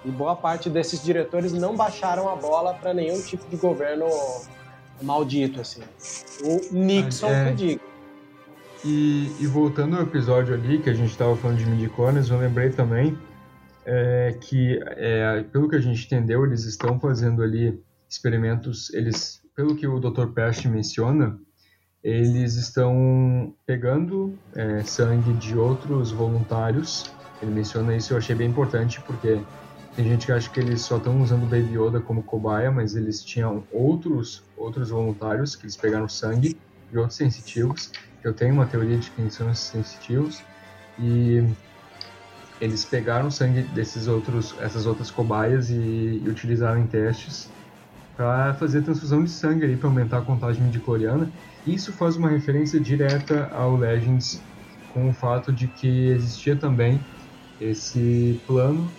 E 0.04 0.10
boa 0.10 0.36
parte 0.36 0.70
desses 0.70 1.02
diretores 1.02 1.52
não 1.52 1.74
baixaram 1.74 2.28
a 2.28 2.36
bola 2.36 2.74
para 2.74 2.94
nenhum 2.94 3.20
tipo 3.22 3.48
de 3.48 3.56
governo 3.56 4.06
maldito, 5.02 5.60
assim. 5.60 5.82
O 6.42 6.74
Nixon 6.74 7.28
é... 7.28 7.50
que 7.50 7.54
diga. 7.54 7.80
E, 8.84 9.32
e, 9.40 9.46
voltando 9.46 9.96
ao 9.96 10.02
episódio 10.02 10.54
ali, 10.54 10.78
que 10.78 10.88
a 10.88 10.94
gente 10.94 11.10
estava 11.10 11.34
falando 11.36 11.58
de 11.58 11.66
midichlorians, 11.66 12.30
eu 12.30 12.38
lembrei 12.38 12.70
também 12.70 13.18
é, 13.84 14.36
que, 14.40 14.78
é, 14.84 15.42
pelo 15.44 15.68
que 15.68 15.76
a 15.76 15.80
gente 15.80 16.04
entendeu, 16.04 16.44
eles 16.44 16.64
estão 16.64 16.98
fazendo 17.00 17.42
ali 17.42 17.80
experimentos, 18.08 18.92
eles, 18.92 19.40
pelo 19.54 19.74
que 19.74 19.86
o 19.86 19.98
Dr. 19.98 20.26
Pest 20.26 20.66
menciona, 20.66 21.38
eles 22.02 22.54
estão 22.54 23.54
pegando 23.64 24.38
é, 24.54 24.82
sangue 24.82 25.32
de 25.34 25.56
outros 25.56 26.12
voluntários. 26.12 27.10
Ele 27.42 27.50
menciona 27.50 27.96
isso, 27.96 28.12
eu 28.12 28.18
achei 28.18 28.34
bem 28.34 28.48
importante, 28.48 29.00
porque 29.00 29.40
tem 29.96 30.04
gente 30.04 30.26
que 30.26 30.32
acha 30.32 30.50
que 30.50 30.60
eles 30.60 30.82
só 30.82 30.98
estão 30.98 31.22
usando 31.22 31.44
o 31.44 31.46
Baby 31.46 31.78
Yoda 31.78 32.00
como 32.00 32.22
cobaia, 32.22 32.70
mas 32.70 32.94
eles 32.94 33.24
tinham 33.24 33.64
outros 33.72 34.44
outros 34.54 34.90
voluntários 34.90 35.56
que 35.56 35.64
eles 35.64 35.74
pegaram 35.74 36.06
sangue 36.06 36.60
de 36.90 36.98
outros 36.98 37.16
sensitivos. 37.16 37.90
Eu 38.22 38.34
tenho 38.34 38.52
uma 38.52 38.66
teoria 38.66 38.98
de 38.98 39.10
quem 39.12 39.30
são 39.30 39.50
esses 39.50 39.64
sensitivos 39.64 40.42
e 40.98 41.42
eles 42.60 42.84
pegaram 42.84 43.30
sangue 43.30 43.62
desses 43.62 44.06
outros 44.06 44.54
essas 44.60 44.84
outras 44.84 45.10
cobaias 45.10 45.70
e, 45.70 46.20
e 46.22 46.28
utilizaram 46.28 46.78
em 46.80 46.86
testes 46.86 47.48
para 48.14 48.52
fazer 48.54 48.82
transfusão 48.82 49.24
de 49.24 49.30
sangue 49.30 49.64
aí 49.64 49.76
para 49.76 49.88
aumentar 49.88 50.18
a 50.18 50.22
contagem 50.22 50.62
midichloriana. 50.62 51.30
Isso 51.66 51.90
faz 51.90 52.16
uma 52.16 52.28
referência 52.28 52.78
direta 52.78 53.48
ao 53.50 53.76
Legends 53.76 54.42
com 54.92 55.08
o 55.08 55.12
fato 55.14 55.50
de 55.50 55.68
que 55.68 56.10
existia 56.10 56.54
também 56.54 57.00
esse 57.58 58.38
plano 58.46 58.90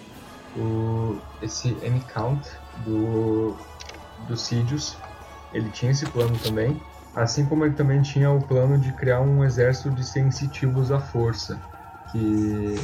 o, 0.57 1.17
esse 1.41 1.77
M-Count 1.81 2.47
do, 2.85 3.55
do 4.27 4.35
Sidious, 4.35 4.97
ele 5.53 5.69
tinha 5.69 5.91
esse 5.91 6.05
plano 6.07 6.37
também, 6.39 6.81
assim 7.15 7.45
como 7.45 7.65
ele 7.65 7.75
também 7.75 8.01
tinha 8.01 8.29
o 8.31 8.41
plano 8.41 8.77
de 8.77 8.91
criar 8.93 9.21
um 9.21 9.43
exército 9.43 9.89
de 9.91 10.03
sensitivos 10.03 10.91
à 10.91 10.99
força, 10.99 11.59
que, 12.11 12.75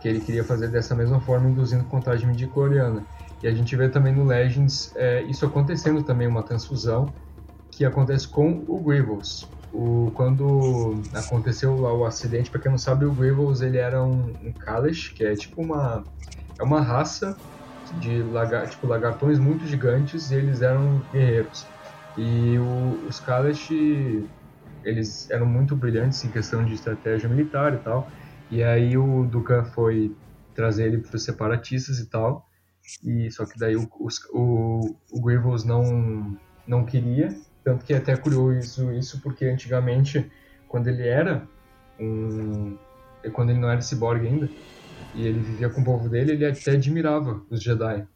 que 0.00 0.08
ele 0.08 0.20
queria 0.20 0.44
fazer 0.44 0.68
dessa 0.68 0.94
mesma 0.94 1.20
forma, 1.20 1.48
induzindo 1.48 1.84
contagem 1.84 2.26
midichloriana. 2.28 3.04
E 3.42 3.48
a 3.48 3.52
gente 3.52 3.74
vê 3.74 3.88
também 3.88 4.14
no 4.14 4.24
Legends 4.24 4.92
é, 4.94 5.22
isso 5.22 5.46
acontecendo 5.46 6.02
também, 6.02 6.26
uma 6.26 6.42
transfusão 6.42 7.12
que 7.70 7.84
acontece 7.84 8.28
com 8.28 8.62
o 8.68 8.78
Grievous. 8.78 9.48
O, 9.72 10.10
quando 10.14 11.00
aconteceu 11.14 11.80
lá 11.80 11.94
o 11.94 12.04
acidente, 12.04 12.50
para 12.50 12.60
quem 12.60 12.70
não 12.70 12.78
sabe, 12.78 13.04
o 13.04 13.12
Grievous 13.12 13.60
ele 13.60 13.78
era 13.78 14.02
um, 14.02 14.32
um 14.42 14.52
que 15.14 15.24
é 15.24 15.34
tipo 15.34 15.62
uma 15.62 16.04
é 16.60 16.62
uma 16.62 16.80
raça 16.80 17.36
de 17.90 18.22
lagar, 18.22 18.68
tipo, 18.68 18.86
lagartões 18.86 19.38
muito 19.38 19.66
gigantes 19.66 20.30
e 20.30 20.34
eles 20.36 20.60
eram 20.60 21.00
guerreiros. 21.10 21.66
E 22.16 22.58
os 22.58 23.18
Kalash, 23.18 23.70
eles 24.84 25.30
eram 25.30 25.46
muito 25.46 25.74
brilhantes 25.74 26.22
em 26.24 26.30
questão 26.30 26.64
de 26.64 26.74
estratégia 26.74 27.28
militar 27.28 27.74
e 27.74 27.78
tal. 27.78 28.08
E 28.50 28.62
aí 28.62 28.96
o 28.98 29.24
Dukan 29.24 29.64
foi 29.64 30.14
trazer 30.54 30.86
ele 30.86 30.98
para 30.98 31.16
os 31.16 31.24
separatistas 31.24 31.98
e 31.98 32.06
tal. 32.06 32.46
E 33.04 33.30
só 33.30 33.46
que 33.46 33.58
daí 33.58 33.76
o, 33.76 33.88
o, 34.32 34.96
o 35.12 35.22
Grievous 35.22 35.64
não 35.64 36.36
não 36.66 36.84
queria, 36.84 37.34
tanto 37.64 37.84
que 37.84 37.92
até 37.92 38.16
criou 38.16 38.52
isso, 38.52 39.20
porque 39.22 39.44
antigamente 39.46 40.30
quando 40.68 40.86
ele 40.88 41.06
era 41.06 41.48
um 41.98 42.76
quando 43.32 43.50
ele 43.50 43.58
não 43.58 43.68
era 43.68 43.80
ciborgue 43.80 44.26
ainda, 44.26 44.48
e 45.14 45.26
ele 45.26 45.40
vivia 45.40 45.68
com 45.68 45.80
o 45.80 45.84
povo 45.84 46.08
dele, 46.08 46.32
ele 46.32 46.46
até 46.46 46.72
admirava 46.72 47.42
os 47.50 47.62
Jedi. 47.62 48.06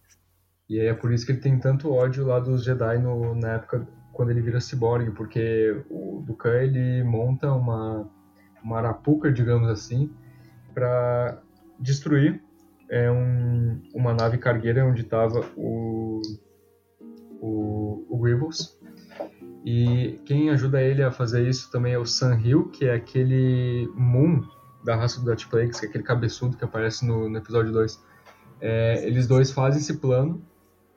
E 0.68 0.80
é 0.80 0.94
por 0.94 1.12
isso 1.12 1.26
que 1.26 1.32
ele 1.32 1.40
tem 1.40 1.58
tanto 1.58 1.92
ódio 1.92 2.26
lá 2.26 2.38
dos 2.38 2.64
Jedi 2.64 2.98
no, 2.98 3.34
na 3.34 3.54
época 3.54 3.86
quando 4.12 4.30
ele 4.30 4.40
vira 4.40 4.60
ciborgue, 4.60 5.10
porque 5.10 5.82
o 5.90 6.22
Dukan 6.24 6.62
ele 6.62 7.02
monta 7.02 7.52
uma, 7.52 8.08
uma 8.62 8.78
arapuca, 8.78 9.32
digamos 9.32 9.68
assim, 9.68 10.10
para 10.72 11.42
destruir 11.78 12.40
é, 12.88 13.10
um, 13.10 13.82
uma 13.92 14.14
nave 14.14 14.38
cargueira 14.38 14.86
onde 14.86 15.02
estava 15.02 15.44
o, 15.56 16.22
o, 17.40 18.06
o 18.08 18.18
Grievous. 18.18 18.78
E 19.64 20.20
quem 20.24 20.50
ajuda 20.50 20.80
ele 20.80 21.02
a 21.02 21.10
fazer 21.10 21.48
isso 21.48 21.70
também 21.70 21.94
é 21.94 21.98
o 21.98 22.06
Sun 22.06 22.38
Hill, 22.38 22.68
que 22.68 22.84
é 22.84 22.94
aquele 22.94 23.90
Moon 23.96 24.42
da 24.84 24.94
raça 24.94 25.18
do 25.18 25.26
Dutch 25.26 25.46
Plagues, 25.46 25.80
que 25.80 25.86
é 25.86 25.88
aquele 25.88 26.04
cabeçudo 26.04 26.56
que 26.56 26.64
aparece 26.64 27.06
no, 27.06 27.28
no 27.28 27.38
episódio 27.38 27.72
2. 27.72 28.04
É, 28.60 29.06
eles 29.06 29.26
dois 29.26 29.50
fazem 29.50 29.80
esse 29.80 29.96
plano 29.96 30.44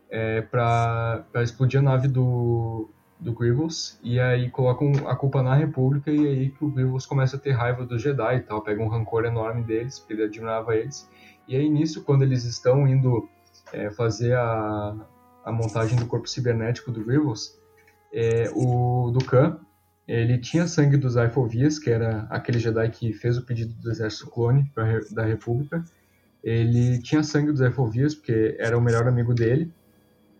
é, 0.10 0.42
para 0.42 1.26
explodir 1.38 1.80
a 1.80 1.84
nave 1.84 2.08
do, 2.08 2.90
do 3.20 3.34
Grievous 3.34 4.00
e 4.04 4.20
aí 4.20 4.50
colocam 4.50 4.92
a 5.08 5.16
culpa 5.16 5.42
na 5.42 5.56
República 5.56 6.12
e 6.12 6.28
aí 6.28 6.50
que 6.50 6.64
o 6.64 6.70
Grievous 6.70 7.06
começa 7.06 7.38
a 7.38 7.40
ter 7.40 7.52
raiva 7.52 7.86
dos 7.86 8.02
Jedi 8.02 8.36
e 8.36 8.40
tal, 8.42 8.62
pega 8.62 8.82
um 8.84 8.88
rancor 8.88 9.26
enorme 9.26 9.64
deles, 9.64 10.00
porque 10.00 10.14
ele 10.14 10.24
admirava 10.24 10.76
eles. 10.76 11.10
E 11.48 11.56
aí 11.56 11.70
nisso, 11.70 12.04
quando 12.04 12.24
eles 12.24 12.44
estão 12.44 12.88
indo 12.88 13.28
é, 13.72 13.90
fazer 13.90 14.36
a, 14.36 14.96
a 15.46 15.52
montagem 15.52 15.98
do 15.98 16.06
corpo 16.06 16.28
cibernético 16.28 16.92
do 16.92 17.04
Grievous, 17.04 17.58
é, 18.14 18.52
o 18.54 19.12
Dukan 19.12 19.60
ele 20.08 20.38
tinha 20.38 20.66
sangue 20.68 20.96
dos 20.96 21.14
Zyphovias, 21.14 21.78
que 21.78 21.90
era 21.90 22.26
aquele 22.30 22.60
Jedi 22.60 22.90
que 22.90 23.12
fez 23.12 23.38
o 23.38 23.46
pedido 23.46 23.74
do 23.74 23.92
exército 23.92 24.32
clone 24.32 24.72
pra, 24.74 25.02
da 25.12 25.26
República. 25.26 25.84
Ele 26.42 27.02
tinha 27.02 27.22
sangue 27.24 27.52
dos 27.52 27.60
Zyphovias, 27.60 28.16
porque 28.16 28.56
era 28.58 28.78
o 28.78 28.82
melhor 28.82 29.06
amigo 29.06 29.34
dele. 29.34 29.70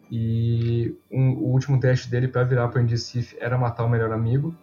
E 0.10 0.96
um, 1.12 1.34
o 1.34 1.48
último 1.52 1.78
teste 1.82 2.10
dele 2.10 2.30
para 2.30 2.46
virar 2.46 2.70
para 2.70 2.88
Sith 2.96 3.36
era 3.42 3.58
matar 3.58 3.84
o 3.84 3.90
melhor 3.90 4.14
amigo. 4.14 4.56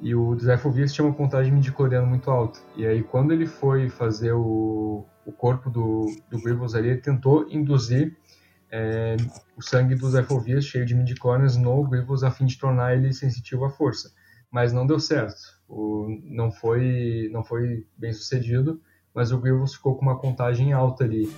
E 0.00 0.14
o 0.14 0.38
Zyphovias 0.38 0.90
tinha 0.90 1.06
uma 1.06 1.14
contagem 1.14 1.52
midichloriana 1.52 2.06
muito 2.06 2.30
alta. 2.30 2.60
E 2.74 2.86
aí, 2.86 3.02
quando 3.02 3.32
ele 3.32 3.44
foi 3.44 3.90
fazer 3.90 4.32
o, 4.32 5.04
o 5.26 5.32
corpo 5.32 5.68
do, 5.68 6.06
do 6.30 6.40
Grievous 6.40 6.74
ali, 6.74 6.88
ele 6.88 7.02
tentou 7.02 7.46
induzir 7.50 8.16
é, 8.70 9.16
o 9.54 9.60
sangue 9.60 9.94
dos 9.94 10.12
Zyphovias 10.12 10.64
cheio 10.64 10.86
de 10.86 10.94
midichlorians 10.94 11.58
no 11.58 11.84
Grievous 11.84 12.22
a 12.22 12.30
fim 12.30 12.46
de 12.46 12.56
tornar 12.56 12.96
ele 12.96 13.12
sensitivo 13.12 13.66
à 13.66 13.68
força 13.68 14.18
mas 14.50 14.72
não 14.72 14.86
deu 14.86 14.98
certo. 14.98 15.40
O, 15.68 16.08
não 16.24 16.50
foi 16.50 17.28
não 17.32 17.44
foi 17.44 17.86
bem 17.96 18.12
sucedido, 18.12 18.80
mas 19.14 19.32
o 19.32 19.38
Grievous 19.38 19.74
ficou 19.74 19.94
com 19.96 20.02
uma 20.02 20.18
contagem 20.18 20.72
alta 20.72 21.04
ali. 21.04 21.32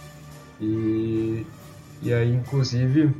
E, 0.61 1.47
e 2.03 2.13
aí, 2.13 2.33
inclusive, 2.35 3.15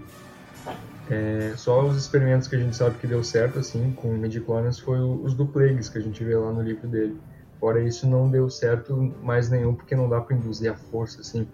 é, 1.11 1.55
só 1.57 1.85
os 1.85 1.97
experimentos 1.97 2.49
que 2.49 2.57
a 2.57 2.59
gente 2.59 2.77
sabe 2.77 2.99
que 2.99 3.07
deu 3.07 3.23
certo, 3.25 3.59
assim, 3.59 3.93
com 3.93 4.09
Mediclonians, 4.17 4.79
foi 4.79 5.01
os 5.01 5.35
do 5.35 5.47
que 5.47 5.99
a 5.99 6.01
gente 6.01 6.23
vê 6.25 6.37
lá 6.37 6.53
no 6.53 6.63
livro 6.63 6.89
dele. 6.89 7.19
Fora 7.59 7.81
isso, 7.81 8.09
não 8.09 8.31
deu 8.31 8.49
certo 8.51 8.97
mais 9.23 9.49
nenhum, 9.51 9.75
porque 9.75 9.95
não 9.95 10.09
dá 10.09 10.21
para 10.21 10.37
induzir 10.37 10.71
a 10.71 10.75
força, 10.75 11.21
assim. 11.21 11.47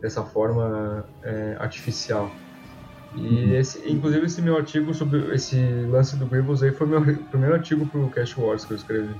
dessa 0.00 0.22
forma 0.22 1.04
é, 1.22 1.56
artificial. 1.58 2.30
E 3.16 3.54
esse, 3.54 3.90
inclusive 3.90 4.26
esse 4.26 4.42
meu 4.42 4.56
artigo 4.56 4.92
sobre 4.92 5.34
esse 5.34 5.56
lance 5.88 6.16
do 6.16 6.26
Grievous 6.26 6.62
aí 6.62 6.70
foi 6.70 6.86
meu 6.86 7.00
primeiro 7.30 7.54
artigo 7.54 7.86
pro 7.86 8.08
Cash 8.10 8.36
Wars 8.36 8.64
que 8.64 8.72
eu 8.72 8.76
escrevi. 8.76 9.14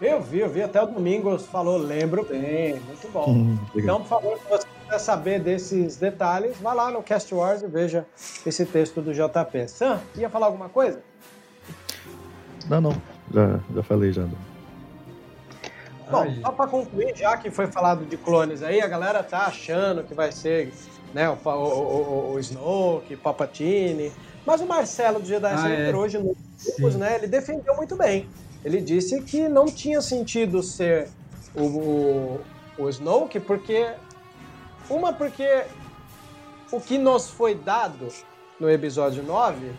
Eu 0.00 0.22
vi, 0.22 0.38
eu 0.38 0.48
vi 0.48 0.62
até 0.62 0.80
o 0.80 0.86
Domingos 0.86 1.46
falou, 1.46 1.76
lembro 1.76 2.24
bem, 2.24 2.80
muito 2.80 3.10
bom. 3.12 3.26
Hum, 3.28 3.58
então, 3.74 4.00
por 4.00 4.08
favor, 4.08 4.38
se 4.38 4.48
você 4.48 4.66
quiser 4.84 4.98
saber 5.00 5.40
desses 5.40 5.96
detalhes, 5.96 6.56
vá 6.58 6.72
lá 6.72 6.90
no 6.90 7.02
Cast 7.02 7.34
Wars 7.34 7.62
e 7.62 7.66
veja 7.66 8.06
esse 8.46 8.64
texto 8.64 9.02
do 9.02 9.12
JP. 9.12 9.68
Sam, 9.68 10.00
ia 10.16 10.30
falar 10.30 10.46
alguma 10.46 10.68
coisa? 10.68 11.02
Não, 12.68 12.80
não. 12.80 13.02
Já, 13.32 13.60
já 13.74 13.82
falei 13.82 14.12
já. 14.12 14.22
Bom, 16.10 16.22
Ai. 16.22 16.40
só 16.40 16.52
para 16.52 16.66
concluir, 16.68 17.14
já 17.14 17.36
que 17.36 17.50
foi 17.50 17.66
falado 17.66 18.06
de 18.06 18.16
clones 18.16 18.62
aí, 18.62 18.80
a 18.80 18.86
galera 18.86 19.22
tá 19.22 19.46
achando 19.46 20.04
que 20.04 20.14
vai 20.14 20.32
ser 20.32 20.72
né, 21.14 21.28
o, 21.28 21.36
o, 21.44 21.50
o, 21.50 22.32
o 22.34 22.38
Snoke, 22.38 23.16
Papatini, 23.16 24.12
mas 24.46 24.60
o 24.60 24.66
Marcelo 24.66 25.20
do 25.20 25.26
Jedi 25.26 25.52
ah, 25.52 25.58
Center 25.58 25.94
é. 25.94 25.96
hoje 25.96 26.18
no 26.18 26.36
grupos, 26.64 26.96
né, 26.96 27.16
ele 27.16 27.26
defendeu 27.26 27.74
muito 27.76 27.96
bem. 27.96 28.28
Ele 28.64 28.80
disse 28.80 29.20
que 29.22 29.48
não 29.48 29.66
tinha 29.66 30.00
sentido 30.00 30.62
ser 30.62 31.08
o, 31.54 31.62
o, 31.64 32.40
o 32.78 32.88
Snoke, 32.88 33.38
porque. 33.40 33.92
Uma, 34.90 35.12
porque 35.12 35.64
o 36.72 36.80
que 36.80 36.96
nos 36.96 37.28
foi 37.28 37.54
dado 37.54 38.08
no 38.58 38.70
episódio 38.70 39.22
9 39.22 39.72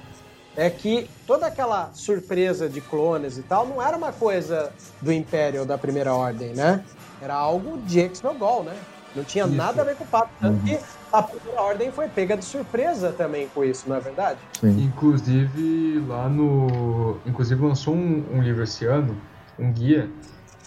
é 0.56 0.70
que 0.70 1.10
toda 1.26 1.48
aquela 1.48 1.92
surpresa 1.94 2.70
de 2.70 2.82
clones 2.82 3.38
e 3.38 3.44
tal 3.44 3.66
não 3.68 3.82
era 3.82 3.96
uma 3.98 4.12
coisa 4.12 4.72
do 5.02 5.12
Império 5.12 5.62
ou 5.62 5.66
da 5.66 5.78
Primeira 5.78 6.14
Ordem, 6.14 6.54
né? 6.54 6.84
Era 7.22 7.34
algo 7.34 7.78
de 7.80 8.00
Exnogol, 8.00 8.64
né? 8.64 8.78
Não 9.20 9.26
tinha 9.26 9.46
isso. 9.46 9.54
nada 9.54 9.82
a 9.82 9.86
ver 9.86 9.96
com 9.96 10.06
o 10.06 10.08
papo. 10.08 10.30
Tanto 10.40 10.60
uhum. 10.60 10.66
que 10.66 10.80
a 11.12 11.22
Primeira 11.22 11.62
Ordem 11.62 11.92
foi 11.92 12.08
pega 12.08 12.38
de 12.38 12.46
surpresa 12.46 13.12
também 13.12 13.50
com 13.54 13.64
isso, 13.64 13.90
não 13.90 13.98
é 13.98 14.00
verdade? 14.00 14.40
Sim. 14.60 14.82
Inclusive, 14.82 16.04
lá 16.08 16.30
no. 16.30 17.18
Inclusive, 17.26 17.62
lançou 17.62 17.94
um, 17.94 18.26
um 18.32 18.42
livro 18.42 18.64
esse 18.64 18.86
ano, 18.86 19.20
um 19.58 19.72
guia, 19.74 20.10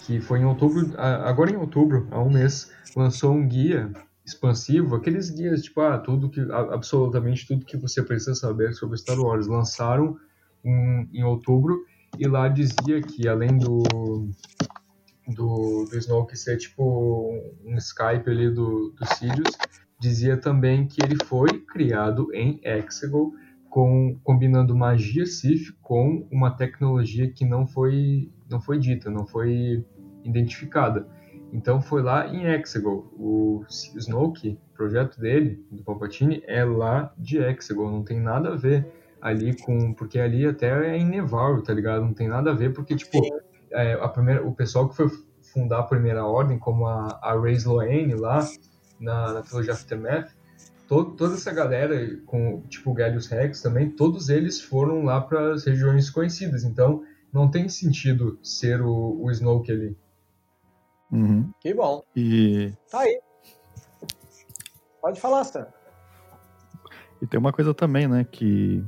que 0.05 0.21
foi 0.21 0.39
em 0.39 0.45
outubro, 0.45 0.93
agora 0.97 1.51
em 1.51 1.55
outubro, 1.55 2.07
há 2.11 2.19
um 2.19 2.29
mês, 2.29 2.71
lançou 2.95 3.33
um 3.33 3.47
guia 3.47 3.91
expansivo, 4.25 4.95
aqueles 4.95 5.29
guias, 5.29 5.63
tipo, 5.63 5.81
ah, 5.81 5.97
tudo 5.97 6.29
que, 6.29 6.39
absolutamente 6.51 7.45
tudo 7.45 7.65
que 7.65 7.75
você 7.75 8.01
precisa 8.01 8.35
saber 8.35 8.73
sobre 8.73 8.97
Star 8.97 9.19
Wars. 9.19 9.47
Lançaram 9.47 10.17
um, 10.63 11.07
em 11.11 11.23
outubro 11.23 11.83
e 12.17 12.27
lá 12.27 12.47
dizia 12.47 13.01
que 13.01 13.27
além 13.27 13.57
do, 13.57 13.83
do, 15.27 15.85
do 15.89 15.97
Snoke 15.97 16.37
ser 16.37 16.57
tipo 16.57 17.31
um 17.65 17.75
Skype 17.77 18.29
ali 18.29 18.49
do, 18.49 18.89
do 18.89 19.05
Sidious, 19.15 19.55
dizia 19.99 20.37
também 20.37 20.85
que 20.85 21.03
ele 21.03 21.15
foi 21.25 21.59
criado 21.61 22.33
em 22.33 22.59
Exegol, 22.63 23.33
com, 23.69 24.19
combinando 24.23 24.75
magia 24.75 25.25
Sith 25.25 25.73
com 25.81 26.27
uma 26.31 26.51
tecnologia 26.51 27.31
que 27.31 27.45
não 27.45 27.65
foi, 27.65 28.31
não 28.49 28.61
foi 28.61 28.77
dita, 28.77 29.09
não 29.09 29.25
foi 29.25 29.83
identificada. 30.23 31.07
Então 31.51 31.81
foi 31.81 32.01
lá 32.01 32.27
em 32.27 32.45
Exegol. 32.45 33.11
O 33.17 33.63
Snoke, 33.69 34.59
projeto 34.73 35.19
dele, 35.19 35.65
do 35.71 35.83
Palpatine, 35.83 36.43
é 36.47 36.63
lá 36.63 37.13
de 37.17 37.37
Exegol, 37.37 37.91
não 37.91 38.03
tem 38.03 38.19
nada 38.19 38.53
a 38.53 38.55
ver 38.55 38.85
ali 39.21 39.55
com. 39.55 39.93
Porque 39.93 40.19
ali 40.19 40.45
até 40.45 40.89
é 40.89 40.97
em 40.97 41.05
Nevarro, 41.05 41.61
tá 41.61 41.73
ligado? 41.73 42.03
Não 42.03 42.13
tem 42.13 42.27
nada 42.27 42.51
a 42.51 42.53
ver, 42.53 42.73
porque, 42.73 42.95
tipo, 42.95 43.19
é, 43.73 43.93
a 43.93 44.07
primeira, 44.07 44.45
o 44.45 44.53
pessoal 44.53 44.87
que 44.89 44.95
foi 44.95 45.09
fundar 45.53 45.79
a 45.79 45.83
Primeira 45.83 46.25
Ordem, 46.25 46.57
como 46.57 46.87
a, 46.87 47.19
a 47.21 47.39
Reyes 47.39 47.65
Loane 47.65 48.15
lá 48.15 48.47
na, 48.99 49.33
na 49.33 49.41
trilogia 49.41 49.73
Aftermath, 49.73 50.31
todo, 50.87 51.11
toda 51.11 51.35
essa 51.35 51.51
galera, 51.51 52.17
com 52.25 52.61
tipo 52.69 52.91
o 52.91 52.93
Gallius 52.93 53.27
Rex 53.27 53.61
também, 53.61 53.89
todos 53.89 54.29
eles 54.29 54.61
foram 54.61 55.03
lá 55.03 55.21
para 55.21 55.53
as 55.53 55.65
regiões 55.65 56.09
conhecidas. 56.09 56.63
Então 56.63 57.03
não 57.31 57.49
tem 57.49 57.67
sentido 57.67 58.39
ser 58.43 58.81
o, 58.81 59.21
o 59.21 59.31
Snoke 59.31 59.71
ali. 59.71 59.97
Uhum. 61.11 61.51
Que 61.59 61.73
bom. 61.73 62.03
E... 62.15 62.73
Tá 62.89 63.01
aí. 63.01 63.19
Pode 65.01 65.19
falar, 65.19 65.41
Stan. 65.41 65.67
E 67.21 67.27
tem 67.27 67.39
uma 67.39 67.53
coisa 67.53 67.73
também, 67.73 68.07
né, 68.07 68.23
que 68.23 68.83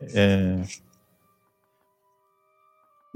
é, 0.00 0.62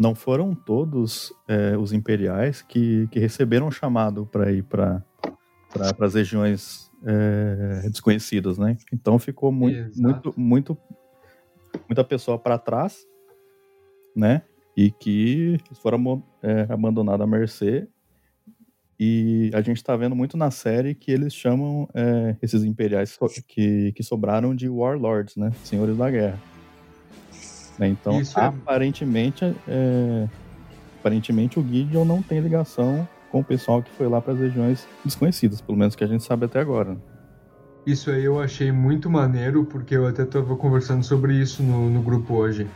não 0.01 0.15
foram 0.15 0.55
todos 0.55 1.31
é, 1.47 1.77
os 1.77 1.93
imperiais 1.93 2.63
que, 2.63 3.07
que 3.09 3.19
receberam 3.19 3.69
o 3.69 3.71
chamado 3.71 4.25
para 4.25 4.51
ir 4.51 4.63
para 4.63 5.05
para 5.73 6.07
as 6.07 6.15
regiões 6.15 6.91
é, 7.05 7.89
desconhecidas, 7.89 8.59
né? 8.59 8.77
Então 8.93 9.21
ficou 9.21 9.53
muito, 9.53 10.03
muito, 10.03 10.35
muito, 10.37 10.79
muita 11.87 12.03
pessoa 12.03 12.37
para 12.37 12.59
trás, 12.59 13.07
né? 14.17 14.43
E 14.77 14.91
que 14.91 15.59
foram 15.81 16.25
é, 16.43 16.67
abandonados 16.69 17.23
à 17.23 17.27
mercê. 17.27 17.87
E 18.99 19.51
a 19.55 19.61
gente 19.61 19.77
está 19.77 19.97
vendo 19.97 20.17
muito 20.17 20.37
na 20.37 20.51
série 20.51 20.95
que 20.95 21.13
eles 21.13 21.33
chamam 21.33 21.89
é, 21.95 22.37
esses 22.43 22.65
imperiais 22.65 23.17
que, 23.47 23.93
que 23.93 24.03
sobraram 24.03 24.57
de 24.57 24.69
warlords, 24.69 25.37
né? 25.37 25.53
Senhores 25.63 25.97
da 25.97 26.11
guerra. 26.11 26.50
Né? 27.81 27.89
Então, 27.89 28.21
Isso 28.21 28.39
é 28.39 28.45
aparentemente, 28.45 29.57
é... 29.67 30.29
aparentemente 31.01 31.59
o 31.59 31.67
Gideon 31.67 32.05
não 32.05 32.23
tem 32.23 32.39
ligação 32.39 33.09
com 33.33 33.41
o 33.41 33.45
pessoal 33.45 33.83
que 33.83 33.91
foi 33.93 34.07
lá 34.07 34.21
para 34.21 34.35
as 34.35 34.39
regiões 34.39 34.87
desconhecidas, 35.03 35.63
pelo 35.63 35.79
menos 35.79 35.97
que 35.97 36.05
a 36.05 36.07
gente 36.07 36.23
sabe 36.23 36.45
até 36.45 36.61
agora. 36.61 36.99
Isso 37.87 38.11
aí 38.11 38.23
eu 38.23 38.39
achei 38.39 38.71
muito 38.71 39.09
maneiro, 39.09 39.65
porque 39.65 39.97
eu 39.97 40.07
até 40.07 40.25
estava 40.25 40.55
conversando 40.57 41.03
sobre 41.03 41.35
isso 41.35 41.63
no, 41.63 41.89
no 41.89 42.03
grupo 42.03 42.35
hoje, 42.35 42.67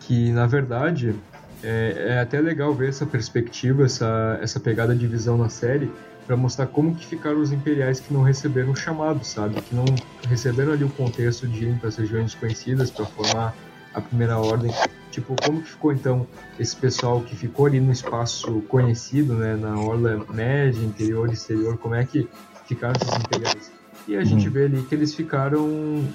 que 0.00 0.30
na 0.30 0.46
verdade 0.46 1.16
é, 1.64 2.10
é, 2.10 2.20
até 2.20 2.40
legal 2.40 2.72
ver 2.72 2.90
essa 2.90 3.04
perspectiva, 3.04 3.84
essa, 3.84 4.38
essa 4.40 4.60
pegada 4.60 4.94
de 4.94 5.06
visão 5.08 5.36
na 5.36 5.48
série, 5.48 5.90
para 6.24 6.36
mostrar 6.36 6.68
como 6.68 6.94
que 6.94 7.04
ficaram 7.04 7.40
os 7.40 7.50
imperiais 7.50 7.98
que 7.98 8.14
não 8.14 8.22
receberam 8.22 8.70
o 8.70 8.76
chamado, 8.76 9.24
sabe? 9.24 9.60
Que 9.60 9.74
não 9.74 9.86
receberam 10.28 10.72
ali 10.72 10.84
o 10.84 10.90
contexto 10.90 11.48
de 11.48 11.64
ir 11.64 11.78
para 11.80 11.88
as 11.88 11.96
regiões 11.96 12.26
desconhecidas 12.26 12.92
para 12.92 13.04
formar 13.06 13.56
a 13.94 14.00
primeira 14.00 14.38
ordem. 14.38 14.72
Tipo, 15.10 15.36
como 15.44 15.60
que 15.60 15.68
ficou 15.68 15.92
então 15.92 16.26
esse 16.58 16.74
pessoal 16.74 17.20
que 17.20 17.36
ficou 17.36 17.66
ali 17.66 17.80
no 17.80 17.92
espaço 17.92 18.62
conhecido, 18.62 19.34
né, 19.34 19.56
na 19.56 19.78
orla 19.78 20.24
média, 20.32 20.80
interior, 20.82 21.30
exterior, 21.30 21.76
como 21.76 21.94
é 21.94 22.04
que 22.04 22.28
ficaram 22.66 22.94
esses 23.00 23.14
imperiais? 23.18 23.70
E 24.08 24.16
a 24.16 24.24
gente 24.24 24.46
uhum. 24.48 24.52
vê 24.52 24.64
ali 24.64 24.82
que 24.82 24.94
eles 24.94 25.14
ficaram 25.14 25.68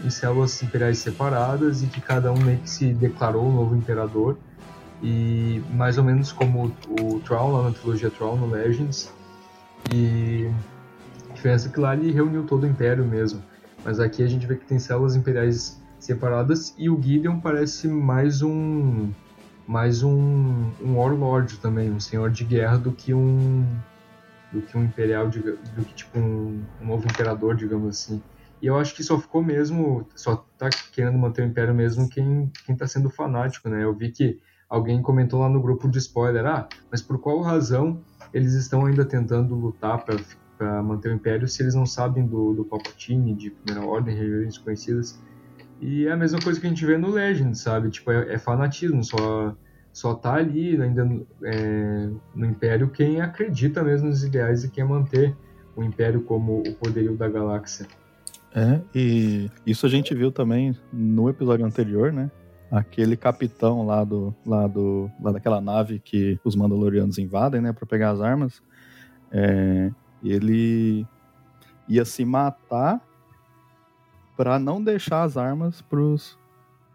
em 0.03 0.09
células 0.09 0.61
imperiais 0.61 0.97
separadas 0.97 1.83
e 1.83 1.87
que 1.87 2.01
cada 2.01 2.31
um 2.31 2.37
meio 2.37 2.57
que 2.57 2.69
se 2.69 2.93
declarou 2.93 3.47
o 3.47 3.51
novo 3.51 3.75
imperador. 3.75 4.37
E 5.01 5.61
mais 5.71 5.97
ou 5.97 6.03
menos 6.03 6.31
como 6.31 6.73
o 6.99 7.19
Troll 7.19 7.51
lá 7.51 7.63
na 7.63 7.71
trilogia 7.71 8.09
Troll 8.09 8.35
no 8.35 8.49
Legends. 8.49 9.13
E 9.93 10.51
a 11.29 11.33
diferença 11.33 11.69
é 11.69 11.71
que 11.71 11.79
lá 11.79 11.95
ele 11.95 12.11
reuniu 12.11 12.43
todo 12.43 12.63
o 12.63 12.67
império 12.67 13.05
mesmo. 13.05 13.41
Mas 13.85 13.99
aqui 13.99 14.23
a 14.23 14.27
gente 14.27 14.45
vê 14.45 14.55
que 14.55 14.65
tem 14.65 14.79
células 14.79 15.15
imperiais 15.15 15.79
separadas 15.99 16.73
e 16.77 16.89
o 16.89 17.01
Gideon 17.01 17.39
parece 17.39 17.87
mais 17.87 18.41
um 18.41 19.09
mais 19.67 20.01
um, 20.01 20.71
um 20.81 20.97
warlord 20.97 21.57
também, 21.57 21.91
um 21.91 21.99
senhor 21.99 22.29
de 22.31 22.45
guerra 22.45 22.77
do 22.77 22.91
que 22.91 23.13
um 23.13 23.65
do 24.51 24.61
que 24.61 24.77
um 24.77 24.85
imperial, 24.85 25.27
do 25.27 25.83
que 25.83 25.93
tipo 25.93 26.17
um, 26.17 26.63
um 26.81 26.85
novo 26.85 27.05
imperador, 27.05 27.53
digamos 27.55 27.89
assim. 27.89 28.21
E 28.61 28.67
eu 28.67 28.77
acho 28.77 28.95
que 28.95 29.03
só 29.03 29.19
ficou 29.19 29.43
mesmo, 29.43 30.07
só 30.15 30.37
tá 30.57 30.69
querendo 30.93 31.17
manter 31.17 31.43
o 31.43 31.45
império 31.45 31.75
mesmo 31.75 32.09
quem 32.09 32.49
quem 32.65 32.75
tá 32.75 32.87
sendo 32.87 33.09
fanático, 33.09 33.67
né? 33.67 33.83
Eu 33.83 33.93
vi 33.93 34.09
que 34.09 34.39
alguém 34.69 35.01
comentou 35.01 35.41
lá 35.41 35.49
no 35.49 35.61
grupo 35.61 35.89
de 35.89 35.97
spoiler, 35.97 36.45
ah, 36.45 36.67
mas 36.89 37.01
por 37.01 37.19
qual 37.19 37.41
razão 37.41 38.01
eles 38.33 38.53
estão 38.53 38.85
ainda 38.85 39.05
tentando 39.05 39.53
lutar 39.53 40.03
para 40.57 40.81
manter 40.81 41.09
o 41.09 41.13
império 41.15 41.47
se 41.47 41.61
eles 41.61 41.75
não 41.75 41.85
sabem 41.85 42.25
do, 42.25 42.53
do 42.53 42.65
Palpatine, 42.65 43.35
de 43.35 43.51
Primeira 43.51 43.87
Ordem, 43.87 44.15
regiões 44.15 44.57
conhecidas? 44.57 45.19
E 45.79 46.07
é 46.07 46.11
a 46.11 46.17
mesma 46.17 46.39
coisa 46.39 46.59
que 46.59 46.65
a 46.65 46.69
gente 46.69 46.85
vê 46.85 46.97
no 46.97 47.09
Legend, 47.09 47.57
sabe? 47.57 47.89
Tipo, 47.89 48.11
é, 48.11 48.33
é 48.33 48.37
fanatismo, 48.37 49.03
só, 49.03 49.55
só 49.93 50.13
tá 50.13 50.35
ali 50.35 50.81
ainda 50.81 51.05
no, 51.05 51.27
é, 51.43 52.09
no 52.35 52.45
Império 52.45 52.89
quem 52.89 53.21
acredita 53.21 53.83
mesmo 53.83 54.09
nos 54.09 54.23
ideais 54.23 54.63
e 54.63 54.69
quer 54.69 54.85
manter 54.85 55.35
o 55.75 55.83
Império 55.83 56.21
como 56.21 56.59
o 56.59 56.73
poderio 56.75 57.15
da 57.15 57.29
galáxia. 57.29 57.87
É, 58.53 58.81
e 58.95 59.51
isso 59.65 59.85
a 59.85 59.89
gente 59.89 60.15
viu 60.15 60.31
também 60.31 60.75
no 60.91 61.29
episódio 61.29 61.65
anterior, 61.65 62.11
né? 62.11 62.31
Aquele 62.71 63.15
capitão 63.15 63.85
lá 63.85 64.03
do 64.03 64.35
lá 64.45 64.67
do 64.67 65.09
lá 65.21 65.31
daquela 65.31 65.61
nave 65.61 65.99
que 65.99 66.39
os 66.43 66.55
Mandalorianos 66.55 67.17
invadem, 67.17 67.61
né, 67.61 67.71
para 67.71 67.85
pegar 67.85 68.09
as 68.09 68.19
armas. 68.19 68.61
É, 69.31 69.91
ele 70.23 71.05
ia 71.87 72.03
se 72.03 72.25
matar 72.25 73.01
para 74.37 74.57
não 74.57 74.81
deixar 74.81 75.23
as 75.23 75.35
armas 75.35 75.81
pros, 75.81 76.37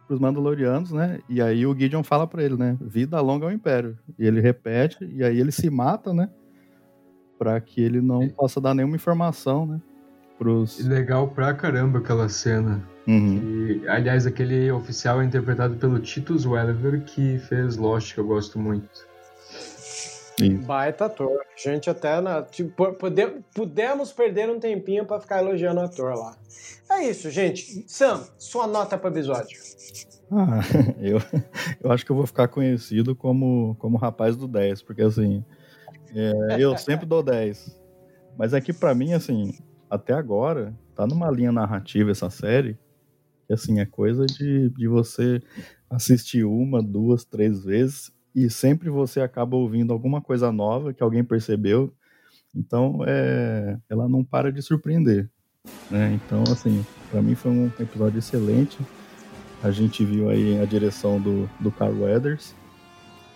pros 0.07 0.19
Mandalorianos, 0.19 0.93
né? 0.93 1.19
E 1.29 1.43
aí 1.43 1.67
o 1.67 1.77
Gideon 1.77 2.03
fala 2.03 2.27
para 2.27 2.43
ele, 2.43 2.57
né? 2.57 2.79
Vida 2.81 3.21
longa 3.21 3.45
ao 3.45 3.53
Império. 3.53 3.99
E 4.19 4.25
ele 4.25 4.41
repete, 4.41 5.05
e 5.05 5.23
aí 5.23 5.39
ele 5.39 5.53
se 5.53 5.69
mata, 5.69 6.15
né? 6.15 6.31
para 7.43 7.61
que 7.61 7.81
ele 7.83 8.01
não 8.01 8.29
possa 8.29 8.61
dar 8.61 8.73
nenhuma 8.73 8.95
informação, 8.95 9.67
né? 9.67 9.81
Pros... 10.39 10.79
Legal 10.87 11.27
pra 11.27 11.53
caramba 11.53 11.99
aquela 11.99 12.29
cena. 12.29 12.81
Uhum. 13.05 13.81
E, 13.83 13.89
aliás, 13.89 14.29
aquele 14.29 14.71
oficial 14.71 15.21
é 15.21 15.25
interpretado 15.25 15.75
pelo 15.75 15.99
Titus 15.99 16.47
Welliver, 16.47 17.03
que 17.03 17.41
fez 17.41 17.77
Lost, 17.77 18.15
que 18.15 18.21
eu 18.21 18.27
gosto 18.29 18.61
muito. 18.61 18.89
Isso. 20.41 20.67
Baita 20.67 21.07
ator. 21.07 21.41
A 21.41 21.69
gente 21.69 21.91
até 21.91 22.21
na, 22.21 22.43
tipo, 22.43 22.93
pode, 22.95 23.27
pudemos 23.55 24.13
perder 24.13 24.49
um 24.49 24.59
tempinho 24.59 25.05
pra 25.05 25.21
ficar 25.21 25.43
elogiando 25.43 25.81
o 25.81 25.85
ator 25.85 26.15
lá. 26.15 26.37
É 26.91 27.09
isso, 27.09 27.31
gente. 27.31 27.85
Sam, 27.87 28.23
sua 28.39 28.67
nota 28.67 28.97
pro 28.97 29.11
episódio. 29.11 29.59
Ah, 30.31 30.61
eu, 31.01 31.19
eu 31.83 31.93
acho 31.93 32.05
que 32.05 32.13
eu 32.13 32.17
vou 32.17 32.27
ficar 32.27 32.49
conhecido 32.49 33.15
como, 33.15 33.77
como 33.79 33.99
rapaz 33.99 34.37
do 34.37 34.49
10, 34.49 34.83
porque 34.83 35.03
assim, 35.03 35.45
é, 36.15 36.57
eu 36.59 36.77
sempre 36.79 37.07
dou 37.07 37.23
10. 37.23 37.79
Mas 38.39 38.55
é 38.55 38.61
que 38.61 38.73
pra 38.73 38.95
mim, 38.95 39.13
assim, 39.13 39.59
até 39.91 40.15
agora, 40.15 40.75
tá 40.95 41.07
numa 41.07 41.31
linha 41.31 41.53
narrativa 41.53 42.11
essa 42.11 42.31
série, 42.31 42.79
que 43.47 43.53
assim, 43.53 43.81
é 43.81 43.85
coisa 43.85 44.25
de, 44.25 44.71
de 44.71 44.89
você 44.89 45.41
assistir 45.91 46.45
uma, 46.45 46.83
duas, 46.83 47.25
três 47.25 47.63
vezes 47.63 48.11
e 48.35 48.49
sempre 48.51 48.89
você 48.89 49.21
acaba 49.21 49.57
ouvindo 49.57 49.93
alguma 49.93 50.21
coisa 50.21 50.51
nova 50.51 50.93
que 50.93 51.03
alguém 51.03 51.23
percebeu. 51.23 51.93
Então, 52.55 53.01
é, 53.07 53.79
ela 53.89 54.09
não 54.09 54.23
para 54.23 54.53
de 54.53 54.61
surpreender. 54.63 55.31
Né? 55.91 56.15
Então, 56.15 56.43
assim, 56.51 56.85
para 57.11 57.23
mim 57.23 57.35
foi 57.35 57.51
um 57.51 57.71
episódio 57.79 58.19
excelente. 58.19 58.79
A 59.63 59.71
gente 59.71 60.05
viu 60.05 60.29
aí 60.29 60.61
a 60.61 60.65
direção 60.65 61.21
do, 61.21 61.49
do 61.61 61.71
Carl 61.71 61.95
Weathers. 62.01 62.55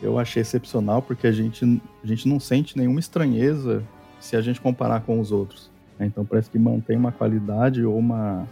Eu 0.02 0.18
achei 0.18 0.43
excepcional 0.43 1.01
porque 1.01 1.27
a 1.27 1.32
gente, 1.32 1.64
a 2.02 2.06
gente 2.06 2.28
não 2.28 2.39
sente 2.39 2.77
nenhuma 2.77 3.01
estranheza 3.01 3.82
se 4.20 4.36
a 4.36 4.40
gente 4.40 4.60
comparar 4.60 5.01
com 5.02 5.20
os 5.20 5.32
outros. 5.32 5.70
né? 5.98 6.06
Então 6.06 6.24
parece 6.24 6.51
que 6.51 6.59
mantém 6.59 6.97
uma 6.97 7.12
qualidade 7.12 7.85
ou 7.85 7.97
uma, 7.97 8.47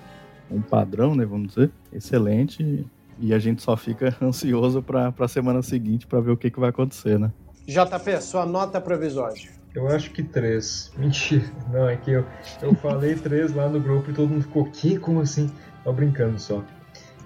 um 0.50 0.60
padrão, 0.62 1.14
né, 1.14 1.24
vamos 1.24 1.48
dizer, 1.48 1.70
excelente. 1.92 2.86
E 3.18 3.32
a 3.32 3.38
gente 3.38 3.62
só 3.62 3.76
fica 3.76 4.14
ansioso 4.20 4.82
para 4.82 5.12
a 5.18 5.28
semana 5.28 5.62
seguinte 5.62 6.06
para 6.06 6.20
ver 6.20 6.30
o 6.30 6.36
que, 6.36 6.50
que 6.50 6.60
vai 6.60 6.70
acontecer, 6.70 7.18
né? 7.18 7.32
JP, 7.66 8.20
sua 8.20 8.44
nota 8.44 8.80
pro 8.80 8.94
episódio. 8.94 9.50
Eu 9.74 9.88
acho 9.88 10.10
que 10.10 10.22
três. 10.22 10.92
Mentira. 10.96 11.44
Não, 11.72 11.88
é 11.88 11.96
que 11.96 12.10
eu, 12.12 12.24
eu 12.62 12.74
falei 12.76 13.14
três 13.16 13.52
lá 13.54 13.68
no 13.68 13.80
grupo 13.80 14.10
e 14.10 14.14
todo 14.14 14.28
mundo 14.28 14.42
ficou, 14.42 14.64
que? 14.66 14.98
Como 14.98 15.20
assim? 15.20 15.50
Tô 15.82 15.92
brincando 15.92 16.38
só. 16.38 16.62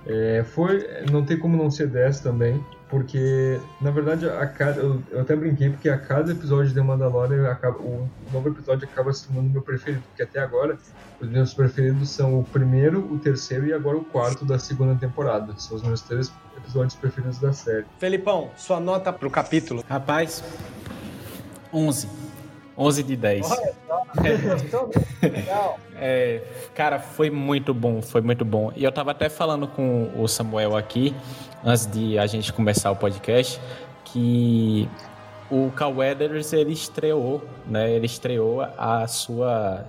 É, 0.06 0.42
foi, 0.42 0.86
não 1.10 1.24
tem 1.24 1.38
como 1.38 1.56
não 1.56 1.70
ser 1.70 1.88
10 1.88 2.20
também, 2.20 2.64
porque 2.88 3.60
na 3.80 3.90
verdade 3.90 4.28
a 4.28 4.46
cada, 4.46 4.80
eu, 4.80 5.02
eu 5.10 5.20
até 5.20 5.36
brinquei 5.36 5.70
porque 5.70 5.88
a 5.88 5.98
cada 5.98 6.32
episódio 6.32 6.68
de 6.68 6.74
The 6.74 6.82
Mandalorian 6.82 7.50
acaba, 7.50 7.78
o 7.78 8.08
novo 8.32 8.48
episódio 8.48 8.88
acaba 8.90 9.12
se 9.12 9.26
tornando 9.26 9.50
meu 9.50 9.62
preferido, 9.62 10.02
porque 10.08 10.22
até 10.22 10.40
agora 10.40 10.78
os 11.20 11.28
meus 11.28 11.52
preferidos 11.52 12.10
são 12.10 12.38
o 12.38 12.44
primeiro, 12.44 13.00
o 13.12 13.18
terceiro 13.18 13.66
e 13.66 13.72
agora 13.72 13.96
o 13.96 14.04
quarto 14.04 14.44
da 14.44 14.58
segunda 14.58 14.94
temporada. 14.94 15.54
São 15.58 15.76
os 15.76 15.82
meus 15.82 16.00
três 16.00 16.32
episódios 16.56 16.94
preferidos 16.94 17.38
da 17.38 17.52
série. 17.52 17.84
Felipão, 17.98 18.50
sua 18.56 18.80
nota 18.80 19.12
pro 19.12 19.30
capítulo. 19.30 19.84
Rapaz, 19.88 20.42
11. 21.72 22.08
11 22.76 23.02
de 23.02 23.16
10. 23.16 23.50
Olha 23.50 23.74
só. 23.86 24.88
Legal. 25.22 25.78
É, 25.96 26.42
cara, 26.74 27.00
foi 27.00 27.28
muito 27.28 27.74
bom, 27.74 28.00
foi 28.00 28.20
muito 28.20 28.44
bom. 28.44 28.72
E 28.76 28.84
eu 28.84 28.92
tava 28.92 29.10
até 29.10 29.28
falando 29.28 29.66
com 29.66 30.12
o 30.16 30.28
Samuel 30.28 30.76
aqui, 30.76 31.14
antes 31.64 31.86
de 31.86 32.18
a 32.18 32.26
gente 32.26 32.52
começar 32.52 32.90
o 32.90 32.96
podcast, 32.96 33.60
que 34.04 34.88
o 35.50 35.70
Cal 35.70 35.94
Weathers, 35.94 36.52
ele 36.52 36.72
estreou, 36.72 37.42
né? 37.66 37.90
Ele 37.90 38.06
estreou 38.06 38.60
a 38.60 39.06
sua... 39.06 39.84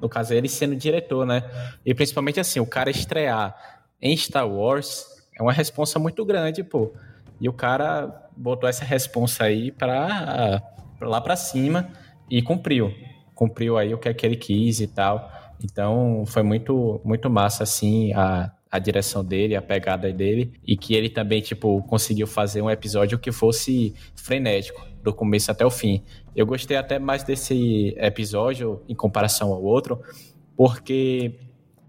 No 0.00 0.08
caso, 0.08 0.34
ele 0.34 0.48
sendo 0.48 0.74
diretor, 0.74 1.24
né? 1.24 1.42
E 1.84 1.94
principalmente 1.94 2.40
assim, 2.40 2.58
o 2.58 2.66
cara 2.66 2.90
estrear 2.90 3.54
em 4.00 4.16
Star 4.16 4.48
Wars 4.48 5.06
é 5.38 5.42
uma 5.42 5.52
responsa 5.52 5.98
muito 5.98 6.24
grande, 6.24 6.64
pô. 6.64 6.92
E 7.40 7.48
o 7.48 7.52
cara 7.52 8.28
botou 8.36 8.68
essa 8.68 8.84
responsa 8.84 9.44
aí 9.44 9.70
pra, 9.70 10.62
pra 10.98 11.08
lá 11.08 11.20
pra 11.20 11.36
cima 11.36 11.88
e 12.28 12.42
cumpriu. 12.42 12.92
Cumpriu 13.34 13.78
aí 13.78 13.94
o 13.94 13.98
que, 13.98 14.08
é 14.08 14.14
que 14.14 14.26
ele 14.26 14.36
quis 14.36 14.80
e 14.80 14.86
tal. 14.86 15.30
Então 15.62 16.24
foi 16.26 16.42
muito, 16.42 17.00
muito 17.04 17.30
massa, 17.30 17.62
assim, 17.62 18.12
a, 18.14 18.50
a 18.72 18.78
direção 18.78 19.22
dele, 19.22 19.54
a 19.54 19.60
pegada 19.60 20.10
dele. 20.10 20.54
E 20.66 20.78
que 20.78 20.94
ele 20.94 21.10
também, 21.10 21.42
tipo, 21.42 21.82
conseguiu 21.82 22.26
fazer 22.26 22.62
um 22.62 22.70
episódio 22.70 23.18
que 23.18 23.30
fosse 23.30 23.94
frenético, 24.16 24.82
do 25.02 25.12
começo 25.12 25.50
até 25.50 25.66
o 25.66 25.70
fim. 25.70 26.02
Eu 26.34 26.46
gostei 26.46 26.78
até 26.78 26.98
mais 26.98 27.22
desse 27.22 27.94
episódio 27.98 28.80
em 28.88 28.94
comparação 28.94 29.52
ao 29.52 29.62
outro, 29.62 30.00
porque 30.56 31.38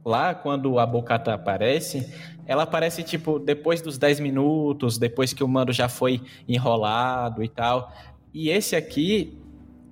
lá 0.03 0.35
quando 0.35 0.77
a 0.77 0.85
Bocata 0.85 1.33
aparece, 1.33 2.11
ela 2.45 2.63
aparece 2.63 3.03
tipo 3.03 3.39
depois 3.39 3.81
dos 3.81 3.97
10 3.97 4.19
minutos, 4.19 4.97
depois 4.97 5.31
que 5.31 5.43
o 5.43 5.47
mando 5.47 5.71
já 5.71 5.87
foi 5.87 6.21
enrolado 6.49 7.41
e 7.41 7.47
tal. 7.47 7.93
E 8.33 8.49
esse 8.49 8.75
aqui 8.75 9.37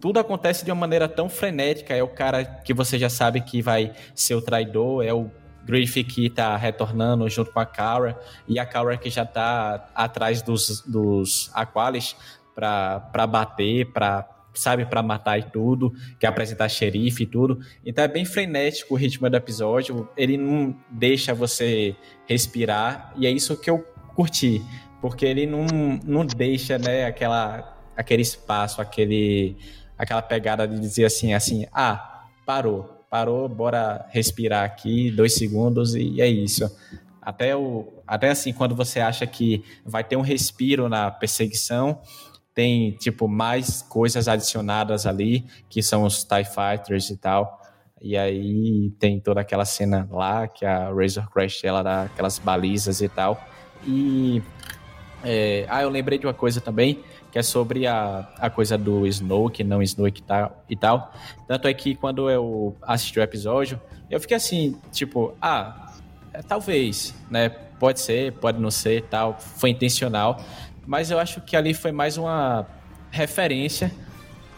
tudo 0.02 0.20
acontece 0.20 0.66
de 0.66 0.72
uma 0.72 0.80
maneira 0.80 1.08
tão 1.08 1.30
frenética, 1.30 1.96
é 1.96 2.02
o 2.02 2.08
cara 2.08 2.44
que 2.44 2.74
você 2.74 2.98
já 2.98 3.08
sabe 3.08 3.40
que 3.40 3.62
vai 3.62 3.94
ser 4.16 4.34
o 4.34 4.42
traidor, 4.42 5.06
é 5.06 5.14
o 5.14 5.30
Griffith 5.66 6.06
que 6.06 6.30
tá 6.30 6.56
retornando 6.58 7.28
junto 7.30 7.52
com 7.52 7.60
a 7.60 7.66
Kara, 7.66 8.20
e 8.48 8.60
a 8.60 8.66
Kara 8.66 8.98
que 8.98 9.10
já 9.10 9.26
tá 9.26 9.90
atrás 9.96 10.42
dos, 10.42 10.82
dos 10.82 11.50
Aqualis 11.54 12.16
para 12.54 13.28
bater, 13.28 13.92
para 13.92 14.28
sabe, 14.54 14.86
para 14.86 15.02
matar 15.02 15.40
e 15.40 15.44
tudo, 15.44 15.94
que 16.20 16.26
apresentar 16.26 16.70
xerife 16.70 17.24
e 17.24 17.26
tudo. 17.26 17.60
Então 17.86 18.04
é 18.04 18.08
bem 18.08 18.26
frenético 18.26 18.94
o 18.94 18.98
ritmo 18.98 19.30
do 19.30 19.38
episódio, 19.38 20.10
ele 20.18 20.38
não 20.38 20.76
deixa 20.90 21.34
você 21.34 21.96
respirar, 22.28 23.14
e 23.16 23.26
é 23.26 23.32
isso 23.32 23.56
que 23.58 23.70
eu 23.70 23.80
curti, 24.16 24.62
porque 25.00 25.26
ele 25.26 25.46
não, 25.46 25.66
não 26.04 26.26
deixa, 26.26 26.78
né, 26.78 27.06
aquela, 27.06 27.78
aquele 27.96 28.22
espaço, 28.22 28.82
aquele, 28.82 29.58
aquela 29.98 30.22
pegada 30.22 30.68
de 30.68 30.80
dizer 30.80 31.06
assim, 31.06 31.34
assim, 31.34 31.66
ah, 31.72 32.26
parou, 32.46 33.01
parou, 33.12 33.50
bora 33.50 34.06
respirar 34.10 34.64
aqui, 34.64 35.12
dois 35.12 35.36
segundos 35.36 35.96
e 35.96 36.22
é 36.22 36.28
isso. 36.28 36.72
Até, 37.22 37.54
o, 37.54 37.92
até 38.08 38.30
assim, 38.30 38.54
quando 38.54 38.74
você 38.74 39.02
acha 39.02 39.28
que 39.28 39.66
vai 39.86 40.02
ter 40.02 40.16
um 40.16 40.22
respiro 40.22 40.88
na 40.88 41.12
perseguição, 41.12 42.00
tem, 42.54 42.92
tipo, 42.94 43.28
mais 43.28 43.82
coisas 43.82 44.30
adicionadas 44.30 45.06
ali, 45.06 45.46
que 45.70 45.84
são 45.84 46.04
os 46.04 46.24
TIE 46.24 46.46
Fighters 46.46 47.10
e 47.10 47.18
tal. 47.18 47.62
E 48.02 48.18
aí 48.18 48.92
tem 48.98 49.20
toda 49.20 49.42
aquela 49.42 49.66
cena 49.66 50.08
lá, 50.10 50.48
que 50.48 50.66
a 50.66 50.90
Razor 50.90 51.30
Crash, 51.30 51.66
ela 51.66 51.84
dá 51.84 52.04
aquelas 52.04 52.40
balizas 52.40 53.02
e 53.02 53.10
tal. 53.10 53.46
E... 53.86 54.42
É, 55.24 55.68
ah, 55.70 55.84
eu 55.84 55.90
lembrei 55.90 56.18
de 56.18 56.26
uma 56.26 56.34
coisa 56.34 56.60
também, 56.60 57.04
que 57.32 57.40
é 57.40 57.44
sobre 57.44 57.88
a, 57.88 58.28
a 58.38 58.50
coisa 58.50 58.78
do 58.78 59.08
Snoke, 59.08 59.64
não 59.64 59.82
Snoke 59.82 60.22
tal, 60.22 60.64
e 60.70 60.76
tal. 60.76 61.14
Tanto 61.48 61.68
é 61.68 61.74
que 61.74 61.96
quando 61.96 62.30
eu 62.30 62.76
assisti 62.82 63.20
o 63.20 63.24
episódio, 63.24 63.80
eu 64.10 64.20
fiquei 64.20 64.36
assim, 64.36 64.78
tipo, 64.92 65.34
ah, 65.42 65.94
é, 66.34 66.42
talvez, 66.42 67.16
né? 67.30 67.50
Pode 67.50 68.00
ser, 68.00 68.34
pode 68.34 68.60
não 68.60 68.70
ser 68.70 69.04
tal, 69.04 69.40
foi 69.40 69.70
intencional. 69.70 70.40
Mas 70.86 71.10
eu 71.10 71.18
acho 71.18 71.42
que 71.42 71.56
ali 71.56 71.74
foi 71.74 71.92
mais 71.92 72.18
uma 72.18 72.68
referência 73.10 73.92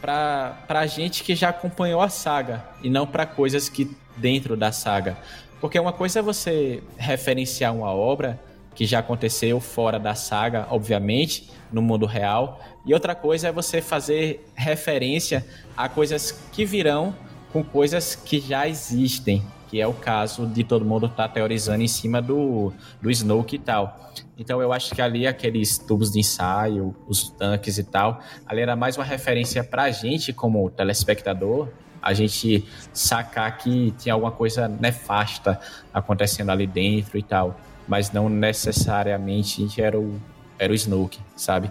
para 0.01 0.57
a 0.67 0.85
gente 0.85 1.23
que 1.23 1.35
já 1.35 1.49
acompanhou 1.49 2.01
a 2.01 2.09
saga 2.09 2.65
e 2.81 2.89
não 2.89 3.07
para 3.07 3.25
coisas 3.25 3.69
que 3.69 3.95
dentro 4.17 4.57
da 4.57 4.71
saga. 4.71 5.17
Porque 5.61 5.79
uma 5.79 5.93
coisa 5.93 6.19
é 6.19 6.21
você 6.21 6.83
referenciar 6.97 7.73
uma 7.73 7.93
obra 7.93 8.39
que 8.75 8.85
já 8.85 8.99
aconteceu 8.99 9.59
fora 9.59 9.99
da 9.99 10.15
saga, 10.15 10.67
obviamente, 10.69 11.49
no 11.71 11.81
mundo 11.81 12.05
real, 12.05 12.59
e 12.85 12.93
outra 12.93 13.15
coisa 13.15 13.47
é 13.47 13.51
você 13.51 13.81
fazer 13.81 14.45
referência 14.55 15.45
a 15.75 15.87
coisas 15.87 16.31
que 16.51 16.65
virão 16.65 17.15
com 17.51 17.63
coisas 17.63 18.15
que 18.15 18.39
já 18.39 18.67
existem, 18.67 19.43
que 19.69 19.79
é 19.79 19.87
o 19.87 19.93
caso 19.93 20.45
de 20.45 20.63
todo 20.63 20.83
mundo 20.83 21.05
estar 21.05 21.27
tá 21.27 21.33
teorizando 21.33 21.83
em 21.83 21.87
cima 21.87 22.21
do, 22.21 22.73
do 23.01 23.09
Snoke 23.09 23.55
e 23.55 23.59
tal. 23.59 24.11
Então 24.37 24.61
eu 24.61 24.73
acho 24.73 24.93
que 24.93 25.01
ali 25.01 25.25
aqueles 25.25 25.77
tubos 25.77 26.11
de 26.11 26.19
ensaio, 26.19 26.95
os 27.07 27.29
tanques 27.29 27.77
e 27.77 27.83
tal, 27.83 28.19
ali 28.45 28.61
era 28.61 28.75
mais 28.75 28.97
uma 28.97 29.05
referência 29.05 29.63
pra 29.63 29.89
gente 29.91 30.33
como 30.33 30.69
telespectador, 30.69 31.69
a 32.01 32.13
gente 32.13 32.65
sacar 32.91 33.57
que 33.57 33.91
tinha 33.97 34.13
alguma 34.13 34.31
coisa 34.31 34.67
nefasta 34.67 35.59
acontecendo 35.93 36.51
ali 36.51 36.67
dentro 36.67 37.17
e 37.17 37.23
tal, 37.23 37.57
mas 37.87 38.11
não 38.11 38.29
necessariamente 38.29 39.65
era 39.81 39.99
o, 39.99 40.19
era 40.57 40.71
o 40.71 40.75
Snoke, 40.75 41.19
sabe? 41.35 41.69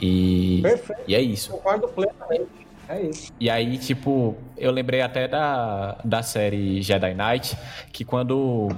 E, 0.00 0.60
Perfeito. 0.62 1.02
e 1.06 1.14
é 1.14 1.20
isso. 1.20 1.50
Concordo 1.50 1.88
plenamente. 1.88 2.62
É 2.88 3.02
isso. 3.02 3.32
E 3.38 3.48
aí, 3.48 3.78
tipo, 3.78 4.36
eu 4.56 4.70
lembrei 4.70 5.00
até 5.00 5.26
da, 5.28 5.98
da 6.04 6.22
série 6.22 6.82
Jedi 6.82 7.14
Knight, 7.14 7.56
que 7.92 8.04
quando 8.04 8.68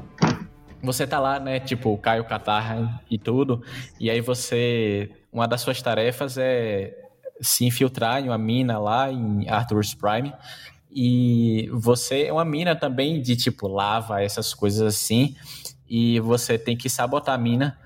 você 0.82 1.07
tá 1.07 1.19
lá, 1.19 1.41
né, 1.41 1.59
tipo, 1.59 1.97
Caio 1.99 2.24
Katarra 2.24 3.01
e 3.11 3.19
tudo, 3.19 3.62
e 3.99 4.11
aí 4.11 4.20
você, 4.20 5.11
uma 5.32 5.49
das 5.49 5.62
suas 5.62 5.81
tarefas 5.81 6.36
é 6.39 7.05
se 7.41 7.65
infiltrar 7.65 8.23
em 8.23 8.28
uma 8.28 8.39
mina 8.39 8.78
lá 8.78 9.11
em 9.11 9.49
Arthur's 9.49 9.95
Prime. 9.95 10.32
E 10.97 11.69
você 11.73 12.24
é 12.24 12.32
uma 12.32 12.45
mina 12.45 12.77
também 12.77 13.20
de 13.20 13.35
tipo 13.35 13.66
lava, 13.66 14.23
essas 14.23 14.55
coisas 14.55 14.81
assim. 14.82 15.35
E 15.89 16.19
você 16.20 16.59
tem 16.59 16.77
que 16.77 16.89
sabotar 16.89 17.35
a 17.35 17.39
mina, 17.39 17.78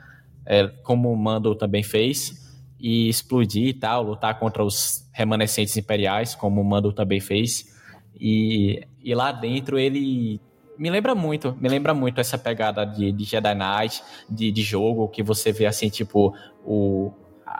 é, 0.46 0.66
como 0.82 1.12
o 1.12 1.16
Mando 1.16 1.54
também 1.54 1.82
fez, 1.82 2.48
e 2.78 3.08
explodir 3.08 3.68
e 3.68 3.74
tal, 3.74 4.02
lutar 4.02 4.38
contra 4.38 4.64
os 4.64 5.08
remanescentes 5.12 5.76
imperiais, 5.76 6.34
como 6.34 6.60
o 6.60 6.64
Mando 6.64 6.92
também 6.92 7.20
fez. 7.20 7.76
E, 8.18 8.86
e 9.02 9.14
lá 9.14 9.32
dentro 9.32 9.78
ele 9.78 10.40
me 10.78 10.90
lembra 10.90 11.14
muito, 11.14 11.56
me 11.60 11.68
lembra 11.68 11.92
muito 11.92 12.20
essa 12.20 12.38
pegada 12.38 12.84
de, 12.84 13.10
de 13.10 13.24
Jedi 13.24 13.54
Knight, 13.54 14.02
de, 14.30 14.52
de 14.52 14.62
jogo, 14.62 15.08
que 15.08 15.22
você 15.22 15.50
vê 15.50 15.66
assim, 15.66 15.88
tipo, 15.88 16.34
o, 16.64 17.12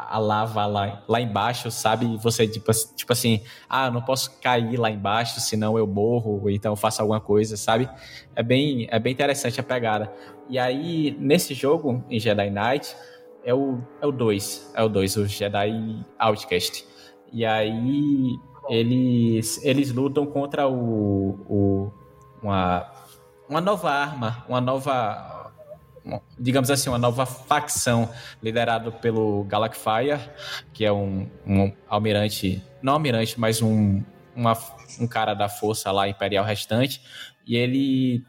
a 0.09 0.19
lava 0.19 0.65
lá, 0.67 1.03
lá 1.09 1.21
embaixo, 1.21 1.71
sabe? 1.71 2.17
Você, 2.19 2.47
tipo, 2.47 2.71
tipo 2.95 3.13
assim, 3.13 3.43
ah, 3.69 3.91
não 3.91 4.01
posso 4.01 4.39
cair 4.41 4.79
lá 4.79 4.91
embaixo, 4.91 5.41
senão 5.41 5.77
eu 5.77 5.87
morro, 5.87 6.49
então 6.49 6.77
faço 6.77 7.03
alguma 7.03 7.21
coisa, 7.21 7.57
sabe? 7.57 7.89
É 8.37 8.43
bem, 8.43 8.87
é 8.91 8.99
bem 8.99 9.13
interessante 9.13 9.61
a 9.61 9.63
pegada. 9.63 10.13
E 10.49 10.59
aí, 10.59 11.17
nesse 11.19 11.53
jogo, 11.55 12.05
em 12.09 12.21
Jedi 12.21 12.51
Knight, 12.51 12.97
é 13.45 13.53
o 13.53 13.79
2, 14.03 14.03
é 14.03 14.07
o 14.07 14.13
2, 14.13 14.73
é 14.75 14.83
o, 14.83 14.89
dois, 14.89 15.17
o 15.17 15.27
Jedi 15.27 16.05
Outcast. 16.19 16.87
E 17.33 17.45
aí, 17.45 18.39
eles, 18.69 19.65
eles 19.65 19.93
lutam 19.93 20.27
contra 20.27 20.69
o, 20.69 21.39
o 21.49 21.93
uma, 22.43 22.91
uma 23.49 23.61
nova 23.61 23.91
arma, 23.91 24.45
uma 24.49 24.61
nova 24.61 25.38
digamos 26.39 26.71
assim, 26.71 26.89
uma 26.89 26.99
nova 26.99 27.27
facção 27.27 28.09
liderada 28.43 28.91
pelo 28.91 29.45
Galacfire, 29.45 30.21
que 30.73 30.85
é 30.85 30.93
um, 30.93 31.29
um 31.47 31.73
almirante, 31.89 32.63
não 32.83 32.95
almirante, 32.95 33.39
mas 33.39 33.61
um, 33.61 34.03
uma, 34.35 34.57
um 35.01 35.07
cara 35.07 35.35
da 35.35 35.49
força 35.49 35.91
lá 35.93 36.09
imperial 36.09 36.45
restante, 36.45 37.03
e 37.47 37.57
ele 37.57 38.25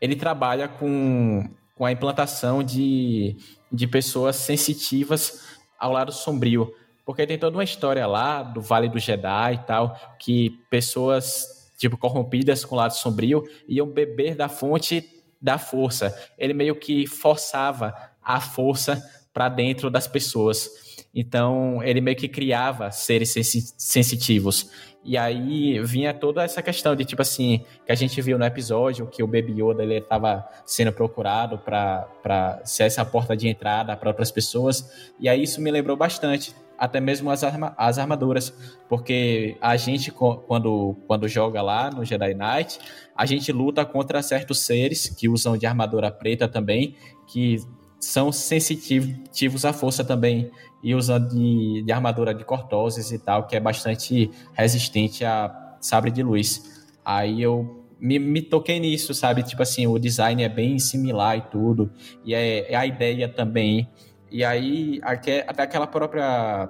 ele 0.00 0.14
trabalha 0.14 0.68
com, 0.68 1.50
com 1.74 1.84
a 1.84 1.90
implantação 1.90 2.62
de, 2.62 3.36
de 3.70 3.86
pessoas 3.86 4.36
sensitivas 4.36 5.44
ao 5.78 5.90
lado 5.92 6.12
sombrio, 6.12 6.72
porque 7.04 7.26
tem 7.26 7.38
toda 7.38 7.56
uma 7.56 7.64
história 7.64 8.06
lá 8.06 8.42
do 8.42 8.60
Vale 8.60 8.88
do 8.88 8.98
Jedi 8.98 9.54
e 9.54 9.58
tal, 9.58 9.98
que 10.18 10.50
pessoas 10.70 11.72
tipo 11.76 11.96
corrompidas 11.96 12.64
com 12.64 12.74
o 12.74 12.78
lado 12.78 12.92
sombrio 12.92 13.44
iam 13.68 13.86
beber 13.86 14.34
da 14.34 14.48
fonte 14.48 15.17
da 15.40 15.58
força. 15.58 16.16
Ele 16.36 16.52
meio 16.52 16.74
que 16.76 17.06
forçava 17.06 17.94
a 18.22 18.40
força 18.40 19.02
para 19.32 19.48
dentro 19.48 19.90
das 19.90 20.06
pessoas. 20.06 20.68
Então, 21.14 21.82
ele 21.82 22.00
meio 22.00 22.16
que 22.16 22.28
criava 22.28 22.90
seres 22.90 23.32
sensitivos. 23.76 24.70
E 25.04 25.16
aí 25.16 25.80
vinha 25.82 26.12
toda 26.12 26.42
essa 26.42 26.60
questão 26.60 26.94
de 26.94 27.04
tipo 27.04 27.22
assim, 27.22 27.64
que 27.86 27.92
a 27.92 27.94
gente 27.94 28.20
viu 28.20 28.38
no 28.38 28.44
episódio 28.44 29.06
que 29.06 29.22
o 29.22 29.26
Baby 29.26 29.62
Yoda 29.62 29.82
ele 29.82 29.94
estava 29.94 30.46
sendo 30.66 30.92
procurado 30.92 31.56
para 31.58 32.60
ser 32.64 32.82
essa 32.82 33.04
porta 33.04 33.36
de 33.36 33.48
entrada 33.48 33.96
para 33.96 34.10
outras 34.10 34.30
pessoas. 34.30 35.10
E 35.18 35.28
aí 35.28 35.42
isso 35.42 35.60
me 35.60 35.70
lembrou 35.70 35.96
bastante 35.96 36.54
até 36.78 37.00
mesmo 37.00 37.30
as, 37.30 37.42
arma, 37.42 37.74
as 37.76 37.98
armaduras, 37.98 38.54
porque 38.88 39.56
a 39.60 39.76
gente, 39.76 40.12
quando, 40.12 40.96
quando 41.06 41.26
joga 41.26 41.60
lá 41.60 41.90
no 41.90 42.04
Jedi 42.04 42.34
Knight, 42.34 42.78
a 43.16 43.26
gente 43.26 43.50
luta 43.50 43.84
contra 43.84 44.22
certos 44.22 44.60
seres 44.60 45.08
que 45.08 45.28
usam 45.28 45.56
de 45.56 45.66
armadura 45.66 46.10
preta 46.10 46.46
também, 46.46 46.94
que 47.26 47.56
são 47.98 48.30
sensitivos 48.30 49.64
à 49.64 49.72
força 49.72 50.04
também, 50.04 50.50
e 50.82 50.94
usam 50.94 51.18
de, 51.18 51.82
de 51.82 51.90
armadura 51.90 52.32
de 52.32 52.44
cortoses 52.44 53.10
e 53.10 53.18
tal, 53.18 53.48
que 53.48 53.56
é 53.56 53.60
bastante 53.60 54.30
resistente 54.54 55.24
a 55.24 55.76
sabre 55.80 56.12
de 56.12 56.22
luz. 56.22 56.86
Aí 57.04 57.42
eu 57.42 57.84
me, 57.98 58.20
me, 58.20 58.40
toquei 58.40 58.78
nisso, 58.78 59.12
sabe? 59.12 59.42
Tipo 59.42 59.62
assim, 59.62 59.88
o 59.88 59.98
design 59.98 60.42
é 60.44 60.48
bem 60.48 60.78
similar 60.78 61.36
e 61.36 61.40
tudo, 61.42 61.90
e 62.24 62.32
é, 62.32 62.72
é 62.72 62.76
a 62.76 62.86
ideia 62.86 63.28
também 63.28 63.88
e 64.30 64.44
aí, 64.44 65.00
até 65.02 65.44
aquela 65.62 65.86
própria. 65.86 66.68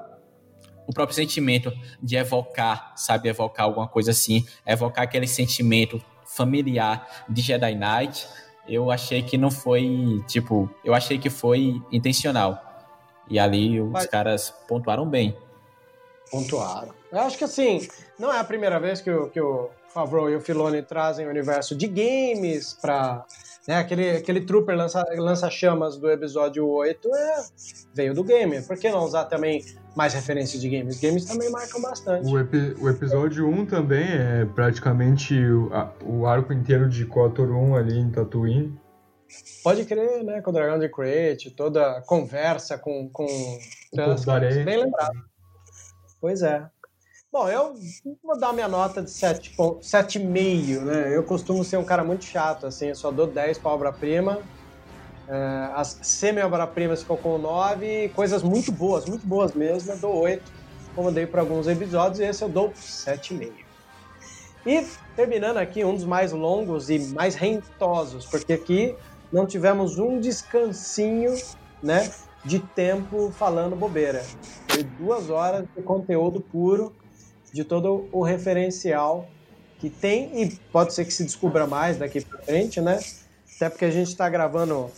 O 0.86 0.92
próprio 0.92 1.14
sentimento 1.14 1.70
de 2.02 2.16
evocar, 2.16 2.94
sabe? 2.96 3.28
Evocar 3.28 3.66
alguma 3.66 3.86
coisa 3.86 4.10
assim, 4.10 4.46
evocar 4.66 5.04
aquele 5.04 5.26
sentimento 5.26 6.02
familiar 6.24 7.26
de 7.28 7.42
Jedi 7.42 7.74
Knight, 7.74 8.26
eu 8.66 8.90
achei 8.90 9.22
que 9.22 9.36
não 9.36 9.50
foi, 9.50 10.22
tipo, 10.26 10.70
eu 10.84 10.94
achei 10.94 11.18
que 11.18 11.28
foi 11.28 11.80
intencional. 11.92 12.62
E 13.28 13.38
ali 13.38 13.80
os 13.80 13.90
Mas... 13.90 14.06
caras 14.06 14.54
pontuaram 14.66 15.06
bem. 15.06 15.36
Pontuaram. 16.30 16.94
Eu 17.10 17.20
acho 17.20 17.38
que 17.38 17.44
assim, 17.44 17.86
não 18.18 18.32
é 18.32 18.38
a 18.38 18.44
primeira 18.44 18.78
vez 18.78 19.00
que 19.00 19.10
o, 19.10 19.28
que 19.30 19.40
o 19.40 19.70
Favreau 19.88 20.28
e 20.28 20.36
o 20.36 20.40
Filoni 20.40 20.82
trazem 20.82 21.26
o 21.26 21.30
universo 21.30 21.74
de 21.74 21.86
games 21.86 22.74
para 22.74 23.24
né, 23.68 23.76
aquele, 23.76 24.10
aquele 24.12 24.40
trooper 24.40 24.74
lança-chamas 24.74 25.94
lança 25.94 26.00
do 26.00 26.10
episódio 26.10 26.66
8 26.66 27.14
é, 27.14 27.44
veio 27.92 28.14
do 28.14 28.24
game. 28.24 28.62
Por 28.62 28.78
que 28.78 28.90
não 28.90 29.04
usar 29.04 29.26
também 29.26 29.62
mais 29.94 30.14
referências 30.14 30.62
de 30.62 30.70
games? 30.70 30.98
Games 30.98 31.26
também 31.26 31.50
marcam 31.50 31.82
bastante. 31.82 32.26
O, 32.26 32.38
epi, 32.38 32.74
o 32.80 32.88
episódio 32.88 33.46
1 33.46 33.66
também 33.66 34.06
é 34.08 34.46
praticamente 34.54 35.38
o, 35.38 35.70
a, 35.74 35.92
o 36.02 36.26
arco 36.26 36.50
inteiro 36.54 36.88
de 36.88 37.04
KOTOR 37.04 37.50
1 37.50 37.76
ali 37.76 37.98
em 37.98 38.10
Tatooine. 38.10 38.74
Pode 39.62 39.84
crer, 39.84 40.24
né? 40.24 40.40
Com 40.40 40.48
o 40.48 40.54
Dragão 40.54 40.78
de 40.78 40.88
Crate, 40.88 41.50
toda 41.50 41.98
a 41.98 42.00
conversa 42.00 42.78
com, 42.78 43.10
com 43.10 43.26
Bem 44.64 44.84
lembrado. 44.84 45.24
Pois 46.18 46.40
é. 46.40 46.66
Bom, 47.30 47.46
eu 47.46 47.74
vou 48.24 48.38
dar 48.38 48.54
minha 48.54 48.66
nota 48.66 49.02
de 49.02 49.10
7,5, 49.10 50.80
né? 50.80 51.14
Eu 51.14 51.22
costumo 51.22 51.62
ser 51.62 51.76
um 51.76 51.84
cara 51.84 52.02
muito 52.02 52.24
chato, 52.24 52.66
assim, 52.66 52.86
eu 52.86 52.94
só 52.94 53.10
dou 53.10 53.26
10 53.26 53.58
para 53.58 53.70
obra-prima. 53.70 54.38
É, 55.28 55.70
as 55.74 55.98
semi-obra-primas 56.00 57.02
ficou 57.02 57.18
com 57.18 57.36
9, 57.36 58.08
coisas 58.16 58.42
muito 58.42 58.72
boas, 58.72 59.04
muito 59.04 59.26
boas 59.26 59.52
mesmo, 59.52 59.92
eu 59.92 59.98
dou 59.98 60.16
8, 60.16 60.42
como 60.94 61.12
dei 61.12 61.26
para 61.26 61.42
alguns 61.42 61.68
episódios, 61.68 62.18
e 62.18 62.24
esse 62.24 62.42
eu 62.42 62.48
dou 62.48 62.70
7,5. 62.70 63.52
E 64.64 64.86
terminando 65.14 65.58
aqui, 65.58 65.84
um 65.84 65.94
dos 65.94 66.04
mais 66.04 66.32
longos 66.32 66.88
e 66.88 66.98
mais 67.12 67.34
rentosos, 67.34 68.24
porque 68.24 68.54
aqui 68.54 68.96
não 69.30 69.44
tivemos 69.44 69.98
um 69.98 70.18
descansinho, 70.18 71.34
né, 71.82 72.10
de 72.42 72.58
tempo 72.58 73.30
falando 73.32 73.76
bobeira. 73.76 74.24
Foi 74.66 74.82
duas 74.82 75.28
horas 75.28 75.66
de 75.76 75.82
conteúdo 75.82 76.40
puro 76.40 76.96
de 77.52 77.64
todo 77.64 78.08
o 78.12 78.22
referencial 78.22 79.28
que 79.78 79.88
tem 79.88 80.42
e 80.42 80.56
pode 80.72 80.92
ser 80.92 81.04
que 81.04 81.12
se 81.12 81.24
descubra 81.24 81.66
mais 81.66 81.98
daqui 81.98 82.20
para 82.20 82.38
frente, 82.40 82.80
né? 82.80 83.00
Até 83.56 83.68
porque 83.68 83.84
a 83.84 83.90
gente 83.90 84.08
está 84.08 84.28
gravando 84.28 84.90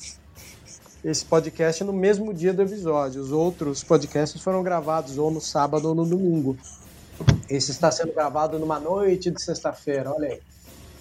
esse 1.05 1.25
podcast 1.25 1.83
no 1.85 1.93
mesmo 1.93 2.33
dia 2.33 2.53
do 2.53 2.63
episódio. 2.63 3.23
Os 3.23 3.33
outros 3.33 3.83
podcasts 3.83 4.41
foram 4.43 4.63
gravados 4.63 5.19
ou 5.19 5.31
no 5.31 5.41
sábado 5.41 5.89
ou 5.89 5.95
no 5.95 6.05
domingo. 6.05 6.57
Esse 7.49 7.71
está 7.71 7.91
sendo 7.91 8.13
gravado 8.13 8.59
numa 8.59 8.79
noite 8.79 9.31
de 9.31 9.43
sexta-feira, 9.43 10.13
olha 10.13 10.29
aí. 10.29 10.41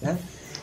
Né? 0.00 0.18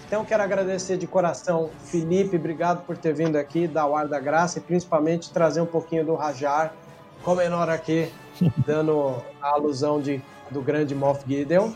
Então 0.07 0.23
quero 0.23 0.41
agradecer 0.41 0.97
de 0.97 1.05
coração, 1.05 1.69
Felipe, 1.85 2.37
obrigado 2.37 2.85
por 2.85 2.97
ter 2.97 3.13
vindo 3.13 3.35
aqui, 3.35 3.67
dar 3.67 3.87
o 3.87 3.95
ar 3.95 4.07
da 4.07 4.19
graça 4.19 4.57
e 4.57 4.61
principalmente 4.61 5.31
trazer 5.31 5.59
um 5.59 5.65
pouquinho 5.65 6.05
do 6.05 6.15
Rajar, 6.15 6.73
com 7.23 7.35
menor 7.35 7.69
aqui, 7.69 8.09
dando 8.65 9.21
a 9.41 9.49
alusão 9.49 10.01
de 10.01 10.21
do 10.51 10.61
grande 10.61 10.93
Moff 10.95 11.23
Gideon. 11.27 11.71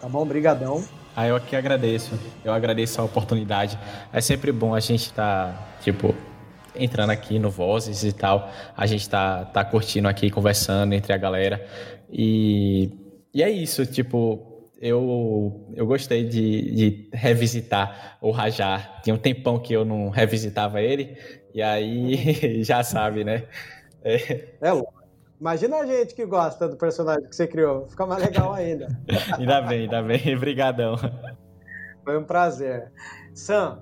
Tá 0.00 0.08
bom? 0.08 0.24
Brigadão. 0.26 0.84
Ah, 1.14 1.26
eu 1.26 1.36
aqui 1.36 1.54
agradeço. 1.54 2.18
Eu 2.44 2.52
agradeço 2.52 3.00
a 3.00 3.04
oportunidade. 3.04 3.78
É 4.12 4.20
sempre 4.20 4.50
bom 4.50 4.74
a 4.74 4.80
gente 4.80 5.06
estar, 5.06 5.52
tá, 5.52 5.78
tipo, 5.80 6.14
entrando 6.74 7.10
aqui 7.10 7.38
no 7.38 7.50
Vozes 7.50 8.02
e 8.02 8.12
tal. 8.12 8.50
A 8.76 8.86
gente 8.86 9.08
tá, 9.08 9.44
tá 9.44 9.64
curtindo 9.64 10.08
aqui, 10.08 10.30
conversando 10.30 10.94
entre 10.94 11.12
a 11.12 11.16
galera. 11.16 11.66
E, 12.10 12.90
e 13.32 13.42
é 13.42 13.50
isso, 13.50 13.84
tipo, 13.86 14.70
eu, 14.80 15.70
eu 15.74 15.86
gostei 15.86 16.24
de, 16.24 16.74
de 16.74 17.08
revisitar 17.12 18.18
o 18.20 18.30
Rajar. 18.30 19.00
Tinha 19.02 19.14
um 19.14 19.18
tempão 19.18 19.58
que 19.58 19.72
eu 19.72 19.84
não 19.84 20.08
revisitava 20.08 20.80
ele. 20.80 21.16
E 21.54 21.62
aí, 21.62 22.64
já 22.64 22.82
sabe, 22.82 23.22
né? 23.22 23.44
É, 24.02 24.48
é 24.60 24.72
louco. 24.72 25.01
Imagina 25.42 25.78
a 25.78 25.86
gente 25.86 26.14
que 26.14 26.24
gosta 26.24 26.68
do 26.68 26.76
personagem 26.76 27.28
que 27.28 27.34
você 27.34 27.48
criou. 27.48 27.88
Fica 27.88 28.06
mais 28.06 28.22
legal 28.22 28.52
ainda. 28.52 28.86
ainda 29.36 29.60
bem, 29.62 29.80
ainda 29.80 30.00
bem. 30.00 30.20
Obrigadão. 30.36 30.94
Foi 32.04 32.16
um 32.16 32.22
prazer. 32.22 32.92
Sam, 33.34 33.80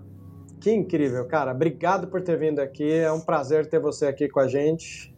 que 0.58 0.72
incrível, 0.72 1.26
cara. 1.26 1.52
Obrigado 1.52 2.06
por 2.06 2.22
ter 2.22 2.38
vindo 2.38 2.60
aqui. 2.60 2.90
É 2.90 3.12
um 3.12 3.20
prazer 3.20 3.68
ter 3.68 3.78
você 3.78 4.06
aqui 4.06 4.26
com 4.26 4.40
a 4.40 4.48
gente. 4.48 5.14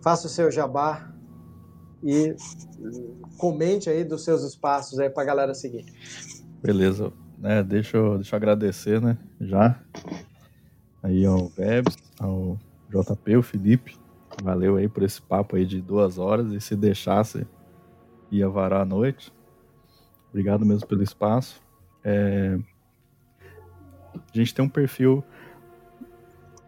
Faça 0.00 0.28
o 0.28 0.30
seu 0.30 0.48
jabá 0.48 1.12
e 2.04 2.36
comente 3.36 3.90
aí 3.90 4.04
dos 4.04 4.22
seus 4.22 4.44
espaços 4.44 5.00
aí 5.00 5.10
pra 5.10 5.24
galera 5.24 5.54
seguir. 5.54 5.86
Beleza. 6.62 7.12
É, 7.42 7.64
deixa, 7.64 7.96
eu, 7.96 8.14
deixa 8.14 8.36
eu 8.36 8.36
agradecer, 8.36 9.02
né? 9.02 9.18
Já. 9.40 9.76
Aí 11.02 11.26
ao 11.26 11.48
Vebs, 11.48 11.96
ao 12.20 12.60
JP, 12.90 13.38
o 13.38 13.42
Felipe 13.42 14.03
Valeu 14.42 14.76
aí 14.76 14.88
por 14.88 15.02
esse 15.02 15.20
papo 15.20 15.56
aí 15.56 15.64
de 15.64 15.80
duas 15.80 16.18
horas 16.18 16.52
e 16.52 16.60
se 16.60 16.74
deixasse 16.76 17.46
ia 18.30 18.48
varar 18.48 18.82
a 18.82 18.84
noite. 18.84 19.32
Obrigado 20.30 20.66
mesmo 20.66 20.86
pelo 20.86 21.02
espaço. 21.02 21.62
É... 22.02 22.58
A 24.14 24.36
gente 24.36 24.54
tem 24.54 24.64
um 24.64 24.68
perfil 24.68 25.22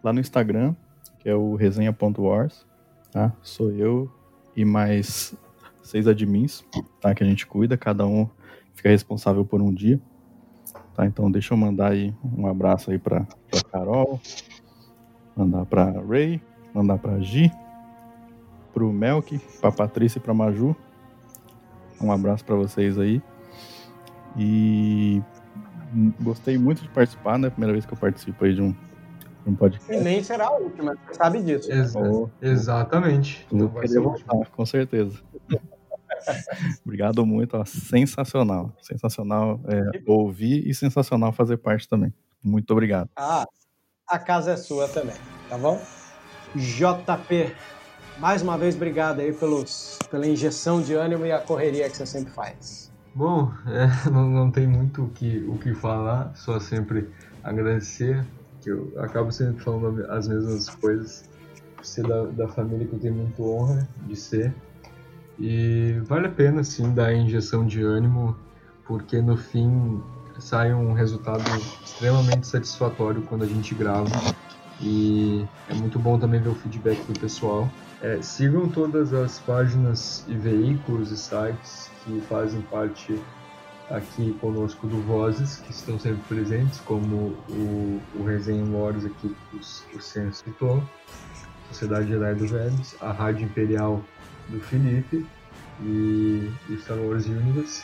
lá 0.03 0.13
no 0.13 0.19
Instagram, 0.19 0.75
que 1.19 1.29
é 1.29 1.35
o 1.35 1.55
resenha.wars, 1.55 2.65
tá? 3.11 3.33
Sou 3.41 3.71
eu 3.71 4.09
e 4.55 4.63
mais 4.63 5.35
seis 5.83 6.07
admins, 6.07 6.63
tá? 7.01 7.13
Que 7.13 7.23
a 7.23 7.27
gente 7.27 7.45
cuida, 7.45 7.77
cada 7.77 8.05
um 8.05 8.29
fica 8.73 8.89
responsável 8.89 9.45
por 9.45 9.61
um 9.61 9.73
dia. 9.73 9.99
Tá, 10.93 11.05
então 11.05 11.29
deixa 11.29 11.53
eu 11.53 11.57
mandar 11.57 11.91
aí 11.91 12.13
um 12.23 12.47
abraço 12.47 12.89
aí 12.89 12.97
pra 12.97 13.27
Carol, 13.71 14.19
mandar 15.35 15.65
pra 15.65 15.91
Ray, 16.01 16.41
mandar 16.77 16.99
pra 16.99 17.19
Gi, 17.19 17.51
pro 18.73 18.93
Melk, 18.93 19.39
pra 19.59 19.71
Patrícia 19.71 20.19
e 20.19 20.21
pra 20.21 20.33
Maju. 20.33 20.75
Um 21.99 22.11
abraço 22.11 22.45
para 22.45 22.55
vocês 22.55 22.97
aí. 22.99 23.21
E 24.37 25.21
gostei 26.21 26.57
muito 26.57 26.83
de 26.83 26.89
participar, 26.89 27.39
né? 27.39 27.49
Primeira 27.49 27.73
vez 27.73 27.85
que 27.85 27.93
eu 27.93 27.97
participo 27.97 28.45
aí 28.45 28.53
de 28.53 28.61
um, 28.61 28.71
de 28.71 29.49
um 29.49 29.55
podcast. 29.55 29.91
E 29.91 30.03
nem 30.03 30.21
será 30.21 30.47
a 30.47 30.51
última, 30.51 30.95
você 30.95 31.13
sabe 31.15 31.41
disso. 31.41 31.71
Ex 31.71 31.95
oh, 31.95 32.29
exatamente. 32.39 33.47
Então 33.51 33.69
querer 33.69 33.99
voltar, 33.99 34.45
com 34.51 34.65
certeza. 34.65 35.19
Obrigado 36.85 37.25
muito, 37.25 37.57
ó, 37.57 37.65
sensacional. 37.65 38.71
Sensacional 38.81 39.59
é, 39.65 40.01
ouvir 40.05 40.67
e 40.67 40.73
sensacional 40.75 41.33
fazer 41.33 41.57
parte 41.57 41.89
também. 41.89 42.13
Muito 42.43 42.69
obrigado. 42.71 43.09
Ah, 43.15 43.47
a 44.07 44.19
casa 44.19 44.51
é 44.51 44.57
sua 44.57 44.87
também, 44.87 45.15
tá 45.49 45.57
bom? 45.57 45.81
JP, 46.55 47.55
mais 48.17 48.41
uma 48.41 48.57
vez 48.57 48.75
obrigado 48.75 49.19
aí 49.19 49.31
pelos, 49.31 49.99
pela 50.09 50.25
injeção 50.25 50.81
de 50.81 50.93
ânimo 50.93 51.25
e 51.25 51.31
a 51.31 51.39
correria 51.39 51.89
que 51.89 51.97
você 51.97 52.05
sempre 52.05 52.31
faz. 52.31 52.91
Bom, 53.13 53.51
é, 53.67 54.09
não, 54.09 54.29
não 54.29 54.51
tem 54.51 54.67
muito 54.67 55.03
o 55.03 55.09
que, 55.09 55.45
o 55.47 55.57
que 55.57 55.73
falar, 55.73 56.31
só 56.35 56.59
sempre 56.59 57.09
agradecer, 57.43 58.25
que 58.61 58.69
eu 58.69 58.93
acabo 58.97 59.31
sempre 59.31 59.63
falando 59.63 60.05
as 60.11 60.27
mesmas 60.27 60.69
coisas, 60.69 61.23
ser 61.81 62.07
da, 62.07 62.23
da 62.25 62.47
família 62.47 62.85
que 62.85 62.93
eu 62.93 62.99
tenho 62.99 63.15
muito 63.15 63.43
honra 63.43 63.87
de 64.05 64.15
ser. 64.15 64.53
E 65.39 65.99
vale 66.05 66.27
a 66.27 66.31
pena 66.31 66.63
sim 66.63 66.93
dar 66.93 67.07
a 67.07 67.13
injeção 67.13 67.65
de 67.65 67.81
ânimo, 67.83 68.35
porque 68.85 69.21
no 69.21 69.37
fim 69.37 70.01
sai 70.39 70.73
um 70.73 70.93
resultado 70.93 71.43
extremamente 71.83 72.47
satisfatório 72.47 73.21
quando 73.23 73.43
a 73.43 73.47
gente 73.47 73.73
grava. 73.75 74.09
E 74.81 75.45
é 75.69 75.73
muito 75.73 75.97
bom 75.97 76.19
também 76.19 76.39
ver 76.39 76.49
o 76.49 76.55
feedback 76.55 76.99
do 77.11 77.19
pessoal. 77.19 77.69
É, 78.01 78.21
sigam 78.21 78.69
todas 78.69 79.13
as 79.13 79.39
páginas 79.39 80.23
e 80.27 80.35
veículos 80.35 81.11
e 81.11 81.17
sites 81.17 81.89
que 82.03 82.21
fazem 82.21 82.61
parte 82.61 83.19
aqui 83.89 84.37
conosco 84.39 84.85
do 84.85 85.01
Vozes, 85.01 85.57
que 85.57 85.71
estão 85.71 85.97
sempre 85.99 86.21
presentes, 86.27 86.79
como 86.81 87.37
o, 87.49 88.01
o 88.15 88.23
Resenha 88.23 88.65
Wars 88.65 89.05
aqui 89.05 89.35
que 89.49 89.97
o, 89.97 90.01
Senso 90.01 90.43
citou, 90.43 90.83
Sociedade 91.69 92.09
Jedi 92.09 92.35
do 92.35 92.47
Vebs, 92.47 92.95
a 93.01 93.11
Rádio 93.11 93.45
Imperial 93.45 94.03
do 94.49 94.59
Felipe 94.59 95.25
e 95.81 96.51
o 96.69 96.77
Star 96.77 96.97
Wars 96.97 97.25
Universe. 97.25 97.83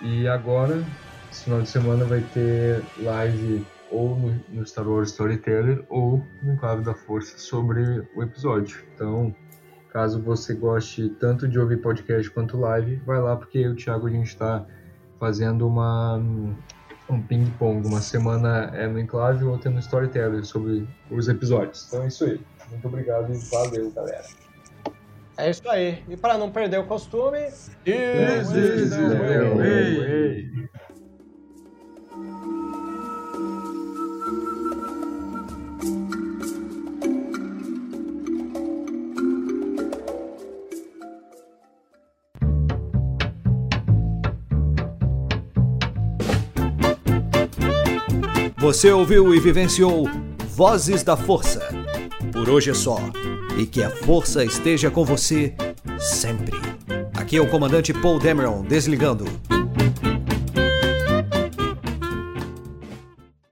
E 0.00 0.26
agora, 0.26 0.82
esse 1.30 1.44
final 1.44 1.62
de 1.62 1.68
semana 1.68 2.04
vai 2.04 2.20
ter 2.34 2.82
live 2.98 3.64
ou 3.90 4.16
no, 4.16 4.40
no, 4.48 4.66
Star 4.66 4.88
Wars 4.88 5.10
Storyteller 5.10 5.84
ou 5.88 6.22
no 6.42 6.56
Clave 6.58 6.84
da 6.84 6.94
Força 6.94 7.38
sobre 7.38 8.06
o 8.14 8.22
episódio. 8.22 8.84
Então, 8.94 9.34
caso 9.92 10.20
você 10.20 10.54
goste 10.54 11.08
tanto 11.20 11.48
de 11.48 11.58
ouvir 11.58 11.78
podcast 11.78 12.30
quanto 12.30 12.58
live, 12.58 12.96
vai 13.06 13.20
lá 13.20 13.36
porque 13.36 13.58
eu 13.58 13.70
e 13.70 13.72
o 13.72 13.76
Thiago 13.76 14.06
a 14.06 14.10
gente 14.10 14.28
está 14.28 14.66
fazendo 15.18 15.66
uma 15.66 16.20
um 17.08 17.22
ping-pong. 17.22 17.86
Uma 17.86 18.00
semana 18.00 18.70
é 18.74 18.86
no 18.86 18.98
Enclave 18.98 19.44
e 19.44 19.46
outra 19.46 19.70
é 19.70 19.72
no 19.72 19.78
Storyteller 19.78 20.44
sobre 20.44 20.88
os 21.10 21.28
episódios. 21.28 21.86
Então 21.86 22.02
é 22.02 22.08
isso 22.08 22.24
aí. 22.24 22.40
Muito 22.70 22.88
obrigado 22.88 23.32
e 23.32 23.38
valeu, 23.50 23.90
galera. 23.92 24.24
É 25.38 25.50
isso 25.50 25.68
aí. 25.68 26.02
E 26.08 26.16
para 26.16 26.38
não 26.38 26.50
perder 26.50 26.78
o 26.78 26.84
costume. 26.84 27.38
This 27.84 28.50
is 28.50 28.90
the 28.90 30.75
Você 48.66 48.90
ouviu 48.90 49.32
e 49.32 49.38
vivenciou 49.38 50.10
Vozes 50.48 51.04
da 51.04 51.16
Força. 51.16 51.72
Por 52.32 52.50
hoje 52.50 52.72
é 52.72 52.74
só. 52.74 52.98
E 53.56 53.64
que 53.64 53.80
a 53.80 53.90
força 53.90 54.44
esteja 54.44 54.90
com 54.90 55.04
você 55.04 55.54
sempre. 56.00 56.60
Aqui 57.14 57.36
é 57.36 57.40
o 57.40 57.48
comandante 57.48 57.94
Paul 57.94 58.18
Dameron 58.18 58.64
desligando. 58.64 59.24